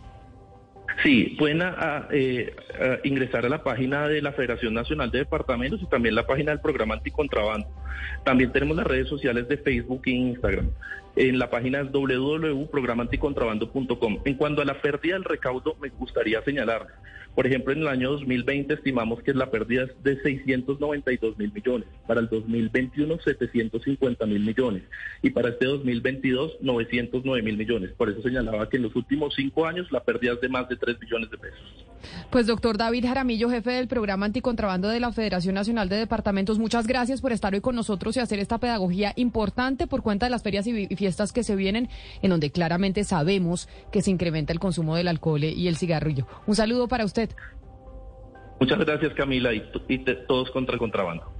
Sí, 1.02 1.34
pueden 1.38 1.62
eh, 2.10 2.54
ingresar 3.04 3.46
a 3.46 3.48
la 3.48 3.62
página 3.62 4.08
de 4.08 4.20
la 4.22 4.32
Federación 4.32 4.74
Nacional 4.74 5.10
de 5.10 5.20
Departamentos 5.20 5.80
y 5.82 5.86
también 5.86 6.14
la 6.14 6.26
página 6.26 6.52
del 6.52 6.60
programa 6.60 6.92
anticontrabando. 6.94 7.66
También 8.24 8.52
tenemos 8.52 8.76
las 8.76 8.86
redes 8.86 9.08
sociales 9.08 9.48
de 9.48 9.56
Facebook 9.56 10.02
e 10.06 10.10
Instagram. 10.10 10.70
En 11.16 11.38
la 11.38 11.48
página 11.50 11.80
es 11.80 11.90
www.programaanticontrabando.com. 11.92 14.18
En 14.24 14.34
cuanto 14.34 14.62
a 14.62 14.64
la 14.64 14.80
pérdida 14.80 15.14
del 15.14 15.24
recaudo, 15.24 15.76
me 15.80 15.88
gustaría 15.90 16.40
señalar 16.42 16.86
por 17.34 17.46
ejemplo, 17.46 17.72
en 17.72 17.80
el 17.80 17.88
año 17.88 18.10
2020 18.12 18.74
estimamos 18.74 19.22
que 19.22 19.32
la 19.32 19.50
pérdida 19.50 19.84
es 19.84 20.02
de 20.02 20.20
692 20.20 21.38
mil 21.38 21.52
millones, 21.52 21.88
para 22.06 22.20
el 22.20 22.28
2021 22.28 23.18
750 23.18 24.26
mil 24.26 24.40
millones 24.40 24.82
y 25.22 25.30
para 25.30 25.48
este 25.48 25.66
2022 25.66 26.58
909 26.60 27.42
mil 27.42 27.56
millones. 27.56 27.92
Por 27.92 28.10
eso 28.10 28.20
señalaba 28.22 28.68
que 28.68 28.76
en 28.76 28.82
los 28.82 28.94
últimos 28.96 29.34
cinco 29.34 29.66
años 29.66 29.90
la 29.90 30.02
pérdida 30.02 30.34
es 30.34 30.40
de 30.40 30.48
más 30.48 30.68
de 30.68 30.76
3 30.76 30.98
billones 30.98 31.30
de 31.30 31.38
pesos. 31.38 31.86
Pues 32.30 32.46
doctor 32.46 32.76
David 32.76 33.06
Jaramillo, 33.06 33.48
jefe 33.48 33.70
del 33.70 33.86
programa 33.86 34.26
anticontrabando 34.26 34.88
de 34.88 35.00
la 35.00 35.12
Federación 35.12 35.54
Nacional 35.54 35.88
de 35.88 35.96
Departamentos, 35.96 36.58
muchas 36.58 36.86
gracias 36.86 37.20
por 37.20 37.32
estar 37.32 37.54
hoy 37.54 37.60
con 37.60 37.76
nosotros 37.76 38.16
y 38.16 38.20
hacer 38.20 38.40
esta 38.40 38.58
pedagogía 38.58 39.12
importante 39.16 39.86
por 39.86 40.02
cuenta 40.02 40.26
de 40.26 40.30
las 40.30 40.42
ferias 40.42 40.66
y 40.66 40.86
fiestas 40.96 41.32
que 41.32 41.44
se 41.44 41.56
vienen, 41.56 41.88
en 42.20 42.30
donde 42.30 42.50
claramente 42.50 43.04
sabemos 43.04 43.68
que 43.92 44.02
se 44.02 44.10
incrementa 44.10 44.52
el 44.52 44.58
consumo 44.58 44.96
del 44.96 45.08
alcohol 45.08 45.44
y 45.44 45.68
el 45.68 45.76
cigarrillo. 45.76 46.26
Un 46.46 46.56
saludo 46.56 46.88
para 46.88 47.04
usted. 47.04 47.21
Muchas 48.60 48.78
gracias 48.78 49.14
Camila 49.14 49.52
y, 49.52 49.62
y 49.88 49.98
todos 50.26 50.50
contra 50.50 50.74
el 50.74 50.78
contrabando. 50.78 51.32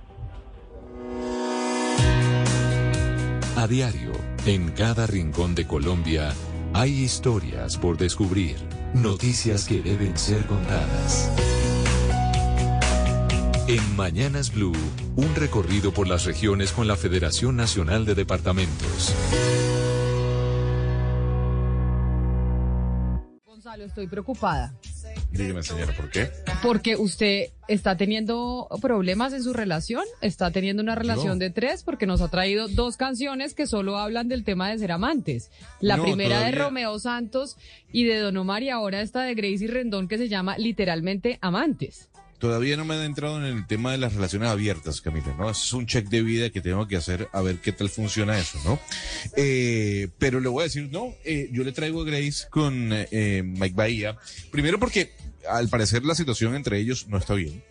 A 3.56 3.66
diario, 3.68 4.12
en 4.44 4.72
cada 4.72 5.06
rincón 5.06 5.54
de 5.54 5.66
Colombia, 5.66 6.32
hay 6.74 6.90
historias 6.90 7.76
por 7.76 7.96
descubrir, 7.96 8.56
noticias 8.94 9.68
que 9.68 9.82
deben 9.82 10.16
ser 10.16 10.44
contadas. 10.46 11.30
En 13.68 13.94
Mañanas 13.94 14.52
Blue, 14.52 14.72
un 15.14 15.34
recorrido 15.36 15.92
por 15.92 16.08
las 16.08 16.24
regiones 16.24 16.72
con 16.72 16.88
la 16.88 16.96
Federación 16.96 17.56
Nacional 17.56 18.04
de 18.04 18.16
Departamentos. 18.16 19.14
Estoy 23.84 24.06
preocupada. 24.06 24.74
Dígame, 25.30 25.62
señora, 25.62 25.92
¿por 25.96 26.10
qué? 26.10 26.30
Porque 26.62 26.96
usted 26.96 27.46
está 27.68 27.96
teniendo 27.96 28.68
problemas 28.80 29.32
en 29.32 29.42
su 29.42 29.52
relación, 29.52 30.04
está 30.20 30.50
teniendo 30.50 30.82
una 30.82 30.94
relación 30.94 31.38
de 31.38 31.50
tres, 31.50 31.82
porque 31.82 32.06
nos 32.06 32.20
ha 32.20 32.28
traído 32.28 32.68
dos 32.68 32.96
canciones 32.96 33.54
que 33.54 33.66
solo 33.66 33.96
hablan 33.98 34.28
del 34.28 34.44
tema 34.44 34.70
de 34.70 34.78
ser 34.78 34.92
amantes. 34.92 35.50
La 35.80 36.00
primera 36.00 36.40
de 36.40 36.52
Romeo 36.52 36.98
Santos 36.98 37.56
y 37.90 38.04
de 38.04 38.18
Don 38.18 38.36
Omar 38.36 38.62
y 38.62 38.70
ahora 38.70 39.00
esta 39.00 39.22
de 39.22 39.34
Gracie 39.34 39.68
Rendón 39.68 40.08
que 40.08 40.18
se 40.18 40.28
llama 40.28 40.58
literalmente 40.58 41.38
Amantes. 41.40 42.08
Todavía 42.42 42.76
no 42.76 42.84
me 42.84 42.96
he 42.96 43.04
entrado 43.04 43.38
en 43.38 43.44
el 43.44 43.68
tema 43.68 43.92
de 43.92 43.98
las 43.98 44.14
relaciones 44.14 44.48
abiertas, 44.48 45.00
Camila, 45.00 45.32
¿no? 45.38 45.48
es 45.48 45.72
un 45.72 45.86
check 45.86 46.08
de 46.08 46.22
vida 46.22 46.50
que 46.50 46.60
tengo 46.60 46.88
que 46.88 46.96
hacer 46.96 47.28
a 47.30 47.40
ver 47.40 47.58
qué 47.58 47.70
tal 47.70 47.88
funciona 47.88 48.36
eso, 48.36 48.58
¿no? 48.64 48.80
Eh, 49.36 50.08
pero 50.18 50.40
le 50.40 50.48
voy 50.48 50.62
a 50.62 50.64
decir, 50.64 50.88
no, 50.90 51.14
eh, 51.24 51.50
yo 51.52 51.62
le 51.62 51.70
traigo 51.70 52.02
a 52.02 52.04
Grace 52.04 52.48
con 52.50 52.88
eh, 52.90 53.44
Mike 53.44 53.76
Bahía, 53.76 54.18
primero 54.50 54.80
porque 54.80 55.12
al 55.48 55.68
parecer 55.68 56.04
la 56.04 56.16
situación 56.16 56.56
entre 56.56 56.80
ellos 56.80 57.06
no 57.06 57.16
está 57.16 57.34
bien. 57.34 57.62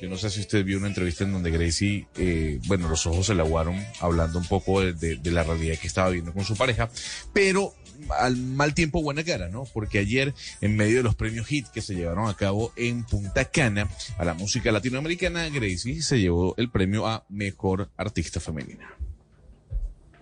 Yo 0.00 0.10
no 0.10 0.16
sé 0.18 0.28
si 0.28 0.40
usted 0.40 0.64
vio 0.64 0.76
una 0.76 0.88
entrevista 0.88 1.24
en 1.24 1.32
donde 1.32 1.50
Gracie, 1.50 2.06
eh, 2.16 2.60
bueno, 2.66 2.88
los 2.88 3.06
ojos 3.06 3.26
se 3.26 3.34
le 3.34 3.40
aguaron 3.40 3.82
hablando 4.00 4.38
un 4.38 4.46
poco 4.46 4.80
de, 4.82 5.18
la 5.24 5.42
realidad 5.42 5.78
que 5.78 5.86
estaba 5.86 6.10
viendo 6.10 6.34
con 6.34 6.44
su 6.44 6.54
pareja, 6.54 6.90
pero 7.32 7.74
al 8.18 8.36
mal 8.36 8.74
tiempo 8.74 9.02
buena 9.02 9.24
cara, 9.24 9.48
¿no? 9.48 9.64
Porque 9.72 9.98
ayer, 9.98 10.34
en 10.60 10.76
medio 10.76 10.98
de 10.98 11.02
los 11.02 11.14
premios 11.14 11.50
HIT 11.50 11.68
que 11.68 11.80
se 11.80 11.94
llevaron 11.94 12.28
a 12.28 12.34
cabo 12.34 12.72
en 12.76 13.04
Punta 13.04 13.44
Cana 13.46 13.88
a 14.18 14.24
la 14.24 14.34
música 14.34 14.72
latinoamericana, 14.72 15.48
Gracie 15.48 16.02
se 16.02 16.20
llevó 16.20 16.54
el 16.56 16.70
premio 16.70 17.06
a 17.06 17.24
Mejor 17.28 17.90
Artista 17.96 18.40
Femenina. 18.40 18.88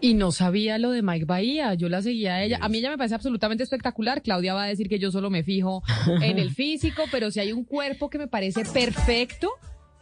Y 0.00 0.12
no 0.12 0.32
sabía 0.32 0.76
lo 0.76 0.90
de 0.90 1.00
Mike 1.00 1.24
Bahía, 1.24 1.72
yo 1.72 1.88
la 1.88 2.02
seguía 2.02 2.34
a 2.34 2.42
ella. 2.42 2.58
A 2.60 2.68
mí 2.68 2.78
ella 2.78 2.90
me 2.90 2.98
parece 2.98 3.14
absolutamente 3.14 3.62
espectacular. 3.64 4.20
Claudia 4.20 4.52
va 4.52 4.64
a 4.64 4.66
decir 4.66 4.88
que 4.88 4.98
yo 4.98 5.10
solo 5.10 5.30
me 5.30 5.44
fijo 5.44 5.82
en 6.20 6.38
el 6.38 6.50
físico, 6.54 7.04
pero 7.10 7.30
si 7.30 7.40
hay 7.40 7.52
un 7.52 7.64
cuerpo 7.64 8.10
que 8.10 8.18
me 8.18 8.28
parece 8.28 8.66
perfecto, 8.66 9.52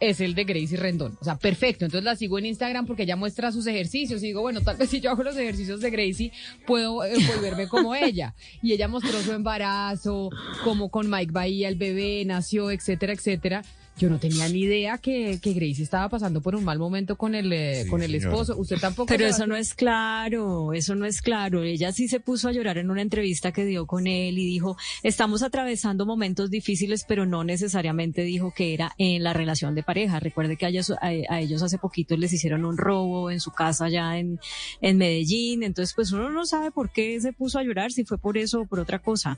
es 0.09 0.19
el 0.19 0.35
de 0.35 0.43
Gracie 0.43 0.77
Rendón. 0.77 1.17
O 1.21 1.23
sea, 1.23 1.37
perfecto. 1.37 1.85
Entonces 1.85 2.03
la 2.03 2.15
sigo 2.15 2.37
en 2.37 2.45
Instagram 2.47 2.85
porque 2.85 3.03
ella 3.03 3.15
muestra 3.15 3.51
sus 3.51 3.65
ejercicios. 3.67 4.21
Y 4.21 4.27
digo, 4.27 4.41
bueno, 4.41 4.61
tal 4.61 4.77
vez 4.77 4.89
si 4.89 4.99
yo 4.99 5.11
hago 5.11 5.23
los 5.23 5.37
ejercicios 5.37 5.79
de 5.79 5.89
Gracie, 5.89 6.31
puedo 6.65 7.03
eh, 7.03 7.13
volverme 7.33 7.67
como 7.67 7.95
ella. 7.95 8.35
Y 8.61 8.73
ella 8.73 8.87
mostró 8.87 9.21
su 9.21 9.31
embarazo, 9.31 10.29
como 10.63 10.89
con 10.89 11.09
Mike 11.09 11.31
Bahía 11.31 11.69
el 11.69 11.75
bebé 11.75 12.23
nació, 12.25 12.69
etcétera, 12.71 13.13
etcétera. 13.13 13.63
Yo 13.97 14.09
no 14.09 14.17
tenía 14.17 14.49
ni 14.49 14.61
idea 14.61 14.97
que, 14.97 15.39
que 15.39 15.53
Gracie 15.53 15.83
estaba 15.83 16.09
pasando 16.09 16.41
por 16.41 16.55
un 16.55 16.63
mal 16.63 16.79
momento 16.79 17.15
con 17.15 17.35
el, 17.35 17.53
eh, 17.53 17.85
con 17.89 18.01
el 18.01 18.15
esposo. 18.15 18.57
Usted 18.57 18.77
tampoco. 18.79 19.05
Pero 19.07 19.27
eso 19.27 19.45
no 19.45 19.55
es 19.55 19.75
claro, 19.75 20.73
eso 20.73 20.95
no 20.95 21.05
es 21.05 21.21
claro. 21.21 21.61
Ella 21.61 21.91
sí 21.91 22.07
se 22.07 22.19
puso 22.19 22.47
a 22.47 22.51
llorar 22.51 22.79
en 22.79 22.89
una 22.89 23.03
entrevista 23.03 23.51
que 23.51 23.65
dio 23.65 23.85
con 23.85 24.07
él 24.07 24.39
y 24.39 24.45
dijo, 24.45 24.77
estamos 25.03 25.43
atravesando 25.43 26.07
momentos 26.07 26.49
difíciles, 26.49 27.05
pero 27.07 27.27
no 27.27 27.43
necesariamente 27.43 28.23
dijo 28.23 28.51
que 28.51 28.73
era 28.73 28.93
en 28.97 29.21
la 29.21 29.33
relación 29.33 29.75
de 29.75 29.83
pareja. 29.83 30.19
Recuerde 30.19 30.57
que 30.57 30.65
a 30.65 30.69
ellos, 30.69 30.91
a, 30.99 31.39
ellos 31.39 31.61
hace 31.61 31.77
poquito 31.77 32.17
les 32.17 32.33
hicieron 32.33 32.65
un 32.65 32.77
robo 32.77 33.29
en 33.29 33.39
su 33.39 33.51
casa 33.51 33.85
allá 33.85 34.17
en, 34.17 34.39
en 34.81 34.97
Medellín. 34.97 35.61
Entonces, 35.61 35.93
pues 35.93 36.11
uno 36.11 36.31
no 36.31 36.47
sabe 36.47 36.71
por 36.71 36.89
qué 36.89 37.21
se 37.21 37.31
puso 37.31 37.59
a 37.59 37.63
llorar, 37.63 37.91
si 37.91 38.05
fue 38.05 38.17
por 38.17 38.39
eso 38.39 38.61
o 38.61 38.65
por 38.65 38.79
otra 38.79 38.97
cosa. 38.97 39.37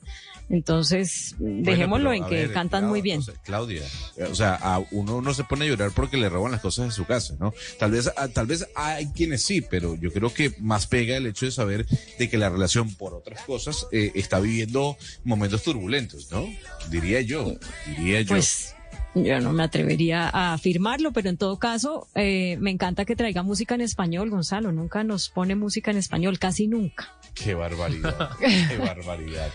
Entonces, 0.49 1.36
dejémoslo 1.40 2.14
en 2.14 2.26
que 2.26 2.49
cantan 2.52 2.88
muy 2.88 3.02
bien. 3.02 3.22
Claudia, 3.44 3.84
o 4.30 4.34
sea, 4.34 4.45
a 4.54 4.84
uno 4.92 5.22
no 5.22 5.34
se 5.34 5.44
pone 5.44 5.66
a 5.66 5.68
llorar 5.68 5.92
porque 5.96 6.18
le 6.18 6.30
roban 6.30 6.52
las 6.52 6.62
cosas 6.62 6.86
de 6.86 6.92
su 6.92 7.06
casa, 7.06 7.36
¿no? 7.40 7.54
Tal 7.80 7.92
vez, 7.92 8.12
tal 8.34 8.46
vez 8.46 8.68
hay 8.76 9.08
quienes 9.08 9.44
sí, 9.44 9.62
pero 9.62 9.96
yo 9.96 10.12
creo 10.12 10.34
que 10.34 10.54
más 10.60 10.88
pega 10.88 11.18
el 11.18 11.26
hecho 11.26 11.46
de 11.46 11.52
saber 11.52 11.86
de 12.20 12.30
que 12.30 12.38
la 12.38 12.50
relación 12.50 12.94
por 12.94 13.14
otras 13.14 13.42
cosas 13.44 13.88
eh, 13.92 14.12
está 14.16 14.40
viviendo 14.40 14.98
momentos 15.24 15.64
turbulentos, 15.64 16.32
¿no? 16.32 16.48
Diría 16.90 17.22
yo, 17.22 17.56
diría 17.98 18.22
yo. 18.22 18.30
Pues 18.30 18.76
yo 19.16 19.40
no 19.40 19.54
me 19.54 19.64
atrevería 19.64 20.30
a 20.30 20.54
afirmarlo, 20.54 21.14
pero 21.14 21.30
en 21.30 21.38
todo 21.38 21.58
caso, 21.58 22.08
eh, 22.16 22.58
me 22.60 22.70
encanta 22.70 23.06
que 23.06 23.16
traiga 23.16 23.44
música 23.44 23.74
en 23.74 23.82
español, 23.82 24.30
Gonzalo. 24.30 24.74
Nunca 24.74 25.06
nos 25.06 25.30
pone 25.30 25.56
música 25.56 25.92
en 25.92 25.98
español, 25.98 26.38
casi 26.38 26.68
nunca. 26.68 27.14
Qué 27.34 27.54
barbaridad, 27.54 28.32
qué 28.40 28.78
barbaridad. 28.78 29.52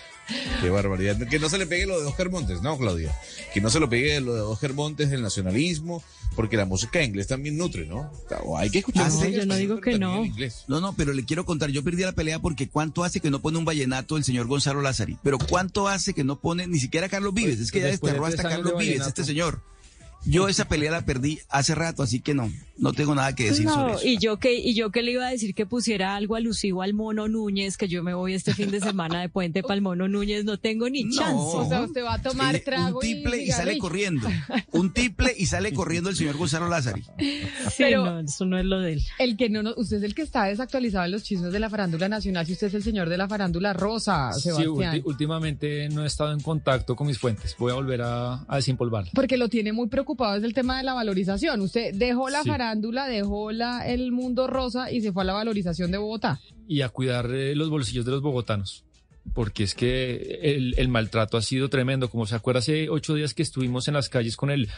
Qué 0.61 0.71
barbaridad. 0.71 1.19
Que 1.29 1.39
no 1.39 1.49
se 1.49 1.59
le 1.59 1.67
pegue 1.67 1.87
lo 1.87 2.01
de 2.01 2.07
Oscar 2.07 2.31
Montes, 2.31 2.63
¿no, 2.63 2.77
Claudia? 2.79 3.17
Que 3.53 3.61
no 3.61 3.71
se 3.71 3.81
lo 3.81 3.89
pegue 3.89 4.21
lo 4.21 4.35
de 4.35 4.41
Oscar 4.41 4.75
Montes, 4.75 5.11
el 5.13 5.23
nacionalismo, 5.23 6.03
porque 6.37 6.57
la 6.57 6.67
música 6.67 7.01
en 7.01 7.11
inglés 7.11 7.27
también 7.27 7.57
nutre, 7.57 7.87
¿no? 7.87 8.11
hay 8.57 8.71
que 8.71 8.79
escuchar 8.79 9.11
ah, 9.11 9.29
yo 9.29 9.47
no 9.47 9.57
digo 9.57 9.81
que 9.81 9.99
no. 9.99 10.25
No, 10.69 10.81
no, 10.81 10.95
pero 10.95 11.13
le 11.13 11.25
quiero 11.25 11.45
contar, 11.45 11.71
yo 11.71 11.83
perdí 11.83 12.03
la 12.03 12.13
pelea 12.13 12.39
porque 12.39 12.69
¿cuánto 12.69 13.05
hace 13.05 13.21
que 13.21 13.31
no 13.31 13.41
pone 13.41 13.59
un 13.59 13.65
vallenato 13.65 14.17
el 14.17 14.25
señor 14.25 14.47
Gonzalo 14.47 14.81
Lázari? 14.83 15.19
Pero 15.23 15.39
¿cuánto 15.39 15.89
hace 15.89 16.15
que 16.15 16.25
no 16.25 16.41
pone 16.41 16.67
ni 16.67 16.79
siquiera 16.79 17.09
Carlos 17.09 17.35
Vives? 17.35 17.61
Es 17.61 17.71
que 17.73 17.81
ya 17.81 17.87
desterró 17.87 18.27
hasta 18.27 18.43
Carlos 18.43 18.75
Vives, 18.79 19.07
este 19.07 19.25
señor. 19.25 19.61
Yo 20.25 20.49
esa 20.49 20.67
pelea 20.67 20.91
la 20.91 21.05
perdí 21.05 21.41
hace 21.49 21.75
rato, 21.75 22.03
así 22.03 22.21
que 22.21 22.35
no, 22.35 22.51
no 22.77 22.93
tengo 22.93 23.15
nada 23.15 23.35
que 23.35 23.45
decir 23.45 23.69
sobre 23.69 23.95
eso. 23.95 24.07
Y 24.07 24.19
yo 24.19 24.39
que, 24.39 24.55
y 24.55 24.75
yo 24.75 24.91
que 24.91 25.03
le 25.03 25.13
iba 25.13 25.27
a 25.27 25.31
decir 25.31 25.55
que 25.55 25.65
pusiera 25.65 26.15
algo 26.15 26.37
alusivo 26.37 26.83
al 26.83 26.93
mono 26.93 27.27
Núñez, 27.27 27.79
que 27.79 27.89
yo 27.89 28.03
me 28.03 28.13
voy 28.13 28.35
este 28.35 28.53
fin 28.53 28.71
de 28.71 28.81
semana 28.81 29.23
de 29.23 29.31
puente 29.31 29.63
para 29.63 29.77
el 29.77 29.81
mono 29.81 30.09
Núñez, 30.09 30.45
no 30.45 30.59
tengo 30.59 30.91
ni 30.91 31.09
chance. 31.11 31.35
O 31.37 31.67
sea, 31.69 31.83
usted 31.83 32.05
va 32.05 32.15
a 32.15 32.23
tomar 32.23 32.59
trago. 32.61 32.99
Un 32.99 33.03
tiple 33.03 33.45
y, 33.45 33.51
sale 33.51 33.79
corriendo. 33.79 34.29
Un 34.73 34.93
tiple 34.93 35.35
y 35.37 35.47
sale 35.47 35.73
corriendo 35.73 36.11
el 36.11 36.17
señor 36.17 36.37
Gonzalo 36.37 36.69
Lázari. 36.69 37.03
Pero 37.79 38.05
no, 38.05 38.21
eso 38.21 38.45
no 38.45 38.59
es 38.59 38.65
lo 38.67 38.81
de 38.81 38.95
él. 38.95 39.03
El 39.19 39.39
que 39.39 39.49
no, 39.49 39.63
usted 39.77 39.99
es 39.99 40.03
el 40.03 40.15
que 40.15 40.23
está 40.23 40.45
desactualizado 40.45 41.07
en 41.07 41.13
los 41.13 41.23
chismes 41.23 41.53
de 41.53 41.61
la 41.61 41.71
farándula 41.71 42.11
nacional, 42.11 42.45
si 42.45 42.53
usted 42.53 42.67
es 42.67 42.75
el 42.75 42.83
señor 42.83 43.09
de 43.09 43.17
la 43.17 43.27
farándula 43.27 43.73
rosa, 43.73 44.33
Sebastián. 44.35 44.97
Sí, 44.97 45.03
últimamente 45.05 45.89
no 45.89 46.05
he 46.05 46.07
estado 46.07 46.33
en 46.33 46.41
contacto 46.41 46.95
con 46.95 47.07
mis 47.07 47.19
fuentes. 47.19 47.57
Voy 47.59 47.73
a 47.73 47.75
volver 47.75 48.03
a, 48.03 48.45
a 48.47 48.57
desempolvar. 48.57 49.07
Porque 49.15 49.39
lo 49.39 49.49
tiene 49.49 49.73
muy 49.73 49.89
preocupado 49.89 50.10
es 50.37 50.45
el 50.45 50.55
tema 50.55 50.79
de 50.79 50.85
la 50.85 50.95
valorización. 50.95 51.61
Usted 51.61 51.95
dejó 51.95 52.29
la 52.29 52.45
farándula, 52.45 53.07
dejó 53.07 53.53
la, 53.53 53.87
el 53.87 54.13
mundo 54.13 54.47
rosa 54.47 54.91
y 54.91 55.01
se 55.01 55.13
fue 55.13 55.23
a 55.23 55.27
la 55.27 55.33
valorización 55.33 55.91
de 55.91 55.99
Bogotá. 55.99 56.41
Y 56.67 56.83
a 56.83 56.89
cuidar 56.89 57.31
eh, 57.33 57.55
los 57.55 57.71
bolsillos 57.71 58.05
de 58.05 58.13
los 58.13 58.23
bogotanos 58.23 58.85
porque 59.35 59.63
es 59.63 59.75
que 59.75 60.41
el, 60.77 60.89
maltrato 60.89 61.37
ha 61.37 61.43
sido 61.43 61.69
tremendo. 61.69 62.11
Como 62.11 62.27
se 62.27 62.35
acuerda, 62.35 62.61
hace 62.61 62.89
ocho 62.89 63.15
días 63.15 63.35
que 63.35 63.43
estuvimos 63.43 63.87
en 63.89 63.95
las 63.95 64.09
calles 64.09 64.37
con 64.37 64.51
el, 64.51 64.69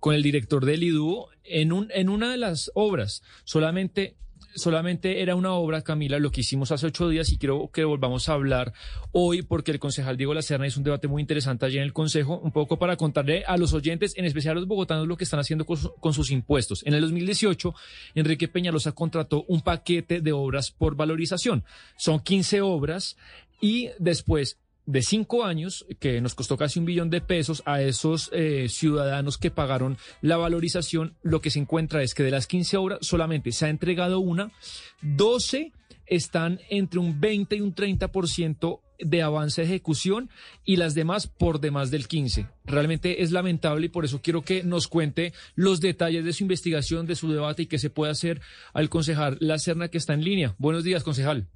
con 0.00 0.14
el 0.14 0.22
director 0.22 0.64
del 0.64 0.82
IDU 0.82 1.26
en, 1.44 1.72
un, 1.72 1.88
en 1.94 2.08
una 2.08 2.30
de 2.30 2.36
las 2.36 2.70
obras, 2.74 3.22
solamente 3.44 4.16
solamente 4.54 5.22
era 5.22 5.34
una 5.34 5.52
obra, 5.52 5.82
Camila, 5.82 6.18
lo 6.18 6.30
que 6.30 6.42
hicimos 6.42 6.72
hace 6.72 6.86
ocho 6.86 7.08
días 7.08 7.30
y 7.32 7.38
quiero 7.38 7.70
que 7.72 7.84
volvamos 7.84 8.28
a 8.28 8.34
hablar 8.34 8.72
hoy 9.12 9.42
porque 9.42 9.70
el 9.70 9.78
concejal 9.78 10.16
Diego 10.16 10.34
Lacerna 10.34 10.66
hizo 10.66 10.80
un 10.80 10.84
debate 10.84 11.08
muy 11.08 11.20
interesante 11.20 11.66
allí 11.66 11.78
en 11.78 11.84
el 11.84 11.92
Consejo, 11.92 12.38
un 12.38 12.52
poco 12.52 12.78
para 12.78 12.96
contarle 12.96 13.44
a 13.46 13.56
los 13.56 13.72
oyentes, 13.72 14.14
en 14.16 14.24
especial 14.24 14.56
a 14.56 14.60
los 14.60 14.68
bogotanos, 14.68 15.06
lo 15.06 15.16
que 15.16 15.24
están 15.24 15.40
haciendo 15.40 15.64
con, 15.64 16.14
sus 16.14 16.30
impuestos. 16.30 16.82
En 16.86 16.94
el 16.94 17.00
2018, 17.00 17.74
Enrique 18.14 18.48
Peñalosa 18.48 18.92
contrató 18.92 19.44
un 19.48 19.62
paquete 19.62 20.20
de 20.20 20.32
obras 20.32 20.70
por 20.70 20.96
valorización. 20.96 21.64
Son 21.96 22.20
15 22.20 22.60
obras 22.60 23.16
y 23.60 23.90
después 23.98 24.58
de 24.86 25.02
cinco 25.02 25.44
años, 25.44 25.86
que 26.00 26.20
nos 26.20 26.34
costó 26.34 26.56
casi 26.56 26.78
un 26.78 26.84
billón 26.84 27.10
de 27.10 27.20
pesos 27.20 27.62
a 27.66 27.82
esos 27.82 28.30
eh, 28.32 28.66
ciudadanos 28.68 29.38
que 29.38 29.50
pagaron 29.50 29.96
la 30.20 30.36
valorización, 30.36 31.16
lo 31.22 31.40
que 31.40 31.50
se 31.50 31.60
encuentra 31.60 32.02
es 32.02 32.14
que 32.14 32.22
de 32.22 32.30
las 32.30 32.46
15 32.46 32.76
obras 32.76 32.98
solamente 33.02 33.52
se 33.52 33.66
ha 33.66 33.68
entregado 33.68 34.20
una, 34.20 34.52
12 35.02 35.72
están 36.06 36.60
entre 36.68 36.98
un 36.98 37.20
20 37.20 37.56
y 37.56 37.60
un 37.60 37.74
30% 37.74 38.80
de 38.98 39.22
avance 39.22 39.62
de 39.62 39.66
ejecución 39.66 40.30
y 40.64 40.76
las 40.76 40.94
demás 40.94 41.26
por 41.26 41.60
demás 41.60 41.90
del 41.90 42.06
15. 42.06 42.48
Realmente 42.64 43.22
es 43.22 43.32
lamentable 43.32 43.86
y 43.86 43.88
por 43.88 44.04
eso 44.04 44.20
quiero 44.22 44.42
que 44.42 44.62
nos 44.62 44.88
cuente 44.88 45.32
los 45.54 45.80
detalles 45.80 46.24
de 46.24 46.32
su 46.32 46.44
investigación, 46.44 47.06
de 47.06 47.16
su 47.16 47.30
debate 47.30 47.62
y 47.62 47.66
qué 47.66 47.78
se 47.78 47.90
puede 47.90 48.12
hacer 48.12 48.40
al 48.72 48.88
concejal 48.88 49.38
La 49.40 49.58
Serna 49.58 49.88
que 49.88 49.98
está 49.98 50.14
en 50.14 50.24
línea. 50.24 50.54
Buenos 50.58 50.84
días, 50.84 51.02
concejal. 51.02 51.48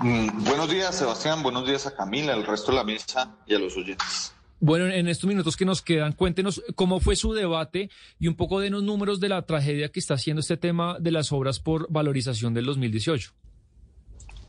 Mm, 0.00 0.44
buenos 0.44 0.70
días, 0.70 0.94
Sebastián. 0.94 1.42
Buenos 1.42 1.66
días 1.66 1.86
a 1.86 1.96
Camila, 1.96 2.32
al 2.32 2.46
resto 2.46 2.70
de 2.70 2.78
la 2.78 2.84
mesa 2.84 3.36
y 3.46 3.54
a 3.54 3.58
los 3.58 3.76
oyentes. 3.76 4.32
Bueno, 4.60 4.86
en 4.86 5.08
estos 5.08 5.28
minutos 5.28 5.56
que 5.56 5.64
nos 5.64 5.82
quedan, 5.82 6.12
cuéntenos 6.12 6.62
cómo 6.74 7.00
fue 7.00 7.16
su 7.16 7.32
debate 7.32 7.90
y 8.18 8.26
un 8.26 8.34
poco 8.34 8.60
de 8.60 8.70
los 8.70 8.82
números 8.82 9.20
de 9.20 9.28
la 9.28 9.42
tragedia 9.42 9.88
que 9.90 10.00
está 10.00 10.14
haciendo 10.14 10.40
este 10.40 10.56
tema 10.56 10.98
de 10.98 11.12
las 11.12 11.32
obras 11.32 11.60
por 11.60 11.90
valorización 11.90 12.54
del 12.54 12.64
2018. 12.66 13.32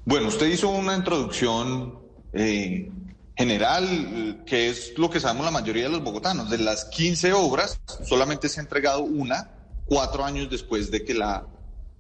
Bueno, 0.06 0.28
usted 0.30 0.48
hizo 0.48 0.70
una 0.70 0.96
introducción 0.96 2.00
eh, 2.34 2.92
general, 3.38 4.44
que 4.46 4.70
es 4.70 4.98
lo 4.98 5.10
que 5.10 5.20
sabemos 5.20 5.46
la 5.46 5.52
mayoría 5.52 5.84
de 5.84 5.90
los 5.90 6.04
bogotanos. 6.04 6.50
De 6.50 6.58
las 6.58 6.86
15 6.86 7.34
obras, 7.34 7.80
solamente 8.04 8.50
se 8.50 8.60
ha 8.60 8.64
entregado 8.64 9.02
una 9.02 9.52
cuatro 9.86 10.26
años 10.26 10.50
después 10.50 10.90
de 10.90 11.04
que, 11.04 11.14
la, 11.14 11.46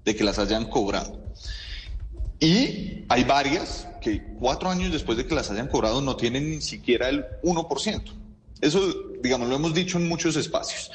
de 0.06 0.16
que 0.16 0.24
las 0.24 0.40
hayan 0.40 0.66
cobrado. 0.66 1.29
Y 2.40 3.04
hay 3.10 3.24
varias 3.26 3.88
que 4.02 4.24
cuatro 4.40 4.70
años 4.70 4.92
después 4.92 5.18
de 5.18 5.26
que 5.26 5.36
las 5.36 5.52
hayan 5.52 5.68
cobrado 5.68 6.02
no 6.02 6.16
tienen 6.16 6.50
ni 6.50 6.62
siquiera 6.62 7.10
el 7.10 7.26
1%. 7.44 8.02
Eso, 8.62 8.94
digamos, 9.22 9.50
lo 9.50 9.56
hemos 9.56 9.74
dicho 9.74 9.98
en 9.98 10.08
muchos 10.08 10.36
espacios. 10.36 10.92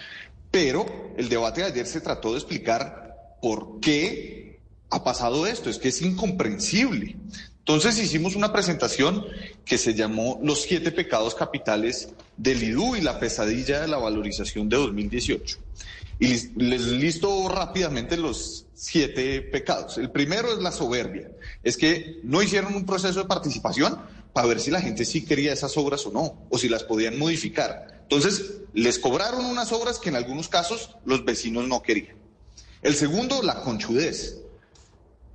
Pero 0.50 0.86
el 1.16 1.28
debate 1.28 1.62
de 1.62 1.68
ayer 1.68 1.86
se 1.86 2.00
trató 2.00 2.32
de 2.32 2.38
explicar 2.38 3.36
por 3.42 3.80
qué 3.80 4.60
ha 4.90 5.02
pasado 5.02 5.46
esto. 5.46 5.68
Es 5.68 5.78
que 5.78 5.88
es 5.88 6.00
incomprensible. 6.00 7.16
Entonces 7.58 7.98
hicimos 7.98 8.36
una 8.36 8.52
presentación 8.52 9.24
que 9.64 9.78
se 9.78 9.94
llamó 9.94 10.38
Los 10.42 10.62
siete 10.62 10.92
pecados 10.92 11.34
capitales 11.34 12.10
del 12.36 12.62
IDU 12.62 12.96
y 12.96 13.00
la 13.00 13.18
pesadilla 13.18 13.80
de 13.80 13.88
la 13.88 13.96
valorización 13.96 14.68
de 14.68 14.76
2018. 14.76 15.58
Y 16.18 16.28
les 16.28 16.82
listo 16.86 17.48
rápidamente 17.48 18.16
los 18.16 18.66
siete 18.74 19.40
pecados. 19.42 19.98
El 19.98 20.10
primero 20.10 20.52
es 20.52 20.58
la 20.58 20.72
soberbia. 20.72 21.30
Es 21.62 21.76
que 21.76 22.20
no 22.22 22.42
hicieron 22.42 22.74
un 22.74 22.86
proceso 22.86 23.20
de 23.20 23.26
participación 23.26 23.98
para 24.32 24.48
ver 24.48 24.60
si 24.60 24.70
la 24.70 24.80
gente 24.80 25.04
sí 25.04 25.24
quería 25.24 25.52
esas 25.52 25.76
obras 25.76 26.04
o 26.06 26.12
no, 26.12 26.46
o 26.50 26.58
si 26.58 26.68
las 26.68 26.84
podían 26.84 27.18
modificar. 27.18 28.00
Entonces, 28.02 28.60
les 28.74 28.98
cobraron 28.98 29.46
unas 29.46 29.72
obras 29.72 29.98
que 29.98 30.10
en 30.10 30.16
algunos 30.16 30.48
casos 30.48 30.96
los 31.04 31.24
vecinos 31.24 31.66
no 31.68 31.82
querían. 31.82 32.16
El 32.82 32.94
segundo, 32.94 33.42
la 33.42 33.62
conchudez. 33.62 34.40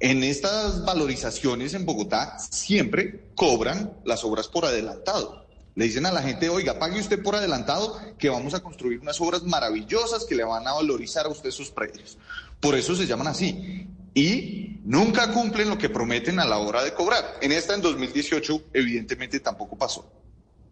En 0.02 0.24
estas 0.24 0.86
valorizaciones 0.86 1.74
en 1.74 1.86
Bogotá 1.86 2.38
siempre 2.40 3.32
cobran 3.36 3.94
las 4.06 4.24
obras 4.24 4.48
por 4.48 4.66
adelantado. 4.66 5.39
Le 5.76 5.86
dicen 5.86 6.06
a 6.06 6.12
la 6.12 6.22
gente, 6.22 6.50
oiga, 6.50 6.80
pague 6.80 7.00
usted 7.00 7.22
por 7.22 7.36
adelantado 7.36 8.00
que 8.18 8.30
vamos 8.30 8.54
a 8.54 8.62
construir 8.62 9.00
unas 9.00 9.22
obras 9.22 9.44
maravillosas 9.44 10.26
que 10.26 10.36
le 10.36 10.44
van 10.44 10.68
a 10.68 10.74
valorizar 10.74 11.26
a 11.26 11.30
usted 11.30 11.52
sus 11.52 11.70
precios. 11.70 12.18
Por 12.60 12.76
eso 12.76 12.96
se 12.96 13.08
llaman 13.08 13.28
así. 13.28 13.88
Y 14.14 14.80
nunca 14.84 15.32
cumplen 15.32 15.70
lo 15.70 15.78
que 15.78 15.90
prometen 15.90 16.40
a 16.40 16.46
la 16.46 16.58
hora 16.58 16.84
de 16.84 16.94
cobrar. 16.94 17.38
En 17.42 17.52
esta, 17.52 17.76
en 17.76 17.82
2018, 17.82 18.64
evidentemente 18.74 19.40
tampoco 19.40 19.78
pasó. 19.78 20.12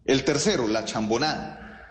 El 0.05 0.23
tercero, 0.23 0.67
la 0.67 0.83
chambonada. 0.83 1.85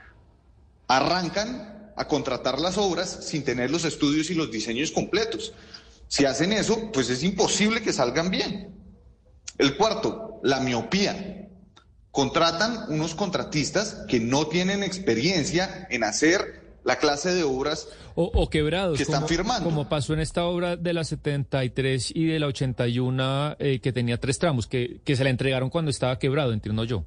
Arrancan 0.88 1.92
a 1.96 2.06
contratar 2.08 2.60
las 2.60 2.76
obras 2.76 3.20
sin 3.22 3.44
tener 3.44 3.70
los 3.70 3.84
estudios 3.84 4.30
y 4.30 4.34
los 4.34 4.50
diseños 4.50 4.90
completos. 4.90 5.54
Si 6.08 6.24
hacen 6.24 6.52
eso, 6.52 6.90
pues 6.92 7.08
es 7.08 7.22
imposible 7.22 7.82
que 7.82 7.92
salgan 7.92 8.30
bien. 8.30 8.74
El 9.58 9.76
cuarto, 9.76 10.40
la 10.42 10.60
miopía 10.60 11.45
contratan 12.16 12.86
unos 12.88 13.14
contratistas 13.14 14.06
que 14.08 14.20
no 14.20 14.46
tienen 14.46 14.82
experiencia 14.82 15.86
en 15.90 16.02
hacer 16.02 16.62
la 16.82 16.96
clase 16.96 17.34
de 17.34 17.42
obras 17.42 17.88
o, 18.14 18.48
quebrados 18.48 18.96
que 18.96 19.02
están 19.02 19.20
como, 19.20 19.28
firmando. 19.28 19.64
Como 19.68 19.86
pasó 19.90 20.14
en 20.14 20.20
esta 20.20 20.46
obra 20.46 20.76
de 20.76 20.94
la 20.94 21.04
73 21.04 22.12
y 22.14 22.24
de 22.24 22.38
la 22.38 22.46
81 22.46 23.56
eh, 23.58 23.80
que 23.80 23.92
tenía 23.92 24.18
tres 24.18 24.38
tramos, 24.38 24.66
que, 24.66 25.02
que 25.04 25.14
se 25.14 25.24
la 25.24 25.28
entregaron 25.28 25.68
cuando 25.68 25.90
estaba 25.90 26.18
quebrado, 26.18 26.54
entiendo 26.54 26.84
yo. 26.84 27.04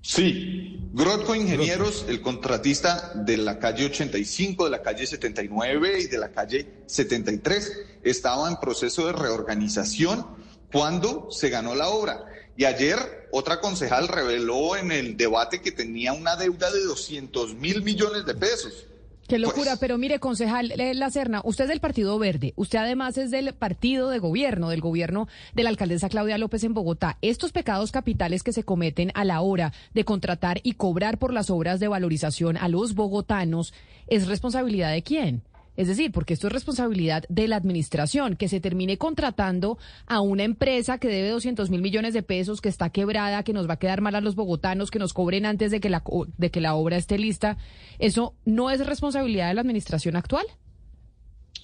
Sí, 0.00 0.78
Grotco 0.92 1.34
Ingenieros, 1.34 2.06
el 2.08 2.20
contratista 2.20 3.12
de 3.16 3.36
la 3.36 3.58
calle 3.58 3.86
85, 3.86 4.66
de 4.66 4.70
la 4.70 4.80
calle 4.80 5.08
79 5.08 6.02
y 6.02 6.06
de 6.06 6.18
la 6.18 6.30
calle 6.30 6.84
73, 6.86 7.98
estaba 8.04 8.48
en 8.48 8.58
proceso 8.58 9.08
de 9.08 9.12
reorganización 9.12 10.24
cuando 10.72 11.30
se 11.30 11.50
ganó 11.50 11.74
la 11.74 11.88
obra. 11.88 12.24
Y 12.56 12.64
ayer 12.64 13.28
otra 13.32 13.60
concejal 13.60 14.08
reveló 14.08 14.76
en 14.76 14.92
el 14.92 15.16
debate 15.16 15.60
que 15.60 15.72
tenía 15.72 16.12
una 16.12 16.36
deuda 16.36 16.70
de 16.70 16.84
200 16.84 17.54
mil 17.54 17.82
millones 17.82 18.26
de 18.26 18.34
pesos. 18.34 18.86
Qué 19.30 19.38
locura, 19.38 19.76
pero 19.76 19.96
mire, 19.96 20.18
concejal 20.18 20.72
La 20.76 21.08
Serna, 21.08 21.40
usted 21.44 21.64
es 21.64 21.70
del 21.70 21.78
Partido 21.78 22.18
Verde, 22.18 22.52
usted 22.56 22.80
además 22.80 23.16
es 23.16 23.30
del 23.30 23.54
partido 23.54 24.10
de 24.10 24.18
gobierno, 24.18 24.70
del 24.70 24.80
gobierno 24.80 25.28
de 25.54 25.62
la 25.62 25.68
alcaldesa 25.68 26.08
Claudia 26.08 26.36
López 26.36 26.64
en 26.64 26.74
Bogotá. 26.74 27.16
Estos 27.22 27.52
pecados 27.52 27.92
capitales 27.92 28.42
que 28.42 28.52
se 28.52 28.64
cometen 28.64 29.12
a 29.14 29.24
la 29.24 29.40
hora 29.40 29.72
de 29.94 30.04
contratar 30.04 30.58
y 30.64 30.72
cobrar 30.72 31.16
por 31.16 31.32
las 31.32 31.48
obras 31.48 31.78
de 31.78 31.86
valorización 31.86 32.56
a 32.56 32.68
los 32.68 32.96
bogotanos, 32.96 33.72
¿es 34.08 34.26
responsabilidad 34.26 34.90
de 34.90 35.04
quién? 35.04 35.42
Es 35.80 35.88
decir, 35.88 36.12
porque 36.12 36.34
esto 36.34 36.48
es 36.48 36.52
responsabilidad 36.52 37.24
de 37.30 37.48
la 37.48 37.56
administración, 37.56 38.36
que 38.36 38.48
se 38.48 38.60
termine 38.60 38.98
contratando 38.98 39.78
a 40.06 40.20
una 40.20 40.42
empresa 40.42 40.98
que 40.98 41.08
debe 41.08 41.30
200 41.30 41.70
mil 41.70 41.80
millones 41.80 42.12
de 42.12 42.22
pesos, 42.22 42.60
que 42.60 42.68
está 42.68 42.90
quebrada, 42.90 43.44
que 43.44 43.54
nos 43.54 43.66
va 43.66 43.74
a 43.74 43.78
quedar 43.78 44.02
mal 44.02 44.14
a 44.14 44.20
los 44.20 44.34
bogotanos, 44.34 44.90
que 44.90 44.98
nos 44.98 45.14
cobren 45.14 45.46
antes 45.46 45.70
de 45.70 45.80
que 45.80 45.88
la, 45.88 46.02
de 46.36 46.50
que 46.50 46.60
la 46.60 46.74
obra 46.74 46.98
esté 46.98 47.16
lista. 47.16 47.56
¿Eso 47.98 48.34
no 48.44 48.70
es 48.70 48.86
responsabilidad 48.86 49.48
de 49.48 49.54
la 49.54 49.62
administración 49.62 50.16
actual? 50.16 50.44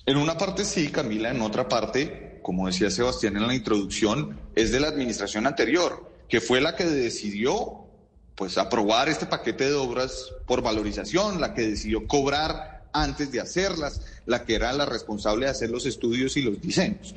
En 0.06 0.16
una 0.16 0.38
parte 0.38 0.64
sí, 0.64 0.88
Camila, 0.88 1.30
en 1.30 1.42
otra 1.42 1.68
parte, 1.68 2.40
como 2.40 2.68
decía 2.68 2.90
Sebastián 2.90 3.36
en 3.36 3.46
la 3.46 3.54
introducción, 3.54 4.40
es 4.54 4.72
de 4.72 4.80
la 4.80 4.88
administración 4.88 5.46
anterior, 5.46 6.10
que 6.26 6.40
fue 6.40 6.62
la 6.62 6.74
que 6.74 6.86
decidió 6.86 7.84
pues 8.34 8.56
aprobar 8.56 9.10
este 9.10 9.26
paquete 9.26 9.64
de 9.64 9.74
obras 9.74 10.32
por 10.46 10.62
valorización, 10.62 11.38
la 11.38 11.52
que 11.52 11.68
decidió 11.68 12.06
cobrar 12.06 12.75
antes 13.02 13.30
de 13.30 13.40
hacerlas, 13.40 14.00
la 14.26 14.44
que 14.44 14.54
era 14.54 14.72
la 14.72 14.86
responsable 14.86 15.46
de 15.46 15.52
hacer 15.52 15.70
los 15.70 15.86
estudios 15.86 16.36
y 16.36 16.42
los 16.42 16.60
diseños. 16.60 17.14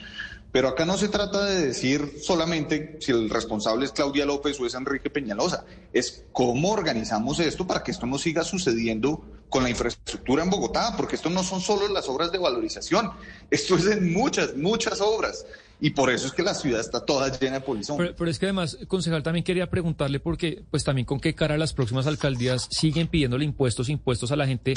Pero 0.51 0.67
acá 0.67 0.83
no 0.83 0.97
se 0.97 1.09
trata 1.09 1.45
de 1.45 1.67
decir 1.67 2.15
solamente 2.21 2.97
si 3.01 3.11
el 3.11 3.29
responsable 3.29 3.85
es 3.85 3.91
Claudia 3.91 4.25
López 4.25 4.59
o 4.59 4.65
es 4.65 4.73
Enrique 4.73 5.11
Peñalosa, 5.11 5.63
es 5.93 6.23
cómo 6.31 6.71
organizamos 6.71 7.39
esto 7.39 7.67
para 7.67 7.83
que 7.83 7.91
esto 7.91 8.07
no 8.07 8.17
siga 8.17 8.43
sucediendo 8.43 9.23
con 9.47 9.63
la 9.63 9.69
infraestructura 9.69 10.43
en 10.43 10.49
Bogotá, 10.49 10.95
porque 10.97 11.15
esto 11.15 11.29
no 11.29 11.43
son 11.43 11.61
solo 11.61 11.87
las 11.87 12.07
obras 12.09 12.31
de 12.31 12.39
valorización, 12.39 13.11
esto 13.51 13.75
es 13.75 13.85
en 13.85 14.11
muchas, 14.11 14.55
muchas 14.55 15.01
obras. 15.01 15.45
Y 15.81 15.91
por 15.91 16.09
eso 16.09 16.27
es 16.27 16.33
que 16.33 16.43
la 16.43 16.53
ciudad 16.53 16.81
está 16.81 17.05
toda 17.05 17.29
llena 17.39 17.55
de 17.55 17.61
polizón. 17.61 17.97
Pero, 17.97 18.29
es 18.29 18.37
que 18.37 18.47
además, 18.47 18.77
concejal, 18.87 19.23
también 19.23 19.45
quería 19.45 19.69
preguntarle, 19.69 20.19
porque 20.19 20.63
pues 20.69 20.83
también 20.83 21.05
con 21.05 21.19
qué 21.19 21.33
cara 21.35 21.57
las 21.57 21.73
próximas 21.73 22.05
alcaldías 22.05 22.67
siguen 22.69 23.07
pidiéndole 23.07 23.45
impuestos, 23.45 23.87
impuestos 23.87 24.31
a 24.31 24.35
la 24.35 24.45
gente, 24.45 24.73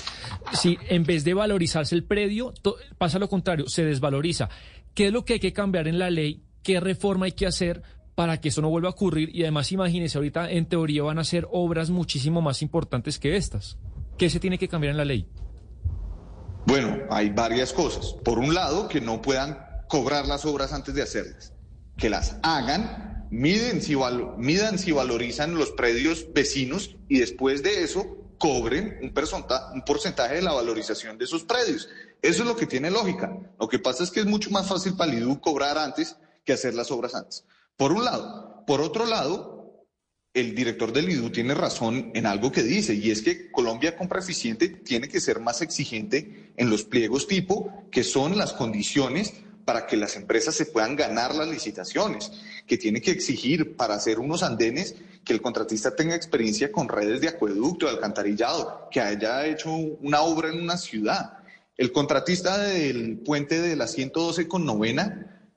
si 0.53 0.79
en 0.89 1.05
vez 1.05 1.24
de 1.24 1.35
valorizarse 1.35 1.95
el 1.97 2.05
predio, 2.05 2.55
pasa 2.99 3.19
lo 3.19 3.29
contrario, 3.29 3.69
se 3.69 3.85
desvaloriza. 3.85 4.49
¿Qué 4.95 5.07
es 5.07 5.12
lo 5.12 5.24
que 5.24 5.35
hay 5.35 5.41
que 5.41 5.53
cambiar 5.53 5.89
en 5.89 5.99
la 5.99 6.11
ley? 6.11 6.45
¿Qué 6.62 6.79
reforma 6.79 7.27
hay 7.27 7.33
que 7.33 7.47
hacer 7.47 7.83
para 8.15 8.41
que 8.41 8.51
eso 8.51 8.62
no 8.62 8.70
vuelva 8.70 8.89
a 8.89 8.93
ocurrir? 8.93 9.35
Y 9.35 9.43
además, 9.43 9.73
imagínese, 9.73 10.19
ahorita 10.19 10.51
en 10.53 10.66
teoría 10.66 11.03
van 11.03 11.19
a 11.19 11.24
ser 11.24 11.49
obras 11.51 11.91
muchísimo 11.91 12.41
más 12.43 12.62
importantes 12.62 13.19
que 13.19 13.37
estas. 13.37 13.77
¿Qué 14.19 14.31
se 14.31 14.39
tiene 14.39 14.59
que 14.59 14.69
cambiar 14.69 14.93
en 14.93 14.99
la 14.99 15.05
ley? 15.05 15.27
Bueno, 16.66 16.97
hay 17.11 17.31
varias 17.31 17.73
cosas. 17.73 18.15
Por 18.23 18.39
un 18.39 18.55
lado, 18.55 18.87
que 18.87 19.01
no 19.01 19.20
puedan 19.20 19.72
cobrar 19.93 20.27
las 20.27 20.47
obras 20.47 20.73
antes 20.73 20.94
de 20.94 21.02
hacerlas, 21.02 21.52
que 21.98 22.09
las 22.09 22.36
hagan, 22.43 23.27
miden 23.31 23.82
si 23.82 23.94
midan 24.39 24.78
si 24.78 24.90
valorizan 24.90 25.55
los 25.55 25.73
predios 25.73 26.32
vecinos 26.32 26.97
y 27.10 27.19
después 27.19 27.62
de 27.62 27.82
eso 27.82 28.06
cobren 28.39 28.97
un, 29.02 29.12
un 29.74 29.85
porcentaje 29.85 30.36
de 30.36 30.40
la 30.40 30.55
valorización 30.55 31.19
de 31.19 31.27
esos 31.27 31.44
predios. 31.44 31.90
Eso 32.23 32.43
es 32.43 32.48
lo 32.48 32.56
que 32.56 32.64
tiene 32.64 32.90
lógica. 32.90 33.39
Lo 33.60 33.69
que 33.69 33.78
pasa 33.78 34.02
es 34.02 34.10
que 34.10 34.20
es 34.20 34.27
mucho 34.27 34.48
más 34.48 34.66
fácil 34.66 34.97
para 34.97 35.12
el 35.12 35.19
IDU 35.19 35.43
cobrar 35.43 35.77
antes 35.77 36.16
que 36.43 36.55
hacer 36.55 36.73
las 36.73 36.90
obras 36.90 37.14
antes. 37.14 37.44
Por 37.77 37.93
un 37.93 38.06
lado. 38.06 38.64
Por 38.66 38.81
otro 38.81 39.05
lado, 39.05 39.85
el 40.32 40.55
director 40.55 40.94
del 40.94 41.10
IDU 41.10 41.28
tiene 41.28 41.52
razón 41.52 42.12
en 42.14 42.24
algo 42.24 42.51
que 42.51 42.62
dice, 42.62 42.94
y 42.94 43.10
es 43.10 43.20
que 43.20 43.51
Colombia 43.51 43.94
Compra 43.98 44.20
Eficiente 44.20 44.70
tiene 44.70 45.10
que 45.10 45.20
ser 45.20 45.39
más 45.40 45.60
exigente 45.60 46.55
en 46.56 46.70
los 46.70 46.85
pliegos 46.85 47.27
tipo, 47.27 47.86
que 47.93 48.02
son 48.05 48.39
las 48.39 48.55
condiciones 48.55 49.35
para 49.64 49.86
que 49.86 49.97
las 49.97 50.16
empresas 50.16 50.55
se 50.55 50.66
puedan 50.66 50.97
ganar 50.97 51.34
las 51.34 51.48
licitaciones, 51.48 52.32
que 52.66 52.78
tiene 52.78 53.01
que 53.01 53.10
exigir 53.10 53.76
para 53.76 53.94
hacer 53.94 54.18
unos 54.18 54.43
andenes 54.43 54.94
que 55.24 55.32
el 55.32 55.43
contratista 55.43 55.94
tenga 55.94 56.16
experiencia 56.16 56.72
con 56.72 56.89
redes 56.89 57.20
de 57.20 57.28
acueducto, 57.28 57.86
de 57.86 57.93
alcantarillado, 57.93 58.89
que 58.90 59.01
haya 59.01 59.47
hecho 59.47 59.70
una 59.70 60.22
obra 60.22 60.48
en 60.48 60.60
una 60.60 60.76
ciudad. 60.76 61.39
El 61.76 61.93
contratista 61.93 62.59
del 62.59 63.18
puente 63.18 63.60
de 63.60 63.76
la 63.76 63.86
112 63.86 64.48
con 64.48 64.66
novena 64.66 65.48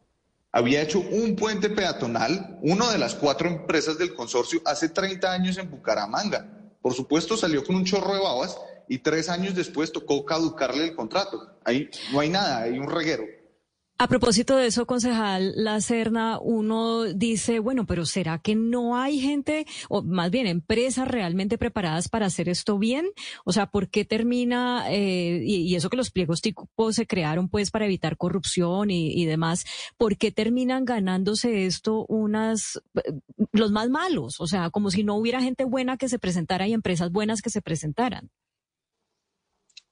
había 0.51 0.81
hecho 0.81 0.99
un 0.99 1.35
puente 1.35 1.69
peatonal, 1.69 2.59
una 2.61 2.91
de 2.91 2.97
las 2.97 3.15
cuatro 3.15 3.49
empresas 3.49 3.97
del 3.97 4.13
consorcio, 4.13 4.61
hace 4.65 4.89
30 4.89 5.31
años 5.31 5.57
en 5.57 5.69
Bucaramanga. 5.69 6.47
Por 6.81 6.93
supuesto 6.93 7.35
salió 7.35 7.63
con 7.63 7.75
un 7.75 7.83
chorro 7.83 8.13
de 8.13 8.21
babas 8.21 8.57
y 8.87 8.99
tres 8.99 9.29
años 9.29 9.55
después 9.55 9.91
tocó 9.91 10.23
caducarle 10.23 10.85
el 10.85 10.95
contrato. 10.95 11.57
Ahí 11.63 11.89
no 12.13 12.19
hay 12.19 12.29
nada, 12.29 12.59
hay 12.59 12.77
un 12.77 12.89
reguero. 12.89 13.25
A 13.97 14.07
propósito 14.09 14.57
de 14.57 14.67
eso, 14.67 14.85
concejal 14.85 15.53
La 15.55 15.79
Serna, 15.79 16.37
uno 16.41 17.03
dice, 17.03 17.59
bueno, 17.59 17.85
pero 17.85 18.05
¿será 18.05 18.39
que 18.39 18.53
no 18.53 18.97
hay 18.97 19.21
gente, 19.21 19.65
o 19.87 20.03
más 20.03 20.31
bien 20.31 20.47
empresas 20.47 21.07
realmente 21.07 21.57
preparadas 21.57 22.09
para 22.09 22.25
hacer 22.25 22.49
esto 22.49 22.77
bien? 22.77 23.05
O 23.45 23.53
sea, 23.53 23.67
¿por 23.67 23.89
qué 23.89 24.03
termina, 24.03 24.91
eh, 24.91 25.41
y, 25.45 25.73
eso 25.75 25.89
que 25.89 25.95
los 25.95 26.11
pliegos 26.11 26.41
tipos 26.41 26.95
se 26.95 27.07
crearon 27.07 27.47
pues 27.47 27.71
para 27.71 27.85
evitar 27.85 28.17
corrupción 28.17 28.91
y, 28.91 29.13
y, 29.13 29.23
demás, 29.23 29.63
¿por 29.97 30.17
qué 30.17 30.29
terminan 30.29 30.83
ganándose 30.83 31.65
esto 31.65 32.05
unas, 32.09 32.81
los 33.53 33.71
más 33.71 33.89
malos? 33.89 34.41
O 34.41 34.47
sea, 34.47 34.71
como 34.71 34.91
si 34.91 35.05
no 35.05 35.15
hubiera 35.15 35.41
gente 35.41 35.63
buena 35.63 35.95
que 35.95 36.09
se 36.09 36.19
presentara 36.19 36.67
y 36.67 36.73
empresas 36.73 37.13
buenas 37.13 37.41
que 37.41 37.49
se 37.49 37.61
presentaran. 37.61 38.29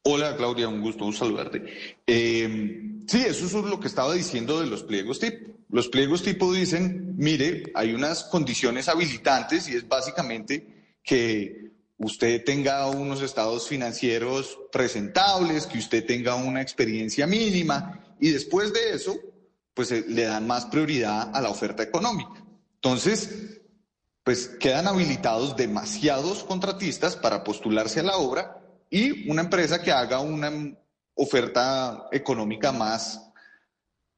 Hola 0.05 0.35
Claudia, 0.35 0.67
un 0.67 0.81
gusto 0.81 1.05
un 1.05 1.13
saludarte. 1.13 1.63
Eh, 2.05 2.99
sí, 3.07 3.23
eso 3.25 3.45
es 3.45 3.53
lo 3.53 3.79
que 3.79 3.87
estaba 3.87 4.13
diciendo 4.13 4.59
de 4.59 4.67
los 4.67 4.83
pliegos 4.83 5.17
tipo. 5.19 5.53
Los 5.69 5.87
pliegos 5.87 6.21
tipo 6.21 6.51
dicen, 6.51 7.15
mire, 7.17 7.71
hay 7.73 7.93
unas 7.93 8.25
condiciones 8.25 8.89
habilitantes 8.89 9.69
y 9.69 9.75
es 9.75 9.87
básicamente 9.87 10.97
que 11.01 11.71
usted 11.97 12.43
tenga 12.43 12.85
unos 12.87 13.21
estados 13.21 13.69
financieros 13.69 14.59
presentables, 14.73 15.67
que 15.67 15.77
usted 15.77 16.05
tenga 16.05 16.35
una 16.35 16.61
experiencia 16.61 17.25
mínima 17.25 18.03
y 18.19 18.31
después 18.31 18.73
de 18.73 18.91
eso, 18.91 19.15
pues 19.73 19.89
eh, 19.93 20.03
le 20.05 20.23
dan 20.23 20.45
más 20.45 20.65
prioridad 20.65 21.33
a 21.33 21.39
la 21.39 21.49
oferta 21.49 21.81
económica. 21.81 22.43
Entonces, 22.75 23.61
pues 24.21 24.47
quedan 24.47 24.87
habilitados 24.87 25.55
demasiados 25.55 26.43
contratistas 26.43 27.15
para 27.15 27.45
postularse 27.45 28.01
a 28.01 28.03
la 28.03 28.17
obra 28.17 28.62
y 28.93 29.27
una 29.27 29.41
empresa 29.41 29.81
que 29.81 29.91
haga 29.91 30.19
una 30.19 30.51
oferta 31.15 32.09
económica 32.11 32.71
más 32.71 33.27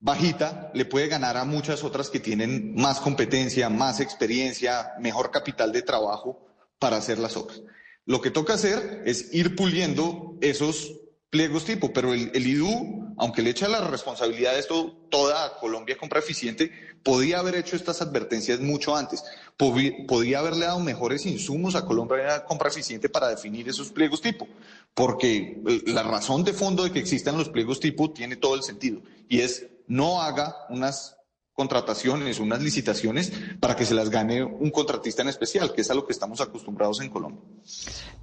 bajita 0.01 0.69
le 0.73 0.83
puede 0.83 1.07
ganar 1.07 1.37
a 1.37 1.45
muchas 1.45 1.85
otras 1.85 2.09
que 2.09 2.19
tienen 2.19 2.75
más 2.75 2.99
competencia, 2.99 3.69
más 3.69 4.01
experiencia, 4.01 4.91
mejor 4.99 5.31
capital 5.31 5.71
de 5.71 5.81
trabajo 5.81 6.45
para 6.77 6.97
hacer 6.97 7.19
las 7.19 7.37
obras. 7.37 7.61
Lo 8.05 8.19
que 8.19 8.31
toca 8.31 8.55
hacer 8.55 9.01
es 9.05 9.33
ir 9.33 9.55
puliendo 9.55 10.37
esos 10.41 10.91
pliegos 11.35 11.65
tipo, 11.65 11.91
pero 11.91 12.13
el, 12.13 12.47
IDU, 12.47 13.13
aunque 13.17 13.41
le 13.41 13.49
echa 13.49 13.67
la 13.67 13.85
responsabilidad 13.89 14.53
de 14.53 14.59
esto 14.59 14.95
toda 15.09 15.57
Colombia 15.59 15.97
compra 15.97 16.19
eficiente, 16.19 16.71
podía 17.03 17.39
haber 17.39 17.55
hecho 17.55 17.75
estas 17.75 18.01
advertencias 18.01 18.61
mucho 18.61 18.95
antes, 18.95 19.21
podía 19.57 20.39
haberle 20.39 20.65
dado 20.65 20.79
mejores 20.79 21.25
insumos 21.25 21.75
a 21.75 21.85
Colombia 21.85 22.45
compra 22.45 22.69
eficiente 22.69 23.09
para 23.09 23.27
definir 23.27 23.67
esos 23.67 23.91
pliegos 23.91 24.21
tipo, 24.21 24.47
porque 24.93 25.61
eh, 25.67 25.81
la 25.87 26.03
razón 26.03 26.45
de 26.45 26.53
fondo 26.53 26.85
de 26.85 26.93
que 26.93 26.99
existan 26.99 27.37
los 27.37 27.49
pliegos 27.49 27.81
tipo 27.81 28.11
tiene 28.11 28.37
todo 28.37 28.55
el 28.55 28.63
sentido, 28.63 29.01
y 29.27 29.41
es 29.41 29.67
no 29.87 30.21
haga 30.21 30.55
unas 30.69 31.17
contrataciones, 31.55 32.39
unas 32.39 32.61
licitaciones 32.61 33.31
para 33.61 33.77
que 33.77 33.85
se 33.85 33.93
las 33.93 34.09
gane 34.09 34.43
un 34.43 34.71
contratista 34.71 35.21
en 35.21 35.29
especial, 35.29 35.71
que 35.73 35.79
es 35.81 35.89
a 35.89 35.93
lo 35.93 36.05
que 36.05 36.11
estamos 36.11 36.41
acostumbrados 36.41 36.99
en 36.99 37.09
Colombia. 37.09 37.39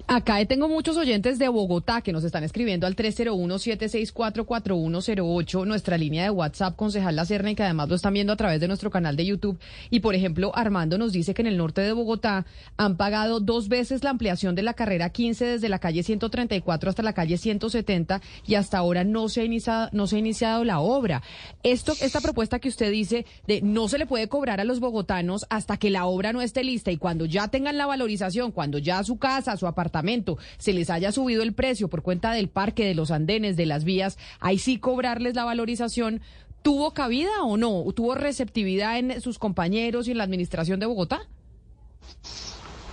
Acá 0.07 0.45
tengo 0.45 0.69
muchos 0.69 0.99
oyentes 0.99 1.39
de 1.39 1.49
Bogotá 1.49 2.03
que 2.03 2.13
nos 2.13 2.25
están 2.25 2.45
escribiendo 2.45 2.87
al 2.87 2.95
301-764-4108, 2.95 5.67
nuestra 5.67 5.97
línea 5.97 6.25
de 6.25 6.31
WhatsApp, 6.31 6.77
concejal 6.77 7.17
La 7.17 7.25
Serna, 7.25 7.53
y 7.53 7.55
que 7.55 7.63
además 7.63 7.89
lo 7.89 7.95
están 7.95 8.13
viendo 8.13 8.35
a 8.35 8.37
través 8.37 8.61
de 8.61 8.69
nuestro 8.69 8.91
canal 8.91 9.17
de 9.17 9.25
YouTube. 9.25 9.59
Y 9.89 10.01
por 10.01 10.15
ejemplo, 10.15 10.53
Armando 10.55 10.99
nos 10.99 11.13
dice 11.13 11.33
que 11.33 11.41
en 11.41 11.47
el 11.47 11.57
norte 11.57 11.81
de 11.81 11.93
Bogotá 11.93 12.45
han 12.77 12.99
pagado 12.99 13.41
dos 13.41 13.69
veces 13.69 14.05
la 14.05 14.11
ampliación 14.11 14.55
de 14.55 14.63
la 14.63 14.75
carrera 14.75 15.09
15 15.09 15.47
desde 15.47 15.71
la 15.71 15.79
calle 15.79 16.03
134 16.03 16.91
hasta 16.91 17.03
la 17.03 17.15
calle 17.15 17.39
170 17.39 18.21
y 18.47 18.57
hasta 18.57 18.77
ahora 18.77 19.05
no 19.05 19.31
se 19.31 19.41
ha 19.41 19.45
iniciado, 19.45 19.89
no 19.93 20.07
se 20.07 20.17
ha 20.17 20.19
iniciado 20.19 20.65
la 20.65 20.81
obra. 20.81 21.23
Esto, 21.63 21.95
esta 22.03 22.21
propuesta 22.21 22.59
que 22.59 22.69
usted 22.69 22.93
dice 22.93 23.22
de 23.47 23.61
no 23.63 23.89
se 23.89 23.99
le 23.99 24.07
puede 24.07 24.29
cobrar 24.29 24.61
a 24.61 24.65
los 24.65 24.81
bogotanos 24.81 25.47
hasta 25.51 25.77
que 25.77 25.91
la 25.91 26.07
obra 26.07 26.33
no 26.33 26.43
esté 26.43 26.65
lista 26.65 26.91
y 26.91 26.97
cuando 26.97 27.25
ya 27.25 27.49
tengan 27.49 27.79
la 27.79 27.87
valorización, 27.87 28.53
cuando 28.53 28.79
ya 28.79 29.03
su 29.05 29.19
casa, 29.19 29.57
su 29.57 29.67
apartamento 29.67 30.39
se 30.59 30.73
les 30.73 30.91
haya 30.91 31.13
subido 31.13 31.43
el 31.43 31.53
precio 31.53 31.89
por 31.89 32.03
cuenta 32.03 32.33
del 32.33 32.49
parque, 32.49 32.85
de 32.85 32.95
los 32.95 33.11
andenes, 33.11 33.57
de 33.57 33.67
las 33.67 33.85
vías, 33.85 34.19
ahí 34.41 34.59
sí 34.59 34.79
cobrarles 34.79 35.35
la 35.35 35.45
valorización. 35.45 36.21
¿Tuvo 36.63 36.95
cabida 36.95 37.43
o 37.43 37.57
no? 37.57 37.85
¿Tuvo 37.93 38.15
receptividad 38.15 38.97
en 38.99 39.21
sus 39.21 39.39
compañeros 39.39 40.07
y 40.07 40.13
en 40.13 40.19
la 40.19 40.25
administración 40.25 40.79
de 40.79 40.87
Bogotá? 40.87 41.29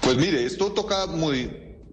Pues 0.02 0.18
mire, 0.18 0.44
esto 0.44 0.72
toca, 0.72 1.06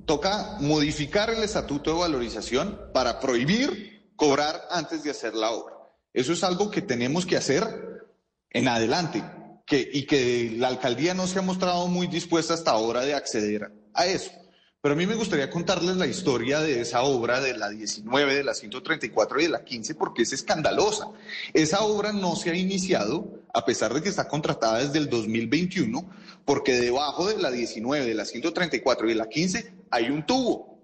toca 0.06 0.56
modificar 0.60 1.28
el 1.28 1.42
estatuto 1.42 1.92
de 1.92 2.00
valorización 2.00 2.80
para 2.94 3.20
prohibir 3.20 4.10
cobrar 4.16 4.62
antes 4.70 5.02
de 5.02 5.10
hacer 5.10 5.34
la 5.34 5.50
obra. 5.50 5.74
Eso 6.14 6.32
es 6.32 6.42
algo 6.42 6.70
que 6.70 6.80
tenemos 6.80 7.26
que 7.26 7.36
hacer 7.36 7.62
en 8.50 8.68
adelante 8.68 9.22
que, 9.66 9.88
y 9.92 10.06
que 10.06 10.54
la 10.56 10.68
alcaldía 10.68 11.14
no 11.14 11.26
se 11.26 11.38
ha 11.38 11.42
mostrado 11.42 11.88
muy 11.88 12.06
dispuesta 12.06 12.54
hasta 12.54 12.70
ahora 12.70 13.02
de 13.02 13.14
acceder 13.14 13.72
a 13.94 14.06
eso. 14.06 14.30
Pero 14.86 14.94
a 14.94 14.98
mí 14.98 15.06
me 15.06 15.16
gustaría 15.16 15.50
contarles 15.50 15.96
la 15.96 16.06
historia 16.06 16.60
de 16.60 16.80
esa 16.80 17.02
obra 17.02 17.40
de 17.40 17.58
la 17.58 17.70
19, 17.70 18.36
de 18.36 18.44
la 18.44 18.54
134 18.54 19.40
y 19.40 19.42
de 19.42 19.48
la 19.48 19.64
15 19.64 19.96
porque 19.96 20.22
es 20.22 20.32
escandalosa. 20.32 21.08
Esa 21.52 21.82
obra 21.82 22.12
no 22.12 22.36
se 22.36 22.50
ha 22.50 22.54
iniciado 22.54 23.42
a 23.52 23.64
pesar 23.64 23.92
de 23.92 24.00
que 24.00 24.10
está 24.10 24.28
contratada 24.28 24.78
desde 24.78 24.98
el 24.98 25.10
2021 25.10 26.08
porque 26.44 26.78
debajo 26.78 27.26
de 27.26 27.38
la 27.38 27.50
19, 27.50 28.06
de 28.06 28.14
la 28.14 28.24
134 28.24 29.06
y 29.06 29.08
de 29.08 29.14
la 29.16 29.28
15 29.28 29.74
hay 29.90 30.10
un 30.10 30.24
tubo. 30.24 30.78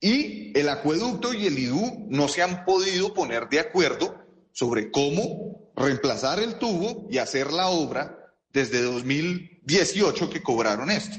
Y 0.00 0.58
el 0.58 0.70
acueducto 0.70 1.34
y 1.34 1.46
el 1.46 1.58
IDU 1.58 2.06
no 2.08 2.28
se 2.28 2.40
han 2.40 2.64
podido 2.64 3.12
poner 3.12 3.50
de 3.50 3.60
acuerdo 3.60 4.21
sobre 4.52 4.90
cómo 4.90 5.72
reemplazar 5.74 6.40
el 6.40 6.58
tubo 6.58 7.06
y 7.10 7.18
hacer 7.18 7.52
la 7.52 7.68
obra 7.68 8.34
desde 8.52 8.82
2018 8.82 10.30
que 10.30 10.42
cobraron 10.42 10.90
esto. 10.90 11.16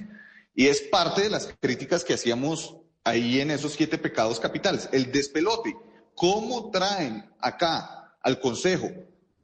Y 0.56 0.68
es 0.68 0.82
parte 0.82 1.24
de 1.24 1.30
las 1.30 1.54
críticas 1.60 2.04
que 2.04 2.14
hacíamos 2.14 2.78
ahí 3.04 3.42
en 3.42 3.52
esos 3.52 3.74
siete 3.74 3.98
pecados 3.98 4.40
capitales. 4.40 4.90
El 4.92 5.12
despelote. 5.12 5.76
¿Cómo 6.16 6.70
traen 6.70 7.26
acá 7.40 8.16
al 8.22 8.40
Consejo 8.40 8.90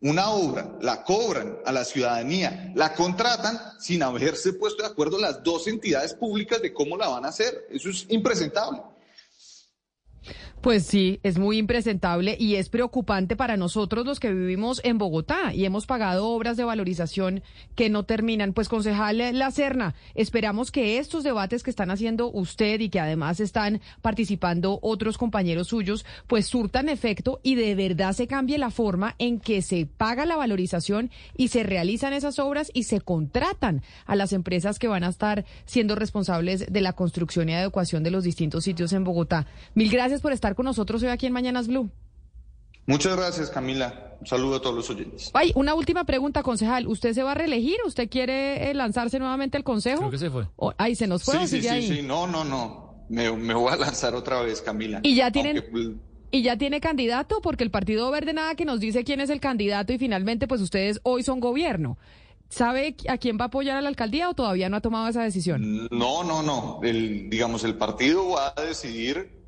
una 0.02 0.30
obra, 0.30 0.78
la 0.82 1.04
cobran 1.04 1.58
a 1.66 1.74
la 1.74 1.84
ciudadanía, 1.84 2.72
la 2.76 2.94
contratan 2.94 3.60
sin 3.80 4.02
haberse 4.02 4.54
puesto 4.54 4.84
de 4.84 4.90
acuerdo 4.90 5.18
las 5.18 5.44
dos 5.44 5.68
entidades 5.68 6.14
públicas 6.14 6.62
de 6.62 6.74
cómo 6.74 6.96
la 6.96 7.10
van 7.10 7.26
a 7.26 7.30
hacer? 7.30 7.68
Eso 7.70 7.90
es 7.90 8.06
impresentable. 8.10 8.82
Pues 10.62 10.86
sí, 10.86 11.22
es 11.24 11.40
muy 11.40 11.58
impresentable 11.58 12.36
y 12.38 12.56
es 12.56 12.68
preocupante 12.68 13.38
para 13.38 13.56
nosotros 13.56 14.06
los 14.06 14.20
que 14.20 14.34
vivimos 14.34 14.82
en 14.84 14.98
Bogotá 14.98 15.54
y 15.54 15.64
hemos 15.64 15.86
pagado 15.86 16.28
obras 16.28 16.58
de 16.58 16.66
valorización 16.66 17.44
que 17.76 17.90
no 17.90 18.04
terminan. 18.04 18.52
Pues 18.52 18.68
concejal 18.68 19.20
La 19.40 19.52
Serna, 19.52 19.96
esperamos 20.16 20.70
que 20.70 20.98
estos 20.98 21.24
debates 21.24 21.64
que 21.64 21.70
están 21.70 21.92
haciendo 21.92 22.30
usted 22.30 22.82
y 22.82 22.90
que 22.90 23.00
además 23.00 23.40
están 23.40 23.80
participando 24.02 24.80
otros 24.82 25.18
compañeros 25.18 25.70
suyos, 25.70 26.06
pues 26.28 26.48
surtan 26.48 26.90
efecto 26.90 27.40
y 27.42 27.56
de 27.56 27.74
verdad 27.76 28.12
se 28.12 28.28
cambie 28.28 28.58
la 28.58 28.70
forma 28.70 29.16
en 29.18 29.40
que 29.40 29.62
se 29.62 29.86
paga 29.86 30.26
la 30.26 30.36
valorización 30.36 31.10
y 31.38 31.48
se 31.48 31.64
realizan 31.64 32.12
esas 32.12 32.38
obras 32.38 32.70
y 32.74 32.84
se 32.84 33.00
contratan 33.00 33.82
a 34.06 34.18
las 34.18 34.34
empresas 34.34 34.78
que 34.78 34.90
van 34.90 35.06
a 35.06 35.10
estar 35.10 35.46
siendo 35.64 35.96
responsables 35.96 36.66
de 36.70 36.82
la 36.82 36.92
construcción 36.92 37.48
y 37.48 37.54
adecuación 37.54 38.04
de 38.04 38.12
los 38.12 38.26
distintos 38.26 38.66
sitios 38.66 38.92
en 38.92 39.06
Bogotá. 39.06 39.48
Mil 39.74 39.90
gracias 39.90 40.20
por 40.20 40.34
estar 40.34 40.49
con 40.56 40.66
nosotros 40.66 41.02
hoy 41.04 41.10
aquí 41.10 41.26
en 41.26 41.34
Mañanas 41.34 41.68
Blue. 41.68 41.90
Muchas 42.86 43.16
gracias, 43.16 43.50
Camila. 43.50 44.16
Un 44.20 44.26
saludo 44.26 44.56
a 44.56 44.62
todos 44.62 44.76
los 44.76 44.90
oyentes. 44.90 45.30
Ay, 45.34 45.52
una 45.56 45.76
última 45.76 46.06
pregunta, 46.06 46.42
concejal. 46.42 46.88
¿Usted 46.88 47.14
se 47.14 47.24
va 47.24 47.32
a 47.32 47.36
reelegir? 47.36 47.78
¿Usted 47.86 48.10
quiere 48.10 48.70
eh, 48.70 48.74
lanzarse 48.74 49.20
nuevamente 49.20 49.58
al 49.58 49.64
consejo? 49.64 50.00
Creo 50.00 50.12
que 50.12 50.18
se 50.18 50.30
fue. 50.30 50.48
ay, 50.78 50.96
se 50.96 51.08
nos 51.08 51.24
fue. 51.24 51.48
Sí, 51.48 51.62
sí, 51.62 51.70
sí, 51.70 51.88
sí, 51.88 52.02
No, 52.02 52.28
no, 52.28 52.44
no. 52.44 53.06
Me, 53.10 53.30
voy 53.30 53.72
a 53.72 53.76
lanzar 53.76 54.16
otra 54.16 54.42
vez, 54.42 54.62
Camila. 54.62 55.02
Y 55.04 55.16
ya 55.16 55.32
tienen. 55.32 55.64
Pues, 55.72 55.90
¿Y 56.32 56.44
ya 56.44 56.58
tiene 56.58 56.80
candidato? 56.80 57.42
Porque 57.42 57.64
el 57.64 57.72
Partido 57.72 58.10
Verde 58.12 58.34
nada 58.34 58.56
que 58.56 58.66
nos 58.66 58.80
dice 58.80 59.04
quién 59.04 59.20
es 59.20 59.30
el 59.30 59.40
candidato 59.40 59.94
y 59.94 59.98
finalmente 59.98 60.48
pues 60.48 60.62
ustedes 60.62 61.00
hoy 61.04 61.24
son 61.24 61.40
gobierno. 61.40 61.98
¿Sabe 62.50 62.96
a 63.08 63.18
quién 63.18 63.38
va 63.40 63.46
a 63.46 63.48
apoyar 63.48 63.78
a 63.78 63.82
la 63.82 63.90
alcaldía 63.90 64.30
o 64.30 64.34
todavía 64.34 64.70
no 64.70 64.78
ha 64.78 64.82
tomado 64.82 65.08
esa 65.08 65.24
decisión? 65.24 65.88
No, 65.92 66.24
no, 66.24 66.44
no. 66.44 66.80
El, 66.84 67.30
digamos, 67.30 67.64
el 67.64 67.76
partido 67.76 68.30
va 68.30 68.54
a 68.56 68.62
decidir 68.62 69.39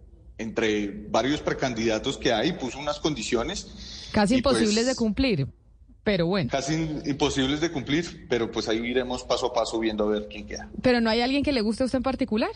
entre 0.41 0.87
varios 1.09 1.41
precandidatos 1.41 2.17
que 2.17 2.33
hay, 2.33 2.53
puso 2.53 2.79
unas 2.79 2.99
condiciones. 2.99 4.09
Casi 4.11 4.35
imposibles 4.35 4.75
pues 4.75 4.87
de 4.87 4.95
cumplir, 4.95 5.47
pero 6.03 6.25
bueno. 6.27 6.49
Casi 6.51 6.73
imposibles 7.05 7.61
de 7.61 7.71
cumplir, 7.71 8.27
pero 8.29 8.51
pues 8.51 8.67
ahí 8.67 8.79
iremos 8.79 9.23
paso 9.23 9.47
a 9.47 9.53
paso 9.53 9.79
viendo 9.79 10.05
a 10.05 10.07
ver 10.07 10.27
quién 10.29 10.45
queda. 10.47 10.69
¿Pero 10.81 10.99
no 11.01 11.09
hay 11.09 11.21
alguien 11.21 11.43
que 11.43 11.51
le 11.51 11.61
guste 11.61 11.83
a 11.83 11.85
usted 11.85 11.97
en 11.97 12.03
particular? 12.03 12.51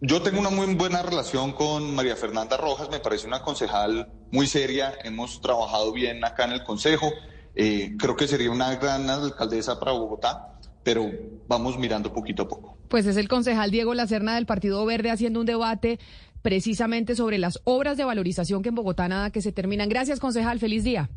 Yo 0.00 0.22
tengo 0.22 0.40
una 0.40 0.50
muy 0.50 0.74
buena 0.74 1.02
relación 1.02 1.52
con 1.52 1.94
María 1.94 2.16
Fernanda 2.16 2.56
Rojas, 2.56 2.90
me 2.90 3.00
parece 3.00 3.26
una 3.26 3.42
concejal 3.42 4.12
muy 4.30 4.46
seria, 4.46 4.92
hemos 5.02 5.40
trabajado 5.40 5.92
bien 5.92 6.24
acá 6.24 6.44
en 6.44 6.52
el 6.52 6.62
Consejo, 6.62 7.10
eh, 7.54 7.94
creo 7.98 8.14
que 8.14 8.28
sería 8.28 8.50
una 8.50 8.74
gran 8.76 9.08
alcaldesa 9.08 9.78
para 9.78 9.92
Bogotá 9.92 10.53
pero 10.84 11.10
vamos 11.48 11.76
mirando 11.78 12.12
poquito 12.12 12.44
a 12.44 12.48
poco. 12.48 12.76
Pues 12.88 13.06
es 13.06 13.16
el 13.16 13.26
concejal 13.26 13.72
Diego 13.72 13.94
Lacerna 13.94 14.36
del 14.36 14.46
Partido 14.46 14.84
Verde 14.86 15.10
haciendo 15.10 15.40
un 15.40 15.46
debate 15.46 15.98
precisamente 16.42 17.16
sobre 17.16 17.38
las 17.38 17.58
obras 17.64 17.96
de 17.96 18.04
valorización 18.04 18.62
que 18.62 18.68
en 18.68 18.74
Bogotá 18.76 19.08
nada 19.08 19.30
que 19.30 19.40
se 19.40 19.50
terminan. 19.50 19.88
Gracias, 19.88 20.20
concejal. 20.20 20.60
Feliz 20.60 20.84
día. 20.84 21.08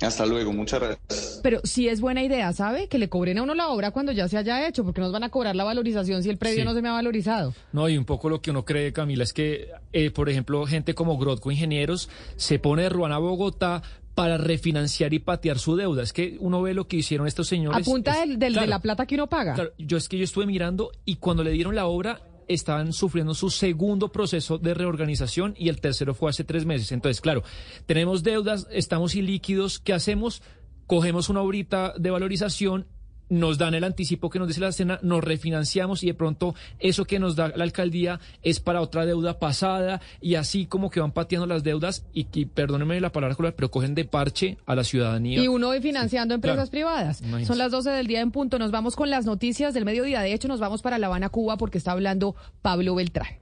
Hasta 0.00 0.24
luego, 0.24 0.52
muchas 0.54 0.80
gracias. 0.80 1.40
Pero 1.42 1.60
sí 1.64 1.86
es 1.88 2.00
buena 2.00 2.22
idea, 2.22 2.52
¿sabe? 2.54 2.88
Que 2.88 2.98
le 2.98 3.08
cobren 3.10 3.36
a 3.38 3.42
uno 3.42 3.54
la 3.54 3.68
obra 3.68 3.90
cuando 3.90 4.10
ya 4.12 4.26
se 4.26 4.38
haya 4.38 4.66
hecho, 4.66 4.84
porque 4.84 5.00
nos 5.02 5.12
van 5.12 5.22
a 5.22 5.28
cobrar 5.28 5.54
la 5.54 5.64
valorización 5.64 6.22
si 6.22 6.30
el 6.30 6.38
predio 6.38 6.60
Sí. 6.60 6.64
no 6.64 6.72
se 6.74 6.80
me 6.82 6.88
ha 6.88 6.92
valorizado. 6.92 7.54
No, 7.72 7.88
y 7.90 7.98
un 7.98 8.06
poco 8.06 8.28
lo 8.30 8.40
que 8.40 8.50
uno 8.50 8.64
cree, 8.64 8.92
Camila, 8.92 9.22
es 9.22 9.32
que, 9.34 9.68
eh, 9.92 10.10
por 10.10 10.30
ejemplo, 10.30 10.64
gente 10.66 10.94
como 10.94 11.18
Grotco 11.18 11.50
Ingenieros 11.50 12.08
se 12.36 12.58
pone 12.58 12.82
de 12.84 12.88
Ruana 12.88 13.16
a 13.16 13.18
Bogotá 13.18 13.82
para 14.14 14.36
refinanciar 14.36 15.14
y 15.14 15.18
patear 15.18 15.58
su 15.58 15.76
deuda. 15.76 16.02
Es 16.02 16.12
que 16.12 16.36
uno 16.40 16.60
ve 16.62 16.74
lo 16.74 16.86
que 16.86 16.96
hicieron 16.98 17.26
estos 17.26 17.46
A 17.46 17.50
señores. 17.50 17.86
punta 17.86 18.12
es- 18.12 18.28
del, 18.28 18.38
del- 18.38 18.54
de 18.54 18.66
la 18.66 18.80
plata 18.80 19.06
que 19.06 19.14
uno 19.14 19.28
paga. 19.28 19.54
claro, 19.54 19.72
yo 19.78 19.96
es 19.96 20.08
que 20.08 20.18
yo 20.18 20.24
estuve 20.24 20.46
mirando 20.46 20.92
y 21.04 21.16
cuando 21.16 21.42
le 21.42 21.50
dieron 21.52 21.74
la 21.74 21.86
obra 21.86 22.20
estaban 22.48 22.92
sufriendo 22.92 23.32
su 23.34 23.48
segundo 23.50 24.10
proceso 24.12 24.58
de 24.58 24.74
reorganización 24.74 25.54
y 25.56 25.68
el 25.70 25.80
tercero 25.80 26.12
fue 26.14 26.28
hace 26.28 26.44
tres 26.44 26.66
meses. 26.66 26.92
Entonces, 26.92 27.20
claro, 27.22 27.42
tenemos 27.86 28.22
deudas, 28.22 28.66
estamos 28.70 29.14
ilíquidos, 29.14 29.78
¿qué 29.78 29.92
hacemos? 29.94 30.42
Cogemos 30.86 31.28
una 31.30 31.40
obrita 31.40 31.94
de 31.98 32.10
valorización, 32.10 32.86
nos 33.32 33.56
dan 33.56 33.74
el 33.74 33.84
anticipo 33.84 34.28
que 34.28 34.38
nos 34.38 34.48
dice 34.48 34.60
la 34.60 34.68
escena, 34.68 34.98
nos 35.02 35.24
refinanciamos 35.24 36.02
y 36.02 36.06
de 36.06 36.14
pronto 36.14 36.54
eso 36.78 37.04
que 37.04 37.18
nos 37.18 37.34
da 37.34 37.48
la 37.56 37.64
alcaldía 37.64 38.20
es 38.42 38.60
para 38.60 38.80
otra 38.80 39.06
deuda 39.06 39.38
pasada 39.38 40.00
y 40.20 40.34
así 40.34 40.66
como 40.66 40.90
que 40.90 41.00
van 41.00 41.12
pateando 41.12 41.46
las 41.46 41.62
deudas 41.62 42.04
y, 42.12 42.24
que, 42.24 42.46
perdónenme 42.46 43.00
la 43.00 43.10
palabra, 43.10 43.36
pero 43.56 43.70
cogen 43.70 43.94
de 43.94 44.04
parche 44.04 44.58
a 44.66 44.74
la 44.74 44.84
ciudadanía. 44.84 45.42
Y 45.42 45.48
uno 45.48 45.70
hoy 45.70 45.80
financiando 45.80 46.34
empresas 46.34 46.68
claro. 46.68 46.70
privadas. 46.70 47.22
Son 47.46 47.56
las 47.56 47.70
12 47.72 47.90
del 47.90 48.06
día 48.06 48.20
en 48.20 48.30
punto. 48.30 48.58
Nos 48.58 48.70
vamos 48.70 48.96
con 48.96 49.08
las 49.10 49.24
noticias 49.24 49.72
del 49.72 49.84
mediodía. 49.84 50.20
De 50.20 50.32
hecho, 50.32 50.48
nos 50.48 50.60
vamos 50.60 50.82
para 50.82 50.98
La 50.98 51.06
Habana, 51.06 51.30
Cuba, 51.30 51.56
porque 51.56 51.78
está 51.78 51.92
hablando 51.92 52.36
Pablo 52.60 52.94
Beltrán. 52.94 53.41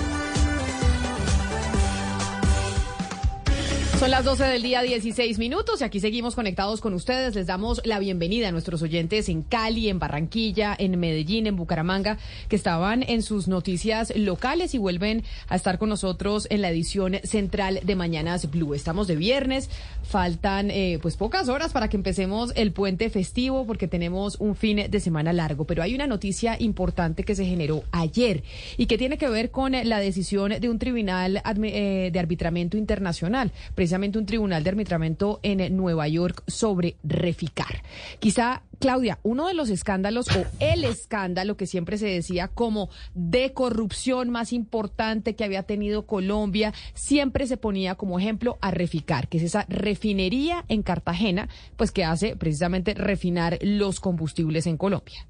Son 4.01 4.09
las 4.09 4.25
12 4.25 4.45
del 4.45 4.63
día, 4.63 4.81
16 4.81 5.37
minutos, 5.37 5.79
y 5.79 5.83
aquí 5.83 5.99
seguimos 5.99 6.33
conectados 6.33 6.81
con 6.81 6.95
ustedes. 6.95 7.35
Les 7.35 7.45
damos 7.45 7.81
la 7.85 7.99
bienvenida 7.99 8.47
a 8.47 8.51
nuestros 8.51 8.81
oyentes 8.81 9.29
en 9.29 9.43
Cali, 9.43 9.89
en 9.89 9.99
Barranquilla, 9.99 10.75
en 10.75 10.99
Medellín, 10.99 11.45
en 11.45 11.55
Bucaramanga, 11.55 12.17
que 12.49 12.55
estaban 12.55 13.03
en 13.03 13.21
sus 13.21 13.47
noticias 13.47 14.11
locales 14.15 14.73
y 14.73 14.79
vuelven 14.79 15.21
a 15.49 15.55
estar 15.55 15.77
con 15.77 15.89
nosotros 15.89 16.47
en 16.49 16.63
la 16.63 16.71
edición 16.71 17.17
central 17.23 17.79
de 17.83 17.95
Mañanas 17.95 18.49
Blue. 18.49 18.73
Estamos 18.73 19.05
de 19.05 19.17
viernes, 19.17 19.69
faltan 20.01 20.71
eh, 20.71 20.97
pues 20.99 21.15
pocas 21.15 21.47
horas 21.47 21.71
para 21.71 21.87
que 21.87 21.95
empecemos 21.95 22.53
el 22.55 22.71
puente 22.71 23.07
festivo, 23.11 23.67
porque 23.67 23.87
tenemos 23.87 24.35
un 24.39 24.55
fin 24.55 24.89
de 24.89 24.99
semana 24.99 25.31
largo. 25.31 25.65
Pero 25.65 25.83
hay 25.83 25.93
una 25.93 26.07
noticia 26.07 26.55
importante 26.59 27.23
que 27.23 27.35
se 27.35 27.45
generó 27.45 27.83
ayer 27.91 28.41
y 28.77 28.87
que 28.87 28.97
tiene 28.97 29.19
que 29.19 29.29
ver 29.29 29.51
con 29.51 29.73
la 29.73 29.99
decisión 29.99 30.59
de 30.59 30.69
un 30.71 30.79
tribunal 30.79 31.43
eh, 31.45 32.09
de 32.11 32.19
arbitramiento 32.19 32.77
internacional, 32.77 33.51
un 34.19 34.25
tribunal 34.25 34.63
de 34.63 34.69
arbitramiento 34.69 35.39
en 35.43 35.75
Nueva 35.75 36.07
York 36.07 36.43
sobre 36.47 36.95
Reficar. 37.03 37.83
Quizá, 38.19 38.63
Claudia, 38.79 39.19
uno 39.23 39.47
de 39.47 39.53
los 39.53 39.69
escándalos 39.69 40.27
o 40.29 40.45
el 40.59 40.83
escándalo 40.85 41.57
que 41.57 41.67
siempre 41.67 41.97
se 41.97 42.07
decía 42.07 42.47
como 42.47 42.89
de 43.13 43.53
corrupción 43.53 44.29
más 44.29 44.53
importante 44.53 45.35
que 45.35 45.43
había 45.43 45.63
tenido 45.63 46.05
Colombia, 46.05 46.73
siempre 46.93 47.47
se 47.47 47.57
ponía 47.57 47.95
como 47.95 48.17
ejemplo 48.17 48.57
a 48.61 48.71
Reficar, 48.71 49.27
que 49.27 49.37
es 49.37 49.43
esa 49.43 49.65
refinería 49.69 50.65
en 50.67 50.83
Cartagena, 50.83 51.49
pues 51.75 51.91
que 51.91 52.03
hace 52.03 52.35
precisamente 52.35 52.93
refinar 52.93 53.59
los 53.61 53.99
combustibles 53.99 54.67
en 54.67 54.77
Colombia. 54.77 55.27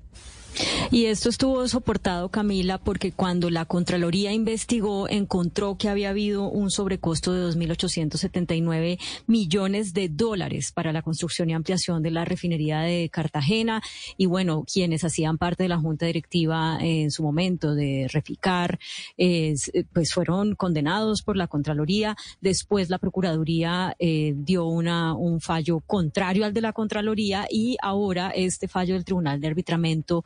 Y 0.91 1.05
esto 1.05 1.29
estuvo 1.29 1.67
soportado, 1.67 2.29
Camila, 2.29 2.77
porque 2.77 3.11
cuando 3.11 3.49
la 3.49 3.65
Contraloría 3.65 4.33
investigó, 4.33 5.07
encontró 5.09 5.77
que 5.77 5.89
había 5.89 6.09
habido 6.09 6.49
un 6.49 6.69
sobrecosto 6.69 7.33
de 7.33 7.45
2.879 7.49 8.99
millones 9.27 9.93
de 9.93 10.09
dólares 10.09 10.71
para 10.71 10.91
la 10.91 11.01
construcción 11.01 11.49
y 11.49 11.53
ampliación 11.53 12.03
de 12.03 12.11
la 12.11 12.25
refinería 12.25 12.81
de 12.81 13.09
Cartagena. 13.09 13.81
Y 14.17 14.25
bueno, 14.25 14.65
quienes 14.71 15.03
hacían 15.03 15.37
parte 15.37 15.63
de 15.63 15.69
la 15.69 15.77
junta 15.77 16.05
directiva 16.05 16.77
en 16.81 17.11
su 17.11 17.23
momento 17.23 17.73
de 17.73 18.07
Reficar, 18.11 18.79
eh, 19.17 19.55
pues 19.93 20.13
fueron 20.13 20.55
condenados 20.55 21.21
por 21.21 21.37
la 21.37 21.47
Contraloría. 21.47 22.15
Después 22.41 22.89
la 22.89 22.97
Procuraduría 22.97 23.95
eh, 23.99 24.33
dio 24.35 24.65
una, 24.65 25.13
un 25.13 25.41
fallo 25.41 25.79
contrario 25.79 26.45
al 26.45 26.53
de 26.53 26.61
la 26.61 26.73
Contraloría 26.73 27.47
y 27.49 27.77
ahora 27.81 28.29
este 28.29 28.67
fallo 28.67 28.93
del 28.93 29.05
Tribunal 29.05 29.39
de 29.39 29.47
Arbitramiento 29.47 30.23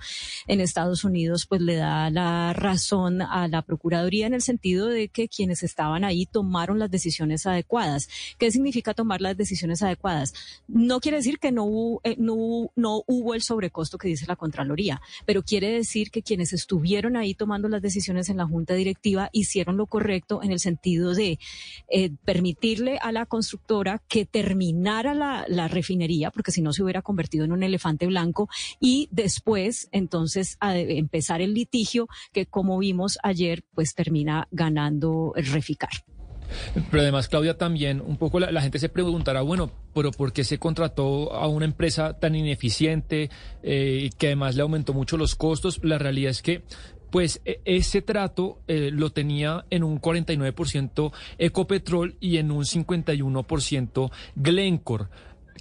en 0.48 0.62
Estados 0.62 1.04
Unidos 1.04 1.46
pues 1.48 1.62
le 1.62 1.76
da 1.76 2.10
la 2.10 2.54
razón 2.54 3.22
a 3.22 3.48
la 3.48 3.62
Procuraduría 3.62 4.28
en 4.28 4.34
el 4.34 4.42
sentido 4.42 4.88
de 4.88 5.10
que 5.10 5.28
quienes 5.28 5.64
estaban 5.64 6.04
ahí 6.04 6.26
tomaron 6.26 6.80
las 6.80 6.92
decisiones 6.92 7.46
adecuadas. 7.46 8.08
¿Qué 8.38 8.52
significa 8.52 8.94
tomar 8.94 9.22
las 9.22 9.38
decisiones 9.38 9.82
adecuadas? 9.82 10.34
No 10.68 11.00
quiere 11.00 11.18
decir 11.18 11.40
que 11.40 11.52
no 11.52 11.66
hubo, 11.66 12.02
eh, 12.04 12.16
no, 12.18 12.72
no 12.76 13.04
hubo 13.08 13.34
el 13.34 13.42
sobrecosto 13.42 13.98
que 13.98 14.08
dice 14.08 14.26
la 14.28 14.36
Contraloría, 14.36 15.02
pero 15.26 15.44
quiere 15.44 15.72
decir 15.72 16.12
que 16.12 16.22
quienes 16.22 16.54
estuvieron 16.54 17.16
ahí 17.18 17.34
tomando 17.34 17.70
las 17.70 17.82
decisiones 17.82 18.30
en 18.30 18.38
la 18.38 18.46
Junta 18.46 18.74
Directiva 18.74 19.30
hicieron 19.32 19.78
lo 19.78 19.86
correcto 19.88 20.42
en 20.44 20.52
el 20.52 20.60
sentido 20.60 21.14
de 21.14 21.40
eh, 21.90 22.12
permitirle 22.24 22.98
a 23.02 23.12
la 23.12 23.26
constructora 23.26 24.02
que 24.08 24.26
terminara 24.26 25.14
la, 25.14 25.46
la 25.48 25.68
refinería, 25.68 26.32
porque 26.32 26.52
si 26.52 26.62
no 26.62 26.74
se 26.74 26.84
hubiera 26.84 27.02
convertido 27.02 27.46
en 27.46 27.52
un 27.52 27.64
elefante 27.64 28.08
blanco, 28.08 28.50
y 28.80 29.08
después 29.12 29.88
entonces 30.06 30.58
a 30.60 30.78
empezar 30.78 31.42
el 31.42 31.56
litigio 31.56 32.08
que 32.32 32.46
como 32.46 32.78
vimos 32.78 33.18
ayer 33.24 33.64
pues 33.74 33.96
termina 33.96 34.48
ganando 34.52 35.34
el 35.36 35.48
Reficar. 35.48 35.90
Pero 36.92 37.02
además, 37.02 37.28
Claudia, 37.28 37.58
también 37.58 38.02
un 38.02 38.18
poco 38.18 38.40
la, 38.40 38.62
gente 38.62 38.78
se 38.78 38.88
preguntará, 38.88 39.42
bueno, 39.42 39.72
pero 39.96 40.12
¿por 40.12 40.32
qué 40.32 40.44
se 40.44 40.60
contrató 40.60 41.34
a 41.34 41.48
una 41.48 41.66
empresa 41.66 42.20
tan 42.20 42.36
ineficiente 42.36 43.32
eh, 43.64 44.12
que 44.20 44.28
además 44.28 44.56
le 44.56 44.62
aumentó 44.62 44.94
mucho 44.94 45.18
los 45.18 45.34
costos? 45.34 45.80
La 45.84 45.98
realidad 45.98 46.30
es 46.30 46.44
que 46.44 46.62
pues 47.10 47.42
e- 47.46 47.62
ese 47.66 48.02
trato 48.04 48.60
eh, 48.68 48.92
lo 48.92 49.10
tenía 49.10 49.66
en 49.72 49.84
un 49.84 50.00
49% 50.00 51.12
Ecopetrol 51.40 52.16
y 52.20 52.38
en 52.38 52.52
un 52.52 52.64
51% 52.64 54.12
Glencore. 54.36 55.06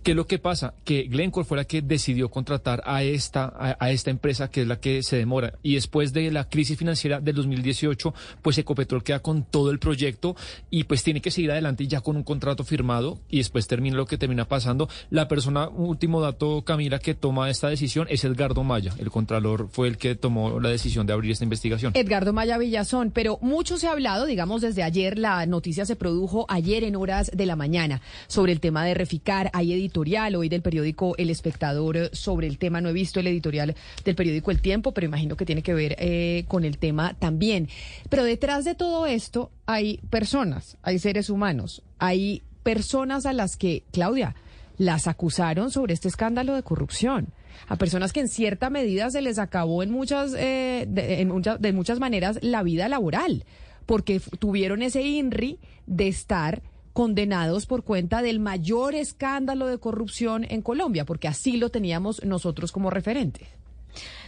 ¿Qué 0.04 0.10
es 0.10 0.16
lo 0.18 0.26
que 0.26 0.38
pasa? 0.38 0.74
Que 0.84 1.04
Glencore 1.04 1.46
fue 1.46 1.56
la 1.56 1.64
que 1.64 1.80
decidió 1.80 2.30
contratar 2.30 2.82
a 2.84 3.02
esta, 3.02 3.76
a, 3.78 3.90
esta 3.90 4.10
empresa 4.10 4.50
que 4.50 4.60
es 4.60 4.68
la 4.68 4.78
que 4.78 5.02
se 5.02 5.16
demora. 5.16 5.54
Y 5.62 5.76
después 5.76 6.12
de 6.12 6.30
la 6.30 6.46
crisis 6.46 6.76
financiera 6.76 7.20
del 7.20 7.34
2018, 7.36 8.12
pues 8.42 8.58
Ecopetrol 8.58 9.02
queda 9.02 9.20
con 9.20 9.44
todo 9.44 9.70
el 9.70 9.78
proyecto 9.78 10.36
y 10.68 10.84
pues 10.84 11.02
tiene 11.02 11.22
que 11.22 11.30
seguir 11.30 11.52
adelante 11.52 11.86
ya 11.86 12.02
con 12.02 12.16
un 12.16 12.22
contrato 12.22 12.64
firmado 12.64 13.18
y 13.30 13.38
después 13.38 13.66
termina 13.66 13.96
lo 13.96 14.04
que 14.04 14.18
termina 14.18 14.44
pasando. 14.44 14.90
La 15.08 15.26
persona, 15.26 15.70
último 15.70 16.20
dato, 16.20 16.62
Camila, 16.66 16.98
que 16.98 17.14
toma 17.14 17.48
esta 17.48 17.68
decisión 17.68 18.06
es 18.10 18.24
Edgardo 18.24 18.62
Maya. 18.62 18.92
El 18.98 19.10
contralor 19.10 19.70
fue 19.70 19.88
el 19.88 19.96
que 19.96 20.16
tomó 20.16 20.60
la 20.60 20.68
decisión 20.68 21.06
de 21.06 21.14
abrir 21.14 21.32
esta 21.32 21.44
investigación. 21.44 21.92
Edgardo 21.96 22.34
Maya 22.34 22.58
Villazón, 22.58 23.10
pero 23.10 23.38
mucho 23.40 23.78
se 23.78 23.86
ha 23.86 23.92
hablado, 23.92 24.26
digamos, 24.26 24.60
desde 24.60 24.82
ayer, 24.82 25.18
la 25.18 25.46
noticia 25.46 25.86
se 25.86 25.96
produjo 25.96 26.44
ayer 26.50 26.84
en 26.84 26.94
horas 26.94 27.30
de 27.34 27.46
la 27.46 27.56
mañana 27.56 28.02
sobre 28.26 28.52
el 28.52 28.60
tema 28.60 28.84
de 28.84 28.92
Reficar. 28.92 29.50
Hay 29.54 29.72
editorial 29.94 30.34
hoy 30.34 30.48
del 30.48 30.60
periódico 30.60 31.14
El 31.18 31.30
Espectador 31.30 31.96
eh, 31.96 32.10
sobre 32.12 32.48
el 32.48 32.58
tema. 32.58 32.80
No 32.80 32.88
he 32.88 32.92
visto 32.92 33.20
el 33.20 33.28
editorial 33.28 33.76
del 34.04 34.16
periódico 34.16 34.50
El 34.50 34.60
Tiempo, 34.60 34.92
pero 34.92 35.06
imagino 35.06 35.36
que 35.36 35.46
tiene 35.46 35.62
que 35.62 35.72
ver 35.72 35.94
eh, 36.00 36.44
con 36.48 36.64
el 36.64 36.78
tema 36.78 37.14
también. 37.14 37.68
Pero 38.08 38.24
detrás 38.24 38.64
de 38.64 38.74
todo 38.74 39.06
esto 39.06 39.52
hay 39.66 39.98
personas, 40.10 40.76
hay 40.82 40.98
seres 40.98 41.30
humanos, 41.30 41.82
hay 42.00 42.42
personas 42.64 43.24
a 43.24 43.32
las 43.32 43.56
que, 43.56 43.84
Claudia, 43.92 44.34
las 44.78 45.06
acusaron 45.06 45.70
sobre 45.70 45.94
este 45.94 46.08
escándalo 46.08 46.56
de 46.56 46.64
corrupción. 46.64 47.28
A 47.68 47.76
personas 47.76 48.12
que 48.12 48.18
en 48.18 48.28
cierta 48.28 48.70
medida 48.70 49.10
se 49.10 49.22
les 49.22 49.38
acabó 49.38 49.84
en 49.84 49.92
muchas, 49.92 50.34
eh, 50.36 50.86
de, 50.88 51.56
de 51.60 51.72
muchas 51.72 52.00
maneras 52.00 52.40
la 52.42 52.64
vida 52.64 52.88
laboral, 52.88 53.44
porque 53.86 54.20
tuvieron 54.40 54.82
ese 54.82 55.02
INRI 55.02 55.60
de 55.86 56.08
estar 56.08 56.62
condenados 56.94 57.66
por 57.66 57.82
cuenta 57.82 58.22
del 58.22 58.40
mayor 58.40 58.94
escándalo 58.94 59.66
de 59.66 59.78
corrupción 59.78 60.46
en 60.48 60.62
Colombia, 60.62 61.04
porque 61.04 61.28
así 61.28 61.58
lo 61.58 61.68
teníamos 61.68 62.24
nosotros 62.24 62.72
como 62.72 62.88
referentes. 62.88 63.48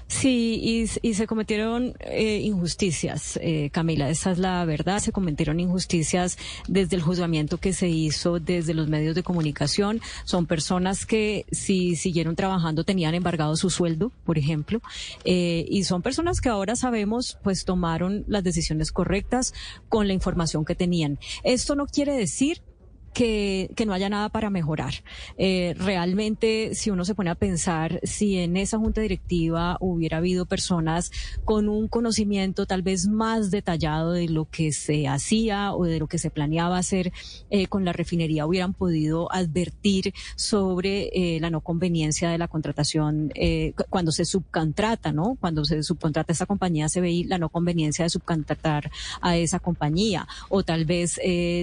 Sí, 0.08 0.86
y, 1.02 1.14
se 1.14 1.26
cometieron 1.26 1.94
eh, 2.00 2.40
injusticias, 2.44 3.40
eh, 3.42 3.70
Camila, 3.72 4.08
esa 4.08 4.30
es 4.30 4.38
la 4.38 4.64
verdad. 4.64 5.00
Se 5.00 5.10
cometieron 5.10 5.58
injusticias 5.58 6.38
desde 6.68 6.94
el 6.94 7.02
juzgamiento 7.02 7.58
que 7.58 7.72
se 7.72 7.88
hizo 7.88 8.38
desde 8.38 8.72
los 8.72 8.88
medios 8.88 9.16
de 9.16 9.24
comunicación. 9.24 10.00
Son 10.24 10.46
personas 10.46 11.06
que 11.06 11.44
si 11.50 11.96
siguieron 11.96 12.36
trabajando 12.36 12.84
tenían 12.84 13.14
embargado 13.14 13.56
su 13.56 13.68
sueldo, 13.68 14.12
por 14.24 14.38
ejemplo, 14.38 14.80
eh, 15.24 15.66
y 15.68 15.82
son 15.82 16.02
personas 16.02 16.40
que 16.40 16.50
ahora 16.50 16.76
sabemos 16.76 17.38
pues 17.42 17.64
tomaron 17.64 18.24
las 18.28 18.44
decisiones 18.44 18.92
correctas 18.92 19.54
con 19.88 20.06
la 20.06 20.12
información 20.12 20.64
que 20.64 20.76
tenían. 20.76 21.18
Esto 21.42 21.74
no 21.74 21.86
quiere 21.86 22.12
decir 22.12 22.62
que, 23.16 23.86
no 23.86 23.94
haya 23.94 24.10
nada 24.10 24.28
para 24.28 24.50
mejorar. 24.50 24.92
Eh, 25.38 25.74
realmente, 25.78 26.74
si 26.74 26.90
uno 26.90 27.06
se 27.06 27.14
pone 27.14 27.30
a 27.30 27.34
pensar, 27.34 27.98
si 28.02 28.38
en 28.38 28.58
esa 28.58 28.78
junta 28.78 29.00
directiva 29.00 29.78
hubiera 29.80 30.18
habido 30.18 30.44
personas 30.44 31.10
con 31.44 31.70
un 31.70 31.88
conocimiento 31.88 32.66
tal 32.66 32.82
vez 32.82 33.06
más 33.06 33.50
detallado 33.50 34.12
de 34.12 34.28
lo 34.28 34.44
que 34.44 34.70
se 34.72 35.08
hacía 35.08 35.72
o 35.72 35.84
de 35.84 35.98
lo 35.98 36.08
que 36.08 36.18
se 36.18 36.28
planeaba 36.28 36.76
hacer 36.76 37.10
eh, 37.48 37.68
con 37.68 37.86
la 37.86 37.94
refinería, 37.94 38.44
hubieran 38.44 38.74
podido 38.74 39.32
advertir 39.32 40.12
sobre 40.34 41.08
eh, 41.14 41.40
la 41.40 41.48
no 41.48 41.62
conveniencia 41.62 42.28
de 42.28 42.36
la 42.36 42.48
contratación 42.48 43.30
eh, 43.34 43.72
cuando 43.88 44.12
se 44.12 44.26
subcontrata, 44.26 45.12
¿no? 45.12 45.38
Cuando 45.40 45.64
se 45.64 45.82
subcontrata 45.82 46.34
esa 46.34 46.44
compañía 46.44 46.88
CBI, 46.92 47.24
la 47.24 47.38
no 47.38 47.48
conveniencia 47.48 48.04
de 48.04 48.10
subcontratar 48.10 48.90
a 49.22 49.38
esa 49.38 49.58
compañía 49.58 50.28
o 50.50 50.62
tal 50.64 50.84
vez 50.84 51.18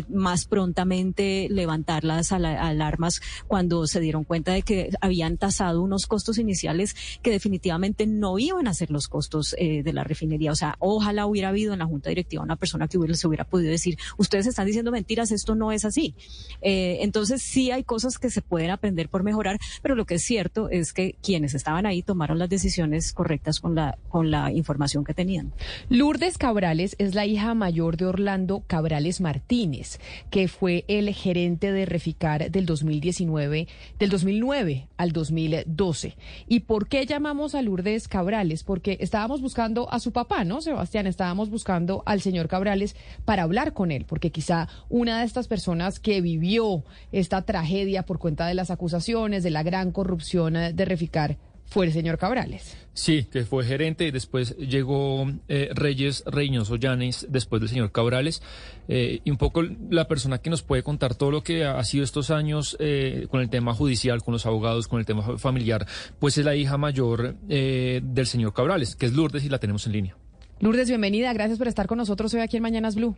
más 0.10 0.46
prontamente 0.46 1.43
levantar 1.50 2.04
las 2.04 2.32
alarmas 2.32 3.22
cuando 3.48 3.88
se 3.88 4.00
dieron 4.00 4.24
cuenta 4.24 4.54
de 4.54 4.62
que 4.62 4.90
habían 5.02 5.38
tasado 5.38 5.82
unos 5.82 6.08
costos 6.08 6.38
iniciales 6.38 6.96
que 7.22 7.32
definitivamente 7.32 8.08
no 8.08 8.40
iban 8.40 8.68
a 8.68 8.74
ser 8.74 8.92
los 8.92 9.08
costos 9.08 9.56
eh, 9.58 9.84
de 9.84 9.94
la 9.94 10.04
refinería. 10.04 10.52
O 10.52 10.56
sea, 10.56 10.76
ojalá 10.80 11.26
hubiera 11.26 11.50
habido 11.50 11.74
en 11.74 11.80
la 11.80 11.86
junta 11.86 12.10
directiva 12.10 12.44
una 12.44 12.56
persona 12.56 12.88
que 12.88 12.98
hubiera, 12.98 13.16
se 13.16 13.28
hubiera 13.28 13.46
podido 13.46 13.72
decir, 13.72 13.98
ustedes 14.18 14.48
están 14.48 14.66
diciendo 14.66 14.92
mentiras, 14.92 15.32
esto 15.32 15.56
no 15.56 15.72
es 15.72 15.86
así. 15.86 16.16
Eh, 16.62 17.00
entonces 17.02 17.42
sí 17.42 17.72
hay 17.72 17.84
cosas 17.84 18.18
que 18.18 18.30
se 18.30 18.42
pueden 18.42 18.72
aprender 18.72 19.10
por 19.10 19.24
mejorar, 19.24 19.58
pero 19.82 19.96
lo 19.96 20.06
que 20.06 20.16
es 20.16 20.24
cierto 20.24 20.70
es 20.70 20.94
que 20.94 21.16
quienes 21.22 21.54
estaban 21.54 21.86
ahí 21.86 22.02
tomaron 22.02 22.40
las 22.40 22.50
decisiones 22.50 23.14
correctas 23.14 23.60
con 23.60 23.76
la, 23.76 23.98
con 24.10 24.32
la 24.32 24.52
información 24.52 25.04
que 25.04 25.14
tenían. 25.14 25.54
Lourdes 25.90 26.38
Cabrales 26.38 26.96
es 27.00 27.16
la 27.16 27.26
hija 27.26 27.54
mayor 27.54 27.98
de 27.98 28.06
Orlando 28.06 28.64
Cabrales 28.68 29.22
Martínez, 29.22 30.00
que 30.30 30.48
fue 30.48 30.86
el 30.88 31.14
de 31.34 31.86
Reficar 31.88 32.52
del 32.52 32.68
2019, 32.68 33.68
del 33.98 34.10
2009 34.12 34.88
al 34.98 35.12
2012. 35.12 36.16
¿Y 36.48 36.60
por 36.60 36.88
qué 36.88 37.08
llamamos 37.08 37.56
a 37.56 37.64
Lourdes 37.64 38.08
Cabrales? 38.08 38.64
Porque 38.64 38.98
estábamos 39.02 39.42
buscando 39.42 39.92
a 39.92 40.00
su 40.00 40.12
papá, 40.12 40.44
¿no, 40.44 40.62
Sebastián? 40.62 41.08
Estábamos 41.08 41.50
buscando 41.50 42.04
al 42.06 42.22
señor 42.22 42.48
Cabrales 42.48 42.96
para 43.26 43.44
hablar 43.44 43.74
con 43.74 43.90
él, 43.92 44.06
porque 44.08 44.32
quizá 44.32 44.68
una 44.90 45.20
de 45.20 45.26
estas 45.26 45.48
personas 45.48 46.00
que 46.00 46.22
vivió 46.22 46.84
esta 47.12 47.42
tragedia 47.42 48.06
por 48.06 48.20
cuenta 48.20 48.46
de 48.46 48.54
las 48.54 48.70
acusaciones, 48.70 49.42
de 49.42 49.50
la 49.50 49.64
gran 49.64 49.92
corrupción 49.92 50.54
de 50.54 50.86
Reficar, 50.86 51.38
fue 51.74 51.88
el 51.88 51.92
señor 51.92 52.20
Cabrales. 52.20 52.78
Sí, 52.94 53.24
que 53.24 53.46
fue 53.46 53.66
gerente 53.66 54.06
y 54.06 54.12
después 54.12 54.56
llegó 54.58 55.26
eh, 55.48 55.72
Reyes 55.74 56.24
Reynoso 56.28 56.76
Llanes, 56.76 57.26
después 57.32 57.60
del 57.62 57.70
señor 57.70 57.92
Cabrales. 57.92 58.44
Eh, 58.88 59.22
y 59.24 59.32
un 59.32 59.38
poco 59.38 59.64
la 59.90 60.08
persona 60.08 60.38
que 60.38 60.52
nos 60.52 60.62
puede 60.62 60.84
contar 60.84 61.16
todo 61.16 61.32
lo 61.32 61.42
que 61.42 61.66
ha 61.66 61.84
sido 61.84 62.04
estos 62.04 62.30
años 62.30 62.78
eh, 62.80 63.26
con 63.32 63.42
el 63.42 63.50
tema 63.50 63.74
judicial, 63.74 64.22
con 64.22 64.34
los 64.34 64.46
abogados, 64.46 64.88
con 64.88 65.00
el 65.00 65.08
tema 65.08 65.40
familiar, 65.40 65.88
pues 66.20 66.38
es 66.38 66.46
la 66.46 66.56
hija 66.56 66.78
mayor 66.78 67.40
del 67.40 68.28
señor 68.28 68.54
Cabrales, 68.54 68.96
que 68.96 69.08
es 69.08 69.14
Lourdes 69.14 69.44
y 69.44 69.50
la 69.50 69.58
tenemos 69.58 69.88
en 69.88 69.94
línea. 69.94 70.16
Lourdes, 70.60 70.90
bienvenida. 70.90 71.34
Gracias 71.34 71.58
por 71.58 71.68
estar 71.68 71.88
con 71.88 71.98
nosotros 71.98 72.32
hoy 72.36 72.42
aquí 72.42 72.58
en 72.58 72.64
Mañanas 72.64 72.94
Blue. 72.94 73.18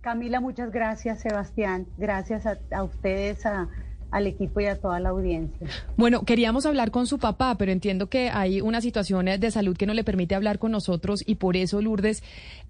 Camila, 0.00 0.40
muchas 0.40 0.72
gracias, 0.72 1.20
Sebastián. 1.20 1.86
Gracias 1.98 2.46
a, 2.46 2.56
a 2.70 2.82
ustedes, 2.82 3.44
a 3.44 3.68
al 4.10 4.26
equipo 4.26 4.60
y 4.60 4.66
a 4.66 4.76
toda 4.76 5.00
la 5.00 5.10
audiencia. 5.10 5.66
Bueno, 5.96 6.22
queríamos 6.22 6.64
hablar 6.64 6.90
con 6.90 7.06
su 7.06 7.18
papá, 7.18 7.56
pero 7.58 7.72
entiendo 7.72 8.08
que 8.08 8.30
hay 8.30 8.60
una 8.60 8.80
situación 8.80 9.26
de 9.26 9.50
salud 9.50 9.76
que 9.76 9.86
no 9.86 9.94
le 9.94 10.04
permite 10.04 10.34
hablar 10.34 10.58
con 10.58 10.72
nosotros 10.72 11.22
y 11.26 11.34
por 11.34 11.56
eso, 11.56 11.82
Lourdes, 11.82 12.22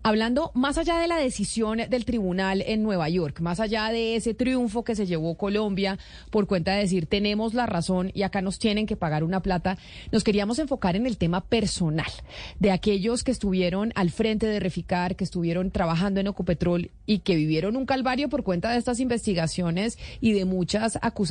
hablando 0.02 0.50
más 0.54 0.78
allá 0.78 0.98
de 0.98 1.06
la 1.06 1.16
decisión 1.16 1.78
del 1.88 2.04
tribunal 2.04 2.62
en 2.66 2.82
Nueva 2.82 3.08
York, 3.08 3.40
más 3.40 3.60
allá 3.60 3.90
de 3.90 4.16
ese 4.16 4.34
triunfo 4.34 4.82
que 4.82 4.96
se 4.96 5.06
llevó 5.06 5.36
Colombia 5.36 5.98
por 6.30 6.46
cuenta 6.46 6.72
de 6.72 6.80
decir 6.80 7.06
tenemos 7.06 7.54
la 7.54 7.66
razón 7.66 8.10
y 8.14 8.22
acá 8.22 8.42
nos 8.42 8.58
tienen 8.58 8.86
que 8.86 8.96
pagar 8.96 9.22
una 9.22 9.40
plata, 9.40 9.78
nos 10.10 10.24
queríamos 10.24 10.58
enfocar 10.58 10.96
en 10.96 11.06
el 11.06 11.18
tema 11.18 11.42
personal 11.42 12.10
de 12.58 12.72
aquellos 12.72 13.22
que 13.22 13.30
estuvieron 13.30 13.92
al 13.94 14.10
frente 14.10 14.46
de 14.46 14.58
Reficar, 14.58 15.14
que 15.14 15.24
estuvieron 15.24 15.70
trabajando 15.70 16.20
en 16.20 16.26
Ecopetrol 16.26 16.90
y 17.06 17.20
que 17.20 17.36
vivieron 17.36 17.76
un 17.76 17.86
calvario 17.86 18.28
por 18.28 18.42
cuenta 18.42 18.72
de 18.72 18.78
estas 18.78 18.98
investigaciones 19.00 19.98
y 20.20 20.32
de 20.32 20.44
muchas 20.44 20.98
acusaciones 21.00 21.27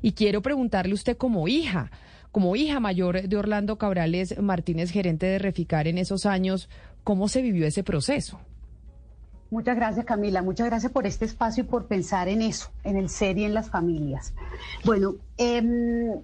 y 0.00 0.12
quiero 0.12 0.42
preguntarle 0.42 0.94
usted 0.94 1.16
como 1.16 1.48
hija, 1.48 1.90
como 2.30 2.56
hija 2.56 2.80
mayor 2.80 3.28
de 3.28 3.36
Orlando 3.36 3.76
Cabrales 3.76 4.38
Martínez, 4.40 4.90
gerente 4.90 5.26
de 5.26 5.38
Reficar 5.38 5.86
en 5.86 5.98
esos 5.98 6.24
años, 6.26 6.68
¿cómo 7.04 7.28
se 7.28 7.42
vivió 7.42 7.66
ese 7.66 7.84
proceso? 7.84 8.40
Muchas 9.50 9.76
gracias, 9.76 10.06
Camila. 10.06 10.40
Muchas 10.40 10.66
gracias 10.66 10.90
por 10.90 11.06
este 11.06 11.26
espacio 11.26 11.64
y 11.64 11.66
por 11.66 11.86
pensar 11.86 12.28
en 12.28 12.40
eso, 12.40 12.70
en 12.84 12.96
el 12.96 13.10
ser 13.10 13.36
y 13.36 13.44
en 13.44 13.52
las 13.52 13.68
familias. 13.68 14.32
Bueno, 14.82 15.16
em, 15.36 16.22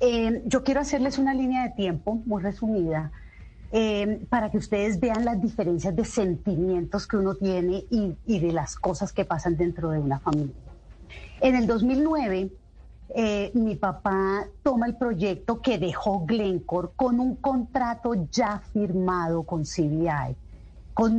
em, 0.00 0.42
yo 0.46 0.64
quiero 0.64 0.80
hacerles 0.80 1.18
una 1.18 1.34
línea 1.34 1.64
de 1.64 1.70
tiempo 1.74 2.22
muy 2.24 2.42
resumida 2.42 3.12
em, 3.72 4.24
para 4.26 4.50
que 4.50 4.56
ustedes 4.56 4.98
vean 5.00 5.24
las 5.26 5.42
diferencias 5.42 5.94
de 5.94 6.04
sentimientos 6.06 7.06
que 7.06 7.18
uno 7.18 7.34
tiene 7.34 7.84
y 7.90 8.38
de 8.38 8.52
las 8.52 8.76
cosas 8.76 9.12
que 9.12 9.26
pasan 9.26 9.56
dentro 9.56 9.90
de 9.90 9.98
una 9.98 10.18
familia. 10.18 10.65
En 11.40 11.54
el 11.54 11.66
2009, 11.66 12.50
eh, 13.14 13.50
mi 13.54 13.76
papá 13.76 14.46
toma 14.62 14.86
el 14.86 14.96
proyecto 14.96 15.60
que 15.60 15.78
dejó 15.78 16.24
Glencore 16.24 16.88
con 16.96 17.20
un 17.20 17.36
contrato 17.36 18.14
ya 18.30 18.62
firmado 18.72 19.42
con 19.42 19.64
CBI, 19.64 20.34
con 20.94 21.14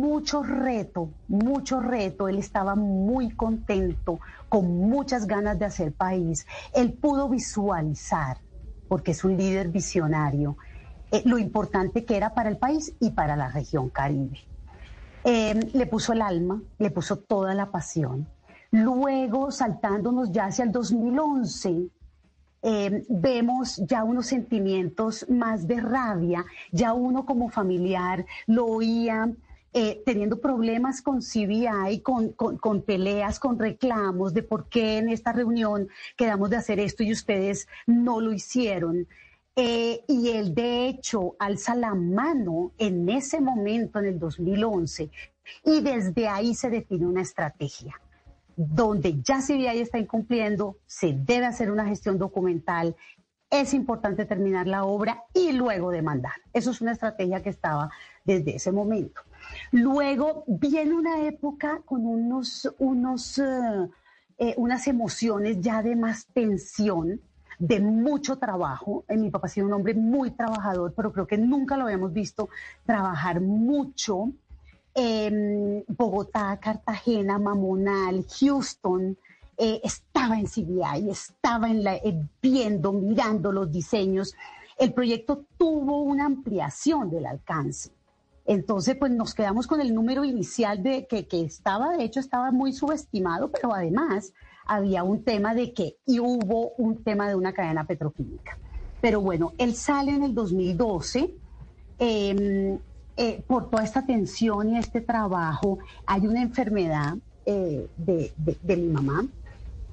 mucho 0.00 0.42
reto, 0.42 1.10
mucho 1.28 1.78
reto. 1.80 2.26
Él 2.28 2.38
estaba 2.38 2.74
muy 2.74 3.30
contento, 3.30 4.18
con 4.48 4.66
muchas 4.66 5.26
ganas 5.26 5.58
de 5.58 5.66
hacer 5.66 5.92
país. 5.92 6.46
Él 6.72 6.94
pudo 6.94 7.28
visualizar, 7.28 8.38
porque 8.88 9.10
es 9.10 9.24
un 9.24 9.36
líder 9.36 9.68
visionario, 9.68 10.56
eh, 11.12 11.22
lo 11.26 11.38
importante 11.38 12.06
que 12.06 12.16
era 12.16 12.32
para 12.32 12.48
el 12.48 12.56
país 12.56 12.94
y 12.98 13.10
para 13.10 13.36
la 13.36 13.48
región 13.48 13.90
Caribe. 13.90 14.38
Eh, 15.24 15.70
le 15.74 15.86
puso 15.86 16.14
el 16.14 16.22
alma, 16.22 16.62
le 16.78 16.90
puso 16.90 17.18
toda 17.18 17.54
la 17.54 17.70
pasión 17.70 18.26
Luego, 18.72 19.50
saltándonos 19.50 20.30
ya 20.30 20.46
hacia 20.46 20.64
el 20.64 20.70
2011, 20.70 21.88
eh, 22.62 23.04
vemos 23.08 23.78
ya 23.78 24.04
unos 24.04 24.26
sentimientos 24.26 25.26
más 25.28 25.66
de 25.66 25.80
rabia, 25.80 26.44
ya 26.70 26.92
uno 26.92 27.26
como 27.26 27.48
familiar 27.48 28.26
lo 28.46 28.66
oía 28.66 29.32
eh, 29.72 30.02
teniendo 30.04 30.40
problemas 30.40 31.02
con 31.02 31.20
CBI, 31.20 32.00
con, 32.00 32.30
con, 32.32 32.82
peleas, 32.82 33.40
con 33.40 33.58
reclamos 33.58 34.34
de 34.34 34.42
por 34.42 34.68
qué 34.68 34.98
en 34.98 35.08
esta 35.08 35.32
reunión 35.32 35.88
quedamos 36.16 36.50
de 36.50 36.56
hacer 36.56 36.78
esto 36.78 37.02
y 37.02 37.12
ustedes 37.12 37.66
no 37.86 38.20
lo 38.20 38.32
hicieron. 38.32 39.08
Eh, 39.56 40.04
y 40.06 40.28
él, 40.28 40.54
de 40.54 40.86
hecho, 40.86 41.34
alza 41.38 41.74
la 41.74 41.94
mano 41.94 42.72
en 42.78 43.08
ese 43.08 43.40
momento, 43.40 43.98
en 43.98 44.06
el 44.06 44.18
2011, 44.18 45.10
y 45.64 45.80
desde 45.80 46.28
ahí 46.28 46.54
se 46.54 46.70
define 46.70 47.06
una 47.06 47.22
estrategia 47.22 48.00
donde 48.68 49.22
ya 49.22 49.40
CBI 49.40 49.80
está 49.80 49.98
incumpliendo, 49.98 50.76
se 50.86 51.14
debe 51.14 51.46
hacer 51.46 51.70
una 51.70 51.86
gestión 51.86 52.18
documental, 52.18 52.94
es 53.48 53.72
importante 53.72 54.26
terminar 54.26 54.66
la 54.66 54.84
obra 54.84 55.24
y 55.32 55.52
luego 55.52 55.90
demandar. 55.90 56.34
Eso 56.52 56.70
es 56.70 56.82
una 56.82 56.92
estrategia 56.92 57.42
que 57.42 57.48
estaba 57.48 57.90
desde 58.24 58.56
ese 58.56 58.70
momento. 58.70 59.22
Luego 59.72 60.44
viene 60.46 60.94
una 60.94 61.22
época 61.22 61.80
con 61.86 62.06
unos, 62.06 62.70
unos, 62.78 63.38
eh, 63.38 63.88
eh, 64.38 64.54
unas 64.58 64.86
emociones 64.86 65.60
ya 65.60 65.82
de 65.82 65.96
más 65.96 66.26
tensión, 66.26 67.18
de 67.58 67.80
mucho 67.80 68.36
trabajo. 68.36 69.04
Eh, 69.08 69.16
mi 69.16 69.30
papá 69.30 69.46
ha 69.46 69.50
sido 69.50 69.66
un 69.68 69.72
hombre 69.72 69.94
muy 69.94 70.32
trabajador, 70.32 70.92
pero 70.94 71.12
creo 71.12 71.26
que 71.26 71.38
nunca 71.38 71.78
lo 71.78 71.84
habíamos 71.84 72.12
visto 72.12 72.50
trabajar 72.84 73.40
mucho 73.40 74.32
eh, 74.94 75.84
Bogotá, 75.88 76.58
Cartagena, 76.60 77.38
Mamonal, 77.38 78.24
Houston, 78.40 79.16
eh, 79.62 79.78
estaba 79.84 80.38
en 80.38 80.46
CBI, 80.46 81.10
estaba 81.10 81.70
eh, 81.70 82.18
viendo, 82.40 82.92
mirando 82.92 83.52
los 83.52 83.70
diseños. 83.70 84.34
El 84.78 84.94
proyecto 84.94 85.44
tuvo 85.58 86.00
una 86.00 86.24
ampliación 86.24 87.10
del 87.10 87.26
alcance. 87.26 87.90
Entonces, 88.46 88.96
pues 88.98 89.12
nos 89.12 89.34
quedamos 89.34 89.66
con 89.66 89.82
el 89.82 89.94
número 89.94 90.24
inicial 90.24 90.82
de 90.82 91.06
que, 91.06 91.26
estaba, 91.44 91.94
de 91.96 92.04
hecho, 92.04 92.20
estaba 92.20 92.50
muy 92.52 92.72
subestimado, 92.72 93.50
pero 93.50 93.74
además 93.74 94.32
había 94.66 95.02
un 95.02 95.24
tema 95.24 95.54
de 95.54 95.74
que 95.74 95.98
y 96.06 96.20
hubo 96.20 96.70
un 96.78 97.04
tema 97.04 97.28
de 97.28 97.34
una 97.34 97.52
cadena 97.52 97.86
petroquímica. 97.86 98.56
Pero 99.02 99.20
bueno, 99.20 99.52
él 99.58 99.74
sale 99.74 100.12
en 100.12 100.22
el 100.22 100.34
2012. 100.34 101.34
em, 101.98 102.78
eh, 103.22 103.44
por 103.46 103.68
toda 103.68 103.84
esta 103.84 104.00
tensión 104.00 104.70
y 104.70 104.78
este 104.78 105.02
trabajo, 105.02 105.78
hay 106.06 106.26
una 106.26 106.40
enfermedad 106.40 107.18
eh, 107.44 107.86
de, 107.98 108.76
mi 108.78 108.88
mamá. 108.88 109.26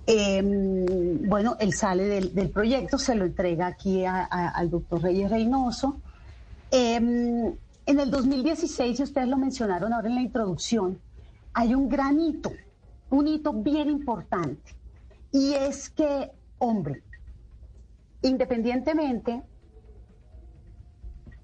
Em, 0.05 1.27
bueno, 1.27 1.57
él 1.59 1.73
sale 1.73 2.05
del, 2.05 2.49
proyecto, 2.49 2.97
se 2.97 3.15
lo 3.15 3.25
entrega 3.25 3.67
aquí 3.67 4.05
al 4.05 4.69
doctor 4.69 5.01
Reyes 5.01 5.29
Reynoso. 5.29 5.99
Em, 6.71 7.53
en 7.85 7.99
el 7.99 8.09
2016, 8.09 8.97
y 8.97 9.03
ustedes 9.03 9.27
lo 9.27 9.35
mencionaron 9.35 9.91
ahora 9.91 10.07
en 10.07 10.15
la 10.15 10.21
introducción, 10.21 10.97
hay 11.51 11.75
un 11.75 11.89
gran 11.89 12.21
hito, 12.21 12.53
un 13.09 13.27
hito 13.27 13.51
bien 13.51 13.89
importante. 13.89 14.73
Y 15.33 15.51
es 15.51 15.89
que, 15.89 16.31
hombre, 16.59 17.03
independientemente 18.21 19.43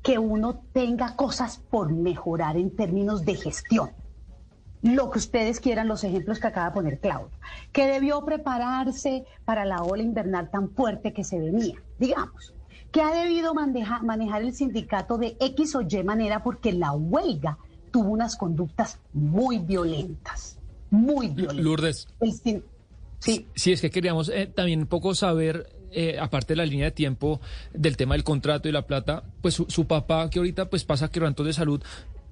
que 0.03 0.19
uno 0.19 0.61
tenga 0.73 1.15
cosas 1.15 1.61
por 1.69 1.91
mejorar 1.91 2.57
en 2.57 2.75
términos 2.75 3.25
de 3.25 3.35
gestión, 3.35 3.91
lo 4.81 5.09
que 5.09 5.19
ustedes 5.19 5.61
quieran, 5.61 5.87
los 5.87 6.03
ejemplos 6.03 6.39
que 6.39 6.47
acaba 6.47 6.67
de 6.67 6.73
poner 6.73 6.99
Claudia, 6.99 7.37
que 7.71 7.87
debió 7.87 8.25
prepararse 8.25 9.23
para 9.45 9.63
la 9.63 9.81
ola 9.81 10.03
invernal 10.03 10.51
tan 10.51 10.69
fuerte 10.71 11.13
que 11.13 11.23
se 11.23 11.39
venía, 11.39 11.81
digamos, 11.97 12.53
que 12.91 13.01
ha 13.01 13.11
debido 13.13 13.53
maneja- 13.53 14.01
manejar 14.03 14.43
el 14.43 14.53
sindicato 14.53 15.17
de 15.17 15.37
X 15.39 15.75
o 15.75 15.81
Y 15.81 16.03
manera 16.03 16.43
porque 16.43 16.73
la 16.73 16.91
huelga 16.91 17.57
tuvo 17.91 18.09
unas 18.09 18.35
conductas 18.35 18.99
muy 19.13 19.57
violentas, 19.59 20.59
muy 20.89 21.29
violentas. 21.29 21.63
Lourdes. 21.63 22.07
El 22.19 22.33
sí. 22.33 23.47
Sí, 23.55 23.71
es 23.71 23.79
que 23.79 23.89
queríamos 23.89 24.27
eh, 24.27 24.51
también 24.53 24.81
un 24.81 24.87
poco 24.87 25.15
saber, 25.15 25.69
eh, 25.93 26.17
aparte 26.19 26.53
de 26.53 26.57
la 26.57 26.65
línea 26.65 26.85
de 26.85 26.91
tiempo 26.91 27.39
del 27.73 27.97
tema 27.97 28.15
del 28.15 28.23
contrato 28.23 28.67
y 28.67 28.71
la 28.71 28.87
plata, 28.87 29.23
pues 29.41 29.53
su, 29.53 29.65
su 29.69 29.87
papá 29.87 30.29
que 30.29 30.39
ahorita 30.39 30.69
pues 30.69 30.83
pasa 30.83 31.11
quebrantos 31.11 31.45
de 31.45 31.53
salud, 31.53 31.81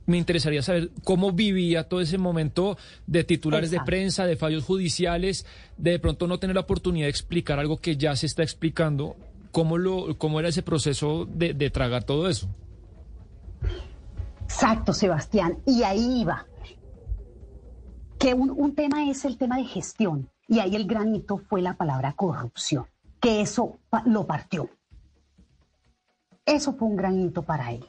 me 0.06 0.18
interesaría 0.18 0.62
saber 0.62 0.92
cómo 1.04 1.32
vivía 1.32 1.88
todo 1.88 2.02
ese 2.02 2.18
momento 2.18 2.78
de 3.08 3.24
titulares 3.24 3.72
de 3.72 3.80
prensa, 3.86 4.26
de 4.26 4.36
fallos 4.36 4.64
judiciales, 4.64 5.46
de 5.78 5.92
de 5.92 6.00
pronto 6.00 6.28
no 6.28 6.40
tener 6.40 6.56
la 6.56 6.62
oportunidad 6.62 7.06
de 7.06 7.12
explicar 7.12 7.60
algo 7.60 7.78
que 7.78 7.98
ya 7.98 8.16
se 8.16 8.26
está 8.26 8.44
explicando. 8.44 9.16
¿Cómo, 9.52 9.78
lo, 9.78 10.18
cómo 10.18 10.40
era 10.40 10.48
ese 10.48 10.64
proceso 10.64 11.26
de, 11.26 11.54
de 11.54 11.70
tragar 11.70 12.06
todo 12.06 12.30
eso? 12.30 12.48
Exacto, 14.44 14.94
Sebastián. 14.94 15.58
Y 15.66 15.84
ahí 15.84 16.22
iba. 16.22 16.46
Que 18.18 18.34
un, 18.34 18.50
un 18.50 18.74
tema 18.76 19.10
es 19.10 19.26
el 19.26 19.38
tema 19.38 19.58
de 19.58 19.66
gestión. 19.66 20.30
Y 20.48 20.60
ahí 20.60 20.76
el 20.76 20.86
granito 20.86 21.38
fue 21.38 21.62
la 21.62 21.76
palabra 21.76 22.14
corrupción, 22.14 22.86
que 23.22 23.42
eso 23.42 23.78
lo 24.06 24.26
partió. 24.26 24.70
Eso 26.46 26.74
fue 26.74 26.88
un 26.88 26.98
granito 26.98 27.44
para 27.44 27.72
él. 27.72 27.86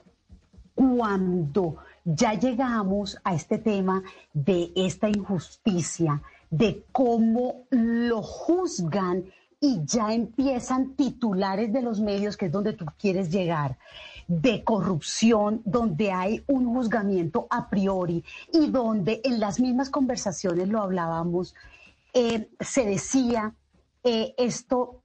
Cuando 0.74 1.78
ya 2.04 2.34
llegamos 2.34 3.18
a 3.24 3.34
este 3.34 3.59
tema 3.59 4.02
de 4.32 4.72
esta 4.76 5.09
injusticia, 5.09 6.22
de 6.50 6.84
cómo 6.92 7.64
lo 7.70 8.22
juzgan 8.22 9.24
y 9.59 9.80
ya 9.84 10.12
empiezan 10.12 10.94
titulares 10.94 11.72
de 11.72 11.82
los 11.82 12.00
medios, 12.00 12.36
que 12.36 12.46
es 12.46 12.52
donde 12.52 12.74
tú 12.74 12.84
quieres 12.98 13.30
llegar, 13.30 13.78
de 14.28 14.62
corrupción, 14.64 15.62
donde 15.64 16.12
hay 16.12 16.44
un 16.46 16.66
juzgamiento 16.74 17.46
a 17.48 17.70
priori 17.70 18.24
y 18.52 18.70
donde 18.70 19.20
en 19.24 19.40
las 19.40 19.60
mismas 19.60 19.88
conversaciones 19.88 20.68
lo 20.68 20.82
hablábamos, 20.82 21.54
eh, 22.12 22.50
se 22.60 22.84
decía, 22.84 23.54
eh, 24.04 24.34
esto 24.36 25.02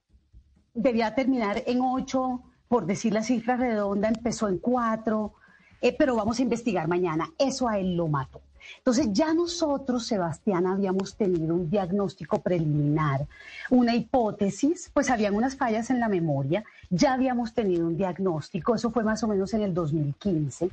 debía 0.78 1.16
terminar 1.16 1.64
en 1.66 1.82
ocho, 1.82 2.42
por 2.68 2.86
decir 2.86 3.14
la 3.14 3.24
cifra 3.24 3.58
redonda, 3.58 4.08
empezó 4.08 4.48
en 4.48 4.60
cuatro, 4.60 5.34
eh, 5.82 5.96
pero 5.98 6.16
vamos 6.16 6.40
a 6.40 6.44
investigar 6.44 6.88
mañana. 6.88 7.30
Eso 7.38 7.68
a 7.68 7.80
él 7.80 7.96
lo 7.96 8.08
mató. 8.08 8.42
Entonces 8.78 9.08
ya 9.12 9.34
nosotros, 9.34 10.06
Sebastián, 10.06 10.68
habíamos 10.68 11.16
tenido 11.16 11.56
un 11.56 11.70
diagnóstico 11.70 12.42
preliminar, 12.42 13.26
una 13.70 13.96
hipótesis, 13.96 14.92
pues 14.94 15.10
habían 15.10 15.36
unas 15.36 15.56
fallas 15.56 15.90
en 15.90 16.00
la 16.00 16.10
memoria, 16.10 16.64
ya 16.90 17.14
habíamos 17.14 17.54
tenido 17.54 17.88
un 17.88 17.98
diagnóstico, 17.98 18.76
eso 18.76 18.92
fue 18.92 19.04
más 19.04 19.24
o 19.24 19.28
menos 19.28 19.54
en 19.54 19.62
el 19.62 19.74
2015. 19.74 20.70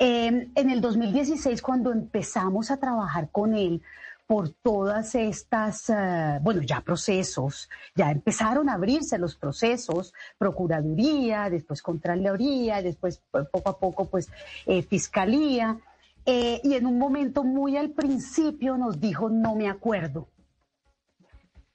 Eh, 0.00 0.48
en 0.54 0.70
el 0.70 0.80
2016, 0.80 1.62
cuando 1.62 1.92
empezamos 1.92 2.70
a 2.70 2.76
trabajar 2.78 3.28
con 3.30 3.54
él 3.54 3.80
por 4.26 4.48
todas 4.50 5.14
estas, 5.14 5.90
eh, 5.90 6.38
bueno, 6.40 6.62
ya 6.62 6.80
procesos, 6.80 7.68
ya 7.94 8.10
empezaron 8.10 8.68
a 8.68 8.74
abrirse 8.74 9.18
los 9.18 9.36
procesos, 9.36 10.14
Procuraduría, 10.38 11.50
después 11.50 11.82
Contraloría, 11.82 12.80
después 12.80 13.20
poco 13.30 13.68
a 13.68 13.78
poco, 13.78 14.06
pues, 14.06 14.28
eh, 14.66 14.82
Fiscalía, 14.82 15.78
eh, 16.24 16.60
y 16.64 16.74
en 16.74 16.86
un 16.86 16.98
momento 16.98 17.44
muy 17.44 17.76
al 17.76 17.90
principio 17.90 18.78
nos 18.78 18.98
dijo, 18.98 19.28
no 19.28 19.54
me 19.54 19.68
acuerdo. 19.68 20.28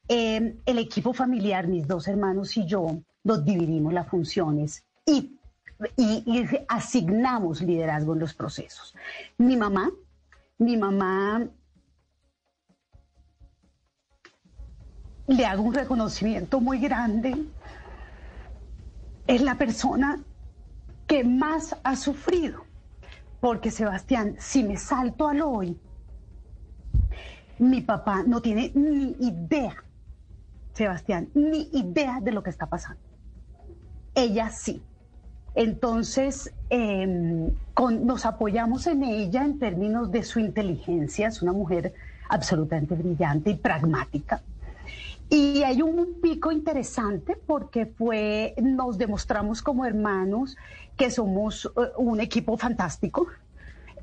Eh, 0.08 0.58
el 0.66 0.80
equipo 0.80 1.14
familiar, 1.14 1.68
mis 1.68 1.88
dos 1.88 2.08
hermanos 2.08 2.58
y 2.58 2.66
yo, 2.66 2.98
nos 3.24 3.46
dividimos 3.46 3.94
las 3.94 4.08
funciones 4.08 4.84
y- 5.06 5.36
y 5.96 6.46
asignamos 6.68 7.62
liderazgo 7.62 8.14
en 8.14 8.20
los 8.20 8.34
procesos. 8.34 8.96
Mi 9.38 9.56
mamá, 9.56 9.92
mi 10.58 10.76
mamá 10.78 11.48
le 15.30 15.46
hago 15.46 15.62
un 15.64 15.74
reconocimiento 15.74 16.60
muy 16.60 16.80
grande. 16.80 17.36
Es 19.28 19.42
la 19.42 19.56
persona 19.56 20.20
que 21.08 21.24
más 21.24 21.76
ha 21.84 21.96
sufrido. 21.96 22.66
Porque 23.40 23.72
Sebastián, 23.72 24.36
si 24.40 24.64
me 24.64 24.76
salto 24.76 25.28
al 25.30 25.42
hoy, 25.42 25.78
mi 27.60 27.82
papá 27.82 28.24
no 28.26 28.42
tiene 28.42 28.72
ni 28.74 29.16
idea, 29.20 29.76
Sebastián, 30.74 31.30
ni 31.34 31.70
idea 31.74 32.20
de 32.22 32.32
lo 32.32 32.44
que 32.44 32.50
está 32.50 32.66
pasando. 32.66 33.00
Ella 34.16 34.50
sí. 34.50 34.82
Entonces, 35.56 36.54
con- 37.74 38.06
nos 38.06 38.26
apoyamos 38.26 38.88
en 38.88 39.04
ella 39.04 39.46
en 39.46 39.60
términos 39.60 40.12
de 40.12 40.24
su 40.24 40.40
inteligencia. 40.40 41.28
Es 41.28 41.42
una 41.42 41.54
mujer 41.54 41.94
absolutamente 42.30 42.96
brillante 42.96 43.52
y 43.52 43.56
pragmática. 43.56 44.42
Y 45.30 45.64
hay 45.64 45.82
un 45.84 46.20
pico 46.22 46.52
interesante 46.52 47.36
porque 47.36 47.86
fue, 47.86 48.56
nos 48.62 48.98
demostramos 48.98 49.62
como 49.62 49.86
hermanos 49.86 50.58
que 50.98 51.12
somos 51.12 51.66
eh, 51.66 51.92
un 51.98 52.20
equipo 52.20 52.58
fantástico. 52.58 53.28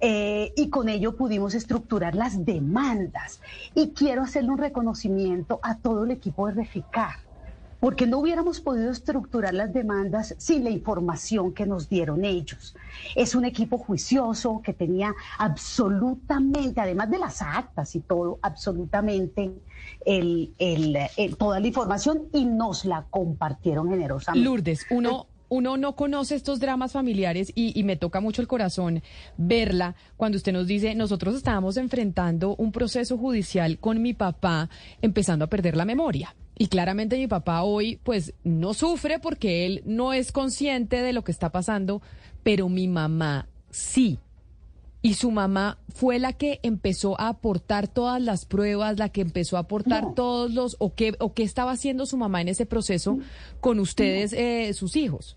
eh, 0.01 0.53
y 0.57 0.71
con 0.71 0.89
ello 0.89 1.17
pudimos 1.17 1.55
estructurar 1.55 2.15
las 2.15 2.45
demandas. 2.45 3.41
Y 3.75 3.93
quiero 3.95 4.23
hacerle 4.23 4.51
un 4.51 4.59
reconocimiento 4.59 5.61
a 5.63 5.79
todo 5.79 6.05
el 6.05 6.11
equipo 6.13 6.47
de 6.49 6.55
Reficar, 6.55 7.17
porque 7.87 8.05
no 8.09 8.19
hubiéramos 8.19 8.61
podido 8.61 8.91
estructurar 8.91 9.55
las 9.55 9.73
demandas 9.73 10.35
sin 10.39 10.65
la 10.65 10.71
información 10.71 11.53
que 11.55 11.67
nos 11.67 11.89
dieron 11.89 12.25
ellos. 12.25 12.75
Es 13.15 13.37
un 13.37 13.45
equipo 13.45 13.79
juicioso 13.79 14.61
que 14.61 14.73
tenía 14.73 15.15
absolutamente, 15.39 16.81
además 16.81 17.09
de 17.13 17.19
las 17.21 17.43
actas 17.43 17.95
y 17.95 18.01
todo, 18.01 18.41
absolutamente 18.43 19.53
el- 20.05 20.53
toda 21.39 21.61
la 21.61 21.67
información 21.69 22.25
y 22.33 22.45
nos 22.45 22.85
la 22.85 23.07
compartieron 23.09 23.89
generosamente. 23.89 24.45
Lourdes, 24.45 24.85
uno, 24.91 25.29
uno 25.49 25.77
no 25.77 25.95
conoce 25.95 26.35
estos 26.35 26.59
dramas 26.59 26.91
familiares 26.91 27.53
y 27.55 27.81
me 27.85 27.95
toca 27.97 28.21
mucho 28.21 28.43
el 28.43 28.49
corazón 28.49 29.01
verla 29.37 29.95
cuando 30.17 30.39
usted 30.39 30.53
nos 30.53 30.67
dice, 30.67 30.97
nosotros 30.97 31.37
estábamos 31.37 31.77
enfrentando 31.77 32.57
un 32.57 32.73
proceso 32.73 33.17
judicial 33.17 33.79
con 33.79 34.03
mi 34.03 34.13
papá 34.13 34.71
empezando 35.03 35.45
a 35.45 35.49
perder 35.49 35.77
la 35.77 35.85
memoria. 35.85 36.35
Y 36.59 36.69
claramente 36.69 37.19
mi 37.19 37.27
papá 37.27 37.63
hoy 37.63 38.01
pues 38.03 38.33
no 38.43 38.73
sufre 38.75 39.19
porque 39.19 39.67
él 39.67 39.83
no 39.85 40.13
es 40.13 40.33
consciente 40.33 41.03
de 41.03 41.13
lo 41.13 41.23
que 41.23 41.33
está 41.33 41.51
pasando, 41.53 42.01
pero 42.43 42.69
mi 42.69 42.89
mamá 42.89 43.47
sí. 43.71 44.19
Y 45.03 45.15
su 45.15 45.31
mamá 45.31 45.79
fue 45.95 46.19
la 46.19 46.33
que 46.33 46.59
empezó 46.63 47.21
a 47.21 47.29
aportar 47.29 47.87
todas 47.87 48.21
las 48.21 48.47
pruebas, 48.47 48.99
la 48.99 49.11
que 49.11 49.21
empezó 49.21 49.57
a 49.57 49.61
aportar 49.61 50.03
No. 50.03 50.13
todos 50.15 50.53
los, 50.53 50.77
o 50.81 50.95
qué, 50.95 51.15
o 51.21 51.33
qué 51.35 51.43
estaba 51.43 51.73
haciendo 51.73 52.07
su 52.07 52.17
mamá 52.17 52.41
en 52.41 52.49
ese 52.49 52.67
proceso 52.67 53.19
con 53.61 53.79
ustedes, 53.79 54.33
eh, 54.33 54.73
sus 54.73 54.97
hijos. 54.97 55.37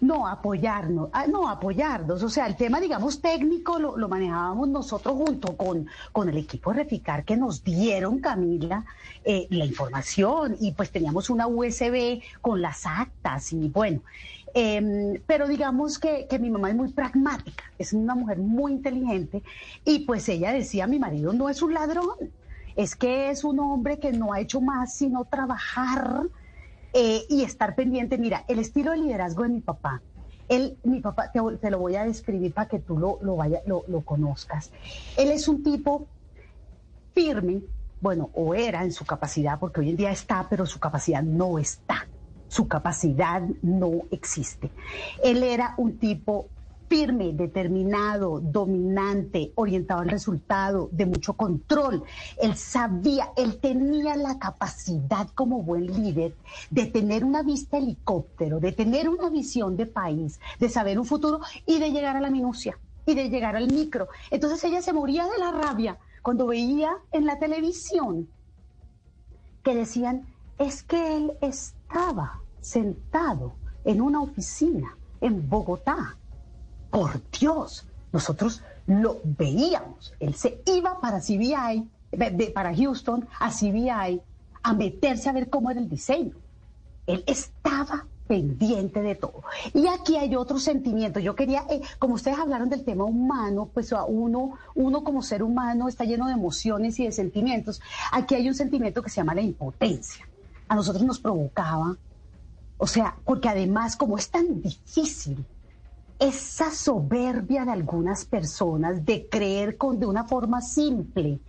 No, 0.00 0.26
apoyarnos, 0.26 1.10
ah, 1.12 1.26
no, 1.26 1.48
apoyarnos. 1.48 2.22
O 2.22 2.28
sea, 2.28 2.46
el 2.46 2.56
tema, 2.56 2.80
digamos, 2.80 3.20
técnico 3.20 3.78
lo, 3.78 3.96
lo 3.96 4.08
manejábamos 4.08 4.68
nosotros 4.68 5.14
junto 5.14 5.56
con, 5.56 5.86
con 6.12 6.28
el 6.28 6.36
equipo 6.36 6.72
de 6.72 6.84
Reficar 6.84 7.24
que 7.24 7.36
nos 7.36 7.64
dieron, 7.64 8.20
Camila, 8.20 8.84
eh, 9.24 9.46
la 9.50 9.64
información 9.64 10.56
y 10.60 10.72
pues 10.72 10.90
teníamos 10.90 11.30
una 11.30 11.46
USB 11.46 12.22
con 12.40 12.60
las 12.60 12.86
actas 12.86 13.52
y 13.52 13.68
bueno. 13.68 14.00
em, 14.54 15.20
pero 15.26 15.46
digamos 15.48 15.98
que, 15.98 16.26
que 16.28 16.38
mi 16.38 16.50
mamá 16.50 16.70
es 16.70 16.76
muy 16.76 16.92
pragmática, 16.92 17.64
es 17.78 17.92
una 17.92 18.14
mujer 18.14 18.38
muy 18.38 18.72
inteligente 18.72 19.42
y 19.84 20.00
pues 20.00 20.28
ella 20.28 20.52
decía, 20.52 20.86
mi 20.86 20.98
marido 20.98 21.32
no 21.32 21.48
es 21.48 21.60
un 21.62 21.74
ladrón, 21.74 22.16
es 22.76 22.96
que 22.96 23.30
es 23.30 23.44
un 23.44 23.58
hombre 23.60 23.98
que 23.98 24.12
no 24.12 24.32
ha 24.32 24.40
hecho 24.40 24.60
más 24.60 24.94
sino 24.96 25.24
trabajar 25.24 26.22
eh, 26.92 27.24
y 27.28 27.42
estar 27.42 27.74
pendiente. 27.74 28.18
Mira, 28.18 28.44
el 28.48 28.58
estilo 28.58 28.92
de 28.92 28.98
liderazgo 28.98 29.42
de 29.42 29.48
mi 29.50 29.60
papá. 29.60 30.02
Él, 30.48 30.78
mi 30.84 31.00
papá, 31.00 31.32
te, 31.32 31.40
te 31.60 31.70
lo 31.70 31.78
voy 31.78 31.96
a 31.96 32.04
describir 32.04 32.52
para 32.52 32.68
que 32.68 32.78
tú 32.78 32.98
lo, 32.98 33.18
lo, 33.20 33.36
vaya, 33.36 33.62
lo, 33.66 33.84
lo 33.88 34.02
conozcas. 34.02 34.70
Él 35.16 35.30
es 35.30 35.48
un 35.48 35.62
tipo 35.62 36.06
firme, 37.14 37.62
bueno, 38.00 38.30
o 38.34 38.54
era 38.54 38.84
en 38.84 38.92
su 38.92 39.04
capacidad, 39.04 39.58
porque 39.58 39.80
hoy 39.80 39.90
en 39.90 39.96
día 39.96 40.10
está, 40.12 40.46
pero 40.48 40.66
su 40.66 40.78
capacidad 40.78 41.22
no 41.22 41.58
está. 41.58 42.06
Su 42.48 42.68
capacidad 42.68 43.42
no 43.62 44.02
existe. 44.10 44.70
Él 45.24 45.42
era 45.42 45.74
un 45.78 45.98
tipo 45.98 46.48
firme, 46.88 47.32
determinado, 47.32 48.40
dominante, 48.40 49.52
orientado 49.54 50.00
al 50.00 50.08
resultado, 50.08 50.88
de 50.92 51.06
mucho 51.06 51.34
control. 51.34 52.02
Él 52.40 52.56
sabía, 52.56 53.32
él 53.36 53.58
tenía 53.58 54.16
la 54.16 54.38
capacidad 54.38 55.28
como 55.34 55.62
buen 55.62 55.86
líder 55.86 56.34
de 56.70 56.86
tener 56.86 57.24
una 57.24 57.42
vista 57.42 57.78
helicóptero, 57.78 58.60
de 58.60 58.72
tener 58.72 59.08
una 59.08 59.30
visión 59.30 59.76
de 59.76 59.86
país, 59.86 60.40
de 60.58 60.68
saber 60.68 60.98
un 60.98 61.04
futuro 61.04 61.40
y 61.66 61.78
de 61.78 61.90
llegar 61.90 62.16
a 62.16 62.20
la 62.20 62.30
minucia 62.30 62.78
y 63.06 63.14
de 63.14 63.28
llegar 63.28 63.56
al 63.56 63.72
micro. 63.72 64.08
Entonces 64.30 64.62
ella 64.64 64.82
se 64.82 64.92
moría 64.92 65.24
de 65.26 65.38
la 65.38 65.52
rabia 65.52 65.98
cuando 66.22 66.46
veía 66.46 66.90
en 67.12 67.24
la 67.24 67.38
televisión 67.38 68.28
que 69.62 69.74
decían, 69.74 70.26
es 70.58 70.82
que 70.82 71.16
él 71.16 71.32
estaba 71.40 72.40
sentado 72.60 73.54
en 73.84 74.00
una 74.00 74.20
oficina 74.20 74.96
en 75.20 75.48
Bogotá 75.48 76.16
por 76.96 77.20
Dios, 77.30 77.84
nosotros 78.10 78.62
lo 78.86 79.20
veíamos. 79.22 80.14
Él 80.18 80.34
se 80.34 80.62
iba 80.64 80.98
para 80.98 81.20
CBI, 81.20 81.86
para 82.54 82.74
Houston, 82.74 83.28
a 83.38 83.50
CBI, 83.50 84.22
a 84.62 84.72
meterse 84.72 85.28
a 85.28 85.32
ver 85.34 85.50
cómo 85.50 85.70
era 85.70 85.78
el 85.78 85.90
diseño. 85.90 86.32
Él 87.06 87.22
estaba 87.26 88.06
pendiente 88.26 89.02
de 89.02 89.14
todo. 89.14 89.42
Y 89.74 89.86
aquí 89.88 90.16
hay 90.16 90.36
otro 90.36 90.58
sentimiento. 90.58 91.20
Yo 91.20 91.36
quería, 91.36 91.66
eh, 91.68 91.82
como 91.98 92.14
ustedes 92.14 92.38
hablaron 92.38 92.70
del 92.70 92.82
tema 92.82 93.04
humano, 93.04 93.68
pues 93.74 93.92
a 93.92 94.06
uno, 94.06 94.52
uno 94.74 95.04
como 95.04 95.20
ser 95.20 95.42
humano 95.42 95.88
está 95.88 96.04
lleno 96.04 96.28
de 96.28 96.32
emociones 96.32 96.98
y 96.98 97.04
de 97.04 97.12
sentimientos. 97.12 97.82
Aquí 98.10 98.36
hay 98.36 98.48
un 98.48 98.54
sentimiento 98.54 99.02
que 99.02 99.10
se 99.10 99.16
llama 99.16 99.34
la 99.34 99.42
impotencia. 99.42 100.26
A 100.66 100.74
nosotros 100.74 101.04
nos 101.04 101.18
provocaba, 101.18 101.94
o 102.78 102.86
sea, 102.86 103.16
porque 103.26 103.50
además 103.50 103.96
como 103.96 104.16
es 104.16 104.30
tan 104.30 104.62
difícil 104.62 105.44
esa 106.18 106.70
soberbia 106.70 107.64
de 107.64 107.72
algunas 107.72 108.24
personas 108.24 109.04
de 109.04 109.28
creer 109.28 109.76
con 109.76 109.98
de 109.98 110.06
una 110.06 110.24
forma 110.24 110.60
simple 110.60 111.40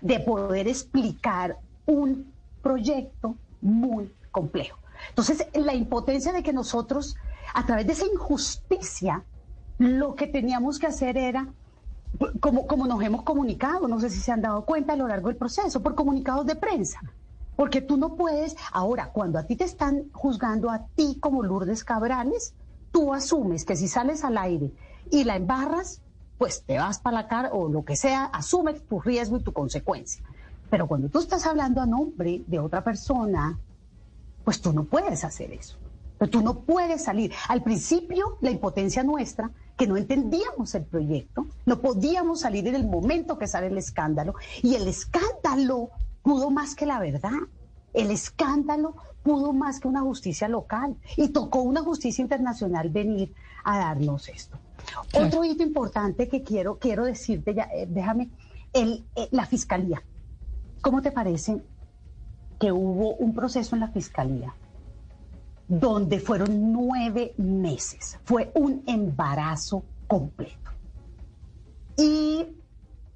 de 0.00 0.20
poder 0.20 0.68
explicar 0.68 1.58
un 1.86 2.32
proyecto 2.62 3.36
muy 3.60 4.12
complejo. 4.30 4.78
Entonces, 5.08 5.46
la 5.54 5.74
impotencia 5.74 6.32
de 6.32 6.42
que 6.42 6.52
nosotros, 6.52 7.16
a 7.54 7.66
través 7.66 7.86
de 7.86 7.92
esa 7.92 8.06
injusticia, 8.06 9.24
lo 9.78 10.14
que 10.14 10.26
teníamos 10.26 10.78
que 10.78 10.86
hacer 10.86 11.16
era, 11.16 11.48
como, 12.40 12.66
como 12.66 12.86
nos 12.86 13.02
hemos 13.02 13.22
comunicado, 13.22 13.88
no 13.88 14.00
sé 14.00 14.10
si 14.10 14.20
se 14.20 14.30
han 14.30 14.42
dado 14.42 14.64
cuenta 14.64 14.92
a 14.92 14.96
lo 14.96 15.08
largo 15.08 15.28
del 15.28 15.36
proceso, 15.36 15.82
por 15.82 15.94
comunicados 15.94 16.46
de 16.46 16.54
prensa. 16.54 17.00
Porque 17.56 17.80
tú 17.80 17.96
no 17.96 18.14
puedes, 18.14 18.56
ahora, 18.72 19.10
cuando 19.12 19.38
a 19.38 19.44
ti 19.44 19.56
te 19.56 19.64
están 19.64 20.10
juzgando 20.12 20.70
a 20.70 20.86
ti 20.94 21.18
como 21.20 21.42
Lourdes 21.42 21.84
Cabrales, 21.84 22.54
tú 22.92 23.12
asumes 23.12 23.64
que 23.64 23.74
si 23.74 23.88
sales 23.88 24.22
al 24.22 24.38
aire 24.38 24.70
y 25.10 25.24
la 25.24 25.36
embarras, 25.36 26.00
pues 26.38 26.62
te 26.62 26.78
vas 26.78 26.98
para 27.00 27.22
la 27.22 27.28
cara 27.28 27.50
o 27.52 27.68
lo 27.68 27.84
que 27.84 27.96
sea, 27.96 28.26
asume 28.26 28.74
tu 28.74 29.00
riesgo 29.00 29.38
y 29.38 29.42
tu 29.42 29.52
consecuencia. 29.52 30.22
Pero 30.70 30.86
cuando 30.86 31.08
tú 31.08 31.18
estás 31.18 31.46
hablando 31.46 31.80
a 31.80 31.86
nombre 31.86 32.42
de 32.46 32.58
otra 32.58 32.82
persona, 32.82 33.58
pues 34.44 34.60
tú 34.60 34.72
no 34.72 34.84
puedes 34.84 35.24
hacer 35.24 35.52
eso. 35.52 35.76
Pero 36.18 36.30
tú 36.30 36.40
no 36.40 36.60
puedes 36.60 37.04
salir. 37.04 37.32
Al 37.48 37.62
principio, 37.62 38.38
la 38.40 38.50
impotencia 38.50 39.02
nuestra, 39.02 39.50
que 39.76 39.86
no 39.86 39.96
entendíamos 39.96 40.74
el 40.74 40.84
proyecto, 40.84 41.46
no 41.66 41.80
podíamos 41.80 42.40
salir 42.40 42.66
en 42.68 42.74
el 42.74 42.86
momento 42.86 43.38
que 43.38 43.46
sale 43.46 43.66
el 43.66 43.78
escándalo. 43.78 44.34
Y 44.62 44.74
el 44.74 44.88
escándalo 44.88 45.90
pudo 46.22 46.50
más 46.50 46.74
que 46.74 46.86
la 46.86 46.98
verdad. 46.98 47.38
El 47.92 48.10
escándalo 48.10 48.94
pudo 49.22 49.52
más 49.52 49.80
que 49.80 49.88
una 49.88 50.00
justicia 50.00 50.48
local 50.48 50.96
y 51.16 51.28
tocó 51.28 51.62
una 51.62 51.82
justicia 51.82 52.22
internacional 52.22 52.88
venir 52.90 53.32
a 53.64 53.78
darnos 53.78 54.28
esto. 54.28 54.58
Otro 55.14 55.44
hito 55.44 55.62
importante 55.62 56.28
que 56.28 56.42
quiero, 56.42 56.78
quiero 56.78 57.04
decirte, 57.04 57.54
ya, 57.54 57.68
eh, 57.74 57.86
déjame, 57.88 58.30
el, 58.72 59.04
eh, 59.14 59.28
la 59.30 59.46
fiscalía. 59.46 60.02
¿Cómo 60.80 61.02
te 61.02 61.12
parece 61.12 61.62
que 62.58 62.72
hubo 62.72 63.14
un 63.14 63.34
proceso 63.34 63.76
en 63.76 63.80
la 63.80 63.88
fiscalía 63.88 64.54
donde 65.68 66.18
fueron 66.18 66.72
nueve 66.72 67.34
meses? 67.36 68.18
Fue 68.24 68.50
un 68.54 68.82
embarazo 68.86 69.84
completo. 70.08 70.70
Y 71.96 72.46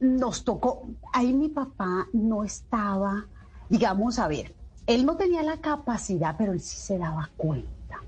nos 0.01 0.45
tocó, 0.45 0.87
ahí 1.13 1.33
mi 1.33 1.49
papá 1.49 2.07
no 2.13 2.45
estaba, 2.45 3.27
digamos, 3.69 4.19
a 4.19 4.29
ver, 4.29 4.55
él 4.87 5.05
no 5.05 5.17
tenía 5.17 5.43
la 5.43 5.59
capacidad, 5.59 6.37
pero 6.39 6.53
él 6.53 6.61
sí 6.61 6.79
se 6.79 6.99
daba 6.99 7.31
cuenta. 7.37 8.01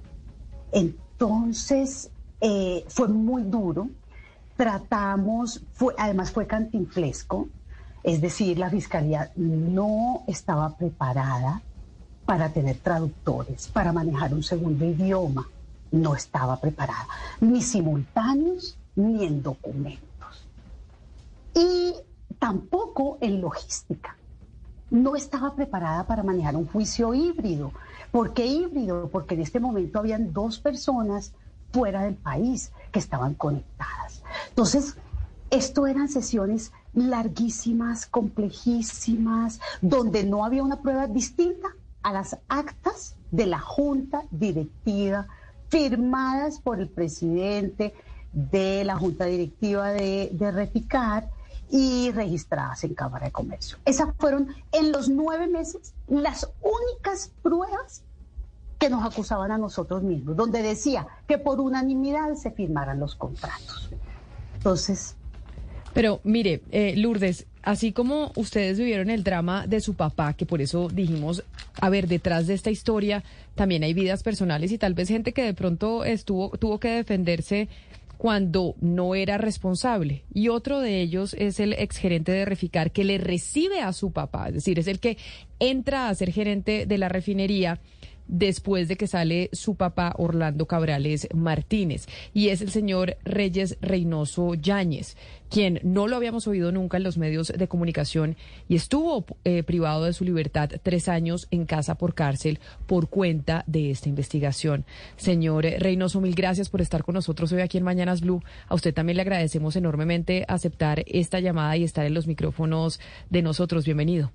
Entonces, 0.70 2.10
eh, 2.40 2.84
fue 2.88 3.08
muy 3.08 3.42
duro. 3.42 3.88
Tratamos, 4.56 5.62
además 5.96 6.32
fue 6.32 6.46
cantinflesco, 6.46 7.48
es 8.02 8.20
decir, 8.20 8.58
la 8.58 8.70
fiscalía 8.70 9.30
no 9.36 10.22
estaba 10.26 10.76
preparada 10.76 11.62
para 12.26 12.48
tener 12.50 12.78
traductores, 12.78 13.68
para 13.68 13.92
manejar 13.92 14.34
un 14.34 14.42
segundo 14.42 14.84
idioma. 14.84 15.48
No 15.90 16.14
estaba 16.14 16.60
preparada, 16.60 17.06
ni 17.40 17.62
simultáneos, 17.62 18.76
ni 18.94 19.24
en 19.24 19.42
documentos. 19.42 20.46
Y 21.54 21.94
tampoco 22.38 23.16
en 23.20 23.40
logística 23.40 24.17
no 24.90 25.16
estaba 25.16 25.54
preparada 25.54 26.04
para 26.06 26.22
manejar 26.22 26.56
un 26.56 26.66
juicio 26.66 27.14
híbrido. 27.14 27.72
¿Por 28.10 28.32
qué 28.32 28.46
híbrido? 28.46 29.08
Porque 29.08 29.34
en 29.34 29.42
este 29.42 29.60
momento 29.60 29.98
habían 29.98 30.32
dos 30.32 30.58
personas 30.58 31.32
fuera 31.72 32.02
del 32.02 32.14
país 32.14 32.72
que 32.90 32.98
estaban 32.98 33.34
conectadas. 33.34 34.22
Entonces, 34.48 34.96
esto 35.50 35.86
eran 35.86 36.08
sesiones 36.08 36.72
larguísimas, 36.94 38.06
complejísimas, 38.06 39.60
donde 39.80 40.24
no 40.24 40.44
había 40.44 40.62
una 40.62 40.80
prueba 40.80 41.06
distinta 41.06 41.68
a 42.02 42.12
las 42.12 42.38
actas 42.48 43.16
de 43.30 43.46
la 43.46 43.58
junta 43.58 44.22
directiva 44.30 45.26
firmadas 45.68 46.60
por 46.60 46.80
el 46.80 46.88
presidente 46.88 47.94
de 48.32 48.84
la 48.84 48.96
junta 48.96 49.26
directiva 49.26 49.88
de, 49.88 50.30
de 50.32 50.52
y 51.70 52.10
registradas 52.12 52.84
en 52.84 52.94
Cámara 52.94 53.26
de 53.26 53.32
Comercio. 53.32 53.78
Esas 53.84 54.08
fueron 54.18 54.48
en 54.72 54.92
los 54.92 55.08
nueve 55.08 55.46
meses 55.46 55.94
las 56.08 56.48
únicas 56.62 57.32
pruebas 57.42 58.02
que 58.78 58.88
nos 58.88 59.04
acusaban 59.04 59.50
a 59.50 59.58
nosotros 59.58 60.02
mismos, 60.02 60.36
donde 60.36 60.62
decía 60.62 61.06
que 61.26 61.38
por 61.38 61.60
unanimidad 61.60 62.34
se 62.34 62.50
firmaran 62.50 63.00
los 63.00 63.14
contratos. 63.14 63.90
Entonces... 64.54 65.16
Pero 65.94 66.20
mire, 66.22 66.62
eh, 66.70 66.94
Lourdes, 66.96 67.46
así 67.62 67.92
como 67.92 68.30
ustedes 68.36 68.78
vivieron 68.78 69.10
el 69.10 69.24
drama 69.24 69.66
de 69.66 69.80
su 69.80 69.94
papá, 69.94 70.34
que 70.34 70.46
por 70.46 70.60
eso 70.60 70.88
dijimos, 70.88 71.42
a 71.80 71.88
ver, 71.88 72.06
detrás 72.06 72.46
de 72.46 72.54
esta 72.54 72.70
historia 72.70 73.24
también 73.54 73.82
hay 73.82 73.94
vidas 73.94 74.22
personales 74.22 74.70
y 74.70 74.78
tal 74.78 74.94
vez 74.94 75.08
gente 75.08 75.32
que 75.32 75.42
de 75.42 75.54
pronto 75.54 76.04
estuvo, 76.04 76.50
tuvo 76.50 76.78
que 76.78 76.88
defenderse 76.90 77.68
cuando 78.18 78.74
no 78.80 79.14
era 79.14 79.38
responsable. 79.38 80.24
Y 80.34 80.48
otro 80.48 80.80
de 80.80 81.00
ellos 81.00 81.34
es 81.38 81.60
el 81.60 81.72
exgerente 81.72 82.32
de 82.32 82.44
Reficar 82.44 82.90
que 82.90 83.04
le 83.04 83.16
recibe 83.16 83.80
a 83.80 83.92
su 83.92 84.12
papá, 84.12 84.48
es 84.48 84.54
decir, 84.54 84.78
es 84.78 84.88
el 84.88 85.00
que 85.00 85.16
entra 85.60 86.08
a 86.08 86.14
ser 86.14 86.32
gerente 86.32 86.84
de 86.84 86.98
la 86.98 87.08
refinería 87.08 87.80
después 88.28 88.86
de 88.88 88.96
que 88.96 89.06
sale 89.06 89.50
su 89.52 89.74
papá 89.74 90.14
Orlando 90.16 90.66
Cabrales 90.66 91.28
Martínez. 91.34 92.06
Y 92.32 92.48
es 92.48 92.60
el 92.60 92.70
señor 92.70 93.16
Reyes 93.24 93.78
Reynoso 93.80 94.54
Yáñez, 94.54 95.16
quien 95.50 95.80
no 95.82 96.06
lo 96.06 96.16
habíamos 96.16 96.46
oído 96.46 96.70
nunca 96.72 96.98
en 96.98 97.02
los 97.02 97.18
medios 97.18 97.48
de 97.48 97.68
comunicación 97.68 98.36
y 98.68 98.76
estuvo 98.76 99.24
eh, 99.44 99.62
privado 99.62 100.04
de 100.04 100.12
su 100.12 100.24
libertad 100.24 100.70
tres 100.82 101.08
años 101.08 101.48
en 101.50 101.64
casa 101.64 101.96
por 101.96 102.14
cárcel 102.14 102.60
por 102.86 103.08
cuenta 103.08 103.64
de 103.66 103.90
esta 103.90 104.08
investigación. 104.08 104.84
Señor 105.16 105.64
Reynoso, 105.64 106.20
mil 106.20 106.34
gracias 106.34 106.68
por 106.68 106.80
estar 106.80 107.02
con 107.04 107.14
nosotros 107.14 107.52
hoy 107.52 107.62
aquí 107.62 107.78
en 107.78 107.84
Mañanas 107.84 108.20
Blue. 108.20 108.42
A 108.68 108.74
usted 108.74 108.94
también 108.94 109.16
le 109.16 109.22
agradecemos 109.22 109.76
enormemente 109.76 110.44
aceptar 110.48 111.04
esta 111.06 111.40
llamada 111.40 111.76
y 111.76 111.84
estar 111.84 112.06
en 112.06 112.14
los 112.14 112.26
micrófonos 112.26 113.00
de 113.30 113.42
nosotros. 113.42 113.84
Bienvenido. 113.84 114.32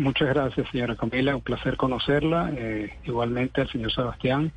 Muchas 0.00 0.28
gracias, 0.28 0.66
señora 0.70 0.96
Camila. 0.96 1.36
Un 1.36 1.42
placer 1.42 1.76
conocerla. 1.76 2.50
Eh, 2.56 2.90
igualmente 3.04 3.60
al 3.60 3.70
señor 3.70 3.92
Sebastián. 3.92 4.50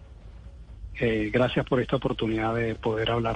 Eh, 0.98 1.32
gracias 1.34 1.66
por 1.66 1.82
esta 1.82 1.98
oportunidad 1.98 2.56
de 2.56 2.76
poder 2.76 3.12
hablar. 3.12 3.36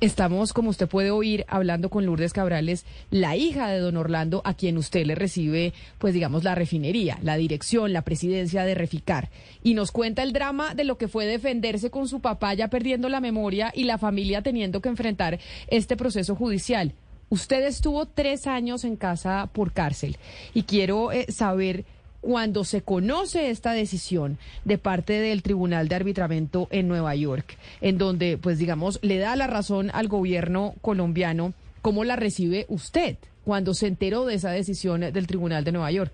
Estamos, 0.00 0.52
como 0.52 0.70
usted 0.70 0.88
puede 0.88 1.10
oír, 1.10 1.44
hablando 1.48 1.90
con 1.90 2.06
Lourdes 2.06 2.32
Cabrales, 2.32 2.86
la 3.10 3.34
hija 3.34 3.68
de 3.68 3.80
don 3.80 3.96
Orlando, 3.96 4.40
a 4.44 4.54
quien 4.54 4.78
usted 4.78 5.04
le 5.04 5.16
recibe, 5.16 5.72
pues 5.98 6.14
digamos, 6.14 6.44
la 6.44 6.54
refinería, 6.54 7.18
la 7.22 7.36
dirección, 7.36 7.92
la 7.92 8.02
presidencia 8.02 8.64
de 8.64 8.76
Reficar. 8.76 9.30
Y 9.64 9.74
nos 9.74 9.90
cuenta 9.90 10.22
el 10.22 10.32
drama 10.32 10.76
de 10.76 10.84
lo 10.84 10.96
que 10.96 11.08
fue 11.08 11.26
defenderse 11.26 11.90
con 11.90 12.06
su 12.06 12.20
papá 12.20 12.54
ya 12.54 12.68
perdiendo 12.68 13.08
la 13.08 13.20
memoria 13.20 13.72
y 13.74 13.82
la 13.82 13.98
familia 13.98 14.42
teniendo 14.42 14.80
que 14.80 14.90
enfrentar 14.90 15.40
este 15.66 15.96
proceso 15.96 16.36
judicial. 16.36 16.94
Usted 17.32 17.64
estuvo 17.64 18.04
tres 18.04 18.46
años 18.46 18.84
en 18.84 18.96
casa 18.96 19.48
por 19.54 19.72
cárcel 19.72 20.18
y 20.52 20.64
quiero 20.64 21.12
eh, 21.12 21.24
saber 21.32 21.86
cuando 22.20 22.62
se 22.62 22.82
conoce 22.82 23.48
esta 23.48 23.72
decisión 23.72 24.36
de 24.66 24.76
parte 24.76 25.14
del 25.14 25.42
Tribunal 25.42 25.88
de 25.88 25.94
Arbitramiento 25.94 26.68
en 26.70 26.88
Nueva 26.88 27.14
York, 27.14 27.56
en 27.80 27.96
donde, 27.96 28.36
pues 28.36 28.58
digamos, 28.58 28.98
le 29.00 29.16
da 29.16 29.34
la 29.34 29.46
razón 29.46 29.90
al 29.94 30.08
gobierno 30.08 30.74
colombiano, 30.82 31.54
¿cómo 31.80 32.04
la 32.04 32.16
recibe 32.16 32.66
usted 32.68 33.16
cuando 33.46 33.72
se 33.72 33.86
enteró 33.86 34.26
de 34.26 34.34
esa 34.34 34.50
decisión 34.50 35.00
del 35.00 35.26
Tribunal 35.26 35.64
de 35.64 35.72
Nueva 35.72 35.90
York? 35.90 36.12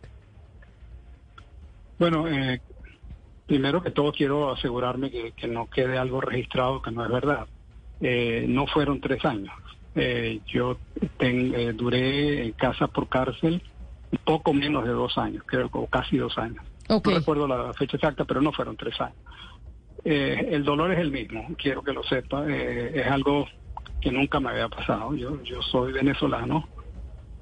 Bueno, 1.99 2.28
eh, 2.28 2.61
primero 3.49 3.82
que 3.82 3.90
todo 3.90 4.12
quiero 4.12 4.53
asegurarme 4.53 5.11
que, 5.11 5.49
no 5.49 5.69
quede 5.69 5.99
algo 5.99 6.20
registrado 6.20 6.81
que 6.81 6.93
no 6.93 7.05
es 7.05 7.11
verdad. 7.11 7.49
Eh, 8.01 8.47
no 8.49 8.69
fueron 8.69 9.01
tres 9.01 9.24
años. 9.24 9.51
Eh, 9.94 10.40
yo 10.47 10.78
duré 11.74 12.44
en 12.44 12.52
casa 12.52 12.86
por 12.86 13.09
cárcel 13.09 13.62
poco 14.28 14.52
menos 14.52 14.85
de 14.85 14.90
dos 14.90 15.16
años, 15.19 15.43
creo 15.47 15.70
que 15.70 15.78
casi 15.90 16.16
dos 16.16 16.36
años. 16.39 16.62
No 16.89 17.01
recuerdo 17.02 17.47
la 17.47 17.73
fecha 17.74 17.97
exacta, 17.97 18.24
pero 18.24 18.40
no 18.40 18.52
fueron 18.52 18.77
tres 18.77 18.98
años. 19.01 19.16
Eh, 20.05 20.48
el 20.52 20.65
dolor 20.65 20.93
es 20.93 20.98
el 20.98 21.10
mismo, 21.10 21.47
quiero 21.56 21.82
que 21.82 21.93
lo 21.93 22.02
sepa. 22.02 22.44
Eh, 22.48 22.93
es 22.94 23.06
algo 23.06 23.47
que 24.01 24.10
nunca 24.10 24.40
me 24.40 24.51
había 24.51 24.69
pasado. 24.69 25.15
Yo, 25.15 25.43
yo 25.43 25.60
soy 25.62 25.93
venezolano, 25.93 26.69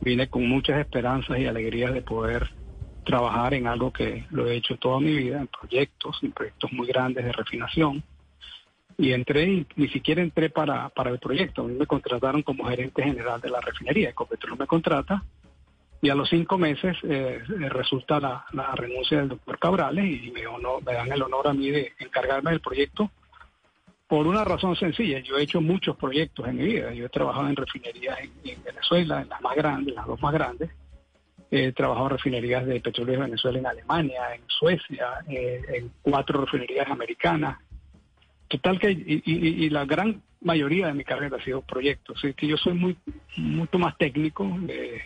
vine 0.01 0.29
con 0.29 0.49
muchas 0.49 0.79
esperanzas 0.79 1.39
y 1.39 1.47
alegrías 1.47 1.93
de 1.93 2.03
poder 2.03 2.49
trabajar 3.05 3.55
en 3.55 3.67
algo 3.69 3.93
que 3.93 4.25
lo 4.31 4.49
he 4.49 4.57
hecho 4.57 4.77
toda 4.77 4.99
mi 4.99 5.13
vida, 5.13 5.41
en 5.41 5.47
proyectos, 5.47 6.19
en 6.23 6.33
proyectos 6.33 6.73
muy 6.73 6.89
grandes 6.89 7.25
de 7.25 7.33
refinación. 7.33 8.03
Y 8.99 9.13
entré, 9.13 9.45
y 9.45 9.67
ni 9.77 9.89
siquiera 9.89 10.23
entré 10.23 10.49
para, 10.49 10.89
para 10.89 11.11
el 11.11 11.19
proyecto. 11.19 11.63
A 11.63 11.67
mí 11.67 11.75
me 11.75 11.87
contrataron 11.87 12.43
como 12.43 12.65
gerente 12.65 13.03
general 13.03 13.41
de 13.41 13.51
la 13.51 13.61
refinería. 13.61 14.11
Ecopetrol 14.11 14.59
me 14.59 14.67
contrata 14.67 15.23
y 16.03 16.11
a 16.11 16.15
los 16.15 16.29
cinco 16.29 16.59
meses 16.59 16.97
eh, 17.05 17.41
eh, 17.41 17.69
resulta 17.69 18.21
la, 18.21 18.45
renuncia 18.75 19.19
del 19.19 19.29
doctor 19.29 19.59
Cabrales 19.59 20.05
y 20.05 20.31
me, 20.31 20.43
me 20.43 20.93
dan 20.93 21.11
el 21.11 21.23
honor 21.23 21.49
a 21.49 21.55
mí 21.55 21.71
de 21.71 21.93
encargarme 21.99 22.51
del 22.51 22.61
proyecto 22.61 23.11
por 24.07 24.27
una 24.27 24.45
razón 24.45 24.77
sencilla. 24.77 25.19
Yo 25.21 25.37
he 25.37 25.43
hecho 25.43 25.61
muchos 25.61 25.97
proyectos 25.97 26.47
en 26.47 26.57
mi 26.57 26.65
vida. 26.65 26.93
Yo 26.93 27.07
he 27.07 27.09
trabajado 27.09 27.49
en 27.49 27.57
refinerías 27.57 28.19
en, 28.21 28.63
Venezuela, 28.63 29.23
en 29.23 29.29
las 29.29 29.41
más 29.41 29.57
grandes, 29.57 29.95
las 29.95 30.07
dos 30.07 30.21
más 30.21 30.33
grandes. 30.33 30.71
He 31.51 31.73
trabajado 31.73 32.07
en 32.07 32.13
refinerías 32.13 32.67
de 32.67 32.81
petróleo 32.81 33.15
de 33.15 33.25
Venezuela 33.25 33.59
en 33.59 33.67
Alemania, 33.67 34.35
en 34.35 34.43
Suecia, 34.47 35.25
eh, 35.29 35.61
en 35.75 35.91
cuatro 36.03 36.41
refinerías 36.43 36.89
americanas. 36.89 37.59
Total 38.49 38.79
que, 38.79 38.91
y, 38.91 39.69
la 39.71 39.85
gran 39.85 40.23
mayoría 40.41 40.87
de 40.87 40.95
mi 40.95 41.05
carrera 41.05 41.39
ha 41.39 41.45
sido 41.45 41.63
proyectos. 41.63 42.23
Es 42.23 42.37
que 42.37 42.47
yo 42.47 42.57
soy 42.57 42.75
muy, 42.75 42.97
mucho 43.37 43.79
más 43.79 43.97
técnico. 43.99 44.47
Eh, 44.69 45.03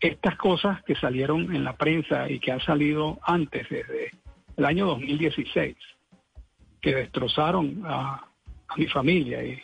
estas 0.00 0.36
cosas 0.36 0.82
que 0.84 0.94
salieron 0.94 1.54
en 1.54 1.64
la 1.64 1.74
prensa 1.74 2.30
y 2.30 2.38
que 2.38 2.52
han 2.52 2.60
salido 2.60 3.18
antes, 3.22 3.68
desde 3.68 4.12
el 4.56 4.64
año 4.64 4.86
2016, 4.86 5.76
que 6.80 6.94
destrozaron 6.94 7.82
a, 7.84 8.26
mi 8.76 8.86
familia 8.86 9.42
y, 9.44 9.60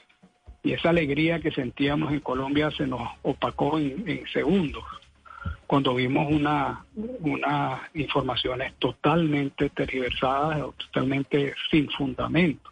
esa 0.64 0.90
alegría 0.90 1.38
que 1.38 1.52
sentíamos 1.52 2.12
en 2.12 2.18
Colombia 2.18 2.72
se 2.72 2.88
nos 2.88 3.00
opacó 3.22 3.78
en, 3.78 4.26
segundos 4.32 4.82
cuando 5.64 5.94
vimos 5.94 6.26
una, 6.28 6.84
unas 7.20 7.82
informaciones 7.94 8.74
totalmente 8.80 9.70
tergiversadas 9.70 10.58
totalmente 10.76 11.54
sin 11.70 11.88
fundamento. 11.90 12.68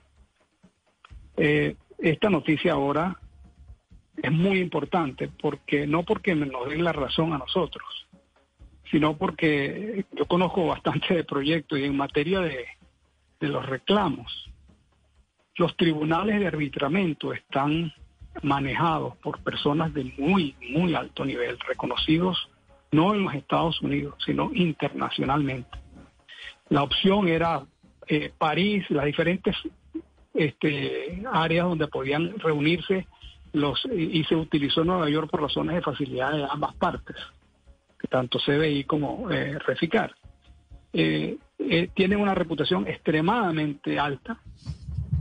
Eh, 1.36 1.77
esta 1.98 2.31
noticia 2.31 2.73
ahora 2.73 3.19
es 4.16 4.32
muy 4.32 4.61
importante, 4.61 5.28
porque 5.40 5.86
no 5.86 6.02
porque 6.02 6.35
nos 6.35 6.69
den 6.69 6.85
la 6.85 6.93
razón 6.93 7.32
a 7.32 7.39
nosotros, 7.39 8.06
sino 8.90 9.16
porque 9.16 10.05
yo 10.12 10.27
conozco 10.27 10.66
bastante 10.66 11.15
de 11.15 11.24
proyectos 11.24 11.78
y 11.78 11.85
en 11.85 11.97
materia 11.97 12.40
de, 12.40 12.66
de 13.40 13.48
los 13.48 13.66
reclamos, 13.66 14.51
los 15.56 15.77
tribunales 15.77 16.40
de 16.40 16.47
arbitramiento 16.47 17.32
están 17.32 17.93
manejados 18.43 19.16
por 19.19 19.43
personas 19.43 19.94
de 19.94 20.05
muy, 20.19 20.56
muy 20.70 20.94
alto 20.94 21.24
nivel, 21.24 21.59
reconocidos 21.61 22.48
no 22.94 23.15
en 23.15 23.24
los 23.24 23.35
Estados 23.35 23.81
Unidos, 23.82 24.15
sino 24.24 24.51
internacionalmente. 24.55 25.78
La 26.69 26.82
opción 26.82 27.28
era 27.28 27.65
eh, 28.06 28.32
París, 28.36 28.89
las 28.89 29.05
diferentes 29.05 29.56
este, 30.35 31.23
áreas 31.32 31.69
donde 31.69 31.86
podían 31.86 32.39
reunirse 32.39 33.06
los 33.52 33.85
y 33.86 34.24
se 34.24 34.35
utilizó 34.35 34.85
Nueva 34.85 35.09
York 35.09 35.31
por 35.31 35.40
razones 35.40 35.77
de 35.77 35.82
facilidad 35.82 36.32
de 36.32 36.44
ambas 36.51 36.74
partes, 36.74 37.16
tanto 38.11 38.39
CBI 38.39 38.85
como 38.85 39.31
eh, 39.31 39.59
Reficar. 39.61 40.12
Eh, 40.93 41.39
eh, 41.59 41.89
tienen 41.94 42.20
una 42.20 42.35
reputación 42.35 42.86
extremadamente 42.89 43.98
alta, 43.98 44.40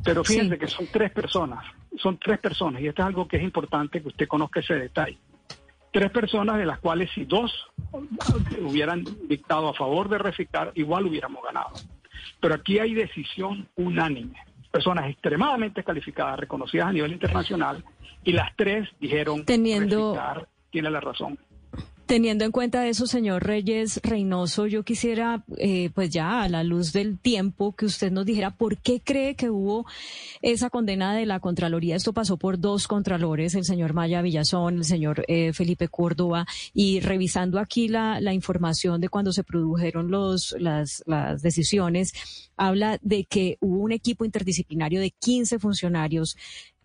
pero 0.04 0.24
fíjense 0.24 0.58
que 0.58 0.68
son 0.68 0.88
tres 0.92 1.12
personas, 1.12 1.64
son 1.98 2.18
tres 2.18 2.40
personas, 2.40 2.82
y 2.82 2.88
esto 2.88 3.04
es 3.04 3.08
algo 3.08 3.28
que 3.28 3.38
es 3.38 3.44
importante 3.44 4.02
que 4.02 4.08
usted 4.08 4.28
conozca 4.28 4.62
ese 4.62 4.76
detalle. 4.76 5.18
Tres 5.92 6.10
personas 6.10 6.58
de 6.58 6.66
las 6.66 6.80
cuales 6.80 7.12
si 7.14 7.26
dos 7.26 7.68
hubieran 8.62 9.06
dictado 9.28 9.70
a 9.70 9.76
favor 9.76 10.10
de 10.10 10.18
Reficar, 10.18 10.72
igual 10.74 11.06
hubiéramos 11.06 11.44
ganado. 11.44 11.70
Pero 12.40 12.56
aquí 12.56 12.80
hay 12.80 12.96
decisión 12.96 13.68
unánime 13.76 14.53
personas 14.74 15.08
extremadamente 15.08 15.84
calificadas, 15.84 16.40
reconocidas 16.40 16.88
a 16.88 16.92
nivel 16.92 17.12
internacional, 17.12 17.84
y 18.24 18.32
las 18.32 18.56
tres 18.56 18.90
dijeron, 19.00 19.46
teniendo, 19.46 20.18
tiene 20.72 20.90
la 20.90 21.00
razón. 21.00 21.38
Teniendo 22.06 22.44
en 22.44 22.52
cuenta 22.52 22.86
eso, 22.86 23.08
señor 23.08 23.46
Reyes 23.46 24.02
Reynoso, 24.04 24.68
yo 24.68 24.84
quisiera, 24.84 25.46
eh, 25.58 25.90
pues 25.96 26.10
ya 26.10 26.44
a 26.44 26.50
la 26.50 26.62
luz 26.64 26.92
del 26.92 27.18
tiempo, 27.18 27.74
que 27.76 27.86
usted 27.86 28.12
nos 28.12 28.26
dijera 28.26 28.52
por 28.52 28.78
qué 28.78 29.02
cree 29.02 29.36
que 29.36 29.50
hubo 29.50 29.86
esa 30.42 30.70
condena 30.70 31.16
de 31.16 31.26
la 31.26 31.40
Contraloría. 31.40 31.96
Esto 31.96 32.12
pasó 32.12 32.36
por 32.36 32.60
dos 32.60 32.90
contralores, 32.90 33.56
el 33.56 33.64
señor 33.64 33.94
Maya 33.94 34.22
Villazón, 34.22 34.80
el 34.80 34.84
señor 34.84 35.24
eh, 35.30 35.54
Felipe 35.54 35.88
Córdoba, 35.88 36.46
y 36.74 37.00
revisando 37.00 37.58
aquí 37.58 37.88
la, 37.88 38.20
la 38.20 38.34
información 38.34 39.00
de 39.00 39.08
cuando 39.08 39.32
se 39.32 39.46
produjeron 39.46 40.12
los, 40.12 40.54
las, 40.60 41.04
las 41.06 41.42
decisiones, 41.42 42.14
habla 42.58 43.00
de 43.02 43.24
que 43.24 43.58
hubo 43.62 43.80
un 43.80 43.94
equipo 43.94 44.26
interdisciplinario 44.26 45.00
de 45.00 45.12
15 45.12 45.58
funcionarios 45.58 46.36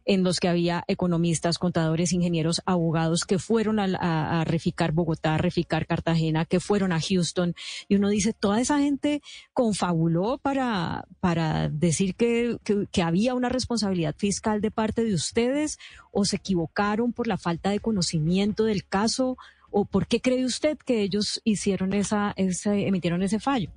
en 0.09 0.25
los 0.25 0.41
que 0.41 0.49
había 0.49 0.85
economistas, 0.89 1.59
contadores, 1.59 2.15
ingenieros, 2.15 2.63
abogados 2.65 3.27
que 3.27 3.39
fueron 3.39 3.79
a, 3.79 4.43
reficar 4.47 4.93
Bogotá, 4.93 5.35
a 5.35 5.39
reficar 5.39 5.87
Cartagena, 5.87 6.47
que 6.47 6.61
fueron 6.61 6.93
a 6.93 6.99
Houston. 6.99 7.55
Y 7.89 7.97
uno 7.97 8.09
dice, 8.09 8.33
toda 8.33 8.59
esa 8.59 8.79
gente 8.79 9.21
confabuló 9.53 10.39
para, 10.39 11.05
para 11.21 11.69
decir 11.69 12.15
que, 12.15 12.57
que, 12.91 13.03
había 13.03 13.35
una 13.35 13.51
responsabilidad 13.51 14.15
fiscal 14.17 14.63
de 14.63 14.71
parte 14.71 15.05
de 15.05 15.13
ustedes 15.13 15.79
o 16.11 16.25
se 16.25 16.37
equivocaron 16.37 17.13
por 17.13 17.27
la 17.27 17.37
falta 17.37 17.69
de 17.69 17.81
conocimiento 17.81 18.65
del 18.65 18.87
caso. 18.87 19.37
¿O 19.71 19.85
por 19.85 20.07
qué 20.07 20.23
cree 20.23 20.47
usted 20.47 20.79
que 20.79 21.03
ellos 21.03 21.43
hicieron 21.45 21.93
esa, 21.93 22.33
ese, 22.37 22.87
emitieron 22.87 23.23
ese 23.23 23.41
fallo? 23.41 23.71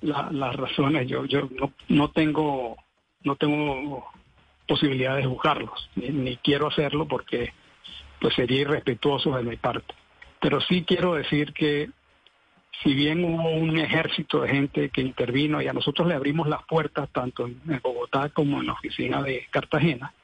las 0.00 0.54
razones, 0.54 1.08
yo, 1.08 1.24
yo 1.24 1.48
no, 1.58 1.72
no 1.88 2.12
tengo, 2.12 2.76
no 3.24 3.34
tengo 3.34 4.04
posibilidad 4.70 5.16
de 5.16 5.24
juzgarlos, 5.24 5.90
ni, 5.96 6.36
quiero 6.36 6.68
hacerlo 6.68 7.08
porque 7.08 7.52
pues 8.20 8.32
sería 8.34 8.60
irrespetuoso 8.60 9.36
de 9.36 9.42
mi 9.42 9.56
parte. 9.56 9.92
Pero 10.40 10.60
sí 10.60 10.84
quiero 10.86 11.14
decir 11.14 11.52
que 11.52 11.90
si 12.80 12.94
bien 12.94 13.24
hubo 13.24 13.50
un 13.50 13.78
ejército 13.78 14.42
de 14.42 14.48
gente 14.48 14.90
que 14.90 15.00
intervino 15.00 15.60
y 15.60 15.66
a 15.66 15.72
nosotros 15.72 16.06
le 16.06 16.14
abrimos 16.14 16.46
las 16.46 16.62
puertas 16.66 17.08
tanto 17.10 17.46
en 17.46 17.80
Bogotá 17.82 18.28
como 18.28 18.60
en 18.60 18.68
la 18.68 18.74
oficina 18.74 19.20
de 19.22 19.48
Cartagena, 19.50 20.14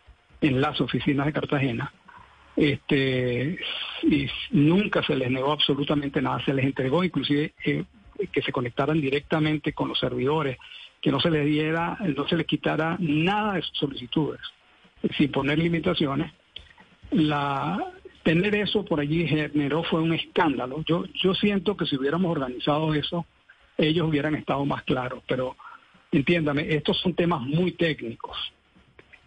en 0.40 0.60
las 0.60 0.80
oficinas 0.80 1.26
de 1.26 1.32
Cartagena, 1.32 1.92
este, 2.54 3.58
y 4.04 4.28
nunca 4.52 5.02
se 5.02 5.16
les 5.16 5.28
negó 5.28 5.50
absolutamente 5.50 6.22
nada, 6.22 6.44
se 6.44 6.54
les 6.54 6.66
entregó 6.66 7.02
inclusive 7.02 7.52
eh, 7.64 7.84
que 8.32 8.42
se 8.42 8.52
conectaran 8.52 9.00
directamente 9.00 9.72
con 9.72 9.88
los 9.88 9.98
servidores, 9.98 10.56
que 11.00 11.10
no 11.12 11.20
se 11.20 11.30
le 11.30 11.44
diera, 11.44 11.98
no 12.16 12.26
se 12.28 12.36
le 12.36 12.44
quitara 12.44 12.96
nada 13.00 13.54
de 13.54 13.62
sus 13.62 13.78
solicitudes, 13.78 14.40
sin 15.16 15.30
poner 15.30 15.58
limitaciones. 15.58 16.32
La, 17.10 17.78
tener 18.22 18.54
eso 18.56 18.84
por 18.84 18.98
allí 19.00 19.26
generó 19.28 19.84
fue 19.84 20.00
un 20.02 20.12
escándalo. 20.14 20.82
Yo, 20.84 21.04
yo 21.22 21.34
siento 21.34 21.76
que 21.76 21.86
si 21.86 21.96
hubiéramos 21.96 22.30
organizado 22.32 22.92
eso, 22.94 23.24
ellos 23.78 24.08
hubieran 24.08 24.34
estado 24.34 24.64
más 24.64 24.82
claros, 24.82 25.22
pero 25.28 25.56
entiéndame, 26.10 26.74
estos 26.74 26.98
son 26.98 27.14
temas 27.14 27.42
muy 27.42 27.72
técnicos. 27.72 28.36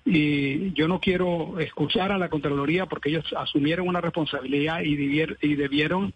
y 0.05 0.73
yo 0.73 0.87
no 0.87 0.99
quiero 0.99 1.59
escuchar 1.59 2.11
a 2.11 2.17
la 2.17 2.29
Contraloría 2.29 2.87
porque 2.87 3.09
ellos 3.09 3.25
asumieron 3.37 3.87
una 3.87 4.01
responsabilidad 4.01 4.81
y, 4.81 4.95
debier- 4.97 5.37
y 5.41 5.55
debieron 5.55 6.13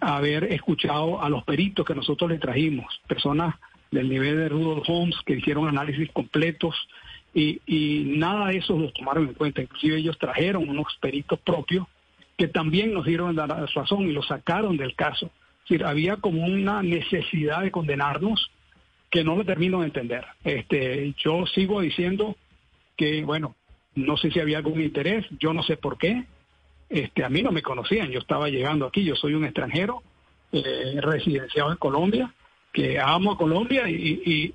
haber 0.00 0.44
escuchado 0.52 1.22
a 1.22 1.30
los 1.30 1.42
peritos 1.44 1.86
que 1.86 1.94
nosotros 1.94 2.30
le 2.30 2.38
trajimos, 2.38 3.00
personas 3.08 3.54
del 3.90 4.08
nivel 4.08 4.36
de 4.36 4.48
Rudolf 4.48 4.88
Holmes 4.88 5.16
que 5.24 5.34
hicieron 5.34 5.68
análisis 5.68 6.10
completos 6.12 6.74
y, 7.34 7.60
nada 8.16 8.48
de 8.48 8.58
eso 8.58 8.76
los 8.76 8.92
tomaron 8.94 9.28
en 9.28 9.34
cuenta. 9.34 9.62
Inclusive 9.62 9.98
ellos 9.98 10.18
trajeron 10.18 10.68
unos 10.68 10.86
peritos 11.00 11.38
propios 11.40 11.86
que 12.36 12.48
también 12.48 12.92
nos 12.92 13.04
dieron 13.04 13.36
la 13.36 13.46
razón 13.46 14.08
y 14.08 14.12
lo 14.12 14.22
sacaron 14.22 14.76
del 14.76 14.94
caso. 14.94 15.30
Decir, 15.62 15.84
había 15.84 16.16
como 16.16 16.44
una 16.44 16.82
necesidad 16.82 17.62
de 17.62 17.70
condenarnos 17.70 18.50
que 19.10 19.24
no 19.24 19.36
lo 19.36 19.44
termino 19.44 19.80
de 19.80 19.86
entender. 19.86 20.24
Este, 20.44 21.14
yo 21.18 21.46
sigo 21.46 21.80
diciendo 21.80 22.36
que, 22.96 23.24
bueno, 23.24 23.56
no 23.94 24.16
sé 24.16 24.30
si 24.30 24.40
había 24.40 24.58
algún 24.58 24.80
interés, 24.80 25.26
yo 25.38 25.52
no 25.52 25.62
sé 25.62 25.76
por 25.76 25.98
qué. 25.98 26.24
Este, 26.88 27.24
a 27.24 27.28
mí 27.28 27.42
no 27.42 27.52
me 27.52 27.62
conocían, 27.62 28.10
yo 28.10 28.18
estaba 28.18 28.48
llegando 28.48 28.86
aquí, 28.86 29.04
yo 29.04 29.14
soy 29.14 29.34
un 29.34 29.44
extranjero 29.44 30.02
eh, 30.52 30.98
residenciado 31.00 31.70
en 31.70 31.76
Colombia, 31.76 32.32
que 32.78 33.00
amo 33.00 33.32
a 33.32 33.36
Colombia 33.36 33.90
y, 33.90 34.54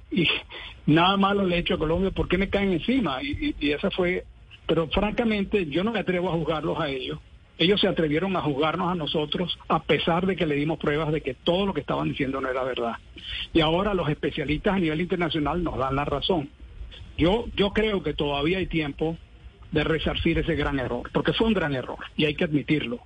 nada 0.86 1.18
malo 1.18 1.46
le 1.46 1.58
he 1.58 1.60
hecho 1.60 1.74
a 1.74 1.78
Colombia, 1.78 2.12
¿por 2.12 2.30
qué 2.30 2.38
me 2.38 2.48
caen 2.50 2.72
encima? 2.72 3.22
Y 3.22 3.72
esa 3.72 3.92
fue, 3.92 4.24
pero 4.66 4.88
francamente 4.88 5.66
yo 5.66 5.84
no 5.84 5.92
me 5.92 6.00
atrevo 6.00 6.30
a 6.30 6.34
juzgarlos 6.34 6.80
a 6.80 6.88
ellos. 6.88 7.20
Ellos 7.58 7.82
se 7.82 7.88
atrevieron 7.90 8.36
a 8.38 8.42
juzgarnos 8.42 8.90
a 8.90 8.96
nosotros 8.96 9.60
a 9.68 9.84
pesar 9.84 10.26
de 10.26 10.38
que 10.38 10.46
le 10.46 10.56
dimos 10.56 10.80
pruebas 10.80 11.12
de 11.12 11.20
que 11.20 11.34
todo 11.34 11.66
lo 11.66 11.74
que 11.74 11.82
estaban 11.82 12.08
diciendo 12.08 12.40
no 12.40 12.50
era 12.50 12.64
verdad. 12.64 12.94
Y 13.52 13.60
ahora 13.60 13.94
los 13.94 14.08
especialistas 14.08 14.76
a 14.76 14.80
nivel 14.80 15.02
internacional 15.02 15.62
nos 15.62 15.78
dan 15.78 15.96
la 15.96 16.06
razón. 16.06 16.50
Yo, 17.18 17.48
yo 17.58 17.72
creo 17.72 18.04
que 18.04 18.14
todavía 18.14 18.60
hay 18.60 18.68
tiempo 18.68 19.18
de 19.74 19.84
resarcir 19.84 20.40
ese 20.40 20.56
gran 20.56 20.80
error, 20.80 21.10
porque 21.12 21.34
fue 21.34 21.48
un 21.48 21.54
gran 21.54 21.76
error 21.76 22.00
y 22.16 22.24
hay 22.24 22.36
que 22.36 22.46
admitirlo. 22.46 23.02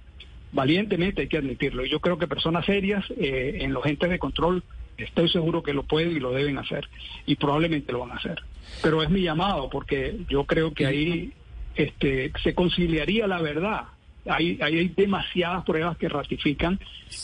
Valientemente 0.52 1.24
hay 1.24 1.28
que 1.28 1.38
admitirlo. 1.38 1.84
Y 1.84 1.90
yo 1.90 2.02
creo 2.02 2.20
que 2.20 2.28
personas 2.28 2.66
serias 2.66 3.04
eh, 3.18 3.58
en 3.62 3.74
los 3.74 3.84
entes 3.86 4.12
de 4.12 4.20
control 4.20 4.64
estoy 4.98 5.30
seguro 5.30 5.62
que 5.64 5.74
lo 5.74 5.84
pueden 5.84 6.12
y 6.16 6.20
lo 6.20 6.32
deben 6.32 6.58
hacer 6.58 6.88
y 7.26 7.36
probablemente 7.36 7.92
lo 7.92 8.00
van 8.00 8.12
a 8.12 8.16
hacer. 8.16 8.42
Pero 8.82 9.02
es 9.04 9.10
mi 9.10 9.22
llamado 9.22 9.70
porque 9.70 10.18
yo 10.30 10.46
creo 10.46 10.74
que 10.74 10.86
ahí 10.86 11.32
este, 11.76 12.32
se 12.44 12.54
conciliaría 12.54 13.28
la 13.28 13.42
verdad. 13.42 13.84
Hay, 14.30 14.60
hay, 14.62 14.80
hay 14.80 14.88
demasiadas 14.90 15.64
pruebas 15.64 15.98
que 15.98 16.10
ratifican 16.10 16.80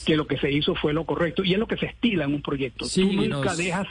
que 0.05 0.15
lo 0.15 0.25
que 0.25 0.37
se 0.37 0.51
hizo 0.51 0.73
fue 0.75 0.93
lo 0.93 1.05
correcto 1.05 1.43
y 1.43 1.53
es 1.53 1.59
lo 1.59 1.67
que 1.67 1.77
se 1.77 1.87
estila 1.87 2.23
en 2.25 2.35
un 2.35 2.41
proyecto. 2.41 2.85
Sí, 2.85 3.01
Tú 3.01 3.13
nunca 3.13 3.37
nos- 3.49 3.57
dejas, 3.57 3.87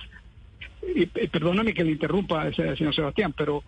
y, 0.97 1.03
eh, 1.03 1.29
perdóname 1.31 1.75
que 1.75 1.85
le 1.85 1.93
interrumpa, 1.93 2.49
ese- 2.49 2.75
señor 2.77 2.95
Sebastián, 2.95 3.35
pero 3.37 3.63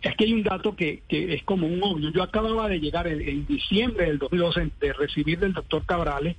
es 0.00 0.16
que 0.16 0.24
hay 0.24 0.32
un 0.32 0.42
dato 0.42 0.74
que, 0.74 1.02
que 1.06 1.34
es 1.34 1.42
como 1.44 1.66
un 1.66 1.82
obvio. 1.82 2.10
Yo 2.10 2.22
acababa 2.22 2.68
de 2.68 2.80
llegar 2.80 3.06
en, 3.06 3.20
en 3.28 3.46
diciembre 3.46 4.06
del 4.06 4.18
2012 4.18 4.70
de 4.80 4.92
recibir 4.94 5.38
del 5.38 5.52
doctor 5.52 5.84
Cabrales 5.84 6.36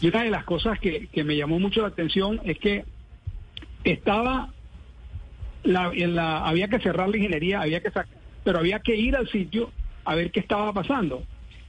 y 0.00 0.08
una 0.08 0.24
de 0.24 0.30
las 0.30 0.44
cosas 0.44 0.78
que, 0.78 1.06
que 1.08 1.24
me 1.24 1.36
llamó 1.36 1.58
mucho 1.58 1.82
la 1.82 1.88
atención 1.88 2.40
es 2.44 2.58
que 2.58 2.84
estaba, 3.84 4.52
había 6.44 6.68
que 6.68 6.78
cerrar 6.80 7.08
la 7.08 7.16
ingeniería, 7.16 7.60
había 7.60 7.80
que 7.80 7.90
sac- 7.92 8.06
pero 8.44 8.58
había 8.58 8.80
que 8.80 8.96
ir 8.96 9.16
al 9.16 9.28
sitio 9.28 9.70
a 10.04 10.14
ver 10.14 10.30
qué 10.30 10.40
estaba 10.40 10.72
pasando. 10.72 11.22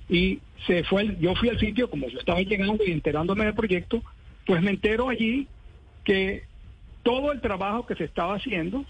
Y 0.07 0.39
se 0.65 0.83
fue, 0.83 1.17
yo 1.19 1.35
fui 1.35 1.49
al 1.49 1.59
sitio, 1.59 1.89
como 1.89 2.07
yo 2.09 2.19
estaba 2.19 2.41
llegando 2.41 2.83
y 2.85 2.91
enterándome 2.91 3.45
del 3.45 3.53
proyecto, 3.53 4.01
pues 4.45 4.61
me 4.61 4.71
entero 4.71 5.09
allí 5.09 5.47
que 6.03 6.43
todo 7.03 7.31
el 7.31 7.41
trabajo 7.41 7.85
que 7.85 7.95
se 7.95 8.05
estaba 8.05 8.35
haciendo 8.35 8.85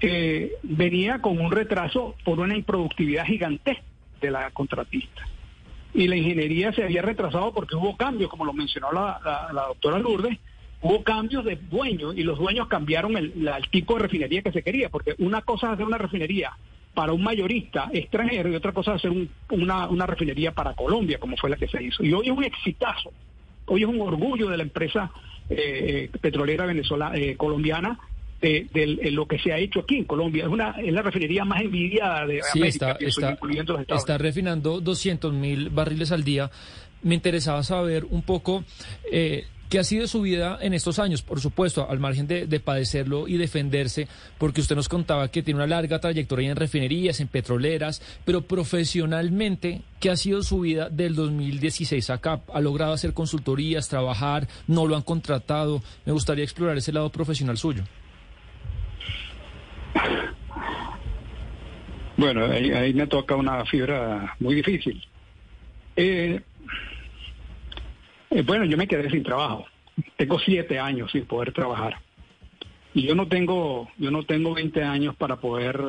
eh, 0.00 0.52
venía 0.62 1.20
con 1.20 1.38
un 1.40 1.50
retraso 1.50 2.16
por 2.24 2.40
una 2.40 2.56
improductividad 2.56 3.24
gigantesca 3.24 3.82
de 4.20 4.30
la 4.30 4.50
contratista. 4.50 5.26
Y 5.94 6.06
la 6.08 6.16
ingeniería 6.16 6.72
se 6.72 6.84
había 6.84 7.02
retrasado 7.02 7.52
porque 7.52 7.76
hubo 7.76 7.96
cambios, 7.96 8.30
como 8.30 8.44
lo 8.44 8.52
mencionó 8.52 8.92
la, 8.92 9.20
la- 9.24 9.52
la 9.52 9.66
doctora 9.68 9.98
Lourdes, 9.98 10.38
hubo 10.82 11.02
cambios 11.02 11.44
de 11.44 11.56
dueños 11.56 12.14
y 12.16 12.22
los 12.22 12.38
dueños 12.38 12.68
cambiaron 12.68 13.16
el, 13.16 13.32
la- 13.44 13.56
el 13.56 13.68
tipo 13.70 13.94
de 13.96 14.02
refinería 14.02 14.42
que 14.42 14.52
se 14.52 14.62
quería, 14.62 14.88
porque 14.88 15.14
una 15.18 15.42
cosa 15.42 15.66
es 15.68 15.72
hacer 15.74 15.86
una 15.86 15.98
refinería 15.98 16.52
para 16.94 17.12
un 17.12 17.22
mayorista 17.22 17.88
extranjero 17.92 18.48
y 18.50 18.54
otra 18.54 18.72
cosa 18.72 18.92
es 18.92 18.96
hacer 18.98 19.10
un- 19.10 19.30
una, 19.50 20.06
refinería 20.06 20.52
para 20.52 20.74
Colombia, 20.74 21.18
como 21.18 21.36
fue 21.36 21.50
la 21.50 21.56
que 21.56 21.68
se 21.68 21.82
hizo. 21.82 22.04
Y 22.04 22.12
hoy 22.12 22.26
es 22.26 22.32
un 22.36 22.44
exitazo, 22.44 23.12
hoy 23.66 23.82
es 23.82 23.88
un 23.88 24.00
orgullo 24.00 24.48
de 24.48 24.56
la 24.56 24.62
empresa 24.62 25.10
eh, 25.48 26.08
eh, 26.14 26.18
petrolera 26.20 26.66
venezolana, 26.66 27.16
colombiana, 27.36 27.98
de, 28.40 28.68
de 28.72 29.10
lo 29.10 29.26
que 29.26 29.38
se 29.38 29.52
ha 29.52 29.58
hecho 29.58 29.80
aquí 29.80 29.96
en 29.96 30.04
Colombia. 30.04 30.44
Es, 30.44 30.50
una, 30.50 30.70
es 30.70 30.92
la 30.92 31.02
refinería 31.02 31.44
más 31.44 31.62
envidiada 31.62 32.26
de 32.26 32.40
Sí, 32.52 32.58
América, 32.58 32.68
está, 32.68 32.98
pienso 32.98 33.20
está, 33.20 33.32
incluyendo 33.32 33.72
los 33.74 33.82
Estados 33.82 34.02
está 34.02 34.18
refinando 34.18 34.80
200 34.80 35.32
mil 35.32 35.70
barriles 35.70 36.12
al 36.12 36.24
día. 36.24 36.50
Me 37.02 37.14
interesaba 37.14 37.62
saber 37.62 38.04
un 38.04 38.22
poco 38.22 38.64
eh, 39.10 39.46
qué 39.70 39.78
ha 39.78 39.84
sido 39.84 40.06
su 40.06 40.22
vida 40.22 40.58
en 40.60 40.74
estos 40.74 40.98
años, 40.98 41.22
por 41.22 41.40
supuesto, 41.40 41.88
al 41.88 41.98
margen 41.98 42.26
de, 42.26 42.46
de 42.46 42.60
padecerlo 42.60 43.28
y 43.28 43.36
defenderse, 43.36 44.08
porque 44.36 44.60
usted 44.60 44.76
nos 44.76 44.88
contaba 44.88 45.28
que 45.28 45.42
tiene 45.42 45.58
una 45.58 45.66
larga 45.66 46.00
trayectoria 46.00 46.50
en 46.50 46.56
refinerías, 46.56 47.20
en 47.20 47.28
petroleras, 47.28 48.02
pero 48.24 48.42
profesionalmente, 48.42 49.82
¿qué 50.00 50.10
ha 50.10 50.16
sido 50.16 50.42
su 50.42 50.60
vida 50.60 50.90
del 50.90 51.14
2016 51.14 52.10
acá? 52.10 52.40
¿Ha 52.52 52.60
logrado 52.60 52.92
hacer 52.92 53.14
consultorías, 53.14 53.88
trabajar? 53.88 54.48
¿No 54.66 54.86
lo 54.86 54.96
han 54.96 55.02
contratado? 55.02 55.82
Me 56.04 56.12
gustaría 56.12 56.44
explorar 56.44 56.76
ese 56.76 56.92
lado 56.92 57.10
profesional 57.10 57.56
suyo. 57.56 57.84
Bueno, 62.16 62.44
ahí, 62.44 62.92
me 62.92 63.06
toca 63.06 63.34
una 63.34 63.64
fibra 63.64 64.36
muy 64.40 64.54
difícil. 64.54 65.02
Eh, 65.96 66.40
eh, 68.30 68.42
bueno, 68.42 68.64
yo 68.66 68.76
me 68.76 68.86
quedé 68.86 69.08
sin 69.10 69.22
trabajo. 69.22 69.64
Tengo 70.16 70.38
siete 70.38 70.78
años 70.78 71.10
sin 71.10 71.24
poder 71.24 71.52
trabajar. 71.52 71.96
Y 72.92 73.06
yo 73.06 73.14
no 73.14 73.26
tengo, 73.28 73.88
yo 73.96 74.10
no 74.10 74.24
tengo 74.24 74.52
20 74.54 74.82
años 74.82 75.16
para 75.16 75.36
poder 75.36 75.80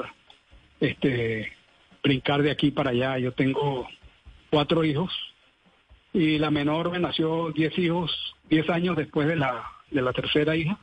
este, 0.80 1.52
brincar 2.03 2.41
de 2.44 2.52
aquí 2.52 2.72
para 2.72 2.91
allá. 2.91 3.18
Yo 3.18 3.34
tengo 3.34 3.88
cuatro 4.49 4.84
hijos 4.84 5.11
y 6.14 6.38
la 6.38 6.52
menor 6.52 6.91
me 6.91 6.99
nació 6.99 7.52
10 7.52 7.78
hijos, 7.80 8.36
10 8.49 8.69
años 8.69 8.95
después 8.98 9.28
de 9.28 9.36
la, 9.36 9.65
de 9.90 10.02
la 10.02 10.14
tercera 10.14 10.56
hija, 10.56 10.78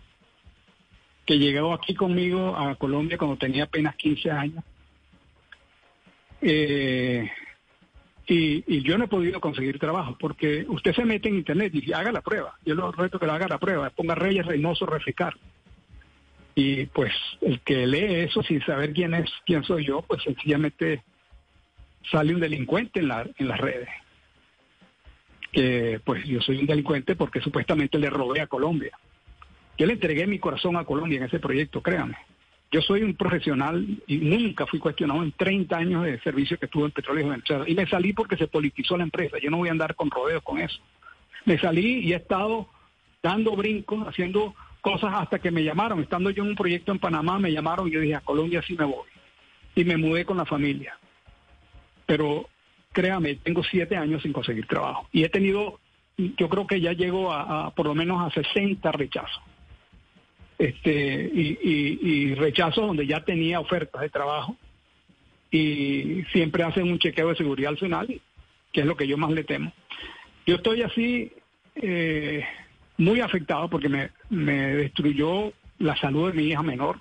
que 1.29 1.39
llegó 1.39 1.75
aquí 1.75 1.95
conmigo 1.95 2.57
a 2.57 2.75
Colombia 2.77 3.19
cuando 3.19 3.37
tenía 3.37 3.65
apenas 3.65 3.95
15 3.97 4.31
años. 4.31 4.65
Eh, 6.41 7.31
y, 8.27 8.81
yo 8.81 8.97
no 8.97 9.05
he 9.05 9.09
podido 9.09 9.39
conseguir 9.39 9.79
trabajo 9.79 10.17
porque 10.19 10.65
usted 10.67 10.95
se 10.95 11.05
mete 11.05 11.29
en 11.29 11.35
internet 11.35 11.75
y 11.75 11.93
haga 11.93 12.13
la 12.13 12.23
prueba. 12.23 12.57
Yo 12.65 12.75
lo 12.75 12.91
reto 12.93 13.19
que 13.19 13.27
lo 13.27 13.33
haga 13.33 13.47
la 13.47 13.59
prueba, 13.59 13.91
ponga 13.91 14.15
Reyes 14.15 14.47
Reynoso 14.47 14.87
Reficar. 14.87 15.37
Y 16.55 16.87
pues 16.87 17.13
el 17.43 17.61
que 17.61 17.87
lee 17.87 18.25
eso 18.25 18.43
sin 18.43 18.63
saber 18.63 18.95
quién 18.95 19.13
es, 19.13 19.31
quién 19.45 19.63
soy 19.65 19.85
yo, 19.85 20.01
pues 20.01 20.23
sencillamente 20.23 21.03
sale 22.11 22.35
un 22.35 22.41
delincuente 22.41 23.01
en, 23.01 23.09
la, 23.09 23.29
en 23.37 23.49
las 23.49 23.61
redes. 23.61 23.91
Que 25.53 26.01
pues 26.03 26.25
yo 26.25 26.41
soy 26.41 26.57
un 26.57 26.67
delincuente 26.67 27.17
porque 27.17 27.43
supuestamente 27.43 27.99
le 27.99 28.09
robé 28.09 28.41
a 28.41 28.47
Colombia. 28.47 28.97
Yo 29.79 29.87
le 29.87 29.93
entregué 29.93 30.27
mi 30.27 30.41
corazón 30.41 30.77
a 30.77 30.85
Colombia 30.85 31.19
en 31.19 31.25
ese 31.25 31.39
proyecto, 31.39 31.81
créanme. 31.81 32.17
Yo 32.71 32.83
soy 32.83 33.03
un 33.03 33.15
profesional 33.15 33.87
y 34.07 34.19
nunca 34.19 34.67
fui 34.67 34.79
cuestionado 34.81 35.23
en 35.23 35.33
30 35.33 35.77
años 35.77 36.05
de 36.05 36.21
servicio 36.21 36.59
que 36.59 36.67
tuve 36.67 36.87
en 36.87 36.91
Petróleo 36.91 37.25
de 37.25 37.31
Venezuela. 37.31 37.65
Y 37.67 37.75
me 37.75 37.87
salí 37.87 38.13
porque 38.13 38.37
se 38.37 38.49
politizó 38.49 38.97
la 38.97 39.05
empresa. 39.05 39.39
Yo 39.41 39.51
no 39.51 39.59
voy 39.59 39.69
a 39.69 39.73
andar 39.73 39.95
con 39.95 40.11
rodeos 40.11 40.43
con 40.43 40.59
eso. 40.59 40.79
Me 41.47 41.59
salí 41.59 42.01
y 42.01 42.13
he 42.13 42.17
estado 42.17 42.69
dando 43.23 43.57
brincos, 43.57 44.07
haciendo 44.07 44.55
cosas 44.83 45.15
hasta 45.15 45.39
que 45.39 45.51
me 45.51 45.65
llamaron. 45.65 46.01
Estando 46.01 46.29
yo 46.31 46.43
en 46.43 46.51
un 46.51 46.57
proyecto 46.57 46.93
en 46.93 46.99
Panamá, 46.99 47.39
me 47.39 47.53
llamaron 47.53 47.89
y 47.89 47.93
yo 47.93 48.01
dije, 48.01 48.17
a 48.17 48.21
Colombia 48.21 48.61
sí 48.67 48.75
me 48.77 48.85
voy. 48.85 49.09
Y 49.77 49.85
me 49.85 49.97
mudé 49.97 50.27
con 50.27 50.37
la 50.37 50.45
familia. 50.45 50.99
Pero 52.05 52.49
créame, 52.93 53.37
tengo 53.37 53.63
siete 53.63 53.97
años 53.97 54.23
sin 54.23 54.33
conseguir 54.33 54.67
trabajo. 54.67 55.09
Y 55.13 55.23
he 55.23 55.29
tenido, 55.31 55.79
yo 56.19 56.49
creo 56.49 56.67
que 56.67 56.81
ya 56.81 56.93
llego 56.93 57.33
a, 57.33 57.67
a 57.67 57.71
por 57.71 57.87
lo 57.87 57.95
menos 57.95 58.21
a 58.21 58.35
60 58.35 58.93
rechazos 58.93 59.43
este 60.59 61.31
y, 61.33 61.59
y, 61.63 61.99
y 62.03 62.35
rechazos 62.35 62.87
donde 62.87 63.07
ya 63.07 63.25
tenía 63.25 63.61
ofertas 63.61 64.01
de 64.03 64.11
trabajo 64.11 64.57
y 65.51 66.25
siempre 66.33 66.63
hacen 66.65 66.91
un 66.91 66.99
chequeo 66.99 67.29
de 67.29 67.37
seguridad 67.37 67.71
al 67.71 67.79
final, 67.79 68.21
que 68.73 68.81
es 68.81 68.87
lo 68.87 68.97
que 68.97 69.07
yo 69.07 69.17
más 69.17 69.31
le 69.31 69.45
temo. 69.45 69.73
Yo 70.47 70.57
estoy 70.57 70.83
así 70.83 71.33
eh, 71.77 72.45
muy 72.97 73.21
afectado 73.21 73.69
porque 73.71 73.89
me, 73.89 74.11
me 74.31 74.75
destruyó 74.75 75.53
la 75.79 75.97
salud 75.97 76.31
de 76.33 76.37
mi 76.37 76.49
hija 76.49 76.63
menor. 76.63 77.01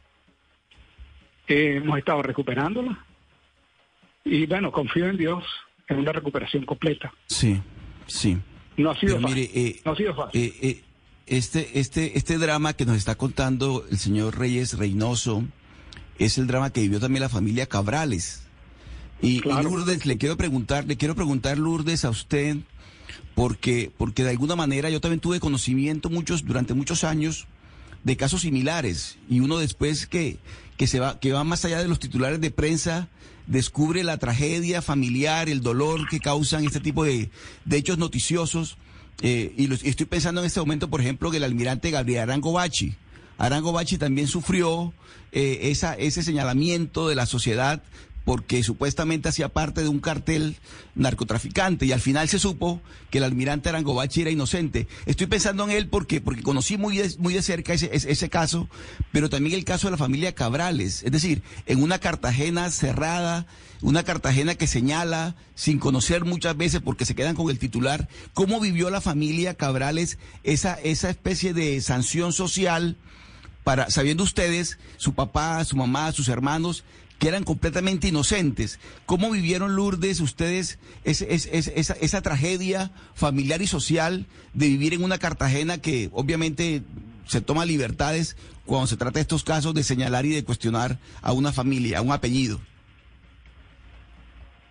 Eh, 1.47 1.77
hemos 1.77 1.97
estado 1.97 2.21
recuperándola 2.21 3.05
y 4.25 4.45
bueno, 4.45 4.71
confío 4.71 5.07
en 5.07 5.17
Dios 5.17 5.43
en 5.87 5.99
una 5.99 6.11
recuperación 6.11 6.65
completa. 6.65 7.13
Sí, 7.27 7.59
sí. 8.05 8.37
No 8.75 8.91
ha 8.91 8.99
sido 8.99 9.15
Pero 9.15 9.27
fácil. 9.29 9.49
mire, 9.53 9.67
eh, 9.69 9.81
no 9.85 9.91
ha 9.91 9.95
sido 9.95 10.13
fácil. 10.13 10.53
Este, 11.27 11.79
este, 11.79 12.17
este 12.17 12.37
drama 12.37 12.73
que 12.73 12.85
nos 12.85 12.97
está 12.97 13.15
contando 13.15 13.85
el 13.91 13.97
señor 13.97 14.37
Reyes 14.37 14.77
Reynoso, 14.77 15.43
es 16.19 16.37
el 16.37 16.47
drama 16.47 16.71
que 16.71 16.81
vivió 16.81 16.99
también 16.99 17.21
la 17.21 17.29
familia 17.29 17.67
Cabrales. 17.67 18.41
Y, 19.21 19.37
y. 19.37 19.41
Lourdes, 19.41 20.05
le 20.05 20.17
quiero 20.17 20.37
preguntar, 20.37 20.85
le 20.85 20.97
quiero 20.97 21.15
preguntar, 21.15 21.57
Lourdes, 21.57 22.05
a 22.05 22.09
usted, 22.09 22.57
porque, 23.35 23.91
porque 23.97 24.23
de 24.23 24.31
alguna 24.31 24.55
manera 24.55 24.89
yo 24.89 25.01
también 25.01 25.19
tuve 25.19 25.39
conocimiento 25.39 26.09
muchos, 26.09 26.45
durante 26.45 26.73
muchos 26.73 27.03
años 27.03 27.47
de 28.03 28.17
casos 28.17 28.41
similares. 28.41 29.17
Y 29.29 29.41
uno 29.41 29.57
después 29.57 30.07
que, 30.07 30.37
que 30.77 30.87
se 30.87 30.99
va, 30.99 31.19
que 31.19 31.33
va 31.33 31.43
más 31.43 31.65
allá 31.65 31.81
de 31.81 31.87
los 31.87 31.99
titulares 31.99 32.41
de 32.41 32.51
prensa, 32.51 33.09
descubre 33.47 34.03
la 34.03 34.17
tragedia 34.17 34.81
familiar, 34.81 35.49
el 35.49 35.61
dolor 35.61 36.07
que 36.09 36.19
causan 36.19 36.65
este 36.65 36.79
tipo 36.79 37.03
de, 37.03 37.29
de 37.65 37.77
hechos 37.77 37.97
noticiosos. 37.97 38.77
Eh, 39.21 39.53
y, 39.57 39.71
y 39.71 39.89
estoy 39.89 40.05
pensando 40.05 40.41
en 40.41 40.47
este 40.47 40.59
momento, 40.59 40.89
por 40.89 41.01
ejemplo, 41.01 41.31
que 41.31 41.37
el 41.37 41.43
almirante 41.43 41.91
Gabriel 41.91 42.23
Arango 42.23 42.53
Bachi. 42.53 42.95
Arango 43.37 43.71
Bachi 43.71 43.97
también 43.97 44.27
sufrió 44.27 44.93
eh, 45.31 45.59
esa, 45.63 45.93
ese 45.93 46.23
señalamiento 46.23 47.07
de 47.07 47.15
la 47.15 47.25
sociedad 47.25 47.83
porque 48.27 48.61
supuestamente 48.61 49.29
hacía 49.29 49.47
parte 49.47 49.83
de 49.83 49.87
un 49.87 50.01
cartel 50.01 50.57
narcotraficante 50.95 51.85
y 51.85 51.93
al 51.93 52.01
final 52.01 52.27
se 52.27 52.39
supo 52.39 52.81
que 53.09 53.19
el 53.19 53.23
almirante 53.23 53.69
Arangobachi 53.69 54.19
era 54.19 54.31
inocente. 54.31 54.85
Estoy 55.05 55.27
pensando 55.27 55.63
en 55.63 55.71
él 55.71 55.87
porque, 55.87 56.19
porque 56.19 56.43
conocí 56.43 56.75
muy 56.75 56.97
de, 56.97 57.15
muy 57.19 57.33
de 57.33 57.41
cerca 57.41 57.71
ese, 57.71 57.89
ese, 57.93 58.11
ese 58.11 58.29
caso, 58.29 58.67
pero 59.13 59.29
también 59.29 59.55
el 59.55 59.63
caso 59.63 59.87
de 59.87 59.91
la 59.91 59.97
familia 59.97 60.35
Cabrales, 60.35 61.03
es 61.03 61.11
decir, 61.13 61.41
en 61.67 61.81
una 61.81 61.99
Cartagena 61.99 62.69
cerrada, 62.69 63.47
una 63.81 64.03
Cartagena 64.03 64.55
que 64.55 64.67
señala 64.67 65.35
sin 65.55 65.79
conocer 65.79 66.25
muchas 66.25 66.57
veces 66.57 66.81
porque 66.81 67.05
se 67.05 67.15
quedan 67.15 67.35
con 67.35 67.49
el 67.49 67.59
titular, 67.59 68.07
cómo 68.33 68.59
vivió 68.59 68.89
la 68.89 69.01
familia 69.01 69.53
Cabrales 69.53 70.17
esa, 70.43 70.73
esa 70.75 71.09
especie 71.09 71.53
de 71.53 71.79
sanción 71.81 72.33
social 72.33 72.97
para, 73.63 73.89
sabiendo 73.89 74.23
ustedes, 74.23 74.79
su 74.97 75.13
papá, 75.13 75.63
su 75.65 75.75
mamá, 75.75 76.11
sus 76.11 76.29
hermanos, 76.29 76.83
que 77.19 77.27
eran 77.27 77.43
completamente 77.43 78.07
inocentes. 78.07 78.79
¿Cómo 79.05 79.31
vivieron 79.31 79.75
Lourdes 79.75 80.21
ustedes 80.21 80.79
esa, 81.03 81.93
esa 81.93 82.21
tragedia 82.21 82.91
familiar 83.15 83.61
y 83.61 83.67
social 83.67 84.27
de 84.53 84.67
vivir 84.67 84.93
en 84.93 85.03
una 85.03 85.17
Cartagena 85.17 85.79
que 85.79 86.09
obviamente 86.13 86.83
se 87.25 87.41
toma 87.41 87.65
libertades 87.65 88.37
cuando 88.65 88.87
se 88.87 88.97
trata 88.97 89.15
de 89.15 89.21
estos 89.21 89.43
casos 89.43 89.73
de 89.73 89.83
señalar 89.83 90.25
y 90.25 90.29
de 90.29 90.43
cuestionar 90.43 90.99
a 91.21 91.33
una 91.33 91.51
familia, 91.51 91.99
a 91.99 92.01
un 92.01 92.11
apellido? 92.11 92.61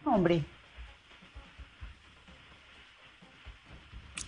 Hombre, 0.06 0.44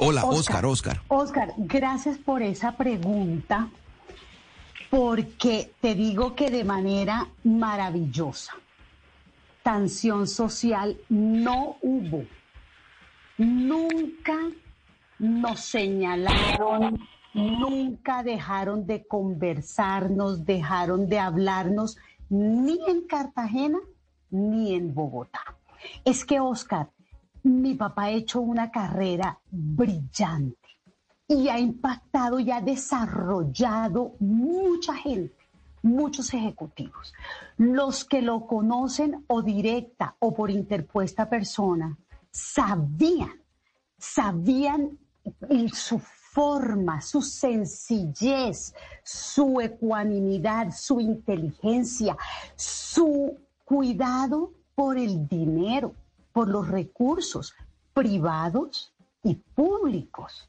Hola, 0.01 0.25
Oscar. 0.25 0.65
Oscar, 0.65 0.67
Oscar. 0.67 1.01
Oscar, 1.09 1.55
gracias 1.57 2.19
por 2.19 2.41
esa 2.41 2.77
pregunta, 2.77 3.69
porque 4.91 5.73
te 5.81 5.97
digo 5.97 6.37
que 6.37 6.51
de 6.51 6.63
manera 6.63 7.29
maravillosa, 7.43 8.55
sanción 9.65 10.29
social 10.29 10.97
no 11.09 11.79
hubo. 11.83 12.25
Nunca 13.39 14.37
nos 15.19 15.61
señalaron, 15.61 17.01
nunca 17.35 18.23
dejaron 18.23 18.87
de 18.87 19.05
conversarnos, 19.05 20.45
dejaron 20.45 21.09
de 21.09 21.19
hablarnos, 21.19 21.99
ni 22.29 22.79
en 22.87 23.03
Cartagena 23.09 23.79
ni 24.31 24.75
en 24.75 24.95
Bogotá. 24.95 25.58
Es 26.05 26.25
que, 26.25 26.41
Oscar, 26.41 26.91
mi 27.43 27.75
papá 27.75 28.05
ha 28.05 28.11
hecho 28.11 28.41
una 28.41 28.71
carrera 28.71 29.39
brillante 29.51 30.69
y 31.27 31.49
ha 31.49 31.59
impactado 31.59 32.41
y 32.41 32.51
ha 32.51 32.61
desarrollado 32.61 34.15
mucha 34.19 34.95
gente, 34.95 35.37
muchos 35.83 36.33
ejecutivos. 36.33 37.13
Los 37.57 38.05
que 38.05 38.23
lo 38.23 38.47
conocen 38.47 39.25
o 39.27 39.43
directa 39.43 40.17
o 40.19 40.35
por 40.35 40.51
interpuesta 40.51 41.29
persona, 41.29 41.97
sabían, 42.31 43.43
sabían 43.99 44.99
su 45.73 45.99
forma, 45.99 47.01
su 47.01 47.21
sencillez, 47.21 48.75
su 49.03 49.61
ecuanimidad, 49.61 50.73
su 50.73 51.01
inteligencia, 51.01 52.17
su 52.57 53.37
cuidado 53.65 54.53
por 54.79 54.97
el 54.97 55.27
dinero, 55.27 55.93
por 56.33 56.47
los 56.47 56.69
recursos 56.69 57.53
privados 57.93 58.95
y 59.25 59.35
públicos. 59.35 60.49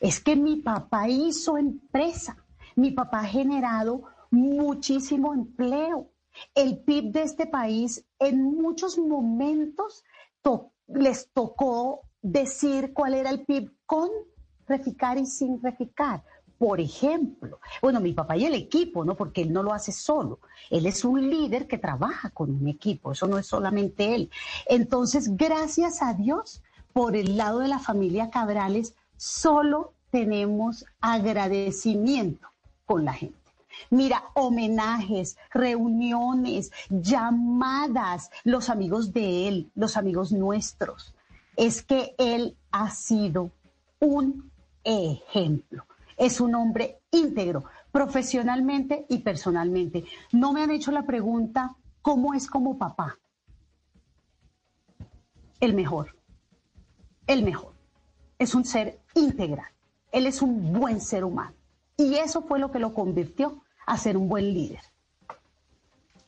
Es 0.00 0.18
que 0.18 0.34
mi 0.34 0.56
papá 0.56 1.08
hizo 1.08 1.56
empresa, 1.56 2.36
mi 2.74 2.90
papá 2.90 3.20
ha 3.20 3.24
generado 3.24 4.02
muchísimo 4.32 5.32
empleo. 5.32 6.10
El 6.56 6.78
PIB 6.80 7.12
de 7.12 7.22
este 7.22 7.46
país 7.46 8.04
en 8.18 8.42
muchos 8.42 8.98
momentos 8.98 10.02
to- 10.42 10.72
les 10.88 11.30
tocó 11.32 12.00
decir 12.20 12.92
cuál 12.92 13.14
era 13.14 13.30
el 13.30 13.44
PIB 13.44 13.70
con 13.86 14.08
reficar 14.66 15.18
y 15.18 15.26
sin 15.26 15.62
reficar. 15.62 16.24
Por 16.58 16.80
ejemplo, 16.80 17.60
bueno, 17.82 18.00
mi 18.00 18.12
papá 18.12 18.36
y 18.36 18.46
el 18.46 18.54
equipo, 18.54 19.04
¿no? 19.04 19.14
Porque 19.14 19.42
él 19.42 19.52
no 19.52 19.62
lo 19.62 19.74
hace 19.74 19.92
solo. 19.92 20.38
Él 20.70 20.86
es 20.86 21.04
un 21.04 21.28
líder 21.28 21.66
que 21.66 21.78
trabaja 21.78 22.30
con 22.30 22.50
un 22.50 22.68
equipo, 22.68 23.12
eso 23.12 23.26
no 23.26 23.38
es 23.38 23.46
solamente 23.46 24.14
él. 24.14 24.30
Entonces, 24.66 25.36
gracias 25.36 26.02
a 26.02 26.14
Dios, 26.14 26.62
por 26.92 27.14
el 27.14 27.36
lado 27.36 27.58
de 27.58 27.68
la 27.68 27.78
familia 27.78 28.30
Cabrales, 28.30 28.94
solo 29.16 29.92
tenemos 30.10 30.86
agradecimiento 31.00 32.48
con 32.86 33.04
la 33.04 33.12
gente. 33.12 33.36
Mira, 33.90 34.24
homenajes, 34.34 35.36
reuniones, 35.52 36.72
llamadas, 36.88 38.30
los 38.44 38.70
amigos 38.70 39.12
de 39.12 39.48
él, 39.48 39.70
los 39.74 39.96
amigos 39.96 40.32
nuestros. 40.32 41.14
Es 41.56 41.82
que 41.82 42.14
él 42.16 42.56
ha 42.70 42.90
sido 42.90 43.50
un 44.00 44.50
ejemplo. 44.84 45.84
Es 46.16 46.40
un 46.40 46.54
hombre 46.54 47.00
íntegro, 47.10 47.64
profesionalmente 47.92 49.06
y 49.08 49.18
personalmente. 49.18 50.04
No 50.32 50.52
me 50.52 50.62
han 50.62 50.70
hecho 50.70 50.90
la 50.90 51.04
pregunta, 51.04 51.76
¿cómo 52.02 52.34
es 52.34 52.46
como 52.48 52.78
papá? 52.78 53.18
El 55.60 55.74
mejor, 55.74 56.16
el 57.26 57.42
mejor. 57.42 57.74
Es 58.38 58.54
un 58.54 58.64
ser 58.64 59.00
integral. 59.14 59.70
Él 60.12 60.26
es 60.26 60.42
un 60.42 60.72
buen 60.72 61.00
ser 61.00 61.24
humano. 61.24 61.54
Y 61.96 62.14
eso 62.16 62.42
fue 62.42 62.58
lo 62.58 62.70
que 62.70 62.78
lo 62.78 62.92
convirtió 62.92 63.62
a 63.86 63.96
ser 63.96 64.16
un 64.16 64.28
buen 64.28 64.52
líder. 64.52 64.80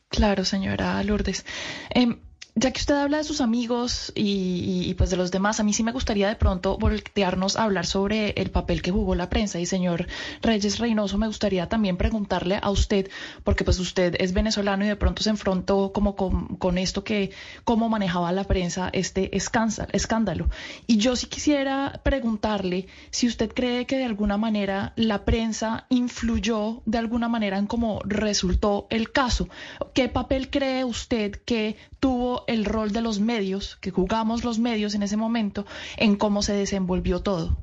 Claro, 0.09 0.43
señora 0.43 1.01
Lourdes. 1.03 1.45
Em, 1.91 2.19
ya 2.59 2.71
que 2.71 2.79
usted 2.81 2.95
habla 2.95 3.17
de 3.17 3.23
sus 3.23 3.39
amigos 3.39 4.11
y, 4.15 4.83
y- 4.89 4.93
pues 4.95 5.09
de 5.09 5.15
los 5.17 5.31
demás, 5.31 5.59
a 5.59 5.63
mí 5.63 5.71
sí 5.71 5.81
me 5.83 5.93
gustaría 5.93 6.27
de 6.27 6.35
pronto 6.35 6.77
voltearnos 6.77 7.55
a 7.55 7.63
hablar 7.63 7.85
sobre 7.85 8.31
el 8.31 8.51
papel 8.51 8.81
que 8.81 8.91
jugó 8.91 9.15
la 9.15 9.29
prensa. 9.29 9.59
Y 9.59 9.65
señor 9.65 10.07
Reyes 10.41 10.77
Reynoso, 10.79 11.17
me 11.17 11.27
gustaría 11.27 11.69
también 11.69 11.95
preguntarle 11.95 12.59
a 12.61 12.69
usted, 12.69 13.09
porque 13.45 13.63
pues 13.63 13.79
usted 13.79 14.15
es 14.19 14.33
venezolano 14.33 14.83
y 14.83 14.89
de 14.89 14.97
pronto 14.97 15.23
se 15.23 15.29
enfrentó 15.29 15.93
como 15.93 16.15
con, 16.17 16.57
con 16.57 16.77
esto 16.77 17.03
que, 17.05 17.31
cómo 17.63 17.87
manejaba 17.87 18.31
la 18.33 18.43
prensa 18.43 18.89
este 18.91 19.29
escándalo. 19.37 20.49
Y 20.85 20.97
yo 20.97 21.15
sí 21.15 21.27
quisiera 21.27 22.01
preguntarle 22.03 22.87
si 23.09 23.27
usted 23.27 23.53
cree 23.53 23.85
que 23.85 23.97
de 23.97 24.03
alguna 24.05 24.35
manera 24.37 24.91
la 24.97 25.23
prensa 25.23 25.85
influyó 25.89 26.81
de 26.85 26.97
alguna 26.97 27.29
manera 27.29 27.57
en 27.57 27.67
cómo 27.67 28.01
resultó 28.03 28.87
el 28.89 29.11
caso. 29.13 29.47
¿Qué 29.93 30.09
papel 30.09 30.49
cree 30.49 30.83
usted 30.83 31.31
que 31.45 31.77
tuvo 31.99 32.43
el 32.49 32.65
rol 32.65 32.91
de 32.91 33.01
los 33.01 33.19
medios, 33.19 33.77
que 33.77 33.91
jugamos 33.91 34.43
los 34.43 34.59
medios 34.59 34.95
en 34.95 35.03
ese 35.03 35.17
momento, 35.17 35.65
en 35.97 36.15
cómo 36.15 36.41
se 36.41 36.53
desenvolvió 36.53 37.21
todo? 37.21 37.57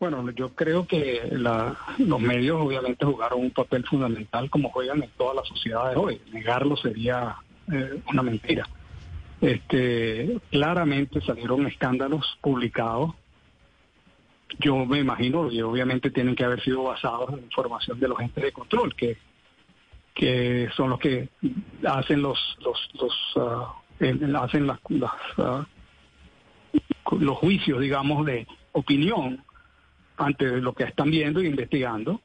Bueno, 0.00 0.28
yo 0.32 0.50
creo 0.54 0.86
que 0.86 1.28
la- 1.30 1.76
los 1.98 2.20
medios 2.20 2.60
obviamente 2.60 3.06
jugaron 3.06 3.40
un 3.40 3.50
papel 3.52 3.84
fundamental 3.86 4.50
como 4.50 4.70
juegan 4.70 5.02
en 5.02 5.10
todas 5.16 5.36
las 5.36 5.48
sociedades 5.48 5.96
hoy. 5.96 6.20
Negarlo 6.32 6.76
sería 6.76 7.36
eh, 7.72 8.02
una 8.10 8.22
mentira. 8.22 8.68
Este, 9.40 10.38
claramente 10.50 11.20
salieron 11.22 11.66
escándalos 11.66 12.38
publicados. 12.42 13.14
Yo 14.58 14.84
me 14.84 14.98
imagino, 14.98 15.50
y 15.50 15.62
obviamente 15.62 16.10
tienen 16.10 16.36
que 16.36 16.44
haber 16.44 16.62
sido 16.62 16.82
basados 16.82 17.32
en 17.32 17.44
información 17.44 17.98
de 17.98 18.08
los 18.08 18.20
entes 18.20 18.44
de 18.44 18.52
control, 18.52 18.94
que, 18.94 19.16
que 20.14 20.68
son 20.76 20.90
los 20.90 21.00
que 21.00 21.28
hacen 21.86 22.22
los, 22.22 22.38
los, 22.60 22.88
los 22.94 23.74
el- 24.00 24.36
hacen 24.36 24.66
las, 24.66 24.78
las, 24.88 25.12
ah, 25.38 25.66
los 27.18 27.38
juicios, 27.38 27.80
digamos, 27.80 28.24
de 28.24 28.46
opinión 28.72 29.42
ante 30.16 30.60
lo 30.60 30.72
que 30.72 30.84
están 30.84 31.10
viendo 31.10 31.40
e 31.40 31.46
investigando, 31.46 32.20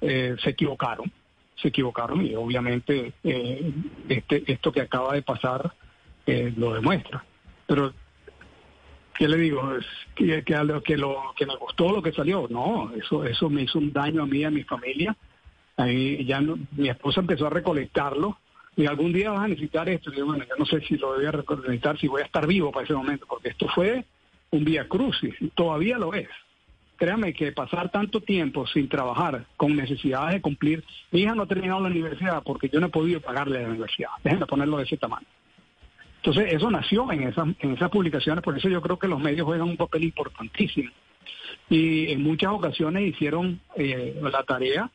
eh, 0.00 0.34
se 0.42 0.50
equivocaron, 0.50 1.10
se 1.56 1.68
equivocaron 1.68 2.24
y 2.26 2.34
obviamente 2.34 3.12
eh, 3.22 3.72
este, 4.08 4.50
esto 4.52 4.72
que 4.72 4.80
acaba 4.80 5.14
de 5.14 5.22
pasar 5.22 5.72
eh, 6.26 6.52
lo 6.56 6.74
demuestra. 6.74 7.24
Pero, 7.66 7.92
¿qué 9.16 9.28
le 9.28 9.36
digo? 9.36 9.76
Es 9.76 9.86
que, 10.16 10.42
que, 10.42 10.82
que, 10.84 10.96
lo, 10.96 11.32
que 11.36 11.46
me 11.46 11.56
gustó 11.56 11.92
lo 11.92 12.02
que 12.02 12.12
salió. 12.12 12.48
No, 12.50 12.92
eso, 12.94 13.24
eso 13.24 13.48
me 13.48 13.62
hizo 13.62 13.78
un 13.78 13.92
daño 13.92 14.22
a 14.22 14.26
mí 14.26 14.42
a 14.42 14.50
mi 14.50 14.64
familia 14.64 15.16
Ahí 15.80 16.24
ya 16.24 16.40
mi 16.40 16.88
esposa 16.88 17.20
empezó 17.20 17.46
a 17.46 17.50
recolectarlo 17.50 18.38
y 18.76 18.86
algún 18.86 19.12
día 19.12 19.30
vas 19.30 19.44
a 19.44 19.48
necesitar 19.48 19.88
esto. 19.88 20.12
Y 20.12 20.16
yo, 20.16 20.26
bueno, 20.26 20.44
yo 20.48 20.54
no 20.58 20.66
sé 20.66 20.80
si 20.82 20.96
lo 20.96 21.14
voy 21.14 21.24
a 21.26 21.32
reco- 21.32 21.56
necesitar, 21.60 21.98
si 21.98 22.06
voy 22.08 22.22
a 22.22 22.26
estar 22.26 22.46
vivo 22.46 22.70
para 22.70 22.84
ese 22.84 22.94
momento, 22.94 23.26
porque 23.28 23.48
esto 23.50 23.66
fue 23.74 24.04
un 24.50 24.64
vía 24.64 24.86
crucis 24.88 25.34
y 25.40 25.48
todavía 25.48 25.96
lo 25.98 26.12
es. 26.14 26.28
Créame 26.96 27.32
que 27.32 27.50
pasar 27.52 27.90
tanto 27.90 28.20
tiempo 28.20 28.66
sin 28.66 28.88
trabajar, 28.88 29.46
con 29.56 29.74
necesidades 29.74 30.34
de 30.34 30.40
cumplir. 30.42 30.84
Mi 31.12 31.20
hija 31.22 31.34
no 31.34 31.44
ha 31.44 31.46
terminado 31.46 31.80
la 31.80 31.88
universidad 31.88 32.42
porque 32.44 32.68
yo 32.68 32.78
no 32.78 32.88
he 32.88 32.90
podido 32.90 33.20
pagarle 33.22 33.62
la 33.62 33.68
universidad. 33.68 34.10
Déjenme 34.22 34.44
ponerlo 34.46 34.76
de 34.76 34.84
ese 34.84 34.98
tamaño. 34.98 35.26
Entonces, 36.16 36.52
eso 36.52 36.70
nació 36.70 37.10
en 37.10 37.22
esas, 37.22 37.48
en 37.60 37.72
esas 37.72 37.88
publicaciones, 37.88 38.44
por 38.44 38.54
eso 38.58 38.68
yo 38.68 38.82
creo 38.82 38.98
que 38.98 39.08
los 39.08 39.18
medios 39.18 39.46
juegan 39.46 39.70
un 39.70 39.78
papel 39.78 40.04
importantísimo. 40.04 40.90
Y 41.70 42.10
en 42.12 42.22
muchas 42.22 42.50
ocasiones 42.52 43.02
hicieron 43.08 43.60
eh, 43.76 44.20
la 44.20 44.42
tarea, 44.42 44.90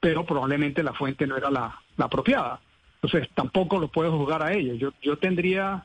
pero 0.00 0.24
probablemente 0.24 0.82
la 0.82 0.94
fuente 0.94 1.26
no 1.26 1.36
era 1.36 1.50
la, 1.50 1.78
la 1.96 2.04
apropiada. 2.06 2.60
Entonces, 3.02 3.30
tampoco 3.34 3.78
lo 3.78 3.88
puedo 3.88 4.16
juzgar 4.16 4.42
a 4.42 4.52
ellos. 4.52 4.78
Yo, 4.78 4.92
yo 5.02 5.16
tendría, 5.18 5.84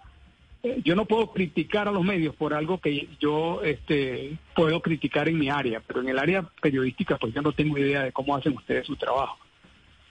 eh, 0.63 0.81
yo 0.83 0.95
no 0.95 1.05
puedo 1.05 1.31
criticar 1.31 1.87
a 1.87 1.91
los 1.91 2.03
medios 2.03 2.35
por 2.35 2.53
algo 2.53 2.79
que 2.79 3.09
yo 3.19 3.61
este, 3.63 4.37
puedo 4.55 4.81
criticar 4.81 5.29
en 5.29 5.37
mi 5.37 5.49
área, 5.49 5.81
pero 5.85 6.01
en 6.01 6.09
el 6.09 6.19
área 6.19 6.43
periodística, 6.61 7.17
pues 7.17 7.33
yo 7.33 7.41
no 7.41 7.51
tengo 7.51 7.77
idea 7.77 8.03
de 8.03 8.11
cómo 8.11 8.35
hacen 8.35 8.53
ustedes 8.53 8.87
su 8.87 8.95
trabajo. 8.95 9.37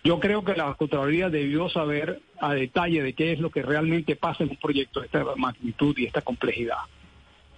Yo 0.03 0.21
creo 0.21 0.45
que 0.45 0.55
la 0.55 0.75
Contraloría 0.75 1.31
debió 1.31 1.71
saber 1.71 2.21
a 2.39 2.53
detalle 2.53 3.03
de 3.03 3.15
qué 3.15 3.33
es 3.33 3.41
lo 3.41 3.51
que 3.51 3.63
realmente 3.63 4.17
pasa 4.17 4.45
en 4.45 4.51
un 4.51 4.57
proyecto 4.57 5.01
de 5.01 5.07
esta 5.07 5.25
magnitud 5.37 5.97
y 5.97 6.05
esta 6.05 6.21
complejidad. 6.21 6.77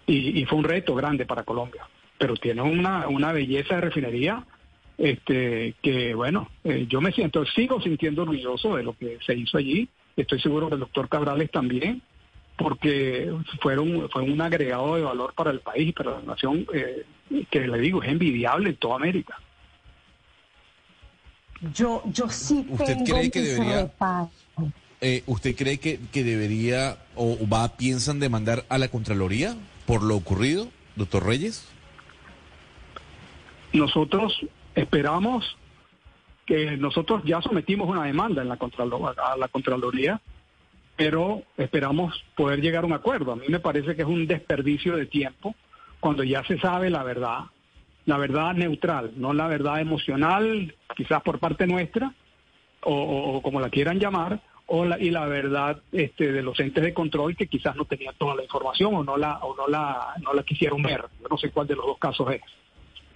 Y, 0.06 0.40
y 0.40 0.44
fue 0.44 0.59
un 0.59 0.64
reto 0.64 0.94
grande 0.94 1.27
para 1.27 1.43
Colombia. 1.43 1.89
Pero 2.18 2.36
tiene 2.36 2.62
una, 2.62 3.09
una 3.09 3.32
belleza 3.32 3.74
de 3.74 3.81
refinería 3.81 4.44
este, 4.98 5.74
que, 5.82 6.14
bueno, 6.14 6.48
eh, 6.64 6.86
yo 6.89 7.01
me 7.01 7.12
siento, 7.12 7.44
sigo 7.44 7.81
sintiendo 7.81 8.23
orgulloso 8.23 8.77
de 8.77 8.82
lo 8.82 8.97
que 8.97 9.18
se 9.24 9.35
hizo 9.35 9.59
allí. 9.59 9.89
Estoy 10.16 10.40
seguro 10.40 10.68
que 10.68 10.74
el 10.74 10.81
doctor 10.81 11.09
Cabrales 11.09 11.51
también, 11.51 12.02
porque 12.56 13.31
fueron, 13.60 14.09
fue 14.10 14.23
un 14.23 14.40
agregado 14.40 14.97
de 14.97 15.02
valor 15.02 15.35
para 15.35 15.51
el 15.51 15.60
país 15.60 15.89
y 15.89 15.93
para 15.93 16.12
la 16.12 16.23
nación, 16.23 16.66
eh, 16.73 17.05
que 17.51 17.68
le 17.68 17.78
digo, 17.78 18.02
es 18.02 18.09
envidiable 18.10 18.70
en 18.70 18.77
toda 18.77 18.97
América. 18.97 19.39
Yo, 21.74 22.02
yo 22.06 22.28
sí 22.28 22.66
¿Usted 22.68 22.86
tengo 22.86 23.05
cree 23.05 23.31
que 23.31 23.40
debería-. 23.40 23.90
Eh, 25.02 25.23
¿Usted 25.27 25.55
cree 25.55 25.78
que, 25.78 26.01
que 26.10 26.24
debería 26.24 26.97
o 27.14 27.36
va 27.47 27.77
piensan 27.77 28.18
demandar 28.18 28.64
a 28.70 28.78
la 28.78 28.89
Contraloría 28.89 29.55
por 29.85 30.02
lo 30.02 30.16
ocurrido, 30.16 30.68
doctor 30.97 31.27
Reyes? 31.27 31.68
Nosotros 33.74 34.40
esperamos 34.77 35.57
que 36.47 36.77
nosotros 36.77 37.23
ya 37.24 37.43
sometimos 37.43 37.89
una 37.89 38.05
demanda 38.05 38.43
en 38.43 38.48
la 38.48 38.55
a 38.55 39.36
la 39.36 39.48
Contraloría, 39.48 40.20
pero 40.94 41.43
esperamos 41.57 42.15
poder 42.36 42.61
llegar 42.61 42.85
a 42.85 42.86
un 42.86 42.93
acuerdo. 42.93 43.32
A 43.32 43.36
mí 43.36 43.47
me 43.48 43.59
parece 43.59 43.97
que 43.97 44.03
es 44.03 44.09
un 44.09 44.27
desperdicio 44.28 44.94
de 44.97 45.07
tiempo 45.07 45.57
cuando 45.98 46.23
ya 46.23 46.44
se 46.44 46.59
sabe 46.61 46.89
la 46.89 47.03
verdad, 47.03 47.40
la 48.05 48.16
verdad 48.19 48.55
neutral, 48.55 49.12
no 49.16 49.32
la 49.32 49.48
verdad 49.48 49.81
emocional, 49.81 50.73
quizás 50.97 51.20
por 51.23 51.40
parte 51.40 51.66
nuestra, 51.66 52.15
o, 52.82 52.94
o- 52.94 53.36
o 53.39 53.43
como 53.43 53.61
la 53.61 53.69
quieran 53.70 53.98
llamar, 53.98 54.40
o 54.66 54.85
la, 54.85 54.98
y 55.01 55.11
la 55.11 55.27
verdad 55.27 55.81
este, 55.93 56.32
de 56.32 56.43
los 56.43 56.59
entes 56.61 56.82
de 56.85 56.94
control 56.94 57.36
que 57.36 57.47
quizás 57.48 57.74
no 57.77 57.85
tenían 57.86 58.15
toda 58.19 58.36
la 58.36 58.43
información 58.44 58.94
o 58.94 59.03
no 59.05 59.16
la, 59.16 59.39
o 59.39 59.57
no 59.57 59.66
la, 59.66 60.15
no 60.23 60.32
la 60.32 60.43
quisieron 60.44 60.82
ver. 60.82 61.05
Yo 61.20 61.28
no 61.28 61.36
sé 61.39 61.51
cuál 61.51 61.66
de 61.66 61.74
los 61.77 61.86
dos 61.86 61.98
casos 61.98 62.31
es. 62.32 62.40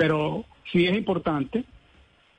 Pero 0.01 0.47
sí 0.73 0.87
es 0.87 0.97
importante 0.97 1.63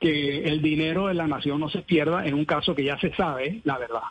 que 0.00 0.48
el 0.48 0.60
dinero 0.60 1.06
de 1.06 1.14
la 1.14 1.28
nación 1.28 1.60
no 1.60 1.68
se 1.68 1.82
pierda 1.82 2.26
en 2.26 2.34
un 2.34 2.44
caso 2.44 2.74
que 2.74 2.82
ya 2.82 2.98
se 2.98 3.14
sabe 3.14 3.60
la 3.62 3.78
verdad. 3.78 4.02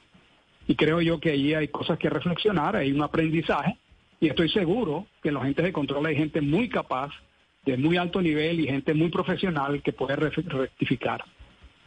Y 0.69 0.76
creo 0.76 1.02
yo 1.02 1.19
que 1.19 1.32
ahí 1.32 1.53
hay 1.53 1.68
cosas 1.68 1.99
que 1.99 2.10
reflexionar, 2.10 2.78
hay 2.78 2.94
un 2.94 3.02
aprendizaje, 3.02 3.78
y 4.22 4.30
estoy 4.30 4.48
seguro 4.48 5.06
que 5.22 5.28
en 5.28 5.34
los 5.34 5.44
entes 5.44 5.65
de 5.65 5.73
control 5.73 6.06
hay 6.06 6.15
gente 6.15 6.40
muy 6.40 6.69
capaz, 6.69 7.11
de 7.65 7.76
muy 7.76 7.98
alto 7.98 8.22
nivel 8.22 8.61
y 8.61 8.68
gente 8.68 8.94
muy 8.94 9.10
profesional 9.10 9.82
que 9.82 9.91
puede 9.91 10.15
rectificar. 10.15 11.22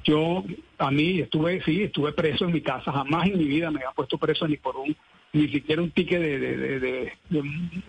Yo, 0.05 0.45
a 0.77 0.91
mí, 0.91 1.21
estuve, 1.21 1.63
sí, 1.63 1.85
estuve 1.85 2.13
preso 2.13 2.45
en 2.45 2.53
mi 2.53 2.61
casa, 2.61 2.93
jamás 2.93 3.27
en 3.27 3.39
mi 3.39 3.45
vida 3.45 3.71
me 3.71 3.79
había 3.79 3.93
puesto 3.93 4.19
preso 4.19 4.47
ni 4.47 4.59
por 4.59 4.77
un, 4.77 4.95
ni 5.33 5.49
siquiera 5.49 5.81
un 5.81 5.93
ticket 5.93 6.21
de 6.21 7.13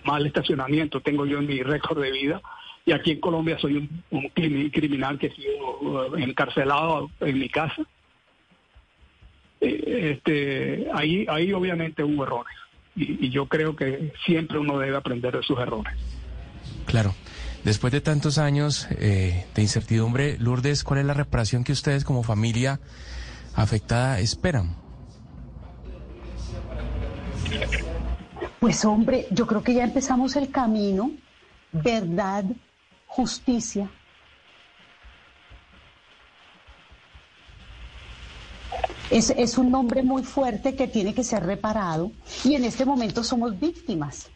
mal 0.06 0.26
estacionamiento 0.26 1.02
tengo 1.02 1.26
yo 1.26 1.40
en 1.40 1.48
mi 1.48 1.62
récord 1.62 2.02
de 2.02 2.12
vida. 2.12 2.42
Y 2.86 2.92
aquí 2.92 3.12
en 3.12 3.20
Colombia 3.20 3.58
soy 3.60 3.78
un, 3.78 4.04
un 4.12 4.24
crimi- 4.30 4.72
criminal 4.72 5.18
que 5.18 5.28
he 5.28 5.36
sido 5.36 5.80
uh, 5.82 6.16
encarcelado 6.18 7.10
en 7.20 7.40
mi 7.40 7.50
casa. 7.50 7.82
Eh, 9.60 10.12
Este, 10.14 10.88
ahí, 10.94 11.26
ahí 11.28 11.52
obviamente 11.52 12.04
hubo 12.04 12.24
errores. 12.24 12.56
Y, 12.96 13.26
y 13.26 13.30
yo 13.32 13.48
creo 13.48 13.76
que 13.76 14.14
siempre 14.26 14.60
uno 14.60 14.78
debe 14.78 14.96
aprender 14.96 15.36
de 15.36 15.44
sus 15.44 15.60
errores. 15.60 15.94
Claro. 16.86 17.14
Después 17.64 17.92
de 17.92 18.00
tantos 18.02 18.38
años 18.38 18.88
eh, 18.92 19.48
de 19.56 19.62
incertidumbre, 19.64 20.38
Lourdes, 20.38 20.84
¿cuál 20.84 21.00
es 21.00 21.06
la 21.08 21.16
reparación 21.16 21.64
que 21.64 21.72
ustedes 21.72 22.06
como 22.06 22.22
familia 22.22 22.80
afectada 23.56 24.20
esperan? 24.20 24.76
Pues 28.60 28.86
hombre, 28.86 29.26
yo 29.32 29.48
creo 29.48 29.64
que 29.64 29.74
ya 29.74 29.84
empezamos 29.84 30.36
el 30.36 30.52
camino, 30.52 31.10
verdad, 31.72 32.46
justicia. 33.16 33.90
Es, 39.10 39.30
es 39.30 39.58
un 39.58 39.72
nombre 39.72 40.04
muy 40.04 40.24
fuerte 40.24 40.76
que 40.76 40.88
tiene 40.88 41.14
que 41.14 41.24
ser 41.24 41.46
reparado 41.46 42.12
y 42.44 42.56
en 42.56 42.66
este 42.66 42.84
momento 42.84 43.24
somos 43.24 43.58
víctimas. 43.58 44.30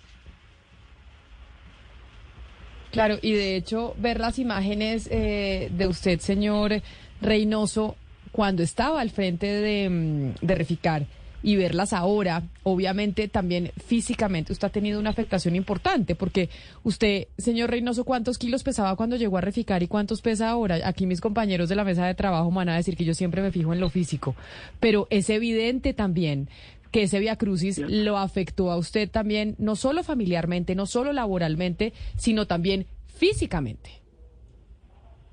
Claro, 2.92 3.18
y 3.22 3.34
de 3.34 3.56
hecho, 3.58 3.96
ver 3.98 4.20
las 4.20 4.40
imágenes 4.40 5.08
eh, 5.12 5.70
de 5.72 5.88
usted, 5.88 6.20
señor 6.20 6.82
Reynoso, 7.22 7.98
cuando 8.32 8.64
estaba 8.64 9.02
al 9.02 9.10
frente 9.10 9.48
de, 9.48 9.90
mm, 9.90 10.46
de 10.46 10.56
Reficar 10.56 11.06
y 11.42 11.56
verlas 11.56 11.94
ahora, 11.94 12.44
obviamente 12.64 13.28
también 13.28 13.72
físicamente 13.86 14.52
usted 14.52 14.68
ha 14.68 14.72
tenido 14.72 15.00
una 15.00 15.10
afectación 15.10 15.56
importante, 15.56 16.16
porque 16.16 16.50
usted, 16.84 17.28
señor 17.38 17.72
Reynoso, 17.72 18.04
¿cuántos 18.04 18.38
kilos 18.38 18.64
pesaba 18.64 18.96
cuando 18.96 19.16
llegó 19.16 19.38
a 19.38 19.42
Reficar 19.42 19.84
y 19.84 19.88
cuántos 19.88 20.22
pesa 20.22 20.50
ahora? 20.50 20.80
Aquí 20.86 21.06
mis 21.06 21.22
compañeros 21.22 21.70
de 21.70 21.76
la 21.76 21.84
mesa 21.84 22.06
de 22.06 22.16
trabajo 22.16 22.50
me 22.52 22.58
van 22.58 22.70
a 22.70 22.76
decir 22.76 22.96
que 22.96 23.06
yo 23.06 23.14
siempre 23.14 23.42
me 23.42 23.52
fijo 23.52 23.74
en 23.74 23.80
lo 23.80 23.90
físico, 23.90 24.36
pero 24.80 25.08
es 25.10 25.30
evidente 25.30 25.94
también 25.94 26.50
que 26.92 27.04
ese 27.04 27.20
Via 27.20 27.36
Crucis 27.36 27.78
lo 27.78 28.18
afectó 28.18 28.72
a 28.72 28.78
usted 28.78 29.10
también, 29.10 29.56
no 29.60 29.76
solo 29.76 30.04
familiarmente, 30.04 30.76
no 30.76 30.86
solo 30.86 31.14
laboralmente, 31.14 31.94
sino 32.18 32.48
también 32.48 32.86
físicamente. 33.08 33.92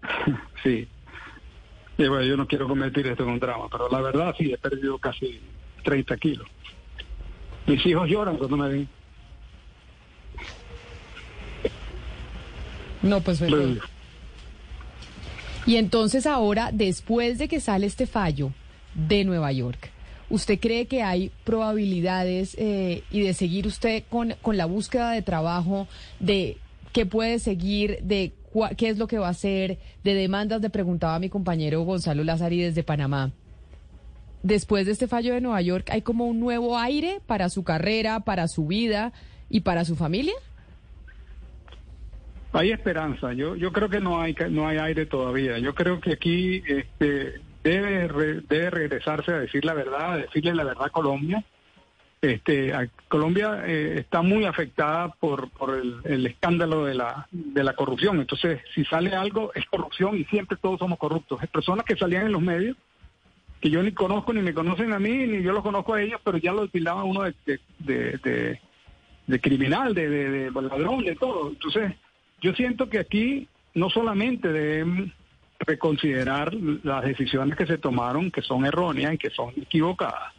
Sí. 0.62 0.88
Y 1.98 2.08
bueno, 2.08 2.24
yo 2.24 2.36
no 2.36 2.48
quiero 2.48 2.66
convertir 2.66 3.06
esto 3.06 3.22
en 3.22 3.28
un 3.28 3.38
drama, 3.38 3.68
pero 3.70 3.88
la 3.88 4.00
verdad 4.00 4.34
sí, 4.36 4.52
he 4.52 4.58
perdido 4.58 4.98
casi 4.98 5.40
30 5.86 6.16
kilos. 6.18 6.46
Mis 7.66 7.84
hijos 7.86 8.08
lloran 8.08 8.36
cuando 8.36 8.56
me 8.56 8.68
ven. 8.68 8.88
No, 13.02 13.20
pues 13.20 13.40
Y 15.66 15.76
entonces 15.76 16.26
ahora, 16.26 16.70
después 16.72 17.38
de 17.38 17.48
que 17.48 17.60
sale 17.60 17.86
este 17.86 18.06
fallo 18.06 18.52
de 18.94 19.24
Nueva 19.24 19.52
York, 19.52 19.90
¿usted 20.28 20.58
cree 20.58 20.86
que 20.86 21.02
hay 21.02 21.30
probabilidades 21.44 22.56
eh, 22.58 23.02
y 23.10 23.20
de 23.20 23.34
seguir 23.34 23.66
usted 23.66 24.04
con, 24.10 24.34
con 24.42 24.56
la 24.56 24.66
búsqueda 24.66 25.12
de 25.12 25.22
trabajo, 25.22 25.86
de 26.18 26.56
qué 26.92 27.06
puede 27.06 27.38
seguir, 27.38 27.98
de 28.02 28.32
cua- 28.52 28.74
qué 28.74 28.88
es 28.88 28.98
lo 28.98 29.06
que 29.06 29.18
va 29.18 29.28
a 29.28 29.30
hacer, 29.30 29.78
de 30.02 30.14
demandas? 30.14 30.60
Le 30.62 30.70
preguntaba 30.70 31.14
a 31.16 31.20
mi 31.20 31.28
compañero 31.28 31.82
Gonzalo 31.82 32.24
Lázari 32.24 32.60
desde 32.60 32.82
Panamá. 32.82 33.30
Después 34.42 34.86
de 34.86 34.92
este 34.92 35.08
fallo 35.08 35.34
de 35.34 35.40
Nueva 35.40 35.60
York, 35.62 35.90
¿hay 35.90 36.02
como 36.02 36.26
un 36.26 36.40
nuevo 36.40 36.78
aire 36.78 37.20
para 37.26 37.48
su 37.48 37.64
carrera, 37.64 38.20
para 38.20 38.48
su 38.48 38.66
vida 38.66 39.12
y 39.50 39.60
para 39.60 39.84
su 39.84 39.96
familia? 39.96 40.34
Hay 42.52 42.70
esperanza. 42.70 43.32
Yo 43.32 43.56
yo 43.56 43.72
creo 43.72 43.88
que 43.88 44.00
no 44.00 44.20
hay 44.20 44.34
no 44.50 44.68
hay 44.68 44.78
aire 44.78 45.06
todavía. 45.06 45.58
Yo 45.58 45.74
creo 45.74 46.00
que 46.00 46.12
aquí 46.12 46.62
este, 46.66 47.40
debe 47.62 48.40
debe 48.48 48.70
regresarse 48.70 49.32
a 49.32 49.40
decir 49.40 49.64
la 49.64 49.74
verdad, 49.74 50.12
a 50.12 50.16
decirle 50.18 50.54
la 50.54 50.64
verdad 50.64 50.86
a 50.86 50.90
Colombia. 50.90 51.44
Este, 52.22 52.72
Colombia 53.08 53.62
eh, 53.66 53.98
está 53.98 54.22
muy 54.22 54.46
afectada 54.46 55.08
por, 55.20 55.50
por 55.50 55.78
el, 56.04 56.26
escándalo 56.26 56.84
de 56.84 56.94
la, 56.94 57.28
de 57.30 57.62
la 57.62 57.74
corrupción. 57.74 58.20
Entonces, 58.20 58.60
si 58.74 58.84
sale 58.84 59.14
algo, 59.14 59.52
es 59.54 59.64
corrupción 59.66 60.16
y 60.16 60.24
siempre 60.24 60.56
todos 60.60 60.78
somos 60.78 60.98
corruptos. 60.98 61.40
Hay 61.40 61.48
personas 61.48 61.84
que 61.84 61.96
salían 61.96 62.26
en 62.26 62.32
los 62.32 62.42
medios 62.42 62.76
que 63.66 63.70
yo 63.72 63.82
ni 63.82 63.90
conozco, 63.90 64.32
ni 64.32 64.42
me 64.42 64.54
conocen 64.54 64.92
a 64.92 65.00
mí, 65.00 65.10
ni 65.26 65.42
yo 65.42 65.50
los 65.52 65.64
conozco 65.64 65.94
a 65.94 66.00
ellos, 66.00 66.20
pero 66.22 66.38
ya 66.38 66.52
lo 66.52 66.68
tildaban 66.68 67.04
uno 67.04 67.24
de, 67.24 67.34
de, 67.46 67.58
de- 68.22 68.60
de- 69.26 69.40
criminal, 69.40 69.92
de 69.92 70.52
ladrón, 70.52 71.04
de 71.04 71.16
todo. 71.16 71.48
Entonces, 71.48 71.94
yo 72.40 72.52
siento 72.52 72.88
que 72.88 73.00
aquí 73.00 73.48
no 73.74 73.90
solamente 73.90 74.52
deben 74.52 75.12
reconsiderar 75.58 76.54
las 76.54 77.02
decisiones 77.04 77.56
que 77.58 77.66
se 77.66 77.76
tomaron, 77.78 78.30
que 78.30 78.40
son 78.40 78.64
erróneas 78.64 79.14
y 79.14 79.18
que 79.18 79.30
son 79.30 79.52
equivocadas, 79.56 80.32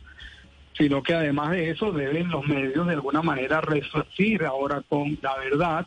sino 0.78 1.04
que 1.04 1.14
además 1.14 1.52
de 1.52 1.72
eso 1.72 1.92
deben 1.92 2.30
los 2.30 2.48
medios 2.48 2.88
de 2.88 2.94
alguna 2.94 3.22
manera 3.22 3.60
resarcir 3.60 4.46
ahora 4.46 4.84
con 4.88 5.20
la 5.22 5.38
verdad 5.38 5.86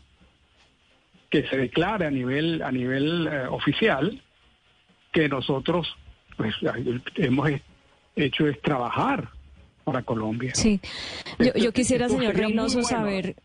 que 1.31 1.47
se 1.47 1.57
declare 1.57 2.05
a 2.05 2.11
nivel 2.11 2.61
a 2.61 2.71
nivel 2.71 3.27
eh, 3.31 3.47
oficial 3.49 4.21
que 5.11 5.27
nosotros 5.27 5.87
pues 6.41 7.01
hemos 7.17 7.49
hecho 8.15 8.47
es 8.47 8.61
trabajar 8.61 9.29
para 9.83 10.03
Colombia. 10.03 10.53
Sí, 10.55 10.79
yo, 11.39 11.53
yo 11.55 11.71
quisiera, 11.71 12.05
Esto 12.05 12.17
señor 12.17 12.35
Reynoso, 12.35 12.81
bueno. 12.81 12.87
saber 12.87 13.35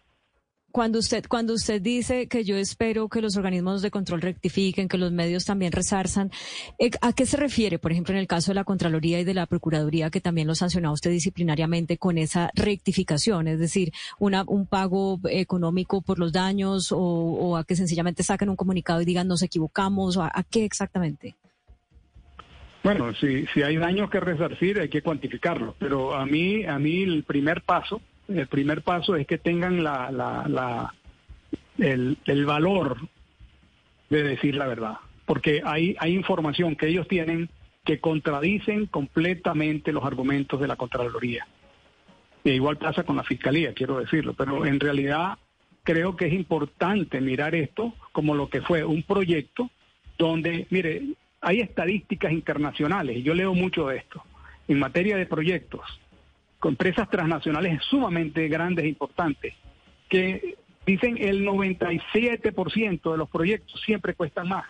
cuando 0.77 0.99
usted 0.99 1.25
cuando 1.27 1.55
usted 1.55 1.81
dice 1.81 2.29
que 2.29 2.45
yo 2.45 2.59
espero 2.59 3.09
que 3.09 3.23
los 3.23 3.39
organismos 3.39 3.81
de 3.81 3.91
control 3.91 4.21
rectifiquen, 4.21 4.89
que 4.89 4.99
los 4.99 5.11
medios 5.11 5.47
también 5.47 5.73
resarzan, 5.73 6.31
eh, 6.79 6.91
¿a 7.01 7.15
qué 7.15 7.25
se 7.25 7.39
refiere? 7.39 7.79
Por 7.79 7.93
ejemplo, 7.93 8.13
en 8.13 8.21
el 8.21 8.27
caso 8.27 8.51
de 8.51 8.57
la 8.57 8.65
Contraloría 8.65 9.19
y 9.19 9.25
de 9.25 9.33
la 9.33 9.47
Procuraduría, 9.47 10.11
que 10.11 10.21
también 10.21 10.47
lo 10.47 10.55
sancionó 10.55 10.93
usted 10.93 11.11
disciplinariamente 11.11 11.97
con 11.97 12.19
esa 12.19 12.51
rectificación, 12.55 13.49
es 13.49 13.59
decir, 13.59 13.91
una, 14.19 14.45
un 14.47 14.67
pago 14.67 15.19
económico 15.31 16.03
por 16.03 16.19
los 16.19 16.35
daños 16.35 16.93
o, 16.93 16.99
o 16.99 17.57
a 17.57 17.65
que 17.65 17.75
sencillamente 17.75 18.23
saquen 18.23 18.51
un 18.51 18.57
comunicado 18.57 19.01
y 19.01 19.07
digan 19.07 19.29
nos 19.29 19.43
equivocamos, 19.43 20.19
o 20.19 20.25
a, 20.25 20.31
a 20.35 20.43
qué 20.43 20.67
exactamente? 20.67 21.37
Bueno, 22.87 23.13
si, 23.15 23.47
si 23.47 23.63
hay 23.63 23.79
daños 23.79 24.09
que 24.11 24.21
resarcir 24.21 24.79
hay 24.79 24.89
que 24.89 25.03
cuantificarlos, 25.03 25.75
pero 25.77 26.15
a 26.15 26.25
mí, 26.25 26.65
a 26.65 26.79
mí 26.79 27.03
el 27.03 27.25
primer 27.25 27.63
paso, 27.63 28.01
el 28.29 28.47
primer 28.47 28.83
paso 28.83 29.17
es 29.17 29.27
que 29.27 29.39
tengan 29.39 29.83
la, 29.83 30.13
la, 30.13 30.47
la, 30.47 30.95
el, 31.79 32.17
el 32.27 32.47
valor 32.47 32.99
de 34.09 34.23
decir 34.23 34.55
la 34.55 34.69
verdad, 34.69 34.99
porque 35.25 35.63
hay, 35.65 35.97
hay 35.99 36.15
información 36.15 36.77
que 36.77 36.87
ellos 36.87 37.09
tienen 37.09 37.51
que 37.85 37.99
contradicen 37.99 38.87
completamente 38.87 39.91
los 39.91 40.05
argumentos 40.05 40.61
de 40.61 40.69
la 40.69 40.77
Contraloría. 40.77 41.45
E 42.45 42.51
igual 42.51 42.77
pasa 42.77 43.03
con 43.03 43.17
la 43.17 43.25
Fiscalía, 43.25 43.75
quiero 43.75 43.99
decirlo, 43.99 44.35
pero 44.35 44.65
en 44.65 44.79
realidad 44.79 45.39
creo 45.83 46.15
que 46.15 46.27
es 46.27 46.33
importante 46.33 47.21
mirar 47.21 47.57
esto 47.57 47.95
como 48.13 48.37
lo 48.37 48.49
que 48.49 48.63
fue 48.63 48.85
un 48.85 49.03
proyecto 49.03 49.71
donde, 50.17 50.69
mire, 50.71 51.03
hay 51.41 51.61
estadísticas 51.61 52.33
internacionales, 52.33 53.19
y 53.19 53.23
yo 53.23 53.35
leo 53.35 53.55
mucho 53.55 53.89
de 53.89 53.99
esto, 53.99 54.23
en 54.69 54.79
materia 54.79 55.17
de 55.17 55.27
proyectos, 55.27 55.83
con 56.59 56.73
empresas 56.73 57.09
transnacionales 57.09 57.83
sumamente 57.85 58.49
grandes 58.49 58.85
e 58.85 58.89
importantes, 58.89 59.55
que 60.09 60.57
dicen 60.87 61.17
el 61.19 61.45
97% 61.45 63.13
de 63.13 63.19
los 63.19 63.29
proyectos 63.29 63.81
siempre 63.83 64.15
cuestan 64.15 64.49
más. 64.49 64.65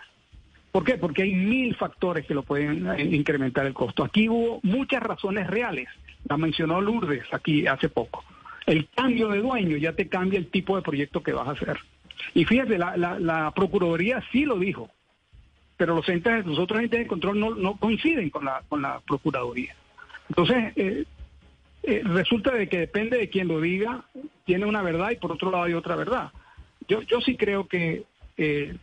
¿Por 0.72 0.84
qué? 0.84 0.98
Porque 0.98 1.22
hay 1.22 1.34
mil 1.34 1.74
factores 1.76 2.26
que 2.26 2.34
lo 2.34 2.42
pueden 2.42 2.86
eh, 2.86 3.02
incrementar 3.02 3.64
el 3.66 3.72
costo. 3.72 4.04
Aquí 4.04 4.28
hubo 4.28 4.60
muchas 4.62 5.02
razones 5.02 5.46
reales, 5.46 5.88
la 6.28 6.36
mencionó 6.36 6.80
Lourdes 6.80 7.24
aquí 7.32 7.66
hace 7.66 7.88
poco. 7.88 8.24
El 8.66 8.88
cambio 8.88 9.28
de 9.28 9.40
dueño 9.40 9.76
ya 9.76 9.92
te 9.92 10.08
cambia 10.08 10.38
el 10.38 10.48
tipo 10.48 10.76
de 10.76 10.82
proyecto 10.82 11.22
que 11.22 11.32
vas 11.32 11.48
a 11.48 11.52
hacer. 11.52 11.78
Y 12.34 12.44
fíjate, 12.44 12.76
la, 12.76 12.96
la, 12.96 13.18
la 13.18 13.52
Procuraduría 13.52 14.22
sí 14.32 14.44
lo 14.44 14.58
dijo, 14.58 14.90
pero 15.76 15.94
los 15.94 16.08
entes, 16.08 16.46
los 16.46 16.58
otros 16.58 16.80
entes 16.80 17.00
de 17.00 17.06
control 17.06 17.38
no, 17.60 17.76
coinciden 17.76 18.30
con 18.30 18.44
la, 18.44 18.62
con 18.68 18.82
la 18.82 19.00
Procuraduría. 19.00 19.74
Entonces, 20.28 20.72
eh, 20.76 21.04
eh, 21.82 22.02
resulta 22.04 22.52
de 22.54 22.68
que 22.68 22.78
depende 22.78 23.16
de 23.18 23.28
quien 23.28 23.48
lo 23.48 23.60
diga, 23.60 24.04
tiene 24.44 24.66
una 24.66 24.82
verdad 24.82 25.10
y 25.10 25.16
por 25.16 25.32
otro 25.32 25.50
lado 25.50 25.64
hay 25.64 25.74
otra 25.74 25.94
verdad. 25.96 26.30
Yo, 26.88 27.02
yo 27.02 27.20
sí 27.20 27.36
creo 27.36 27.66
que 27.68 28.04
eh, 28.36 28.74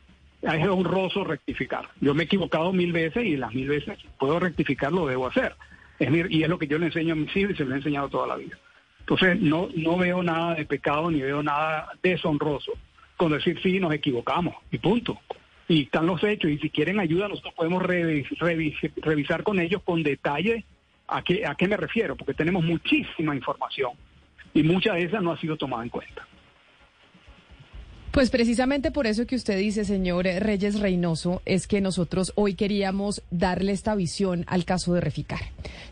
es 0.42 0.68
honroso 0.68 1.24
rectificar. 1.24 1.90
Yo 2.02 2.14
me 2.14 2.24
he 2.24 2.26
equivocado 2.26 2.72
mil 2.74 2.92
veces 2.94 3.26
y 3.26 3.38
las 3.38 3.54
mil 3.54 3.68
veces 3.68 3.98
puedo 4.20 4.40
rectificar, 4.40 4.92
lo 4.92 5.08
debo 5.08 5.28
hacer. 5.28 5.56
Es 6.00 6.10
mi- 6.12 6.24
y 6.30 6.44
es 6.44 6.50
lo 6.50 6.58
que 6.60 6.68
yo 6.68 6.78
le 6.78 6.88
enseño 6.88 7.14
a 7.14 7.16
mis 7.18 7.36
hijos 7.36 7.54
y 7.54 7.58
se 7.58 7.66
lo 7.66 7.74
he 7.74 7.78
enseñado 7.78 8.10
toda 8.10 8.28
la 8.28 8.36
vida. 8.36 8.58
Entonces, 9.02 9.40
no, 9.42 9.68
no 9.76 9.98
veo 9.98 10.24
nada 10.24 10.56
de 10.56 10.66
pecado 10.66 11.12
ni 11.12 11.22
veo 11.22 11.44
nada 11.44 11.90
deshonroso 12.02 12.72
con 13.18 13.32
decir 13.32 13.60
sí, 13.62 13.80
nos 13.80 13.94
equivocamos 13.94 14.56
y 14.72 14.78
punto. 14.78 15.20
Y 15.68 15.84
están 15.84 16.06
los 16.06 16.24
hechos 16.24 16.52
y 16.52 16.58
si 16.58 16.70
quieren 16.70 17.00
ayuda 17.00 17.28
nosotros 17.30 17.54
podemos 17.54 17.82
revis- 17.84 18.28
revis- 18.40 18.94
revisar 18.98 19.44
con 19.44 19.60
ellos 19.60 19.82
con 19.84 20.04
detalle 20.04 20.66
a 21.08 21.22
qué, 21.24 21.46
a 21.46 21.56
qué 21.56 21.68
me 21.68 21.78
refiero, 21.78 22.16
porque 22.16 22.34
tenemos 22.34 22.64
muchísima 22.64 23.36
información 23.36 23.92
y 24.54 24.62
mucha 24.64 24.94
de 24.94 25.04
esa 25.04 25.20
no 25.22 25.32
ha 25.32 25.40
sido 25.40 25.56
tomada 25.58 25.84
en 25.84 25.90
cuenta. 25.90 26.28
Pues 28.12 28.30
precisamente 28.30 28.92
por 28.92 29.08
eso 29.08 29.26
que 29.26 29.36
usted 29.36 29.58
dice, 29.58 29.86
señor 29.86 30.26
Reyes 30.26 30.80
Reynoso, 30.80 31.42
es 31.46 31.66
que 31.66 31.82
nosotros 31.82 32.32
hoy 32.36 32.54
queríamos 32.54 33.24
darle 33.32 33.72
esta 33.72 33.96
visión 33.96 34.44
al 34.48 34.66
caso 34.66 34.94
de 34.94 35.02
Reficar. 35.02 35.40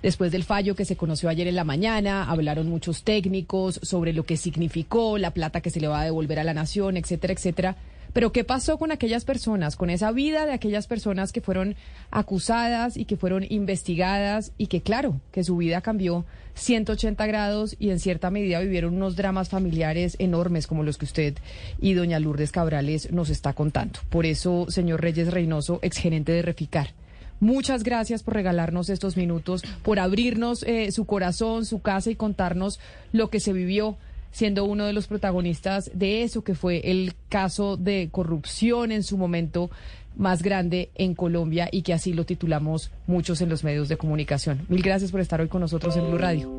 Después 0.03 0.31
del 0.31 0.43
fallo 0.43 0.75
que 0.75 0.85
se 0.85 0.95
conoció 0.95 1.29
ayer 1.29 1.47
en 1.47 1.55
la 1.55 1.63
mañana, 1.63 2.29
hablaron 2.29 2.69
muchos 2.69 3.03
técnicos 3.03 3.79
sobre 3.81 4.13
lo 4.13 4.21
que 4.23 4.37
significó 4.37 5.17
la 5.17 5.31
plata 5.31 5.61
que 5.61 5.71
se 5.71 5.79
le 5.79 5.87
va 5.87 6.01
a 6.01 6.05
devolver 6.05 6.37
a 6.37 6.43
la 6.43 6.53
nación, 6.53 6.95
etcétera, 6.95 7.33
etcétera. 7.33 7.75
Pero 8.13 8.31
¿qué 8.31 8.43
pasó 8.43 8.77
con 8.77 8.91
aquellas 8.91 9.25
personas, 9.25 9.75
con 9.75 9.89
esa 9.89 10.11
vida 10.11 10.45
de 10.45 10.53
aquellas 10.53 10.87
personas 10.87 11.31
que 11.31 11.41
fueron 11.41 11.75
acusadas 12.09 12.97
y 12.97 13.05
que 13.05 13.17
fueron 13.17 13.45
investigadas 13.49 14.51
y 14.57 14.67
que 14.67 14.81
claro, 14.81 15.19
que 15.31 15.43
su 15.43 15.57
vida 15.57 15.81
cambió 15.81 16.25
180 16.55 17.25
grados 17.27 17.75
y 17.79 17.89
en 17.89 17.99
cierta 17.99 18.29
medida 18.29 18.59
vivieron 18.59 18.95
unos 18.95 19.15
dramas 19.15 19.49
familiares 19.49 20.15
enormes 20.19 20.67
como 20.67 20.83
los 20.83 20.97
que 20.97 21.05
usted 21.05 21.35
y 21.79 21.93
doña 21.93 22.19
Lourdes 22.19 22.51
Cabrales 22.51 23.11
nos 23.11 23.29
está 23.29 23.53
contando? 23.53 23.99
Por 24.09 24.25
eso, 24.25 24.65
señor 24.69 25.01
Reyes 25.01 25.31
Reynoso, 25.31 25.79
exgerente 25.81 26.31
de 26.31 26.41
Reficar. 26.41 26.93
Muchas 27.39 27.83
gracias 27.83 28.21
por 28.21 28.35
regalarnos 28.35 28.89
estos 28.89 29.17
minutos, 29.17 29.63
por 29.81 29.97
abrirnos 29.97 30.61
eh, 30.61 30.91
su 30.91 31.05
corazón, 31.05 31.65
su 31.65 31.81
casa 31.81 32.11
y 32.11 32.15
contarnos 32.15 32.79
lo 33.13 33.31
que 33.31 33.39
se 33.39 33.51
vivió 33.51 33.97
siendo 34.31 34.65
uno 34.65 34.85
de 34.85 34.93
los 34.93 35.07
protagonistas 35.07 35.91
de 35.93 36.23
eso 36.23 36.43
que 36.43 36.55
fue 36.55 36.81
el 36.83 37.13
caso 37.29 37.77
de 37.77 38.09
corrupción 38.11 38.91
en 38.91 39.03
su 39.03 39.17
momento 39.17 39.69
más 40.15 40.41
grande 40.41 40.89
en 40.95 41.15
Colombia 41.15 41.69
y 41.71 41.83
que 41.83 41.93
así 41.93 42.13
lo 42.13 42.25
titulamos 42.25 42.91
muchos 43.07 43.41
en 43.41 43.49
los 43.49 43.63
medios 43.63 43.89
de 43.89 43.97
comunicación. 43.97 44.65
Mil 44.67 44.81
gracias 44.81 45.11
por 45.11 45.21
estar 45.21 45.41
hoy 45.41 45.47
con 45.47 45.61
nosotros 45.61 45.95
en 45.95 46.07
Blue 46.07 46.17
Radio. 46.17 46.49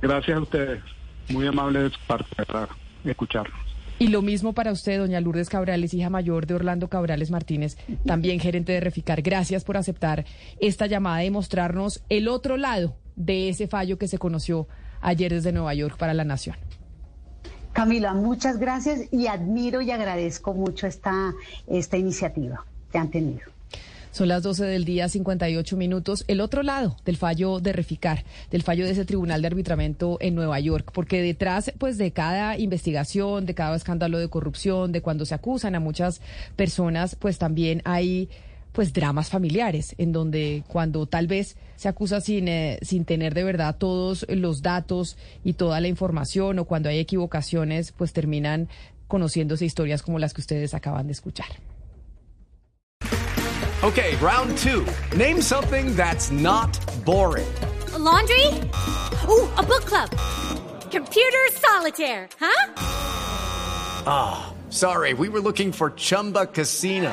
Gracias 0.00 0.36
a 0.36 0.40
ustedes. 0.40 0.82
Muy 1.30 1.46
amable 1.46 1.84
de 1.84 1.90
su 1.90 1.98
parte, 2.06 2.26
¿verdad? 2.36 2.68
escucharnos. 3.04 3.58
Y 3.98 4.08
lo 4.08 4.20
mismo 4.20 4.52
para 4.52 4.72
usted, 4.72 4.98
doña 4.98 5.20
Lourdes 5.20 5.48
Cabrales, 5.48 5.94
hija 5.94 6.10
mayor 6.10 6.46
de 6.46 6.54
Orlando 6.54 6.88
Cabrales 6.88 7.30
Martínez, 7.30 7.76
también 8.04 8.40
gerente 8.40 8.72
de 8.72 8.80
Reficar. 8.80 9.22
Gracias 9.22 9.62
por 9.62 9.76
aceptar 9.76 10.24
esta 10.60 10.86
llamada 10.86 11.24
y 11.24 11.30
mostrarnos 11.30 12.02
el 12.08 12.26
otro 12.26 12.56
lado 12.56 12.96
de 13.14 13.48
ese 13.48 13.68
fallo 13.68 13.98
que 13.98 14.08
se 14.08 14.18
conoció 14.18 14.66
ayer 15.02 15.32
desde 15.32 15.52
Nueva 15.52 15.74
York 15.74 15.96
para 15.98 16.14
la 16.14 16.24
Nación. 16.24 16.56
Camila, 17.72 18.12
muchas 18.14 18.58
gracias 18.58 19.12
y 19.12 19.26
admiro 19.26 19.80
y 19.80 19.90
agradezco 19.90 20.52
mucho 20.52 20.86
esta, 20.86 21.32
esta 21.66 21.96
iniciativa 21.96 22.64
que 22.90 22.98
han 22.98 23.10
tenido. 23.10 23.52
Son 24.12 24.28
las 24.28 24.42
12 24.42 24.66
del 24.66 24.84
día, 24.84 25.08
58 25.08 25.74
minutos. 25.78 26.24
El 26.28 26.42
otro 26.42 26.62
lado 26.62 26.96
del 27.06 27.16
fallo 27.16 27.60
de 27.60 27.72
Reficar, 27.72 28.24
del 28.50 28.62
fallo 28.62 28.84
de 28.84 28.90
ese 28.90 29.06
tribunal 29.06 29.40
de 29.40 29.46
arbitramiento 29.46 30.18
en 30.20 30.34
Nueva 30.34 30.60
York, 30.60 30.90
porque 30.92 31.22
detrás, 31.22 31.72
pues, 31.78 31.96
de 31.96 32.10
cada 32.10 32.58
investigación, 32.58 33.46
de 33.46 33.54
cada 33.54 33.74
escándalo 33.74 34.18
de 34.18 34.28
corrupción, 34.28 34.92
de 34.92 35.00
cuando 35.00 35.24
se 35.24 35.34
acusan 35.34 35.74
a 35.76 35.80
muchas 35.80 36.20
personas, 36.56 37.16
pues 37.16 37.38
también 37.38 37.80
hay 37.86 38.28
pues 38.72 38.92
dramas 38.92 39.28
familiares, 39.28 39.94
en 39.98 40.12
donde 40.12 40.64
cuando 40.66 41.06
tal 41.06 41.26
vez 41.26 41.56
se 41.76 41.88
acusa 41.88 42.20
sin, 42.20 42.48
eh, 42.48 42.78
sin 42.82 43.04
tener 43.04 43.34
de 43.34 43.44
verdad 43.44 43.76
todos 43.78 44.26
los 44.28 44.62
datos 44.62 45.16
y 45.44 45.52
toda 45.54 45.80
la 45.80 45.88
información, 45.88 46.58
o 46.58 46.64
cuando 46.64 46.88
hay 46.88 46.98
equivocaciones, 46.98 47.92
pues 47.92 48.12
terminan 48.12 48.68
conociéndose 49.08 49.66
historias 49.66 50.02
como 50.02 50.18
las 50.18 50.32
que 50.32 50.40
ustedes 50.40 50.74
acaban 50.74 51.06
de 51.06 51.12
escuchar. 51.12 51.46
Okay, 53.82 54.14
round 54.20 54.56
two. 54.58 54.86
Name 55.16 55.42
something 55.42 55.94
that's 55.96 56.30
not 56.30 56.70
boring. 57.04 57.52
A 57.92 57.98
laundry? 57.98 58.46
Ooh, 59.28 59.48
a 59.56 59.62
book 59.62 59.84
club. 59.84 60.08
Computer 60.90 61.50
solitaire, 61.50 62.28
huh? 62.38 62.72
Ah, 64.06 64.54
sorry, 64.70 65.14
we 65.14 65.28
were 65.28 65.40
looking 65.40 65.72
for 65.72 65.90
Chumba 65.90 66.46
Casino. 66.46 67.12